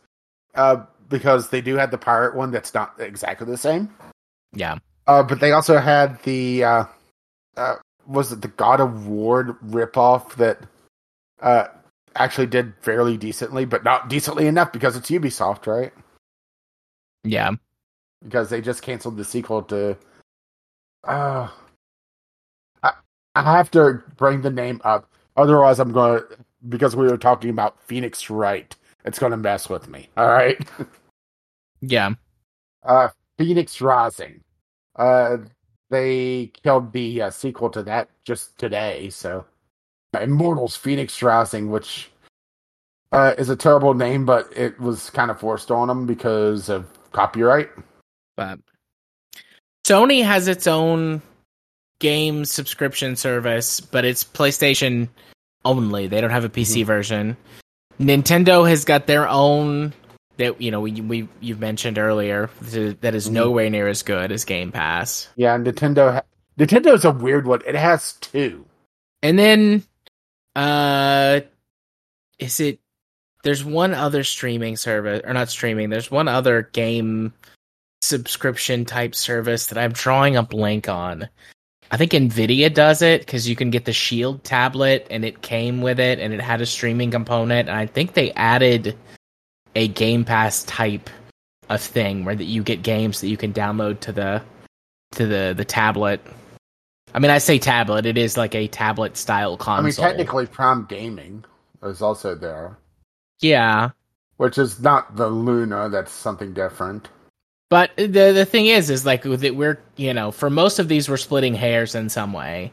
uh, 0.56 0.84
because 1.10 1.50
they 1.50 1.62
do 1.62 1.76
have 1.76 1.92
the 1.92 1.98
pirate 1.98 2.36
one 2.36 2.52
that's 2.52 2.74
not 2.74 2.94
exactly 3.00 3.48
the 3.48 3.58
same. 3.58 3.94
Yeah. 4.54 4.78
Uh, 5.08 5.24
but 5.24 5.40
they 5.40 5.52
also 5.52 5.78
had 5.78 6.22
the 6.24 6.64
uh, 6.64 6.86
uh, 7.58 7.76
was 8.08 8.32
it 8.32 8.42
the 8.42 8.48
God 8.48 8.80
of 8.80 9.08
War 9.08 9.58
ripoff 9.66 10.36
that 10.36 10.60
uh 11.42 11.68
actually 12.16 12.48
did 12.48 12.74
fairly 12.82 13.18
decently, 13.18 13.66
but 13.66 13.84
not 13.84 14.10
decently 14.10 14.48
enough 14.48 14.72
because 14.72 14.96
it's 14.96 15.10
Ubisoft, 15.10 15.68
right? 15.68 15.92
Yeah. 17.24 17.52
Because 18.24 18.50
they 18.50 18.62
just 18.62 18.82
canceled 18.82 19.18
the 19.18 19.26
sequel 19.26 19.64
to. 19.64 19.98
Uh, 21.04 21.50
I 22.82 22.92
I 23.36 23.42
have 23.42 23.72
to 23.72 24.02
bring 24.16 24.42
the 24.42 24.50
name 24.50 24.80
up, 24.84 25.10
otherwise 25.36 25.80
I'm 25.80 25.92
going 25.92 26.20
to 26.20 26.38
because 26.70 26.96
we 26.96 27.08
were 27.08 27.18
talking 27.18 27.50
about 27.50 27.82
Phoenix 27.82 28.30
Wright. 28.30 28.76
It's 29.06 29.20
going 29.20 29.32
to 29.32 29.38
mess 29.38 29.70
with 29.70 29.88
me. 29.90 30.10
All 30.18 30.28
right. 30.28 30.58
Yeah. 31.86 32.12
Uh, 32.82 33.10
Fenyx 33.38 33.82
Rising. 33.82 34.40
Uh, 34.96 35.38
they 35.90 36.50
killed 36.64 36.94
the 36.94 37.24
uh, 37.24 37.30
sequel 37.30 37.70
to 37.72 37.84
that 37.84 38.10
just 38.24 38.58
today. 38.58 39.10
So, 39.10 39.44
Immortals: 40.18 40.78
Fenyx 40.78 41.22
Rising, 41.22 41.70
which 41.70 42.10
uh, 43.12 43.34
is 43.38 43.50
a 43.50 43.58
terrible 43.58 43.94
name, 43.94 44.26
but 44.26 44.48
it 44.56 44.80
was 44.80 45.10
kind 45.10 45.30
of 45.30 45.42
forced 45.42 45.72
on 45.72 45.90
them 45.90 46.06
because 46.06 46.70
of 46.70 46.88
copyright. 47.12 47.70
But 48.38 48.60
Sony 49.86 50.24
has 50.24 50.48
its 50.48 50.68
own 50.68 51.22
game 52.00 52.46
subscription 52.46 53.18
service, 53.18 53.82
but 53.82 54.06
it's 54.06 54.24
PlayStation 54.24 55.10
only. 55.66 56.08
They 56.08 56.22
don't 56.22 56.30
have 56.32 56.46
a 56.46 56.50
PC 56.50 56.84
Mhm. 56.84 56.86
version. 56.86 57.38
Nintendo 58.00 58.68
has 58.68 58.86
got 58.86 59.08
their 59.08 59.28
own 59.28 59.94
that 60.38 60.60
you 60.62 60.72
know 60.72 60.82
we 60.82 61.00
we 61.02 61.28
you've 61.42 61.60
mentioned 61.60 61.98
earlier 61.98 62.50
that 62.62 63.14
is 63.16 63.30
Mhm. 63.30 63.34
nowhere 63.34 63.70
near 63.70 63.88
as 63.88 64.02
good 64.04 64.32
as 64.32 64.46
Game 64.46 64.72
Pass. 64.72 65.30
Yeah, 65.36 65.58
Nintendo. 65.58 66.14
Ha- 66.14 66.22
Nintendo's 66.58 67.06
a 67.06 67.12
weird 67.12 67.46
one. 67.48 67.62
It 67.66 67.76
has 67.76 68.14
two. 68.14 68.66
And 69.22 69.38
then 69.40 69.84
uh 70.56 71.42
is 72.40 72.60
it 72.60 72.80
there's 73.44 73.64
one 73.64 73.94
other 73.94 74.24
streaming 74.24 74.76
service 74.78 75.22
or 75.26 75.34
not 75.34 75.50
streaming, 75.50 75.90
there's 75.90 76.10
one 76.12 76.28
other 76.28 76.64
game 76.74 77.34
subscription 78.02 78.86
type 78.86 79.16
service 79.16 79.68
that 79.68 79.78
I'm 79.78 79.92
drawing 79.94 80.36
a 80.36 80.44
blank 80.44 80.90
on. 80.90 81.30
I 81.94 81.98
think 81.98 82.14
Nvidia 82.14 82.74
does 82.74 83.04
it 83.04 83.28
cuz 83.28 83.48
you 83.48 83.56
can 83.56 83.70
get 83.70 83.86
the 83.86 83.94
Shield 83.94 84.44
tablet 84.44 85.06
and 85.12 85.24
it 85.24 85.44
came 85.44 85.82
with 85.82 86.00
it 86.00 86.18
and 86.18 86.34
it 86.34 86.42
had 86.42 86.60
a 86.60 86.66
streaming 86.66 87.12
component 87.12 87.70
and 87.70 87.78
I 87.78 87.86
think 87.86 88.14
they 88.14 88.32
added 88.32 88.98
a 89.76 89.88
Game 89.90 90.26
Pass 90.26 90.64
type 90.64 91.08
of 91.70 91.80
thing 91.82 92.26
where 92.26 92.36
that 92.36 92.46
you 92.46 92.64
get 92.64 92.82
games 92.82 93.22
that 93.22 93.28
you 93.28 93.38
can 93.38 93.54
download 93.54 94.00
to 94.02 94.12
the 94.12 94.42
to 95.12 95.28
the 95.28 95.54
the 95.56 95.66
tablet. 95.66 96.20
I 97.14 97.20
mean, 97.20 97.30
I 97.30 97.38
say 97.38 97.60
tablet. 97.60 98.08
It 98.08 98.18
is 98.18 98.38
like 98.38 98.56
a 98.56 98.68
tablet 98.68 99.16
style 99.16 99.56
console. 99.56 99.84
I 99.84 99.86
mean, 99.86 99.94
technically, 99.94 100.48
Prime 100.48 100.86
Gaming 100.86 101.46
is 101.84 102.02
also 102.02 102.34
there, 102.34 102.76
yeah. 103.40 103.92
which 104.38 104.58
is 104.58 104.80
not 104.80 105.16
the 105.16 105.28
Luna. 105.28 105.90
That's 105.90 106.12
something 106.12 106.54
different. 106.54 107.10
But 107.74 107.90
the 107.98 108.06
the 108.36 108.46
thing 108.46 108.68
is, 108.68 108.92
is 108.92 109.04
like 109.04 109.24
with 109.24 109.44
it, 109.44 109.56
we're 109.56 109.80
you 109.96 110.14
know 110.14 110.30
for 110.30 110.52
most 110.52 110.78
of 110.78 110.88
these 110.88 111.10
we're 111.10 111.18
splitting 111.18 111.56
hairs 111.56 111.96
in 111.96 112.08
some 112.08 112.32
way, 112.32 112.72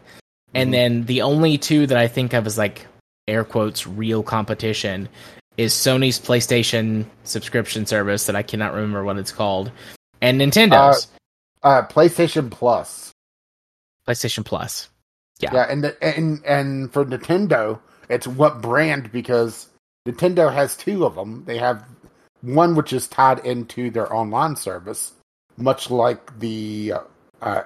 and 0.52 0.68
Mhm. 0.68 0.72
then 0.72 1.04
the 1.06 1.22
only 1.22 1.56
two 1.56 1.86
that 1.86 1.96
I 1.96 2.06
think 2.06 2.34
of 2.34 2.46
as 2.46 2.58
like 2.58 2.86
air 3.26 3.42
quotes 3.42 3.86
real 3.86 4.22
competition 4.22 5.08
is 5.56 5.72
Sony's 5.72 6.20
PlayStation 6.20 7.06
subscription 7.24 7.86
service 7.86 8.26
that 8.26 8.36
I 8.36 8.42
cannot 8.42 8.74
remember 8.74 9.02
what 9.02 9.16
it's 9.16 9.32
called, 9.32 9.72
and 10.20 10.38
Nintendo's 10.38 11.08
Uh, 11.62 11.80
PlayStation 11.80 12.50
Plus. 12.50 13.14
PlayStation 14.06 14.44
Plus. 14.44 14.90
Yeah. 15.38 15.54
Yeah, 15.54 15.66
and 15.70 15.82
the, 15.82 16.04
and 16.04 16.44
and 16.44 16.92
for 16.92 17.06
Nintendo, 17.06 17.78
it's 18.10 18.26
what 18.26 18.60
brand 18.60 19.10
because 19.12 19.68
Nintendo 20.06 20.52
has 20.52 20.76
two 20.76 21.06
of 21.06 21.14
them. 21.14 21.44
They 21.46 21.56
have 21.56 21.84
one 22.42 22.74
which 22.74 22.92
is 22.92 23.06
tied 23.06 23.44
into 23.44 23.90
their 23.90 24.12
online 24.12 24.56
service, 24.56 25.12
much 25.56 25.90
like 25.90 26.38
the 26.38 26.94
uh, 26.94 27.00
uh, 27.42 27.62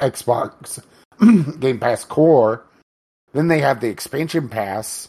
Xbox 0.00 0.82
Game 1.60 1.78
Pass 1.78 2.04
Core. 2.04 2.64
Then 3.32 3.48
they 3.48 3.60
have 3.60 3.80
the 3.80 3.88
expansion 3.88 4.48
pass, 4.48 5.08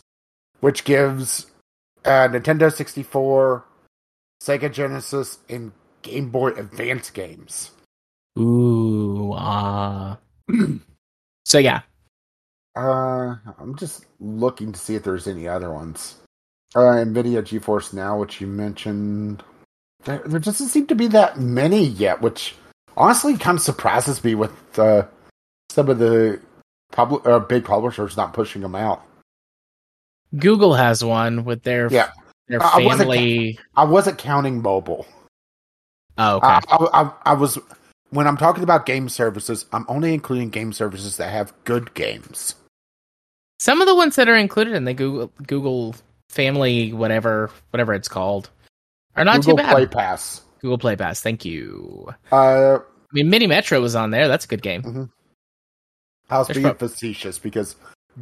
which 0.60 0.84
gives 0.84 1.46
uh, 2.04 2.28
Nintendo 2.28 2.72
64, 2.72 3.64
Sega 4.44 4.72
Genesis, 4.72 5.40
and 5.50 5.72
Game 6.02 6.30
Boy 6.30 6.50
Advance 6.50 7.10
games. 7.10 7.72
Ooh 8.38 9.34
ah. 9.34 10.18
so 11.46 11.58
yeah, 11.58 11.82
Uh, 12.76 13.36
I'm 13.58 13.76
just 13.76 14.06
looking 14.20 14.72
to 14.72 14.80
see 14.80 14.96
if 14.96 15.04
there's 15.04 15.28
any 15.28 15.48
other 15.48 15.72
ones. 15.72 16.16
Uh, 16.76 16.80
Nvidia 16.80 17.42
GeForce 17.42 17.94
Now, 17.94 18.20
which 18.20 18.42
you 18.42 18.48
mentioned, 18.48 19.44
there, 20.04 20.22
there 20.26 20.40
doesn't 20.40 20.68
seem 20.68 20.88
to 20.88 20.96
be 20.96 21.08
that 21.08 21.40
many 21.40 21.86
yet, 21.86 22.22
which 22.22 22.56
honestly 22.96 23.38
kind 23.38 23.58
of 23.58 23.64
surprises 23.64 24.24
me 24.24 24.36
with 24.36 24.52
uh, 24.78 25.06
some 25.70 25.90
of 25.90 26.00
the 26.00 26.40
public 26.92 27.26
uh, 27.26 27.40
big 27.40 27.66
publishers 27.66 28.18
not 28.18 28.34
pushing 28.34 28.62
them 28.62 28.76
out. 28.76 29.04
Google 30.38 30.74
has 30.74 31.04
one 31.04 31.46
with 31.46 31.64
their 31.64 31.88
Yeah. 31.92 32.12
their 32.48 32.62
I 32.62 32.84
wasn't. 32.84 33.12
I 33.76 33.84
wasn't 33.86 34.18
counting 34.18 34.62
mobile. 34.62 35.06
Oh, 36.18 36.38
okay. 36.38 36.48
I, 36.48 36.62
I, 36.70 37.02
I, 37.02 37.12
I 37.28 37.34
was 37.34 37.58
when 38.10 38.28
I'm 38.28 38.38
talking 38.38 38.64
about 38.64 38.86
game 38.86 39.10
services, 39.10 39.66
I'm 39.72 39.86
only 39.88 40.14
including 40.14 40.50
game 40.50 40.74
services 40.74 41.18
that 41.18 41.30
have 41.30 41.54
good 41.64 41.94
games. 41.94 42.56
Some 43.60 43.82
of 43.82 43.88
the 43.88 43.96
ones 43.96 44.16
that 44.16 44.30
are 44.30 44.36
included 44.36 44.74
in 44.74 44.86
the 44.86 44.94
Google 44.94 45.32
Google 45.46 45.96
Family, 46.30 46.94
whatever 46.94 47.50
whatever 47.72 47.94
it's 47.94 48.08
called, 48.08 48.50
are 49.16 49.26
not 49.26 49.38
Google 49.38 49.58
too 49.58 49.64
bad. 49.64 49.72
Play 49.72 49.86
Pass. 49.88 50.42
Google 50.62 50.78
Play 50.78 50.96
Pass, 50.96 51.22
thank 51.22 51.46
you. 51.46 52.14
Uh, 52.32 52.80
I 52.80 53.14
mean, 53.14 53.30
Mini 53.30 53.48
Metro 53.48 53.80
was 53.80 53.96
on 53.96 54.12
there. 54.12 54.28
That's 54.28 54.46
a 54.46 54.48
good 54.48 54.62
game. 54.62 55.10
I 56.30 56.40
was 56.40 56.48
There's 56.48 56.58
being 56.58 56.76
pro- 56.76 56.88
facetious 56.88 57.40
because 57.40 57.76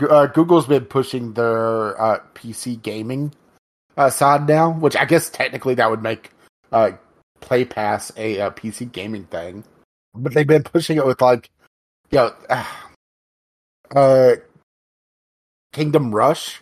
uh, 0.10 0.28
Google's 0.28 0.68
been 0.68 0.86
pushing 0.86 1.34
their 1.34 2.00
uh, 2.00 2.20
PC 2.36 2.82
gaming 2.82 3.34
uh, 3.98 4.10
side 4.10 4.48
now, 4.48 4.72
which 4.72 4.96
I 4.96 5.06
guess 5.06 5.30
technically 5.30 5.74
that 5.76 5.90
would 5.90 6.04
make 6.04 6.32
uh, 6.72 6.92
Play 7.40 7.66
Pass 7.66 8.12
a, 8.18 8.40
uh 8.42 8.50
PC 8.52 8.92
gaming 8.92 9.26
thing. 9.26 9.64
But 10.14 10.34
they've 10.34 10.48
been 10.48 10.64
pushing 10.64 10.98
it 10.98 11.06
with 11.06 11.22
like, 11.22 11.50
you 12.12 12.18
know, 12.18 12.34
uh, 12.50 12.66
uh, 13.96 14.36
Kingdom 15.74 16.14
Rush, 16.14 16.62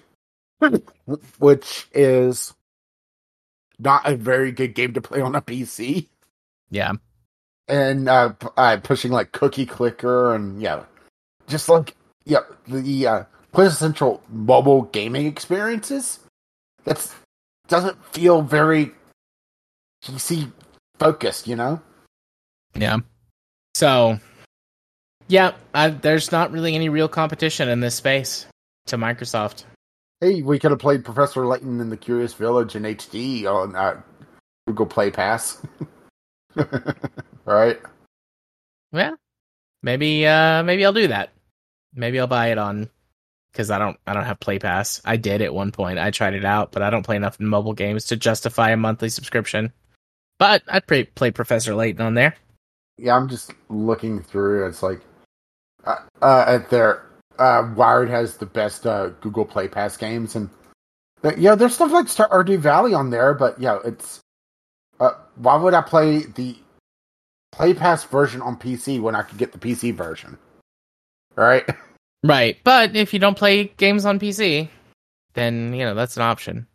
which 1.39 1.87
is 1.93 2.53
not 3.79 4.07
a 4.07 4.15
very 4.15 4.51
good 4.51 4.75
game 4.75 4.93
to 4.93 5.01
play 5.01 5.21
on 5.21 5.35
a 5.35 5.41
PC 5.41 6.07
Yeah, 6.69 6.93
and 7.67 8.09
uh, 8.09 8.33
uh 8.57 8.77
pushing 8.83 9.11
like 9.11 9.31
cookie 9.31 9.65
clicker 9.65 10.33
and 10.33 10.61
yeah 10.61 10.83
just 11.47 11.69
like 11.69 11.95
yeah 12.25 12.39
the 12.67 13.07
uh 13.07 13.23
quintessential 13.51 14.23
mobile 14.29 14.83
gaming 14.83 15.27
experiences 15.27 16.19
that's 16.83 17.13
doesn't 17.67 18.03
feel 18.05 18.41
very 18.41 18.91
pc 20.03 20.51
focused 20.97 21.47
you 21.47 21.55
know 21.55 21.81
yeah. 22.75 22.97
So, 23.75 24.19
yeah, 25.27 25.53
I, 25.73 25.89
there's 25.89 26.31
not 26.31 26.51
really 26.51 26.75
any 26.75 26.89
real 26.89 27.07
competition 27.07 27.69
in 27.69 27.79
this 27.79 27.95
space 27.95 28.45
to 28.87 28.97
Microsoft. 28.97 29.65
Hey 30.23 30.41
we 30.41 30.57
could 30.57 30.71
have 30.71 30.79
played 30.79 31.03
professor 31.05 31.45
layton 31.45 31.81
in 31.81 31.89
the 31.89 31.97
curious 31.97 32.33
village 32.33 32.75
in 32.75 32.83
hd 32.83 33.45
on 33.45 33.75
uh, 33.75 34.01
google 34.67 34.85
play 34.85 35.11
pass 35.11 35.61
right 37.45 37.81
Yeah, 38.91 39.15
maybe 39.81 40.25
uh 40.27 40.63
maybe 40.63 40.85
I'll 40.85 40.93
do 40.93 41.07
that. 41.07 41.31
Maybe 41.95 42.19
I'll 42.19 42.27
buy 42.27 42.47
it 42.51 42.59
on 42.59 42.89
because 43.51 43.71
I 43.71 43.79
don't 43.79 43.97
I 44.05 44.13
don't 44.13 44.25
have 44.25 44.39
Play 44.39 44.59
Pass. 44.59 45.01
I 45.03 45.17
did 45.17 45.41
at 45.41 45.53
one 45.53 45.71
point. 45.71 45.99
I 45.99 46.11
tried 46.11 46.35
it 46.35 46.45
out, 46.45 46.71
but 46.71 46.83
I 46.83 46.91
don't 46.91 47.03
play 47.05 47.15
enough 47.15 47.39
mobile 47.39 47.73
games 47.73 48.05
to 48.05 48.15
justify 48.15 48.69
a 48.71 48.77
monthly 48.77 49.09
subscription. 49.09 49.73
But 50.39 50.63
I'd 50.67 50.87
play, 50.87 51.05
play 51.05 51.31
Professor 51.31 51.75
Layton 51.75 52.01
on 52.05 52.13
there. 52.13 52.35
yeah 52.97 53.15
i'm 53.15 53.27
just 53.27 53.51
looking 53.69 54.21
through 54.21 54.67
it's 54.67 54.83
like 54.83 55.01
uh, 55.85 55.97
uh 56.21 56.45
at 56.47 56.69
their 56.69 57.03
uh 57.39 57.69
wired 57.75 58.09
has 58.09 58.37
the 58.37 58.45
best 58.45 58.85
uh 58.85 59.09
google 59.21 59.45
play 59.45 59.67
pass 59.67 59.97
games 59.97 60.35
and 60.35 60.49
but, 61.21 61.37
yeah 61.37 61.55
there's 61.55 61.73
stuff 61.73 61.91
like 61.91 62.05
stardew 62.07 62.59
valley 62.59 62.93
on 62.93 63.09
there 63.09 63.33
but 63.33 63.59
yeah 63.59 63.79
it's 63.85 64.19
uh 64.99 65.11
why 65.35 65.55
would 65.55 65.73
i 65.73 65.81
play 65.81 66.19
the 66.35 66.55
play 67.51 67.73
pass 67.73 68.03
version 68.03 68.41
on 68.41 68.57
pc 68.57 69.01
when 69.01 69.15
i 69.15 69.21
could 69.21 69.37
get 69.37 69.51
the 69.51 69.57
pc 69.57 69.93
version 69.93 70.37
right 71.35 71.67
Right, 72.23 72.57
but 72.63 72.95
if 72.95 73.13
you 73.13 73.19
don't 73.19 73.37
play 73.37 73.65
games 73.65 74.05
on 74.05 74.17
PC, 74.17 74.69
then 75.33 75.73
you 75.73 75.83
know 75.83 75.93
that's 75.93 76.15
an 76.15 76.23
option. 76.23 76.67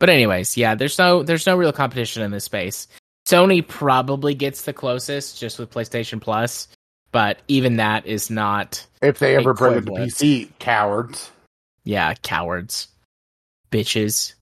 But 0.00 0.10
anyways, 0.10 0.56
yeah, 0.56 0.74
there's 0.74 0.98
no 0.98 1.22
there's 1.22 1.46
no 1.46 1.56
real 1.56 1.72
competition 1.72 2.22
in 2.22 2.32
this 2.32 2.44
space. 2.44 2.88
Sony 3.28 3.66
probably 3.66 4.34
gets 4.34 4.62
the 4.62 4.72
closest 4.72 5.38
just 5.38 5.58
with 5.60 5.70
PlayStation 5.70 6.20
Plus, 6.20 6.66
but 7.12 7.38
even 7.48 7.76
that 7.76 8.06
is 8.06 8.30
not 8.30 8.84
if 9.02 9.18
they 9.18 9.36
ever 9.36 9.54
bring 9.54 9.74
it 9.78 9.86
to 9.86 9.92
pc 9.92 10.48
cowards 10.58 11.30
yeah, 11.84 12.12
cowards. 12.22 12.88
Bitches. 13.70 14.34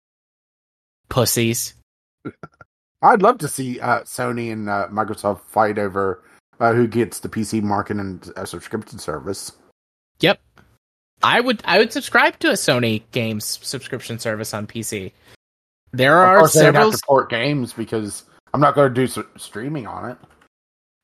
Pussies. 1.09 1.75
i'd 3.03 3.23
love 3.23 3.39
to 3.39 3.47
see 3.49 3.79
uh 3.81 4.01
sony 4.01 4.51
and 4.53 4.69
uh, 4.69 4.89
microsoft 4.91 5.43
fight 5.43 5.79
over 5.79 6.25
uh, 6.59 6.73
who 6.73 6.87
gets 6.89 7.21
the 7.21 7.29
pc 7.29 7.63
market 7.63 7.99
and 7.99 8.33
uh, 8.37 8.45
subscription 8.45 8.99
service 8.99 9.53
Yep. 10.21 10.41
I 11.23 11.41
would 11.41 11.63
I 11.65 11.79
would 11.79 11.93
subscribe 11.93 12.39
to 12.41 12.49
a 12.49 12.55
Sony 12.55 13.03
games 13.13 13.59
subscription 13.63 14.19
service 14.19 14.53
on 14.55 14.67
PC. 14.67 15.13
There 15.93 16.23
Of 16.23 16.29
are 16.29 16.39
course, 16.41 16.55
they 16.55 16.61
several 16.61 16.91
have 16.91 17.01
to 17.01 17.07
port 17.07 17.31
games 17.31 17.73
because 17.73 18.25
I'm 18.55 18.61
not 18.61 18.75
going 18.75 18.93
to 18.93 18.95
do 18.95 19.05
s- 19.05 19.27
streaming 19.37 19.87
on 19.87 20.11
it. 20.11 20.19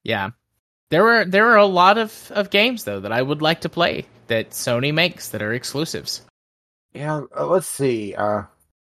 Yeah. 0.04 0.30
There 0.92 1.02
were 1.02 1.24
there 1.24 1.46
were 1.46 1.56
a 1.56 1.64
lot 1.64 1.96
of, 1.96 2.30
of 2.34 2.50
games 2.50 2.84
though 2.84 3.00
that 3.00 3.12
I 3.12 3.22
would 3.22 3.40
like 3.40 3.62
to 3.62 3.70
play 3.70 4.04
that 4.26 4.50
Sony 4.50 4.92
makes 4.92 5.30
that 5.30 5.40
are 5.40 5.54
exclusives. 5.54 6.20
Yeah, 6.92 7.22
uh, 7.34 7.46
let's 7.46 7.66
see. 7.66 8.14
Uh, 8.14 8.42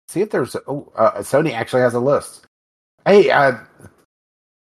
see 0.08 0.22
if 0.22 0.32
there's. 0.32 0.56
Oh, 0.68 0.92
uh, 0.96 1.20
Sony 1.20 1.54
actually 1.54 1.84
has 1.84 1.94
a 1.94 2.00
list. 2.00 2.48
Hey, 3.06 3.30
uh, 3.30 3.58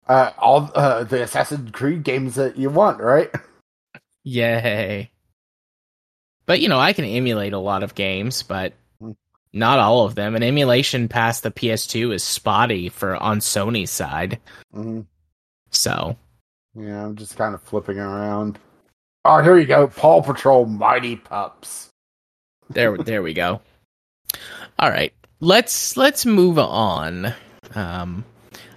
uh, 0.08 0.32
all 0.38 0.72
uh, 0.74 1.04
the 1.04 1.24
Assassin's 1.24 1.72
Creed 1.72 2.04
games 2.04 2.36
that 2.36 2.56
you 2.56 2.70
want, 2.70 3.02
right? 3.02 3.30
Yay. 4.24 5.12
But 6.46 6.62
you 6.62 6.70
know, 6.70 6.80
I 6.80 6.94
can 6.94 7.04
emulate 7.04 7.52
a 7.52 7.60
lot 7.60 7.84
of 7.84 7.96
games, 7.96 8.44
but 8.44 8.72
Hmm. 9.02 9.12
not 9.52 9.80
all 9.80 10.06
of 10.06 10.16
them. 10.16 10.36
And 10.36 10.44
emulation 10.46 11.10
past 11.10 11.44
the 11.44 11.52
PS2 11.52 12.14
is 12.14 12.24
spotty 12.24 12.88
for 12.88 13.18
on 13.18 13.40
Sony's 13.40 13.92
side. 13.92 14.40
hmm 14.74 15.02
So 15.72 16.16
Yeah, 16.80 17.06
I'm 17.06 17.16
just 17.16 17.36
kind 17.38 17.54
of 17.54 17.62
flipping 17.62 17.98
around. 18.00 18.60
Oh, 19.26 19.42
here 19.42 19.58
you 19.58 19.66
go. 19.66 19.88
Paw 19.88 20.22
Patrol 20.22 20.66
Mighty 20.66 21.16
Pups. 21.18 21.90
there 22.70 22.98
there 22.98 23.22
we 23.22 23.34
go. 23.34 23.62
All 24.78 24.90
right. 24.90 25.14
Let's 25.42 25.98
let's 25.98 26.26
move 26.26 26.58
on. 26.60 27.34
Um 27.76 28.24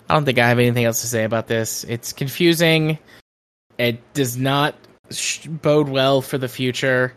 I 0.09 0.15
don't 0.15 0.24
think 0.24 0.39
I 0.39 0.49
have 0.49 0.59
anything 0.59 0.85
else 0.85 1.01
to 1.03 1.07
say 1.07 1.24
about 1.24 1.47
this. 1.47 1.85
It's 1.85 2.12
confusing. 2.12 2.99
It 3.79 4.01
does 4.15 4.37
not 4.37 4.74
sh- 5.11 5.47
bode 5.47 5.89
well 5.89 6.20
for 6.23 6.39
the 6.39 6.49
future. 6.49 7.15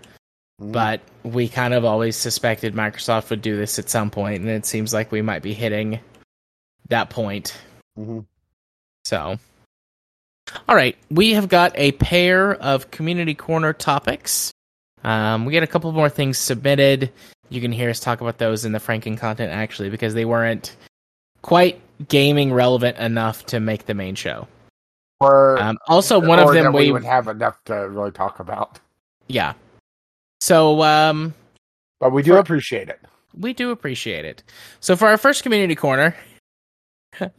Mhm. 0.62 0.72
but 0.72 1.02
we 1.24 1.50
kind 1.50 1.74
of 1.74 1.84
always 1.84 2.16
suspected 2.16 2.74
Microsoft 2.76 3.30
would 3.30 3.42
do 3.42 3.58
this 3.58 3.78
at 3.78 3.90
some 3.90 4.10
point, 4.10 4.40
and 4.40 4.50
it 4.50 4.66
seems 4.66 4.94
like 4.94 5.12
we 5.12 5.22
might 5.22 5.42
be 5.44 5.54
hitting 5.54 6.00
that 6.88 7.10
point. 7.10 7.54
Mhm. 8.00 8.26
So, 9.04 9.38
all 10.68 10.76
right, 10.76 10.98
we 11.10 11.34
have 11.34 11.48
got 11.50 11.74
a 11.76 11.92
pair 11.94 12.54
of 12.56 12.92
community 12.92 13.36
corner 13.36 13.74
topics. 13.74 14.52
Um, 15.04 15.46
we 15.46 15.52
get 15.52 15.64
a 15.64 15.68
couple 15.68 15.92
more 15.92 16.10
things 16.10 16.38
submitted. 16.38 17.12
You 17.50 17.62
can 17.62 17.72
hear 17.72 17.90
us 17.90 18.00
talk 18.00 18.22
about 18.22 18.38
those 18.38 18.66
in 18.66 18.72
the 18.72 18.80
Franken 18.80 19.18
content 19.18 19.52
actually, 19.52 19.90
because 19.90 20.14
they 20.14 20.26
weren't 20.26 20.76
quite 21.42 21.80
gaming 22.08 22.52
relevant 22.52 22.98
enough 22.98 23.46
to 23.48 23.60
make 23.60 23.86
the 23.86 23.94
main 23.94 24.16
show. 24.16 24.48
or 25.20 25.62
Um, 25.62 25.78
also, 25.88 26.20
one 26.20 26.40
or 26.40 26.50
of 26.50 26.54
them 26.54 26.74
we 26.74 26.86
we, 26.86 26.92
would 26.92 27.04
have 27.04 27.28
enough 27.28 27.64
to 27.66 27.88
really 27.90 28.12
talk 28.12 28.40
about, 28.40 28.80
yeah. 29.28 29.54
So, 30.42 30.82
um, 30.84 31.34
but 32.00 32.12
we 32.12 32.24
do 32.24 32.32
For- 32.32 32.40
appreciate 32.40 32.90
it. 32.90 33.00
We 33.38 33.54
do 33.54 33.72
appreciate 33.72 34.26
it. 34.26 34.44
So 34.80 34.96
for 34.96 35.08
our 35.08 35.18
first 35.18 35.44
community 35.44 35.76
corner, 35.76 36.16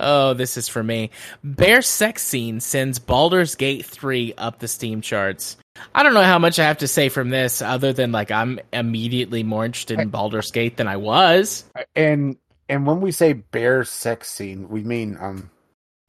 oh, 0.00 0.34
this 0.34 0.56
is 0.56 0.68
for 0.68 0.82
me. 0.82 1.10
Bear 1.44 1.82
sex 1.82 2.22
scene 2.22 2.60
sends 2.60 2.98
Baldur's 2.98 3.54
Gate 3.54 3.84
3 3.86 4.34
up 4.38 4.58
the 4.58 4.68
Steam 4.68 5.00
charts. 5.00 5.56
I 5.94 6.02
don't 6.02 6.14
know 6.14 6.22
how 6.22 6.38
much 6.38 6.58
I 6.58 6.64
have 6.64 6.78
to 6.78 6.88
say 6.88 7.08
from 7.08 7.30
this 7.30 7.60
other 7.60 7.92
than 7.92 8.12
like 8.12 8.30
I'm 8.30 8.58
immediately 8.72 9.42
more 9.42 9.64
interested 9.64 10.00
in 10.00 10.08
Baldur's 10.08 10.50
Gate 10.50 10.76
than 10.76 10.88
I 10.88 10.96
was. 10.96 11.64
And 11.94 12.36
and 12.68 12.86
when 12.86 13.00
we 13.00 13.12
say 13.12 13.34
bear 13.34 13.84
sex 13.84 14.30
scene, 14.30 14.68
we 14.68 14.82
mean 14.82 15.16
um, 15.20 15.50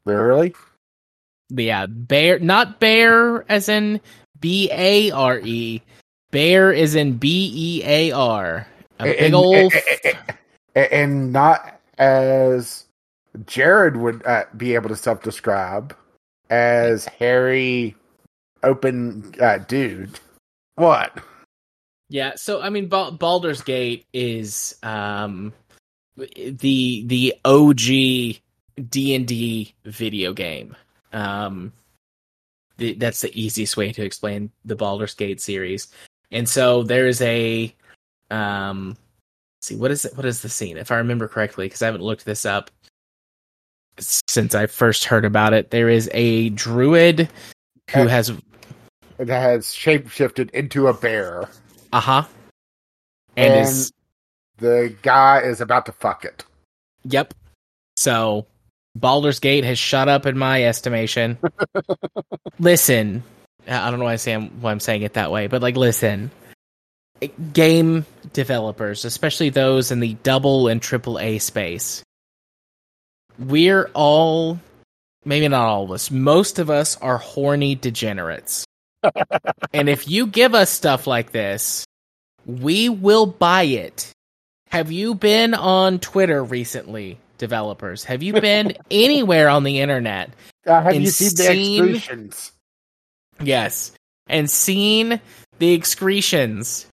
literally. 0.06 0.56
Yeah, 1.50 1.86
bear 1.88 2.40
not 2.40 2.80
bear 2.80 3.50
as 3.52 3.70
in 3.70 4.02
B 4.40 4.70
A 4.72 5.12
R 5.12 5.40
E. 5.40 5.82
Bear 6.32 6.72
is 6.72 6.96
in 6.96 7.18
B 7.18 7.52
E 7.54 7.84
A 7.86 8.12
R. 8.12 8.68
A 9.00 9.04
big 9.04 9.20
and, 9.22 9.36
old 9.36 9.74
and, 9.74 10.18
and- 10.76 10.92
and 10.92 11.34
not 11.34 11.80
as 11.98 12.86
Jared 13.46 13.98
would 13.98 14.26
uh, 14.26 14.46
be 14.56 14.76
able 14.76 14.90
to 14.90 14.96
self-describe 14.96 15.96
as 16.50 17.06
hairy, 17.06 17.96
open 18.64 19.34
uh, 19.40 19.60
dude. 19.60 20.20
What? 20.76 21.20
Yeah, 22.10 22.34
so 22.36 22.62
I 22.62 22.70
mean, 22.70 22.88
Ba- 22.88 23.12
Baldur's 23.12 23.62
Gate 23.62 24.06
is 24.14 24.76
um 24.84 25.54
the 26.16 27.04
the 27.06 27.36
OG 27.44 28.40
D 28.90 29.16
and 29.16 29.28
D 29.28 29.74
video 29.86 30.34
game. 30.34 30.76
Um, 31.14 31.74
the, 32.78 32.94
that's 32.94 33.22
the 33.22 33.40
easiest 33.40 33.76
way 33.76 33.92
to 33.92 34.04
explain 34.04 34.52
the 34.66 34.76
Baldur's 34.76 35.16
Gate 35.16 35.42
series. 35.42 35.88
And 36.32 36.48
so 36.48 36.84
there's 36.84 37.22
a 37.22 37.74
um, 38.30 38.98
see 39.62 39.76
what 39.76 39.92
is 39.92 40.06
it? 40.06 40.16
What 40.16 40.26
is 40.26 40.42
the 40.42 40.50
scene? 40.50 40.78
If 40.78 40.92
I 40.92 40.98
remember 40.98 41.28
correctly, 41.28 41.66
because 41.66 41.82
I 41.82 41.86
haven't 41.86 42.04
looked 42.04 42.26
this 42.26 42.46
up 42.46 42.72
since 44.00 44.56
I 44.56 44.68
first 44.68 45.06
heard 45.06 45.26
about 45.26 45.54
it. 45.54 45.72
There 45.72 45.90
is 45.90 46.10
a 46.14 46.50
druid 46.50 47.30
who 47.92 48.02
Uh, 48.02 48.08
has 48.08 48.30
It 49.20 49.30
has 49.30 49.68
shapeshifted 49.68 50.52
into 50.52 50.88
a 50.88 50.94
bear, 50.94 51.50
uh 51.92 52.00
huh, 52.00 52.24
and, 53.36 53.54
and 53.54 53.68
is 53.68 53.92
the 54.58 54.96
guy 55.02 55.42
is 55.42 55.62
about 55.62 55.86
to 55.88 55.92
fuck 55.92 56.26
it. 56.26 56.44
Yep. 57.06 57.34
So 57.96 58.46
Baldur's 58.96 59.40
Gate 59.40 59.64
has 59.64 59.80
shut 59.80 60.08
up 60.08 60.26
in 60.26 60.38
my 60.38 60.64
estimation. 60.64 61.38
listen, 62.60 63.24
I 63.68 63.90
don't 63.90 64.00
know 64.00 64.06
why 64.06 64.14
I 64.14 64.18
say 64.18 64.34
I'm, 64.34 64.62
why 64.62 64.72
I'm 64.72 64.80
saying 64.80 65.04
it 65.04 65.14
that 65.14 65.32
way, 65.32 65.48
but 65.48 65.62
like, 65.62 65.78
listen, 65.78 66.32
game 67.54 68.06
developers, 68.34 69.06
especially 69.06 69.50
those 69.50 69.92
in 69.92 70.00
the 70.00 70.16
double 70.24 70.68
and 70.68 70.82
triple 70.82 71.20
A 71.20 71.40
space, 71.40 72.04
we're 73.40 73.90
all, 73.94 74.60
maybe 75.26 75.48
not 75.48 75.68
all 75.68 75.84
of 75.86 75.92
us, 75.92 76.12
most 76.12 76.60
of 76.60 76.70
us 76.70 76.98
are 76.98 77.18
horny 77.18 77.76
degenerates. 77.76 78.66
and 79.74 79.90
if 79.90 80.08
you 80.08 80.28
give 80.28 80.56
us 80.56 80.70
stuff 80.70 81.08
like 81.08 81.32
this, 81.32 81.86
we 82.46 82.90
will 82.90 83.26
buy 83.26 83.64
it. 83.64 84.12
Have 84.70 84.92
you 84.92 85.16
been 85.16 85.54
on 85.54 86.00
Twitter 86.00 86.44
recently, 86.44 87.20
developers? 87.38 88.04
Have 88.06 88.24
you 88.24 88.34
been 88.34 88.74
anywhere 88.92 89.50
on 89.50 89.64
the 89.64 89.80
internet? 89.80 90.32
Uh, 90.66 90.82
have 90.82 90.96
you 90.96 91.08
seen 91.08 91.36
the 91.36 91.96
excretions? 91.96 92.52
Yes. 93.42 93.92
And 94.28 94.50
seen 94.50 95.22
the 95.60 95.74
excretions. 95.74 96.88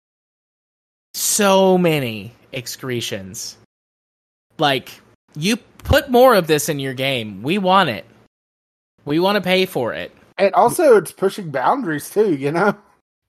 So 1.13 1.77
many 1.77 2.33
excretions. 2.51 3.57
Like, 4.57 4.89
you 5.35 5.57
put 5.57 6.09
more 6.09 6.35
of 6.35 6.47
this 6.47 6.69
in 6.69 6.79
your 6.79 6.93
game. 6.93 7.43
We 7.43 7.57
want 7.57 7.89
it. 7.89 8.05
We 9.05 9.19
want 9.19 9.35
to 9.35 9.41
pay 9.41 9.65
for 9.65 9.93
it. 9.93 10.11
And 10.37 10.53
also, 10.53 10.97
it's 10.97 11.11
pushing 11.11 11.51
boundaries 11.51 12.09
too. 12.09 12.35
You 12.35 12.51
know, 12.51 12.75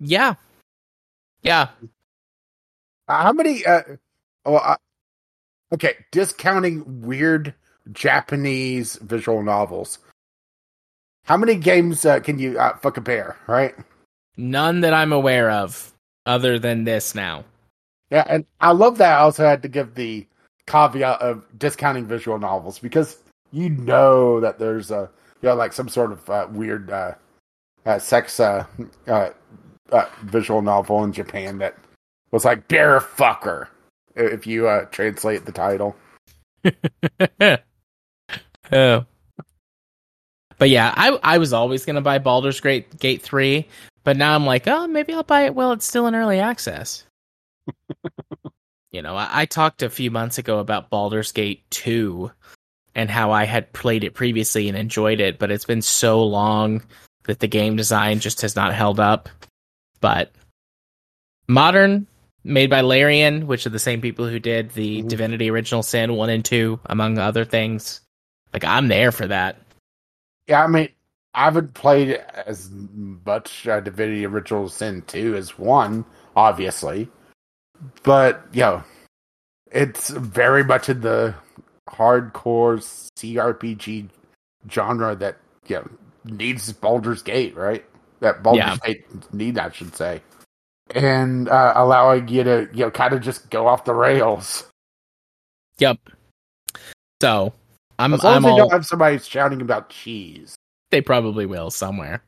Yeah. 0.00 0.34
Yeah. 1.42 1.68
Uh, 3.06 3.22
how 3.22 3.32
many? 3.32 3.64
Uh, 3.66 3.82
well, 4.44 4.62
uh, 4.64 4.76
okay, 5.72 5.94
discounting 6.10 7.02
weird 7.02 7.54
Japanese 7.92 8.96
visual 8.96 9.42
novels. 9.42 9.98
How 11.24 11.36
many 11.36 11.56
games 11.56 12.04
uh, 12.04 12.20
can 12.20 12.38
you 12.38 12.58
uh, 12.58 12.76
fuck 12.78 12.96
a 12.96 13.00
bear? 13.00 13.36
Right? 13.46 13.74
None 14.36 14.80
that 14.80 14.94
I'm 14.94 15.12
aware 15.12 15.50
of 15.50 15.92
other 16.26 16.58
than 16.58 16.84
this 16.84 17.14
now. 17.14 17.44
Yeah, 18.10 18.24
and 18.28 18.46
I 18.60 18.72
love 18.72 18.98
that. 18.98 19.18
I 19.18 19.20
also 19.20 19.44
had 19.44 19.62
to 19.62 19.68
give 19.68 19.94
the 19.94 20.26
caveat 20.66 21.20
of 21.20 21.46
discounting 21.58 22.06
visual 22.06 22.38
novels 22.38 22.78
because 22.78 23.18
you 23.52 23.68
know 23.70 24.40
that 24.40 24.58
there's 24.58 24.90
a 24.90 25.10
you 25.42 25.48
know 25.48 25.54
like 25.54 25.72
some 25.72 25.88
sort 25.88 26.12
of 26.12 26.30
uh, 26.30 26.46
weird 26.50 26.90
uh, 26.90 27.12
uh, 27.86 27.98
sex 27.98 28.40
uh, 28.40 28.64
uh, 29.06 29.30
uh, 29.92 30.06
visual 30.22 30.62
novel 30.62 31.04
in 31.04 31.12
Japan 31.12 31.58
that 31.58 31.76
was 32.30 32.44
like 32.44 32.66
bear 32.68 33.00
fucker 33.00 33.68
if 34.16 34.46
you 34.46 34.68
uh, 34.68 34.84
translate 34.86 35.44
the 35.44 35.52
title. 35.52 35.94
oh. 38.72 39.04
But 40.56 40.70
yeah, 40.70 40.94
I 40.96 41.18
I 41.22 41.38
was 41.38 41.52
always 41.52 41.84
gonna 41.84 42.00
buy 42.00 42.18
Baldur's 42.18 42.60
Great 42.60 42.98
Gate 42.98 43.22
three, 43.22 43.68
but 44.04 44.16
now 44.16 44.34
I'm 44.34 44.46
like, 44.46 44.66
oh, 44.66 44.86
maybe 44.86 45.12
I'll 45.12 45.22
buy 45.22 45.42
it 45.42 45.54
while 45.54 45.72
it's 45.72 45.86
still 45.86 46.06
in 46.06 46.14
early 46.14 46.38
access. 46.38 47.04
you 48.94 49.02
know, 49.02 49.16
I, 49.16 49.28
I 49.32 49.44
talked 49.46 49.82
a 49.82 49.90
few 49.90 50.10
months 50.10 50.38
ago 50.38 50.60
about 50.60 50.88
Baldur's 50.88 51.32
Gate 51.32 51.68
two 51.70 52.30
and 52.94 53.10
how 53.10 53.32
I 53.32 53.44
had 53.44 53.72
played 53.72 54.04
it 54.04 54.14
previously 54.14 54.68
and 54.68 54.78
enjoyed 54.78 55.18
it, 55.18 55.38
but 55.38 55.50
it's 55.50 55.64
been 55.64 55.82
so 55.82 56.22
long 56.24 56.82
that 57.24 57.40
the 57.40 57.48
game 57.48 57.74
design 57.74 58.20
just 58.20 58.42
has 58.42 58.54
not 58.54 58.72
held 58.72 59.00
up. 59.00 59.28
But 60.00 60.30
modern, 61.48 62.06
made 62.44 62.70
by 62.70 62.82
Larian, 62.82 63.48
which 63.48 63.66
are 63.66 63.70
the 63.70 63.80
same 63.80 64.00
people 64.00 64.28
who 64.28 64.38
did 64.38 64.70
the. 64.70 65.02
Divinity 65.02 65.50
Original 65.50 65.82
Sin 65.82 66.14
one 66.14 66.30
and 66.30 66.44
two, 66.44 66.78
among 66.86 67.18
other 67.18 67.44
things. 67.44 68.00
Like 68.52 68.64
I'm 68.64 68.86
there 68.86 69.10
for 69.10 69.26
that. 69.26 69.56
Yeah, 70.46 70.62
I 70.62 70.68
mean, 70.68 70.90
I 71.34 71.44
haven't 71.44 71.74
played 71.74 72.22
as 72.46 72.70
much 72.70 73.66
uh, 73.66 73.80
Divinity 73.80 74.24
Original 74.24 74.68
Sin 74.68 75.02
2 75.08 75.34
as 75.34 75.58
1, 75.58 76.04
obviously. 76.36 77.08
But, 78.02 78.46
yeah, 78.52 78.82
it's 79.70 80.10
very 80.10 80.64
much 80.64 80.88
in 80.88 81.00
the 81.00 81.34
hardcore 81.88 82.78
CRPG 83.16 84.08
genre 84.70 85.14
that 85.16 85.36
you 85.66 85.76
know, 85.76 85.88
needs 86.24 86.72
Baldur's 86.72 87.22
Gate, 87.22 87.56
right? 87.56 87.84
That 88.20 88.42
Baldur's 88.42 88.64
Yeah. 88.64 88.76
Gate 88.84 89.32
need, 89.34 89.58
I 89.58 89.70
should 89.70 89.94
say, 89.94 90.22
and 90.94 91.48
uh, 91.48 91.72
allowing 91.76 92.28
you 92.28 92.44
to 92.44 92.68
you 92.72 92.84
know 92.84 92.90
kind 92.90 93.12
of 93.12 93.20
just 93.20 93.50
go 93.50 93.66
off 93.66 93.84
the 93.84 93.94
rails. 93.94 94.64
Yep. 95.78 95.98
So 97.20 97.52
I'm 97.98 98.14
As 98.14 98.22
long 98.22 98.36
I'm 98.36 98.38
as 98.38 98.44
they 98.44 98.50
all 98.50 98.56
don't 98.58 98.72
have 98.72 98.86
somebody 98.86 99.18
shouting 99.18 99.60
about 99.60 99.90
cheese. 99.90 100.54
they 100.90 101.00
probably 101.00 101.46
will 101.46 101.70
somewhere. 101.70 102.22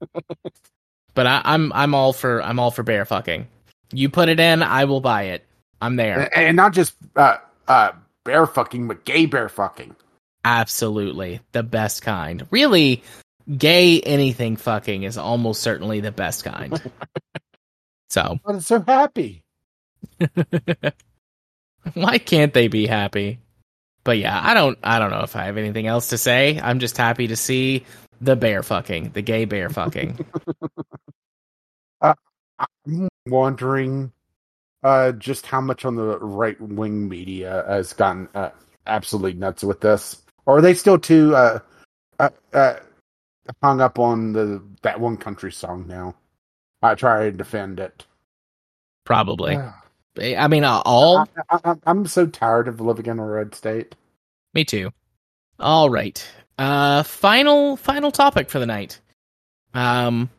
but 1.14 1.26
I, 1.26 1.42
I'm 1.44 1.72
I'm 1.72 1.94
all 1.94 2.12
for 2.12 2.42
I'm 2.42 2.58
all 2.58 2.70
for 2.70 2.82
bear 2.82 3.04
fucking. 3.04 3.48
You 3.96 4.08
put 4.08 4.28
it 4.28 4.40
in, 4.40 4.62
I 4.62 4.84
will 4.84 5.00
buy 5.00 5.24
it. 5.24 5.44
I'm 5.80 5.96
there. 5.96 6.20
and, 6.34 6.48
and 6.48 6.56
not 6.56 6.72
just 6.72 6.94
uh, 7.16 7.36
uh, 7.68 7.92
bear 8.24 8.46
fucking, 8.46 8.88
but 8.88 9.04
gay 9.04 9.26
bear 9.26 9.48
fucking. 9.48 9.94
Absolutely. 10.44 11.40
The 11.52 11.62
best 11.62 12.02
kind. 12.02 12.46
Really, 12.50 13.02
gay 13.56 14.00
anything 14.00 14.56
fucking 14.56 15.02
is 15.02 15.18
almost 15.18 15.62
certainly 15.62 16.00
the 16.00 16.12
best 16.12 16.44
kind. 16.44 16.80
so, 18.10 18.38
I'm 18.46 18.60
so 18.60 18.80
happy. 18.80 19.42
why 21.94 22.18
can't 22.18 22.52
they 22.52 22.68
be 22.68 22.86
happy? 22.86 23.40
But 24.04 24.18
yeah, 24.18 24.38
I 24.42 24.52
don't 24.52 24.78
I 24.82 24.98
don't 24.98 25.10
know 25.10 25.22
if 25.22 25.34
I 25.34 25.44
have 25.44 25.56
anything 25.56 25.86
else 25.86 26.08
to 26.08 26.18
say. 26.18 26.60
I'm 26.62 26.78
just 26.78 26.98
happy 26.98 27.28
to 27.28 27.36
see 27.36 27.84
the 28.20 28.36
bear 28.36 28.62
fucking, 28.62 29.10
the 29.10 29.22
gay 29.22 29.46
bear 29.46 29.70
fucking. 29.70 30.24
I'm 32.86 33.08
wondering 33.26 34.12
uh, 34.82 35.12
just 35.12 35.46
how 35.46 35.60
much 35.60 35.84
on 35.84 35.96
the 35.96 36.18
right 36.18 36.60
wing 36.60 37.08
media 37.08 37.64
has 37.66 37.92
gotten 37.92 38.28
uh, 38.34 38.50
absolutely 38.86 39.34
nuts 39.34 39.64
with 39.64 39.80
this. 39.80 40.22
Or 40.46 40.58
are 40.58 40.60
they 40.60 40.74
still 40.74 40.98
too 40.98 41.34
uh, 41.34 41.58
uh, 42.18 42.28
uh, 42.52 42.76
hung 43.62 43.80
up 43.80 43.98
on 43.98 44.32
the 44.32 44.62
that 44.82 45.00
one 45.00 45.16
country 45.16 45.52
song 45.52 45.86
now? 45.88 46.14
I 46.82 46.94
try 46.94 47.24
to 47.24 47.32
defend 47.32 47.80
it. 47.80 48.04
Probably. 49.04 49.58
I 50.18 50.48
mean, 50.48 50.64
uh, 50.64 50.82
all 50.84 51.26
I, 51.50 51.74
I'm 51.86 52.06
so 52.06 52.26
tired 52.26 52.68
of 52.68 52.80
living 52.80 53.06
in 53.06 53.18
a 53.18 53.24
red 53.24 53.54
state. 53.54 53.94
Me 54.52 54.64
too. 54.64 54.92
All 55.58 55.88
right. 55.88 56.24
Uh 56.58 57.02
final 57.02 57.76
final 57.76 58.12
topic 58.12 58.48
for 58.48 58.58
the 58.58 58.66
night. 58.66 59.00
Um 59.72 60.30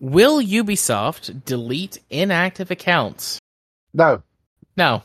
will 0.00 0.40
Ubisoft 0.42 1.44
delete 1.44 1.98
inactive 2.10 2.70
accounts? 2.70 3.38
No. 3.92 4.22
No. 4.76 5.02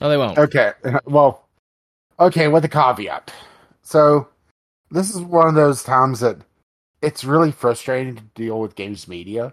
No, 0.00 0.08
they 0.08 0.16
won't. 0.16 0.38
Okay. 0.38 0.72
Well, 1.04 1.48
okay, 2.18 2.48
with 2.48 2.64
a 2.64 2.68
caveat. 2.68 3.32
So, 3.82 4.28
this 4.90 5.14
is 5.14 5.20
one 5.20 5.48
of 5.48 5.54
those 5.54 5.82
times 5.82 6.20
that 6.20 6.38
it's 7.02 7.24
really 7.24 7.52
frustrating 7.52 8.16
to 8.16 8.22
deal 8.34 8.60
with 8.60 8.74
games 8.74 9.06
media 9.06 9.52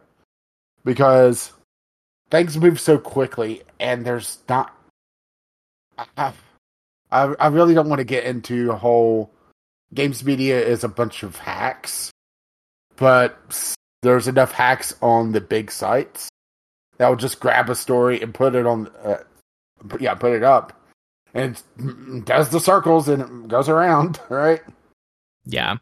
because 0.84 1.52
things 2.30 2.58
move 2.58 2.80
so 2.80 2.98
quickly 2.98 3.64
and 3.80 4.06
there's 4.06 4.40
not. 4.48 4.74
I, 5.98 6.34
I, 7.12 7.34
I 7.40 7.48
really 7.48 7.74
don't 7.74 7.90
want 7.90 8.00
to 8.00 8.06
get 8.06 8.26
into 8.26 8.72
a 8.72 8.76
whole 8.76 9.32
games 9.94 10.24
media 10.24 10.60
is 10.60 10.84
a 10.84 10.90
bunch 10.90 11.24
of 11.24 11.38
hacks, 11.38 12.12
but 12.98 13.38
there's 14.06 14.28
enough 14.28 14.52
hacks 14.52 14.94
on 15.02 15.32
the 15.32 15.42
big 15.42 15.72
sites 15.72 16.30
that 16.98 17.10
will 17.10 17.16
just 17.16 17.40
grab 17.40 17.70
a 17.70 17.76
story 17.76 18.22
and 18.22 18.34
put 18.34 18.56
it 18.56 18.66
on. 18.66 18.88
Uh, 19.04 19.18
yeah, 20.00 20.14
put 20.14 20.32
it 20.32 20.44
up, 20.44 20.80
and 21.34 21.62
it 21.78 22.26
does 22.26 22.50
the 22.50 22.60
circles 22.60 23.10
and 23.10 23.22
it 23.22 23.48
goes 23.48 23.68
around, 23.68 24.20
right? 24.30 24.62
Yeah. 25.46 25.78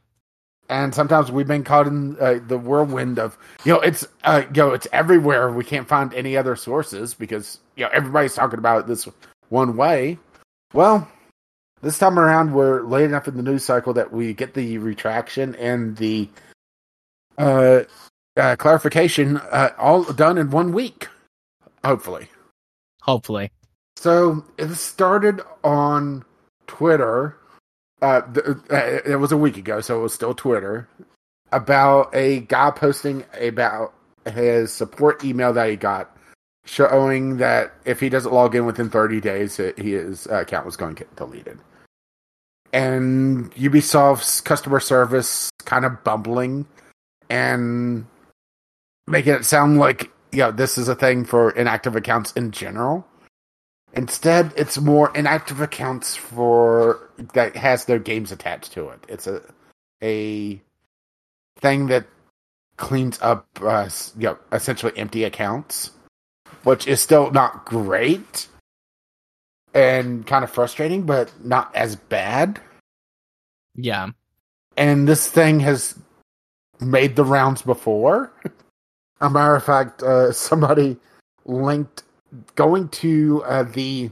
And 0.69 0.95
sometimes 0.95 1.31
we've 1.31 1.47
been 1.47 1.65
caught 1.65 1.87
in 1.87 2.17
uh, 2.19 2.39
the 2.47 2.57
whirlwind 2.57 3.19
of, 3.19 3.37
you 3.65 3.73
know, 3.73 3.81
it's, 3.81 4.07
uh, 4.23 4.43
you 4.47 4.63
know, 4.63 4.71
it's 4.71 4.87
everywhere. 4.93 5.51
We 5.51 5.65
can't 5.65 5.87
find 5.87 6.13
any 6.13 6.37
other 6.37 6.55
sources 6.55 7.13
because 7.13 7.59
you 7.75 7.83
know 7.83 7.89
everybody's 7.93 8.33
talking 8.33 8.59
about 8.59 8.79
it 8.79 8.87
this 8.87 9.07
one 9.49 9.75
way. 9.75 10.17
Well, 10.73 11.07
this 11.81 11.99
time 11.99 12.17
around, 12.17 12.53
we're 12.53 12.81
late 12.83 13.03
enough 13.03 13.27
in 13.27 13.35
the 13.35 13.43
news 13.43 13.65
cycle 13.65 13.93
that 13.93 14.13
we 14.13 14.33
get 14.33 14.53
the 14.53 14.77
retraction 14.77 15.53
and 15.55 15.97
the 15.97 16.29
uh, 17.37 17.81
uh, 18.37 18.55
clarification 18.55 19.37
uh, 19.37 19.69
all 19.77 20.03
done 20.03 20.37
in 20.37 20.49
one 20.49 20.71
week, 20.71 21.07
hopefully. 21.83 22.27
Hopefully. 23.01 23.51
So 23.97 24.45
it 24.57 24.73
started 24.75 25.41
on 25.63 26.23
Twitter. 26.67 27.37
Uh, 28.01 28.21
th- 28.21 28.45
uh, 28.71 28.99
it 29.05 29.19
was 29.19 29.31
a 29.31 29.37
week 29.37 29.57
ago, 29.57 29.81
so 29.81 29.99
it 29.99 30.03
was 30.03 30.13
still 30.13 30.33
Twitter. 30.33 30.87
About 31.51 32.13
a 32.15 32.41
guy 32.41 32.71
posting 32.71 33.23
about 33.39 33.93
his 34.25 34.71
support 34.71 35.23
email 35.23 35.53
that 35.53 35.69
he 35.69 35.75
got, 35.75 36.15
showing 36.65 37.37
that 37.37 37.73
if 37.85 37.99
he 37.99 38.09
doesn't 38.09 38.33
log 38.33 38.55
in 38.55 38.65
within 38.65 38.89
30 38.89 39.21
days, 39.21 39.59
it, 39.59 39.77
his 39.77 40.27
uh, 40.27 40.41
account 40.41 40.65
was 40.65 40.75
going 40.75 40.95
to 40.95 41.03
get 41.03 41.15
deleted. 41.15 41.59
And 42.71 43.53
Ubisoft's 43.53 44.41
customer 44.41 44.79
service 44.79 45.51
kind 45.65 45.85
of 45.85 46.03
bumbling 46.03 46.65
and 47.29 48.07
making 49.07 49.33
it 49.33 49.45
sound 49.45 49.79
like, 49.79 50.11
you 50.31 50.39
know, 50.39 50.51
this 50.51 50.77
is 50.77 50.87
a 50.87 50.95
thing 50.95 51.25
for 51.25 51.51
inactive 51.51 51.95
accounts 51.95 52.31
in 52.33 52.51
general. 52.51 53.05
Instead, 53.93 54.51
it's 54.57 54.79
more 54.79 55.15
inactive 55.15 55.61
accounts 55.61 56.15
for 56.15 57.11
that 57.33 57.55
has 57.55 57.85
their 57.85 57.99
games 57.99 58.31
attached 58.31 58.71
to 58.73 58.89
it. 58.89 58.99
It's 59.07 59.27
a 59.27 59.41
a 60.01 60.59
thing 61.59 61.87
that 61.87 62.05
cleans 62.77 63.19
up, 63.21 63.47
uh, 63.61 63.89
you 64.17 64.29
know, 64.29 64.37
essentially 64.51 64.93
empty 64.97 65.23
accounts, 65.23 65.91
which 66.63 66.87
is 66.87 67.01
still 67.01 67.31
not 67.31 67.65
great 67.65 68.47
and 69.73 70.25
kind 70.25 70.43
of 70.43 70.49
frustrating, 70.49 71.03
but 71.03 71.31
not 71.43 71.75
as 71.75 71.95
bad. 71.95 72.59
Yeah. 73.75 74.09
And 74.75 75.07
this 75.07 75.27
thing 75.27 75.59
has 75.61 75.97
made 76.79 77.15
the 77.15 77.25
rounds 77.25 77.61
before. 77.61 78.31
A 79.23 79.29
matter 79.29 79.55
of 79.55 79.63
fact, 79.63 80.03
uh, 80.03 80.33
somebody 80.33 80.97
linked 81.45 82.03
going 82.55 82.89
to 82.89 83.41
uh, 83.45 83.63
the 83.63 84.11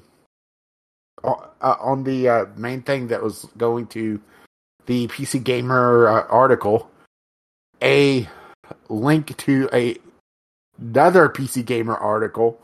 uh, 1.21 1.35
on 1.61 2.05
the 2.05 2.29
uh, 2.29 2.45
main 2.55 2.81
thing 2.81 3.07
that 3.09 3.21
was 3.21 3.45
going 3.57 3.88
to 3.88 4.21
the 4.85 5.09
PC 5.09 5.43
Gamer 5.43 6.07
uh, 6.07 6.27
article, 6.27 6.89
a 7.83 8.25
link 8.88 9.35
to 9.35 9.67
a 9.73 9.97
another 10.79 11.27
PC 11.27 11.65
Gamer 11.65 11.97
article 11.97 12.57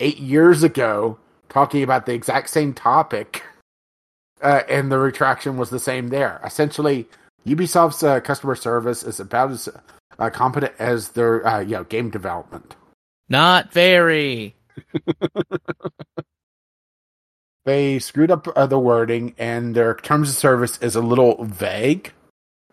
eight 0.00 0.18
years 0.18 0.64
ago 0.64 1.16
talking 1.48 1.84
about 1.84 2.06
the 2.06 2.12
exact 2.12 2.50
same 2.50 2.74
topic, 2.74 3.44
and 4.42 4.90
the 4.90 4.98
retraction 4.98 5.56
was 5.56 5.70
the 5.70 5.78
same 5.78 6.08
there. 6.08 6.40
Essentially, 6.44 7.06
Ubisoft's 7.46 8.02
customer 8.26 8.56
service 8.56 9.04
is 9.04 9.20
about 9.20 9.52
as 9.52 9.68
uh, 10.18 10.30
competent 10.30 10.72
as 10.78 11.10
their 11.10 11.46
uh, 11.46 11.60
you 11.60 11.76
know 11.76 11.84
game 11.84 12.10
development. 12.10 12.76
Not 13.28 13.72
very. 13.72 14.54
they 17.64 17.98
screwed 17.98 18.30
up 18.30 18.46
uh, 18.56 18.66
the 18.66 18.78
wording 18.78 19.34
and 19.38 19.74
their 19.74 19.94
terms 19.94 20.28
of 20.30 20.36
service 20.36 20.78
is 20.78 20.94
a 20.96 21.00
little 21.00 21.44
vague 21.44 22.12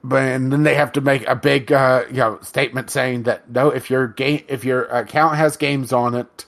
but 0.04 0.24
and 0.24 0.52
then 0.52 0.64
they 0.64 0.76
have 0.76 0.92
to 0.92 1.02
make 1.02 1.28
a 1.28 1.36
big 1.36 1.72
uh 1.72 2.04
you 2.10 2.18
know 2.18 2.40
statement 2.42 2.90
saying 2.90 3.24
that 3.24 3.50
no 3.50 3.70
if 3.70 3.90
your 3.90 4.08
game 4.08 4.44
if 4.48 4.66
your 4.66 4.84
account 4.86 5.36
has 5.36 5.58
games 5.58 5.94
on 5.94 6.16
it 6.16 6.46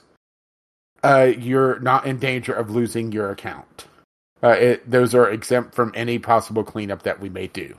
uh 1.02 1.30
you're 1.38 1.78
not 1.80 2.06
in 2.06 2.18
danger 2.18 2.52
of 2.52 2.70
losing 2.70 3.12
your 3.12 3.30
account 3.30 3.86
uh 4.42 4.48
it, 4.48 4.90
those 4.90 5.14
are 5.14 5.30
exempt 5.30 5.74
from 5.74 5.92
any 5.94 6.18
possible 6.18 6.64
cleanup 6.64 7.02
that 7.02 7.20
we 7.20 7.28
may 7.28 7.46
do 7.46 7.76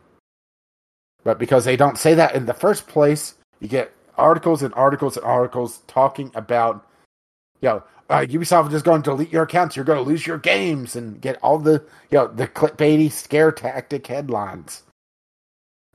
but 1.26 1.38
because 1.38 1.66
they 1.66 1.76
don't 1.76 1.98
say 1.98 2.14
that 2.14 2.34
in 2.34 2.46
the 2.46 2.54
first 2.54 2.88
place 2.88 3.36
you 3.60 3.68
get 3.68 3.92
articles 4.18 4.64
and 4.64 4.74
articles 4.76 5.18
and 5.18 5.26
articles 5.26 5.80
talking 5.88 6.32
about 6.34 6.88
you 7.60 7.68
know 7.68 7.84
uh, 8.10 8.20
Ubisoft 8.20 8.72
is 8.74 8.84
going 8.84 9.02
to 9.02 9.12
delete 9.12 9.32
your 9.32 9.44
accounts. 9.44 9.76
You're 9.76 9.86
going 9.86 10.04
to 10.04 10.08
lose 10.08 10.28
your 10.28 10.38
games 10.38 10.96
and 10.96 11.20
get 11.20 11.40
all 11.42 11.58
the 11.58 11.84
you 12.12 12.18
know 12.18 12.28
the 12.28 12.48
clickbaity 12.48 13.12
scare 13.12 13.52
tactic 13.52 14.06
headlines. 14.08 14.84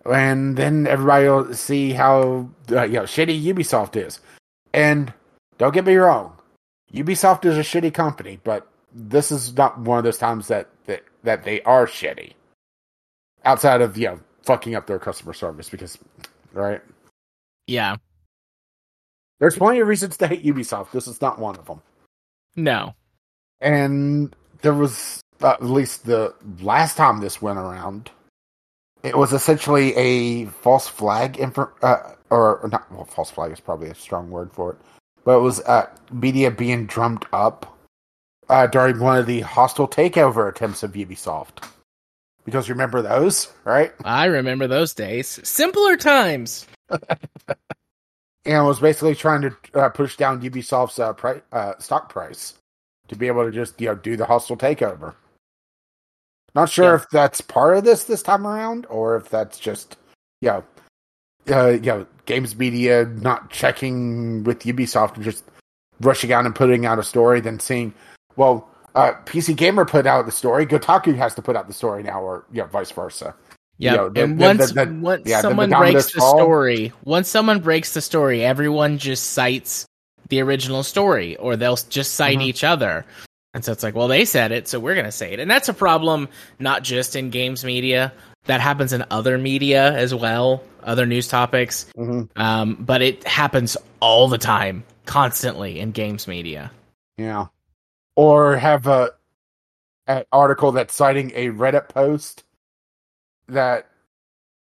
And 0.05 0.57
then 0.57 0.87
everybody 0.87 1.29
will 1.29 1.55
see 1.55 1.93
how 1.93 2.51
uh, 2.71 2.83
you 2.83 2.95
know 2.95 3.03
shitty 3.03 3.43
Ubisoft 3.45 3.97
is. 3.97 4.21
And 4.73 5.13
don't 5.59 5.75
get 5.75 5.87
me 5.87 5.95
wrong, 5.97 6.37
Ubisoft 6.93 7.45
is 7.45 7.57
a 7.57 7.61
shitty 7.61 7.95
company, 7.95 8.41
but 8.43 8.67
this 8.93 9.31
is 9.31 9.57
not 9.57 9.79
one 9.79 9.99
of 9.99 10.05
those 10.05 10.19
times 10.19 10.49
that 10.49 10.69
that, 10.87 11.05
that 11.23 11.45
they 11.45 11.63
are 11.63 11.87
shitty. 11.87 12.33
Outside 13.45 13.83
of 13.83 13.97
you 13.97 14.07
know 14.07 14.21
fucking 14.43 14.75
up 14.75 14.87
their 14.87 14.99
customer 14.99 15.33
service 15.33 15.69
because 15.69 15.99
right. 16.53 16.81
Yeah. 17.67 17.97
There's 19.39 19.57
plenty 19.57 19.81
of 19.81 19.89
reasons 19.89 20.17
to 20.19 20.27
hate 20.27 20.45
Ubisoft. 20.45 20.91
This 20.91 21.07
is 21.07 21.21
not 21.21 21.39
one 21.39 21.57
of 21.57 21.67
them. 21.67 21.81
No. 22.57 22.95
and 23.61 24.35
there 24.63 24.75
was 24.75 25.21
uh, 25.41 25.51
at 25.51 25.63
least 25.63 26.07
the 26.07 26.35
last 26.61 26.97
time 26.97 27.21
this 27.21 27.41
went 27.41 27.59
around, 27.59 28.11
it 29.03 29.17
was 29.17 29.33
essentially 29.33 29.95
a 29.97 30.47
false 30.47 30.87
flag 30.87 31.39
info, 31.39 31.71
uh, 31.83 32.15
or, 32.29 32.59
or 32.59 32.69
not. 32.69 32.91
Well, 32.93 33.05
false 33.05 33.31
flag 33.31 33.53
is 33.53 33.61
probably 33.61 33.89
a 33.89 33.95
strong 33.95 34.31
word 34.31 34.53
for 34.53 34.73
it, 34.73 34.79
but 35.25 35.39
it 35.39 35.41
was 35.41 35.61
uh, 35.61 35.87
media 36.13 36.51
being 36.51 36.87
drummed 36.87 37.25
up 37.33 37.79
uh, 38.49 38.67
during 38.67 38.99
one 38.99 39.19
of 39.19 39.27
the 39.27 39.41
hostile 39.41 39.89
takeover 39.89 40.49
attempts 40.49 40.83
of 40.83 40.93
Ubisoft. 40.93 41.65
Because 42.51 42.69
remember 42.69 43.01
those, 43.03 43.53
right? 43.65 43.93
I 44.05 44.25
remember 44.27 44.67
those 44.67 44.93
days. 44.93 45.39
Simpler 45.49 45.97
times. 45.97 46.67
and 48.45 48.67
was 48.67 48.81
basically 48.81 49.15
trying 49.15 49.43
to 49.43 49.57
uh, 49.75 49.89
push 49.91 50.17
down 50.17 50.43
Ubisoft's 50.43 50.99
uh, 50.99 51.13
pri- 51.13 51.43
uh, 51.53 51.75
stock 51.79 52.09
price 52.09 52.55
to 53.09 53.17
be 53.17 53.27
able 53.29 53.45
to 53.45 53.51
just 53.53 53.81
you 53.81 53.87
know 53.89 53.95
do 53.95 54.17
the 54.17 54.27
hostile 54.27 54.57
takeover. 54.57 55.15
Not 56.55 56.69
sure 56.69 56.87
Yeah. 56.91 56.95
if 56.97 57.09
that's 57.11 57.41
part 57.41 57.77
of 57.77 57.85
this 57.85 58.05
this 58.05 58.23
time 58.23 58.47
around, 58.47 58.87
or 58.91 59.17
if 59.17 59.29
that's 59.29 59.59
just 59.59 59.97
you 60.41 60.49
know, 60.49 60.65
uh, 61.51 61.69
you 61.69 61.81
know, 61.81 62.07
games 62.27 62.57
media 62.57 63.05
not 63.05 63.51
checking 63.51 64.43
with 64.45 64.61
Ubisoft 64.61 65.15
and 65.17 65.25
just 65.25 65.45
rushing 66.01 66.33
out 66.33 66.47
and 66.47 66.55
putting 66.55 66.87
out 66.87 66.99
a 66.99 67.03
story, 67.03 67.41
then 67.41 67.61
seeing, 67.61 67.93
well, 68.37 68.69
uh, 68.95 69.13
PC 69.27 69.57
Gamer 69.57 69.85
put 69.85 70.07
out 70.07 70.27
the 70.27 70.33
story, 70.33 70.67
Kotaku 70.67 71.15
has 71.17 71.35
to 71.35 71.43
put 71.43 71.57
out 71.57 71.67
the 71.69 71.75
story 71.75 72.03
now, 72.03 72.21
or 72.23 72.45
you 72.53 72.61
know, 72.63 72.67
vice 72.67 72.91
versa. 72.91 73.35
Yeah, 73.79 73.93
You 73.93 73.97
know, 73.97 74.09
the- 74.11 74.23
and 74.25 74.39
the- 74.39 74.45
once 74.45 74.73
the- 74.73 74.99
once 75.01 75.23
yeah, 75.27 75.41
someone 75.41 75.71
breaks 75.71 76.13
the 76.13 76.19
fall. 76.21 76.37
story, 76.39 76.93
once 77.05 77.29
someone 77.29 77.61
breaks 77.61 77.95
the 77.95 78.01
story, 78.03 78.45
everyone 78.45 78.99
just 78.99 79.31
cites 79.33 79.87
the 80.29 80.41
original 80.43 80.83
story, 80.83 81.37
or 81.37 81.57
they'll 81.57 81.77
just 81.89 82.15
cite 82.15 82.39
Mhm. 82.39 82.43
each 82.45 82.63
other. 82.65 83.05
And 83.55 83.65
so 83.65 83.73
it's 83.73 83.83
like, 83.83 83.97
well, 83.97 84.07
they 84.07 84.25
said 84.25 84.53
it, 84.53 84.69
so 84.69 84.79
we're 84.79 84.95
gonna 84.95 85.11
say 85.11 85.33
it, 85.33 85.41
and 85.41 85.51
that's 85.51 85.69
a 85.69 85.75
problem 85.75 86.29
not 86.59 86.83
just 86.85 87.17
in 87.17 87.31
games 87.31 87.65
media. 87.65 88.13
That 88.47 88.61
happens 88.61 88.93
in 88.93 89.05
other 89.11 89.39
media 89.39 89.93
as 89.93 90.15
well, 90.15 90.63
other 90.85 91.05
news 91.07 91.27
topics. 91.29 91.87
Mm-hmm. 91.97 92.41
Um, 92.41 92.77
but 92.81 93.03
it 93.03 93.27
happens 93.27 93.77
all 94.01 94.29
the 94.29 94.39
time, 94.39 94.85
constantly 95.05 95.81
in 95.81 95.91
games 95.91 96.29
media. 96.29 96.71
Yeah. 97.19 97.47
Or 98.17 98.57
have 98.57 98.87
a 98.87 99.13
an 100.07 100.25
article 100.33 100.73
that's 100.73 100.95
citing 100.95 101.31
a 101.35 101.49
Reddit 101.49 101.89
post 101.89 102.43
that 103.49 103.87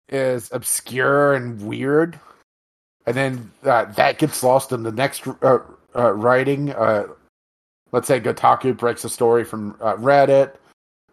is 0.09 0.51
obscure 0.53 1.35
and 1.35 1.61
weird, 1.61 2.19
and 3.07 3.17
then 3.17 3.51
uh, 3.65 3.85
that 3.85 4.19
gets 4.19 4.43
lost 4.43 4.73
in 4.73 4.83
the 4.83 4.93
next 4.93 5.27
uh, 5.43 5.59
uh, 5.95 6.13
writing. 6.13 6.71
Uh, 6.71 7.07
let's 7.93 8.09
say 8.09 8.21
Kotaku 8.21 8.77
breaks 8.77 9.05
a 9.05 9.09
story 9.09 9.45
from 9.45 9.77
uh, 9.81 9.95
Reddit. 9.97 10.55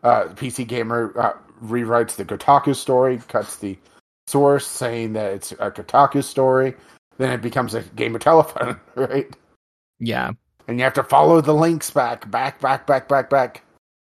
Uh, 0.04 0.26
PC 0.36 0.68
Gamer 0.68 1.40
rewrites 1.64 2.16
the 2.16 2.26
Kotaku 2.26 2.76
story, 2.76 3.22
cuts 3.28 3.58
the 3.58 3.78
source, 4.28 4.68
saying 4.68 5.14
that 5.14 5.34
it's 5.34 5.52
a 5.54 5.72
Kotaku 5.72 6.24
story. 6.24 6.76
Then 7.18 7.32
it 7.32 7.42
becomes 7.42 7.74
a 7.74 7.82
game 7.82 8.16
of 8.16 8.22
telephone, 8.22 8.80
right? 8.96 9.28
Yeah, 10.00 10.32
and 10.68 10.78
you 10.78 10.84
have 10.84 10.94
to 10.94 11.04
follow 11.04 11.42
the 11.42 11.54
links 11.54 11.90
back, 11.92 12.30
back, 12.32 12.60
back, 12.60 12.88
back, 12.88 13.08
back, 13.08 13.30
back. 13.30 13.64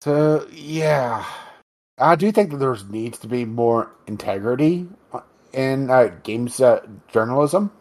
So 0.01 0.47
yeah, 0.51 1.25
I 1.97 2.15
do 2.15 2.31
think 2.31 2.51
that 2.51 2.57
there 2.57 2.75
needs 2.89 3.17
to 3.19 3.27
be 3.27 3.45
more 3.45 3.91
integrity 4.07 4.87
in 5.53 5.89
uh, 5.89 6.11
games 6.23 6.61
uh, 6.61 6.85
journalism, 7.11 7.71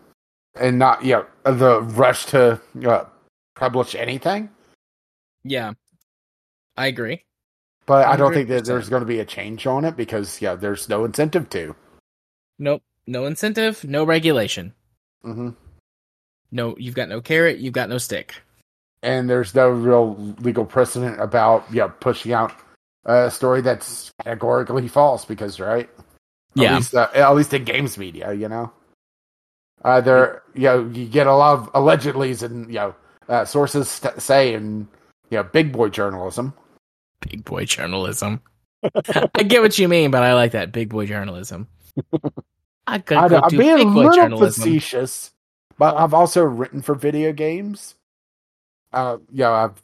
and 0.55 0.78
not 0.78 1.05
you 1.05 1.12
know 1.45 1.53
the 1.53 1.82
rush 1.82 2.27
to 2.27 2.61
uh, 2.86 3.05
publish 3.55 3.95
anything. 3.95 4.51
yeah, 5.45 5.73
I 6.77 6.86
agree. 6.89 7.24
But 7.86 8.07
I 8.07 8.16
don't 8.16 8.35
think 8.35 8.49
that 8.49 8.66
there's 8.66 8.90
going 8.90 9.01
to 9.01 9.07
be 9.07 9.20
a 9.20 9.24
change 9.24 9.66
on 9.66 9.85
it 9.85 9.97
because 9.97 10.43
yeah, 10.43 10.55
there's 10.55 10.89
no 10.89 11.05
incentive 11.07 11.49
to. 11.51 11.74
Nope, 12.59 12.82
no 13.07 13.24
incentive, 13.24 13.82
no 13.85 14.05
regulation. 14.05 14.74
hmm 15.23 15.51
No, 16.51 16.77
you've 16.77 16.95
got 16.95 17.09
no 17.09 17.20
carrot, 17.20 17.59
you've 17.59 17.73
got 17.73 17.89
no 17.89 17.97
stick. 17.99 18.35
And 19.03 19.31
there's 19.31 19.55
no 19.55 19.70
real 19.70 20.15
legal 20.41 20.65
precedent 20.65 21.20
about 21.20 21.65
yeah 21.73 21.87
pushing 21.89 22.33
out 22.33 22.53
a 23.05 23.31
story 23.31 23.61
that's 23.61 24.11
categorically 24.25 24.89
false 24.89 25.25
because 25.25 25.61
right 25.61 25.89
At 26.57 26.62
Yeah. 26.62 26.77
least, 26.77 26.95
uh, 26.95 27.09
at 27.15 27.31
least 27.37 27.55
in 27.55 27.65
games 27.65 27.97
media, 27.99 28.33
you 28.33 28.49
know. 28.49 28.73
Uh, 29.85 30.01
there, 30.01 30.43
you 30.55 30.62
know, 30.62 30.85
you 30.93 31.07
get 31.07 31.27
a 31.29 31.35
lot 31.35 31.59
of 31.59 31.73
allegedlys 31.73 32.43
and 32.43 32.66
you 32.69 32.75
know 32.75 32.95
uh, 33.29 33.45
sources 33.45 33.89
st- 33.89 34.20
say 34.20 34.55
in 34.55 34.89
you 35.31 35.37
know 35.39 35.45
big 35.45 35.73
boy 35.73 35.89
journalism. 35.89 36.53
Big 37.20 37.45
boy 37.45 37.65
journalism. 37.65 38.41
I 38.83 39.43
get 39.45 39.62
what 39.62 39.79
you 39.79 39.89
mean, 39.89 40.11
but 40.11 40.23
I 40.23 40.35
like 40.35 40.53
that 40.53 40.73
big 40.73 40.89
boy 40.89 41.07
journalism. 41.07 41.69
I 42.87 42.99
could 43.01 43.19
I, 43.19 43.27
i'm 43.39 43.51
being 43.57 43.70
a 43.81 43.85
little 43.85 44.11
journalism. 44.12 44.62
facetious, 44.62 45.33
but 45.79 45.97
I've 45.97 46.15
also 46.15 46.43
written 46.43 46.83
for 46.83 46.95
video 46.95 47.33
games. 47.33 47.95
Uh, 48.93 49.19
yeah, 49.31 49.51
I've 49.51 49.82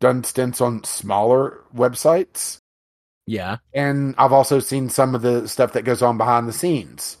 done 0.00 0.24
stints 0.24 0.60
on 0.60 0.84
smaller 0.84 1.60
websites, 1.74 2.58
Yeah, 3.26 3.58
and 3.72 4.14
I've 4.18 4.32
also 4.32 4.60
seen 4.60 4.88
some 4.90 5.14
of 5.14 5.22
the 5.22 5.48
stuff 5.48 5.72
that 5.74 5.84
goes 5.84 6.02
on 6.02 6.18
behind 6.18 6.48
the 6.48 6.52
scenes, 6.52 7.18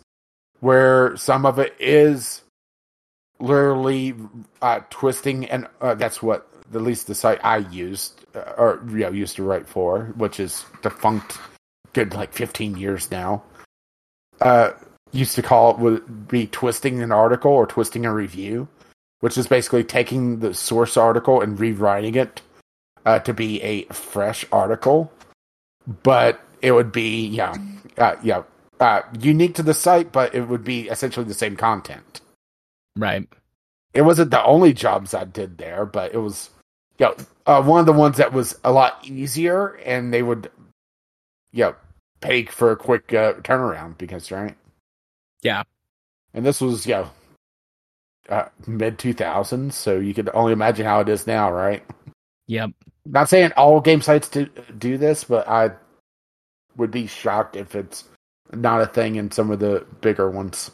where 0.60 1.16
some 1.16 1.46
of 1.46 1.58
it 1.58 1.74
is 1.78 2.42
literally 3.40 4.14
uh, 4.60 4.80
twisting, 4.90 5.46
and 5.46 5.66
uh, 5.80 5.94
that's 5.94 6.22
what 6.22 6.48
at 6.74 6.80
least 6.82 7.06
the 7.06 7.14
site 7.14 7.44
I 7.44 7.58
used 7.58 8.24
uh, 8.34 8.52
or 8.56 8.82
you 8.88 8.98
know 8.98 9.10
used 9.10 9.36
to 9.36 9.42
write 9.42 9.68
for, 9.68 10.12
which 10.16 10.40
is 10.40 10.64
defunct, 10.82 11.38
good 11.92 12.14
like 12.14 12.32
fifteen 12.32 12.76
years 12.76 13.10
now. 13.10 13.42
Uh, 14.40 14.72
used 15.12 15.34
to 15.36 15.42
call 15.42 15.72
it 15.72 15.78
would 15.78 16.28
be 16.28 16.46
twisting 16.48 17.02
an 17.02 17.12
article 17.12 17.52
or 17.52 17.66
twisting 17.66 18.06
a 18.06 18.12
review, 18.12 18.66
which 19.22 19.38
is 19.38 19.46
basically 19.46 19.84
taking 19.84 20.40
the 20.40 20.52
source 20.52 20.96
article 20.96 21.40
and 21.40 21.58
rewriting 21.58 22.16
it 22.16 22.42
uh, 23.06 23.20
to 23.20 23.32
be 23.32 23.62
a 23.62 23.84
fresh 23.84 24.44
article, 24.50 25.12
but 26.02 26.40
it 26.60 26.72
would 26.72 26.90
be 26.90 27.26
yeah, 27.28 27.54
uh, 27.98 28.16
yeah, 28.22 28.42
uh, 28.80 29.02
unique 29.20 29.54
to 29.54 29.62
the 29.62 29.74
site, 29.74 30.10
but 30.10 30.34
it 30.34 30.48
would 30.48 30.64
be 30.64 30.88
essentially 30.88 31.24
the 31.24 31.34
same 31.34 31.56
content. 31.56 32.20
right. 32.96 33.28
It 33.94 34.02
wasn't 34.02 34.30
the 34.32 34.42
only 34.42 34.72
jobs 34.72 35.14
I 35.14 35.24
did 35.24 35.58
there, 35.58 35.84
but 35.86 36.14
it 36.14 36.18
was 36.18 36.50
you 36.98 37.06
know, 37.06 37.16
uh, 37.46 37.62
one 37.62 37.78
of 37.78 37.86
the 37.86 37.92
ones 37.92 38.16
that 38.16 38.32
was 38.32 38.58
a 38.64 38.72
lot 38.72 38.98
easier, 39.06 39.78
and 39.84 40.12
they 40.12 40.22
would 40.22 40.50
you 41.52 41.64
know, 41.64 41.74
pay 42.20 42.44
for 42.46 42.72
a 42.72 42.76
quick 42.76 43.12
uh, 43.12 43.34
turnaround 43.42 43.98
because 43.98 44.32
right, 44.32 44.56
Yeah. 45.42 45.62
and 46.34 46.44
this 46.44 46.60
was 46.60 46.86
you 46.86 46.94
know, 46.94 47.10
uh, 48.32 48.48
mid 48.66 48.98
two 48.98 49.12
thousands, 49.12 49.74
so 49.74 49.98
you 49.98 50.14
could 50.14 50.30
only 50.32 50.52
imagine 50.52 50.86
how 50.86 51.00
it 51.00 51.08
is 51.08 51.26
now, 51.26 51.52
right? 51.52 51.82
Yep. 52.46 52.70
Not 53.04 53.28
saying 53.28 53.52
all 53.56 53.80
game 53.80 54.00
sites 54.00 54.28
do, 54.28 54.46
do 54.78 54.96
this, 54.96 55.24
but 55.24 55.46
I 55.48 55.72
would 56.76 56.90
be 56.90 57.06
shocked 57.06 57.56
if 57.56 57.74
it's 57.74 58.04
not 58.52 58.80
a 58.80 58.86
thing 58.86 59.16
in 59.16 59.30
some 59.30 59.50
of 59.50 59.58
the 59.58 59.86
bigger 60.00 60.30
ones. 60.30 60.70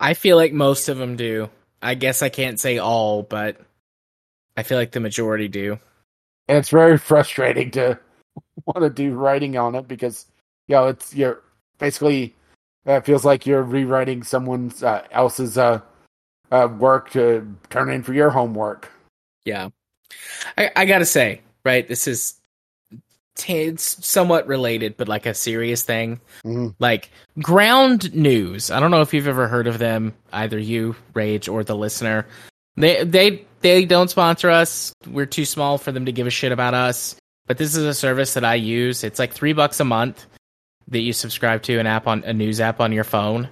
I 0.00 0.14
feel 0.14 0.36
like 0.36 0.52
most 0.52 0.88
of 0.88 0.96
them 0.96 1.16
do. 1.16 1.50
I 1.82 1.94
guess 1.94 2.22
I 2.22 2.28
can't 2.28 2.58
say 2.58 2.78
all, 2.78 3.22
but 3.22 3.60
I 4.56 4.62
feel 4.62 4.78
like 4.78 4.92
the 4.92 5.00
majority 5.00 5.48
do. 5.48 5.78
And 6.48 6.56
it's 6.56 6.70
very 6.70 6.96
frustrating 6.96 7.70
to 7.72 7.98
want 8.66 8.80
to 8.80 8.90
do 8.90 9.12
writing 9.12 9.56
on 9.58 9.74
it 9.74 9.86
because, 9.86 10.26
you 10.68 10.76
know, 10.76 10.86
it's 10.88 11.14
you're 11.14 11.42
basically 11.78 12.34
it 12.86 13.04
feels 13.04 13.24
like 13.24 13.46
you're 13.46 13.62
rewriting 13.62 14.22
someone 14.22 14.72
uh, 14.82 15.02
else's 15.10 15.58
uh, 15.58 15.80
uh, 16.52 16.68
work 16.78 17.10
to 17.10 17.46
turn 17.70 17.90
in 17.90 18.02
for 18.02 18.12
your 18.14 18.30
homework. 18.30 18.90
Yeah. 19.44 19.68
I, 20.56 20.70
I 20.76 20.84
gotta 20.86 21.06
say, 21.06 21.40
right, 21.64 21.86
this 21.86 22.06
is 22.06 22.34
t- 23.36 23.52
it's 23.54 24.04
somewhat 24.06 24.46
related, 24.46 24.96
but 24.96 25.08
like 25.08 25.26
a 25.26 25.34
serious 25.34 25.82
thing. 25.82 26.20
Mhm. 26.44 26.74
Like 26.78 27.10
Ground 27.42 28.14
News. 28.14 28.70
I 28.70 28.80
don't 28.80 28.90
know 28.90 29.02
if 29.02 29.12
you've 29.14 29.28
ever 29.28 29.48
heard 29.48 29.66
of 29.66 29.78
them, 29.78 30.14
either 30.32 30.58
you, 30.58 30.96
Rage, 31.14 31.48
or 31.48 31.64
the 31.64 31.76
listener. 31.76 32.26
They 32.76 33.04
they 33.04 33.44
they 33.60 33.84
don't 33.84 34.08
sponsor 34.10 34.50
us. 34.50 34.92
We're 35.06 35.26
too 35.26 35.44
small 35.44 35.78
for 35.78 35.92
them 35.92 36.06
to 36.06 36.12
give 36.12 36.26
a 36.26 36.30
shit 36.30 36.52
about 36.52 36.74
us. 36.74 37.16
But 37.46 37.58
this 37.58 37.76
is 37.76 37.84
a 37.84 37.94
service 37.94 38.34
that 38.34 38.44
I 38.44 38.56
use. 38.56 39.04
It's 39.04 39.18
like 39.18 39.32
three 39.32 39.52
bucks 39.52 39.78
a 39.80 39.84
month 39.84 40.26
that 40.88 41.00
you 41.00 41.12
subscribe 41.12 41.62
to 41.62 41.78
an 41.78 41.86
app 41.86 42.06
on 42.06 42.22
a 42.24 42.32
news 42.32 42.60
app 42.60 42.80
on 42.80 42.92
your 42.92 43.04
phone. 43.04 43.48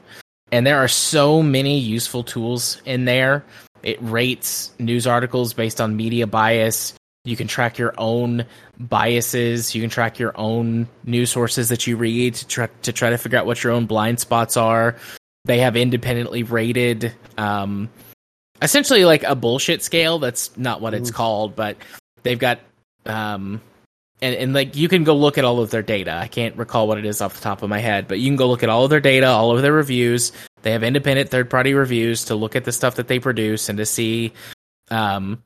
And 0.53 0.67
there 0.67 0.79
are 0.79 0.89
so 0.89 1.43
many 1.43 1.79
useful 1.79 2.23
tools 2.23 2.81
in 2.85 3.05
there. 3.05 3.45
It 3.83 3.99
rates 4.01 4.73
news 4.79 5.07
articles 5.07 5.53
based 5.53 5.81
on 5.81 5.97
media 5.97 6.27
bias. 6.27 6.95
You 7.25 7.37
can 7.37 7.49
track 7.49 7.79
your 7.79 7.95
own 7.99 8.47
biases. 8.79 9.75
You 9.75 9.81
can 9.81 9.91
track 9.91 10.19
your 10.19 10.33
own 10.39 10.89
news 11.05 11.31
sources 11.31 11.71
that 11.71 11.87
you 11.87 11.97
read 11.97 12.35
to 12.35 12.47
try 12.47 12.69
to, 12.83 12.93
try 12.93 13.11
to 13.11 13.19
figure 13.19 13.39
out 13.39 13.47
what 13.47 13.65
your 13.65 13.73
own 13.73 13.87
blind 13.87 14.21
spots 14.21 14.57
are. 14.57 14.97
They 15.45 15.59
have 15.59 15.77
independently 15.77 16.43
rated, 16.43 17.15
um, 17.37 17.91
essentially 18.63 19.05
like 19.05 19.23
a 19.23 19.35
bullshit 19.35 19.83
scale. 19.83 20.19
That's 20.19 20.57
not 20.57 20.81
what 20.81 20.95
it's 20.95 21.11
called, 21.11 21.57
but 21.57 21.77
they've 22.23 22.39
got 22.39 22.61
um, 23.07 23.61
and, 24.25 24.35
and 24.37 24.53
like 24.55 24.75
you 24.75 24.89
can 24.89 25.05
go 25.05 25.15
look 25.15 25.37
at 25.37 25.45
all 25.45 25.61
of 25.61 25.71
their 25.71 25.83
data. 25.83 26.17
I 26.17 26.29
can't 26.29 26.57
recall 26.57 26.89
what 26.89 26.97
it 26.97 27.05
is 27.05 27.21
off 27.21 27.35
the 27.35 27.43
top 27.43 27.63
of 27.63 27.69
my 27.69 27.79
head, 27.79 28.09
but 28.09 28.21
you 28.21 28.29
can 28.31 28.37
go 28.37 28.49
look 28.49 28.63
at 28.63 28.71
all 28.71 28.85
of 28.85 28.91
their 28.91 29.01
data, 29.01 29.27
all 29.27 29.55
of 29.55 29.61
their 29.61 29.73
reviews. 29.73 30.33
They 30.63 30.73
have 30.73 30.83
independent 30.83 31.29
third 31.29 31.51
party 31.51 31.75
reviews 31.75 32.25
to 32.27 32.35
look 32.35 32.57
at 32.57 32.65
the 32.65 32.73
stuff 32.73 32.95
that 32.95 33.07
they 33.07 33.19
produce 33.19 33.69
and 33.69 33.77
to 33.77 33.85
see, 33.85 34.33
um, 34.91 35.43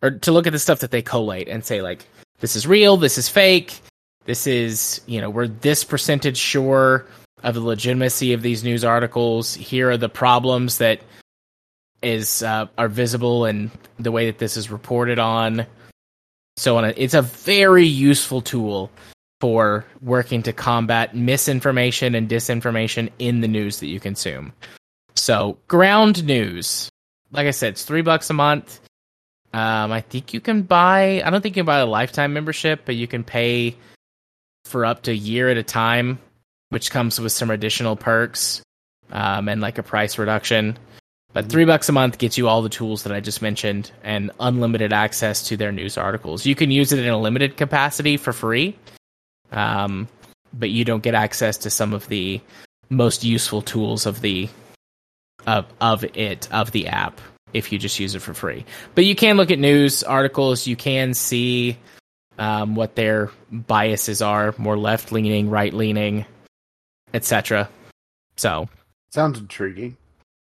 or 0.00 0.12
to 0.12 0.30
look 0.30 0.46
at 0.46 0.52
the 0.52 0.60
stuff 0.60 0.78
that 0.78 0.92
they 0.92 1.02
collate 1.02 1.48
and 1.48 1.64
say 1.64 1.82
like 1.82 2.06
this 2.38 2.54
is 2.54 2.68
real, 2.68 2.96
this 2.96 3.18
is 3.18 3.28
fake, 3.28 3.80
this 4.26 4.46
is 4.46 5.00
you 5.06 5.20
know 5.20 5.28
we're 5.28 5.48
this 5.48 5.82
percentage 5.82 6.36
sure 6.36 7.06
of 7.42 7.54
the 7.54 7.60
legitimacy 7.60 8.32
of 8.32 8.42
these 8.42 8.62
news 8.62 8.84
articles. 8.84 9.54
Here 9.54 9.90
are 9.90 9.96
the 9.96 10.08
problems 10.08 10.78
that 10.78 11.00
is 12.00 12.44
uh, 12.44 12.68
are 12.78 12.88
visible 12.88 13.44
in 13.46 13.72
the 13.98 14.12
way 14.12 14.26
that 14.26 14.38
this 14.38 14.56
is 14.56 14.70
reported 14.70 15.18
on. 15.18 15.66
So 16.56 16.78
it's 16.78 17.14
a 17.14 17.22
very 17.22 17.86
useful 17.86 18.42
tool 18.42 18.90
for 19.40 19.86
working 20.02 20.42
to 20.42 20.52
combat 20.52 21.16
misinformation 21.16 22.14
and 22.14 22.28
disinformation 22.28 23.10
in 23.18 23.40
the 23.40 23.48
news 23.48 23.80
that 23.80 23.86
you 23.86 23.98
consume. 23.98 24.52
So 25.14 25.58
ground 25.68 26.24
news, 26.24 26.90
like 27.32 27.46
I 27.46 27.50
said, 27.50 27.72
it's 27.72 27.84
three 27.84 28.02
bucks 28.02 28.30
a 28.30 28.34
month. 28.34 28.80
Um, 29.52 29.90
I 29.90 30.02
think 30.02 30.32
you 30.34 30.40
can 30.40 30.62
buy. 30.62 31.22
I 31.24 31.30
don't 31.30 31.40
think 31.40 31.56
you 31.56 31.62
can 31.62 31.66
buy 31.66 31.78
a 31.78 31.86
lifetime 31.86 32.32
membership, 32.32 32.82
but 32.84 32.94
you 32.94 33.06
can 33.06 33.24
pay 33.24 33.76
for 34.64 34.84
up 34.84 35.02
to 35.02 35.10
a 35.10 35.14
year 35.14 35.48
at 35.48 35.56
a 35.56 35.62
time, 35.62 36.18
which 36.68 36.90
comes 36.90 37.18
with 37.18 37.32
some 37.32 37.50
additional 37.50 37.96
perks 37.96 38.62
um, 39.10 39.48
and 39.48 39.60
like 39.60 39.78
a 39.78 39.82
price 39.82 40.18
reduction. 40.18 40.78
But 41.32 41.48
three 41.48 41.64
bucks 41.64 41.88
a 41.88 41.92
month 41.92 42.18
gets 42.18 42.36
you 42.36 42.48
all 42.48 42.60
the 42.62 42.68
tools 42.68 43.04
that 43.04 43.12
I 43.12 43.20
just 43.20 43.40
mentioned 43.40 43.92
and 44.02 44.32
unlimited 44.40 44.92
access 44.92 45.42
to 45.48 45.56
their 45.56 45.70
news 45.70 45.96
articles. 45.96 46.44
You 46.44 46.56
can 46.56 46.70
use 46.70 46.92
it 46.92 46.98
in 46.98 47.08
a 47.08 47.18
limited 47.18 47.56
capacity 47.56 48.16
for 48.16 48.32
free, 48.32 48.76
um, 49.52 50.08
but 50.52 50.70
you 50.70 50.84
don't 50.84 51.02
get 51.02 51.14
access 51.14 51.56
to 51.58 51.70
some 51.70 51.92
of 51.92 52.08
the 52.08 52.40
most 52.88 53.22
useful 53.22 53.62
tools 53.62 54.06
of 54.06 54.20
the 54.20 54.48
of 55.46 55.66
of 55.80 56.04
it 56.04 56.48
of 56.52 56.70
the 56.72 56.88
app 56.88 57.20
if 57.52 57.72
you 57.72 57.78
just 57.78 57.98
use 57.98 58.14
it 58.14 58.20
for 58.20 58.34
free. 58.34 58.64
But 58.94 59.04
you 59.04 59.14
can 59.14 59.36
look 59.36 59.50
at 59.50 59.58
news 59.58 60.02
articles. 60.02 60.66
You 60.66 60.76
can 60.76 61.14
see 61.14 61.78
um, 62.38 62.74
what 62.74 62.96
their 62.96 63.30
biases 63.50 64.22
are, 64.22 64.54
more 64.58 64.76
left 64.76 65.12
leaning, 65.12 65.50
right 65.50 65.72
leaning, 65.72 66.26
etc. 67.14 67.68
So 68.36 68.68
sounds 69.10 69.38
intriguing. 69.38 69.96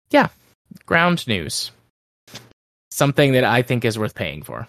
Yeah, 0.09 0.29
ground 0.85 1.27
news. 1.27 1.71
Something 2.91 3.33
that 3.33 3.43
I 3.43 3.61
think 3.61 3.83
is 3.85 3.99
worth 3.99 4.15
paying 4.15 4.43
for. 4.43 4.67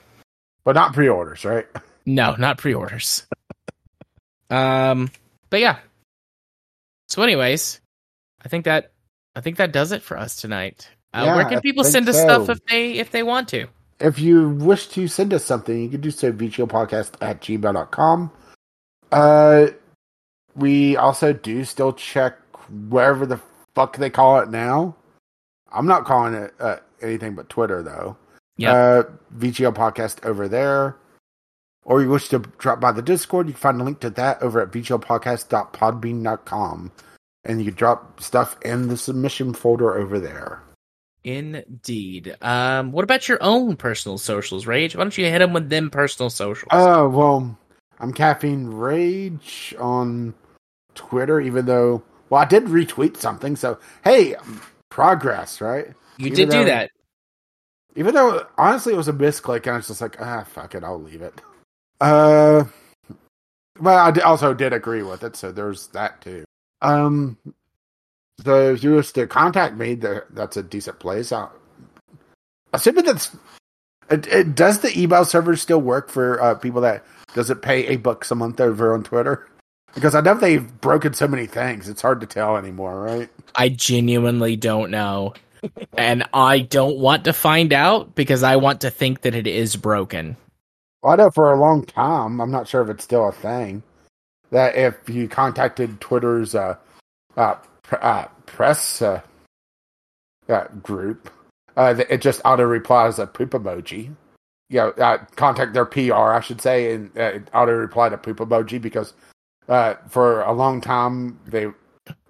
But 0.64 0.74
not 0.74 0.92
pre 0.94 1.08
orders, 1.08 1.44
right? 1.44 1.66
No, 2.04 2.34
not 2.36 2.58
pre 2.58 2.74
orders. 2.74 3.26
um 4.50 5.10
but 5.50 5.60
yeah. 5.60 5.78
So 7.08 7.22
anyways, 7.22 7.80
I 8.44 8.48
think 8.48 8.64
that 8.64 8.92
I 9.34 9.40
think 9.40 9.58
that 9.58 9.72
does 9.72 9.92
it 9.92 10.02
for 10.02 10.18
us 10.18 10.36
tonight. 10.36 10.88
Uh, 11.14 11.22
Yeah, 11.24 11.36
where 11.36 11.44
can 11.44 11.60
people 11.60 11.84
send 11.84 12.08
us 12.08 12.16
so. 12.16 12.22
stuff 12.24 12.48
if 12.48 12.64
they 12.66 12.92
if 12.94 13.10
they 13.10 13.22
want 13.22 13.48
to? 13.50 13.66
If 13.98 14.18
you 14.18 14.50
wish 14.50 14.88
to 14.88 15.08
send 15.08 15.32
us 15.32 15.44
something, 15.44 15.80
you 15.80 15.88
can 15.88 16.00
do 16.00 16.10
so 16.10 16.30
podcast 16.32 17.12
at 17.20 17.40
gmail.com. 17.40 18.30
Uh, 19.10 19.66
we 20.54 20.96
also 20.96 21.32
do 21.32 21.64
still 21.64 21.92
check 21.92 22.36
wherever 22.88 23.24
the 23.24 23.40
fuck 23.74 23.96
they 23.96 24.10
call 24.10 24.40
it 24.40 24.50
now. 24.50 24.96
I'm 25.76 25.86
not 25.86 26.04
calling 26.04 26.34
it 26.34 26.54
uh, 26.58 26.76
anything 27.00 27.34
but 27.34 27.48
Twitter, 27.48 27.82
though. 27.82 28.16
Yeah. 28.56 28.72
Uh, 28.72 29.04
VGL 29.36 29.74
Podcast 29.74 30.24
over 30.24 30.48
there. 30.48 30.96
Or 31.84 32.02
you 32.02 32.08
wish 32.08 32.28
to 32.30 32.40
drop 32.58 32.80
by 32.80 32.90
the 32.90 33.02
Discord, 33.02 33.46
you 33.46 33.52
can 33.52 33.60
find 33.60 33.80
a 33.80 33.84
link 33.84 34.00
to 34.00 34.10
that 34.10 34.42
over 34.42 34.60
at 34.60 34.72
vglpodcast.podbean.com. 34.72 36.92
And 37.44 37.58
you 37.60 37.66
can 37.66 37.74
drop 37.74 38.20
stuff 38.20 38.56
in 38.62 38.88
the 38.88 38.96
submission 38.96 39.54
folder 39.54 39.94
over 39.94 40.18
there. 40.18 40.60
Indeed. 41.22 42.36
Um, 42.40 42.90
what 42.92 43.04
about 43.04 43.28
your 43.28 43.38
own 43.40 43.76
personal 43.76 44.18
socials, 44.18 44.66
Rage? 44.66 44.96
Why 44.96 45.04
don't 45.04 45.16
you 45.16 45.26
hit 45.26 45.38
them 45.40 45.52
with 45.52 45.68
them 45.68 45.90
personal 45.90 46.30
socials? 46.30 46.70
Oh, 46.72 47.08
well, 47.08 47.56
I'm 48.00 48.12
Caffeine 48.12 48.66
Rage 48.66 49.76
on 49.78 50.34
Twitter, 50.94 51.40
even 51.40 51.66
though, 51.66 52.02
well, 52.30 52.42
I 52.42 52.46
did 52.46 52.64
retweet 52.64 53.16
something. 53.16 53.54
So, 53.54 53.78
hey, 54.02 54.34
progress, 54.96 55.60
right? 55.60 55.88
you 56.16 56.28
even 56.28 56.48
did 56.48 56.50
do 56.50 56.64
that. 56.64 56.90
Even 57.96 58.14
though, 58.14 58.46
honestly, 58.56 58.94
it 58.94 58.96
was 58.96 59.08
a 59.08 59.12
misclick, 59.12 59.66
and 59.66 59.72
I 59.72 59.76
was 59.76 59.88
just 59.88 60.00
like, 60.00 60.18
ah, 60.18 60.42
fuck 60.44 60.74
it, 60.74 60.82
I'll 60.82 61.00
leave 61.00 61.20
it. 61.20 61.38
Uh, 62.00 62.64
but 63.78 64.16
I 64.18 64.20
also 64.22 64.54
did 64.54 64.72
agree 64.72 65.02
with 65.02 65.22
it, 65.22 65.36
so 65.36 65.52
there's 65.52 65.88
that 65.88 66.22
too. 66.22 66.44
Um, 66.80 67.36
so 68.42 68.72
if 68.72 68.82
you 68.82 68.94
wish 68.94 69.12
to 69.12 69.26
contact 69.26 69.76
me, 69.76 69.96
that's 69.96 70.56
a 70.56 70.62
decent 70.62 70.98
place. 70.98 71.30
Uh, 71.30 71.50
assuming 72.72 73.04
that's, 73.04 73.36
it, 74.10 74.26
it, 74.28 74.54
does 74.54 74.80
the 74.80 74.98
email 74.98 75.26
server 75.26 75.56
still 75.56 75.80
work 75.80 76.08
for 76.08 76.42
uh, 76.42 76.54
people 76.54 76.80
that 76.80 77.04
does 77.34 77.50
it 77.50 77.60
pay 77.60 77.86
eight 77.86 78.02
bucks 78.02 78.30
a 78.30 78.34
month 78.34 78.60
over 78.62 78.94
on 78.94 79.04
Twitter? 79.04 79.46
Because 79.96 80.14
I 80.14 80.20
know 80.20 80.34
they've 80.34 80.80
broken 80.82 81.14
so 81.14 81.26
many 81.26 81.46
things, 81.46 81.88
it's 81.88 82.02
hard 82.02 82.20
to 82.20 82.26
tell 82.26 82.58
anymore, 82.58 83.00
right? 83.00 83.30
I 83.54 83.70
genuinely 83.70 84.54
don't 84.54 84.90
know. 84.90 85.32
and 85.96 86.22
I 86.34 86.60
don't 86.60 86.98
want 86.98 87.24
to 87.24 87.32
find 87.32 87.72
out 87.72 88.14
because 88.14 88.42
I 88.42 88.56
want 88.56 88.82
to 88.82 88.90
think 88.90 89.22
that 89.22 89.34
it 89.34 89.46
is 89.46 89.74
broken. 89.74 90.36
Well, 91.02 91.14
I 91.14 91.16
know 91.16 91.30
for 91.30 91.50
a 91.50 91.58
long 91.58 91.82
time, 91.86 92.42
I'm 92.42 92.50
not 92.50 92.68
sure 92.68 92.82
if 92.82 92.90
it's 92.90 93.04
still 93.04 93.26
a 93.26 93.32
thing, 93.32 93.82
that 94.50 94.76
if 94.76 95.08
you 95.08 95.28
contacted 95.28 95.98
Twitter's 95.98 96.54
uh, 96.54 96.76
uh, 97.38 97.54
pr- 97.82 97.96
uh, 98.02 98.28
press 98.44 99.00
uh, 99.00 99.22
uh, 100.46 100.64
group, 100.82 101.30
uh, 101.74 101.94
it 102.10 102.20
just 102.20 102.42
auto 102.44 102.64
replies 102.64 103.18
a 103.18 103.26
poop 103.26 103.52
emoji. 103.52 104.14
You 104.68 104.78
know, 104.78 104.88
uh, 104.90 105.24
contact 105.36 105.72
their 105.72 105.86
PR, 105.86 106.12
I 106.14 106.40
should 106.40 106.60
say, 106.60 106.92
and 106.92 107.16
uh, 107.16 107.38
auto 107.54 107.72
reply 107.72 108.10
to 108.10 108.18
poop 108.18 108.38
emoji 108.38 108.78
because 108.78 109.14
uh, 109.68 109.94
for 110.08 110.42
a 110.42 110.52
long 110.52 110.80
time 110.80 111.38
they 111.46 111.66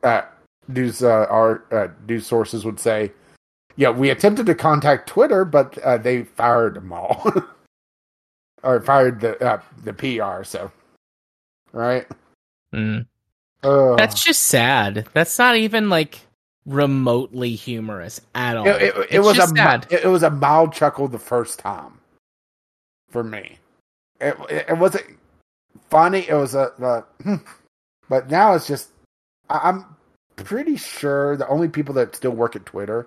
uh, 0.03 0.23
news 0.69 1.03
uh, 1.03 1.27
our 1.29 1.63
uh, 1.73 1.89
news 2.09 2.27
sources 2.27 2.65
would 2.65 2.81
say, 2.81 3.13
"Yeah, 3.77 3.91
we 3.91 4.11
attempted 4.11 4.47
to 4.47 4.55
contact 4.55 5.09
Twitter, 5.09 5.45
but 5.45 5.79
uh, 5.79 5.99
they 5.99 6.25
fired 6.25 6.75
them 6.75 6.93
all." 6.93 7.25
or 8.63 8.81
fired 8.81 9.21
the 9.21 9.43
uh, 9.45 9.61
the 9.85 9.93
PR. 9.93 10.43
So, 10.45 10.71
right? 11.73 12.07
Mm. 12.75 13.07
Uh, 13.63 13.97
That's 13.97 14.23
just 14.23 14.43
sad. 14.45 15.07
That's 15.13 15.39
not 15.39 15.57
even 15.57 15.89
like 15.89 16.21
remotely 16.67 17.55
humorous 17.55 18.21
at 18.35 18.57
all. 18.57 18.67
it, 18.67 18.83
it, 18.83 18.97
it 18.97 19.07
It's 19.11 19.25
was 19.25 19.39
a 19.39 19.47
sad. 19.47 19.87
it, 19.91 20.05
was 20.07 20.23
a 20.23 20.31
mild 20.31 20.73
chuckle 20.73 21.09
the 21.09 21.19
first 21.19 21.59
time 21.59 21.93
for 23.09 23.23
me. 23.23 23.59
It 24.21 24.37
it, 24.51 24.67
it 24.71 24.79
wasn't 24.79 25.05
funny. 25.91 26.29
It 26.29 26.35
was 26.35 26.55
a, 26.55 26.73
a 26.81 27.23
hmm. 27.23 27.37
but 28.09 28.31
now 28.31 28.55
it's 28.55 28.67
just 28.67 28.91
I, 29.49 29.59
I'm 29.65 29.85
pretty 30.37 30.77
sure 30.77 31.37
the 31.37 31.49
only 31.49 31.69
people 31.69 31.95
that 31.95 32.15
still 32.15 32.33
work 32.33 32.57
at 32.57 32.67
Twitter 32.67 33.07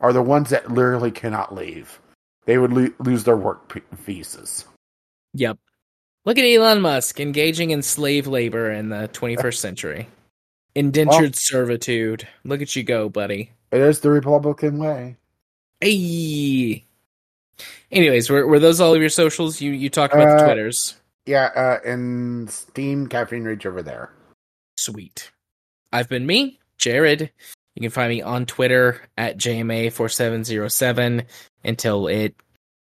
are 0.00 0.12
the 0.12 0.22
ones 0.22 0.50
that 0.50 0.70
literally 0.70 1.10
cannot 1.10 1.54
leave. 1.54 2.00
They 2.44 2.58
would 2.58 2.72
lo- 2.72 2.92
lose 3.00 3.24
their 3.24 3.36
work 3.36 3.72
p- 3.72 3.82
visas. 3.92 4.64
Yep. 5.34 5.58
Look 6.24 6.38
at 6.38 6.44
Elon 6.44 6.80
Musk 6.80 7.20
engaging 7.20 7.70
in 7.70 7.82
slave 7.82 8.26
labor 8.26 8.70
in 8.70 8.88
the 8.88 9.08
21st 9.12 9.56
century. 9.56 10.08
Indentured 10.74 11.20
Well- 11.20 11.32
servitude. 11.34 12.26
Look 12.44 12.62
at 12.62 12.74
you 12.76 12.84
go, 12.84 13.08
buddy. 13.08 13.52
It 13.70 13.80
is 13.80 14.00
the 14.00 14.10
Republican 14.10 14.78
way. 14.78 15.16
Hey. 15.80 16.84
Anyways, 17.90 18.30
were, 18.30 18.46
were 18.46 18.58
those 18.58 18.80
all 18.80 18.94
of 18.94 19.00
your 19.00 19.10
socials? 19.10 19.60
You 19.60 19.72
you 19.72 19.90
talked 19.90 20.14
about 20.14 20.38
the 20.38 20.44
Uh, 20.44 20.46
Twitters. 20.46 20.94
Yeah, 21.28 21.50
uh, 21.54 21.78
and 21.84 22.48
Steam 22.50 23.06
Caffeine 23.06 23.44
Rage 23.44 23.66
over 23.66 23.82
there. 23.82 24.10
Sweet. 24.78 25.30
I've 25.92 26.08
been 26.08 26.24
me, 26.24 26.58
Jared. 26.78 27.30
You 27.74 27.82
can 27.82 27.90
find 27.90 28.08
me 28.08 28.22
on 28.22 28.46
Twitter 28.46 29.02
at 29.18 29.36
JMA4707 29.36 31.26
until 31.64 32.08
it 32.08 32.34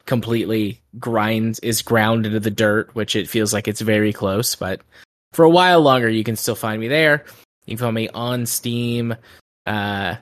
completely 0.06 0.80
grinds 0.96 1.58
is 1.58 1.82
ground 1.82 2.24
into 2.24 2.38
the 2.38 2.52
dirt, 2.52 2.94
which 2.94 3.16
it 3.16 3.28
feels 3.28 3.52
like 3.52 3.66
it's 3.66 3.80
very 3.80 4.12
close, 4.12 4.54
but 4.54 4.80
for 5.32 5.44
a 5.44 5.50
while 5.50 5.80
longer 5.80 6.08
you 6.08 6.22
can 6.22 6.36
still 6.36 6.54
find 6.54 6.80
me 6.80 6.86
there. 6.86 7.24
You 7.66 7.76
can 7.76 7.84
find 7.84 7.96
me 7.96 8.08
on 8.10 8.46
Steam, 8.46 9.16
uh 9.66 10.14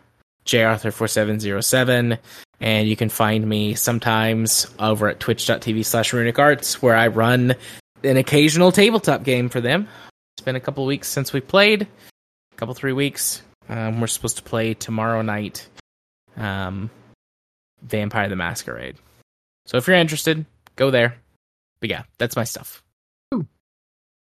jarthur4707, 0.47 2.19
and 2.61 2.89
you 2.89 2.97
can 2.97 3.11
find 3.11 3.47
me 3.47 3.75
sometimes 3.75 4.67
over 4.79 5.09
at 5.09 5.21
twitch.tv 5.21 5.85
slash 5.85 6.15
runic 6.15 6.39
arts 6.39 6.81
where 6.81 6.97
I 6.97 7.09
run 7.09 7.55
an 8.03 8.17
occasional 8.17 8.73
tabletop 8.73 9.25
game 9.25 9.49
for 9.49 9.61
them. 9.61 9.89
It's 10.37 10.45
been 10.45 10.57
a 10.57 10.61
couple 10.61 10.85
weeks 10.87 11.09
since 11.09 11.33
we 11.33 11.41
played. 11.41 11.83
A 11.83 12.57
couple 12.57 12.75
three 12.75 12.93
weeks. 12.93 13.43
Um, 13.69 14.01
we're 14.01 14.07
supposed 14.07 14.39
to 14.39 14.43
play 14.43 14.75
tomorrow 14.75 15.23
night. 15.23 15.69
Um, 16.37 16.91
Vampire 17.83 18.29
the 18.29 18.37
Masquerade. 18.37 18.97
So 19.67 19.77
if 19.77 19.87
you're 19.87 19.97
interested, 19.97 20.47
go 20.77 20.91
there. 20.91 21.17
But 21.81 21.91
yeah, 21.91 22.05
that's 22.19 22.37
my 22.37 22.45
stuff. 22.45 22.83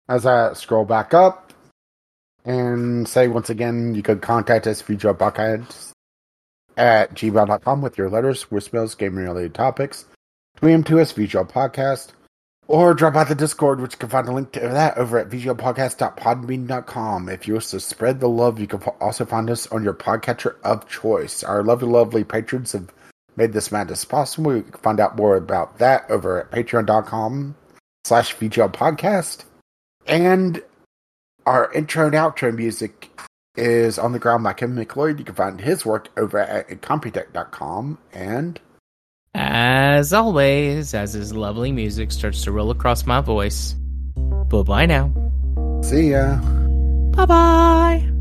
As 0.08 0.26
I 0.26 0.54
scroll 0.54 0.86
back 0.86 1.14
up 1.14 1.54
and 2.44 3.08
say 3.08 3.28
once 3.28 3.52
again, 3.52 3.94
you 3.94 4.02
could 4.02 4.24
contact 4.24 4.66
us, 4.66 4.82
VGL 4.82 5.18
Podcast 5.18 5.94
at 6.80 7.14
gmail.com 7.14 7.82
with 7.82 7.98
your 7.98 8.10
letters, 8.10 8.46
voicemails, 8.46 8.98
game 8.98 9.18
related 9.18 9.54
topics. 9.54 10.06
Tweet 10.56 10.72
them 10.72 10.84
to 10.86 11.00
us, 11.00 11.14
VGL 11.14 11.52
Podcast. 11.52 12.14
Or 12.70 12.94
drop 12.94 13.16
out 13.16 13.28
the 13.28 13.34
Discord, 13.34 13.82
which 13.82 13.94
you 13.94 13.98
can 13.98 14.10
find 14.10 14.28
a 14.28 14.32
link 14.32 14.52
to 14.52 14.60
that 14.60 14.96
over 14.96 15.18
at 15.18 15.30
vglpodcast.podbean.com. 15.30 17.28
If 17.28 17.48
you 17.48 17.56
wish 17.56 17.66
to 17.70 17.80
spread 17.80 18.20
the 18.20 18.30
love, 18.30 18.60
you 18.60 18.68
can 18.68 18.80
also 19.02 19.26
find 19.26 19.50
us 19.50 19.66
on 19.68 19.84
your 19.84 19.96
podcatcher 19.96 20.56
of 20.64 20.88
choice. 20.88 21.44
Our 21.44 21.64
lovely, 21.64 21.88
lovely 21.88 22.24
patrons 22.24 22.74
have 22.74 22.94
made 23.36 23.54
this 23.54 23.72
madness 23.72 24.06
possible. 24.06 24.56
You 24.56 24.62
can 24.62 24.80
find 24.82 25.00
out 25.00 25.16
more 25.16 25.36
about 25.36 25.80
that 25.80 26.12
over 26.12 26.42
at 26.42 26.52
patreon.com 26.52 27.56
slash 28.04 28.36
vglpodcast. 28.36 29.46
And 30.06 30.62
our 31.48 31.74
intro 31.74 32.06
and 32.06 32.14
outro 32.14 32.56
music 32.56 33.10
is 33.56 33.98
On 33.98 34.12
the 34.12 34.20
Ground 34.20 34.44
by 34.44 34.54
Kevin 34.54 34.76
MacLeod. 34.76 35.18
You 35.18 35.26
can 35.26 35.34
find 35.34 35.60
his 35.60 35.88
work 35.88 36.10
over 36.16 36.38
at 36.38 36.70
incompetech.com. 36.70 37.98
And 38.14 38.60
as 39.34 40.14
always, 40.14 40.94
as 40.94 41.14
his 41.14 41.34
lovely 41.34 41.72
music 41.72 42.12
starts 42.12 42.44
to 42.44 42.52
roll 42.52 42.72
across 42.72 43.06
my 43.06 43.22
voice, 43.22 43.76
bye 44.50 44.64
bye 44.64 44.86
now. 44.86 45.12
See 45.82 46.12
ya. 46.12 46.38
Bye 47.16 47.26
bye. 47.26 48.19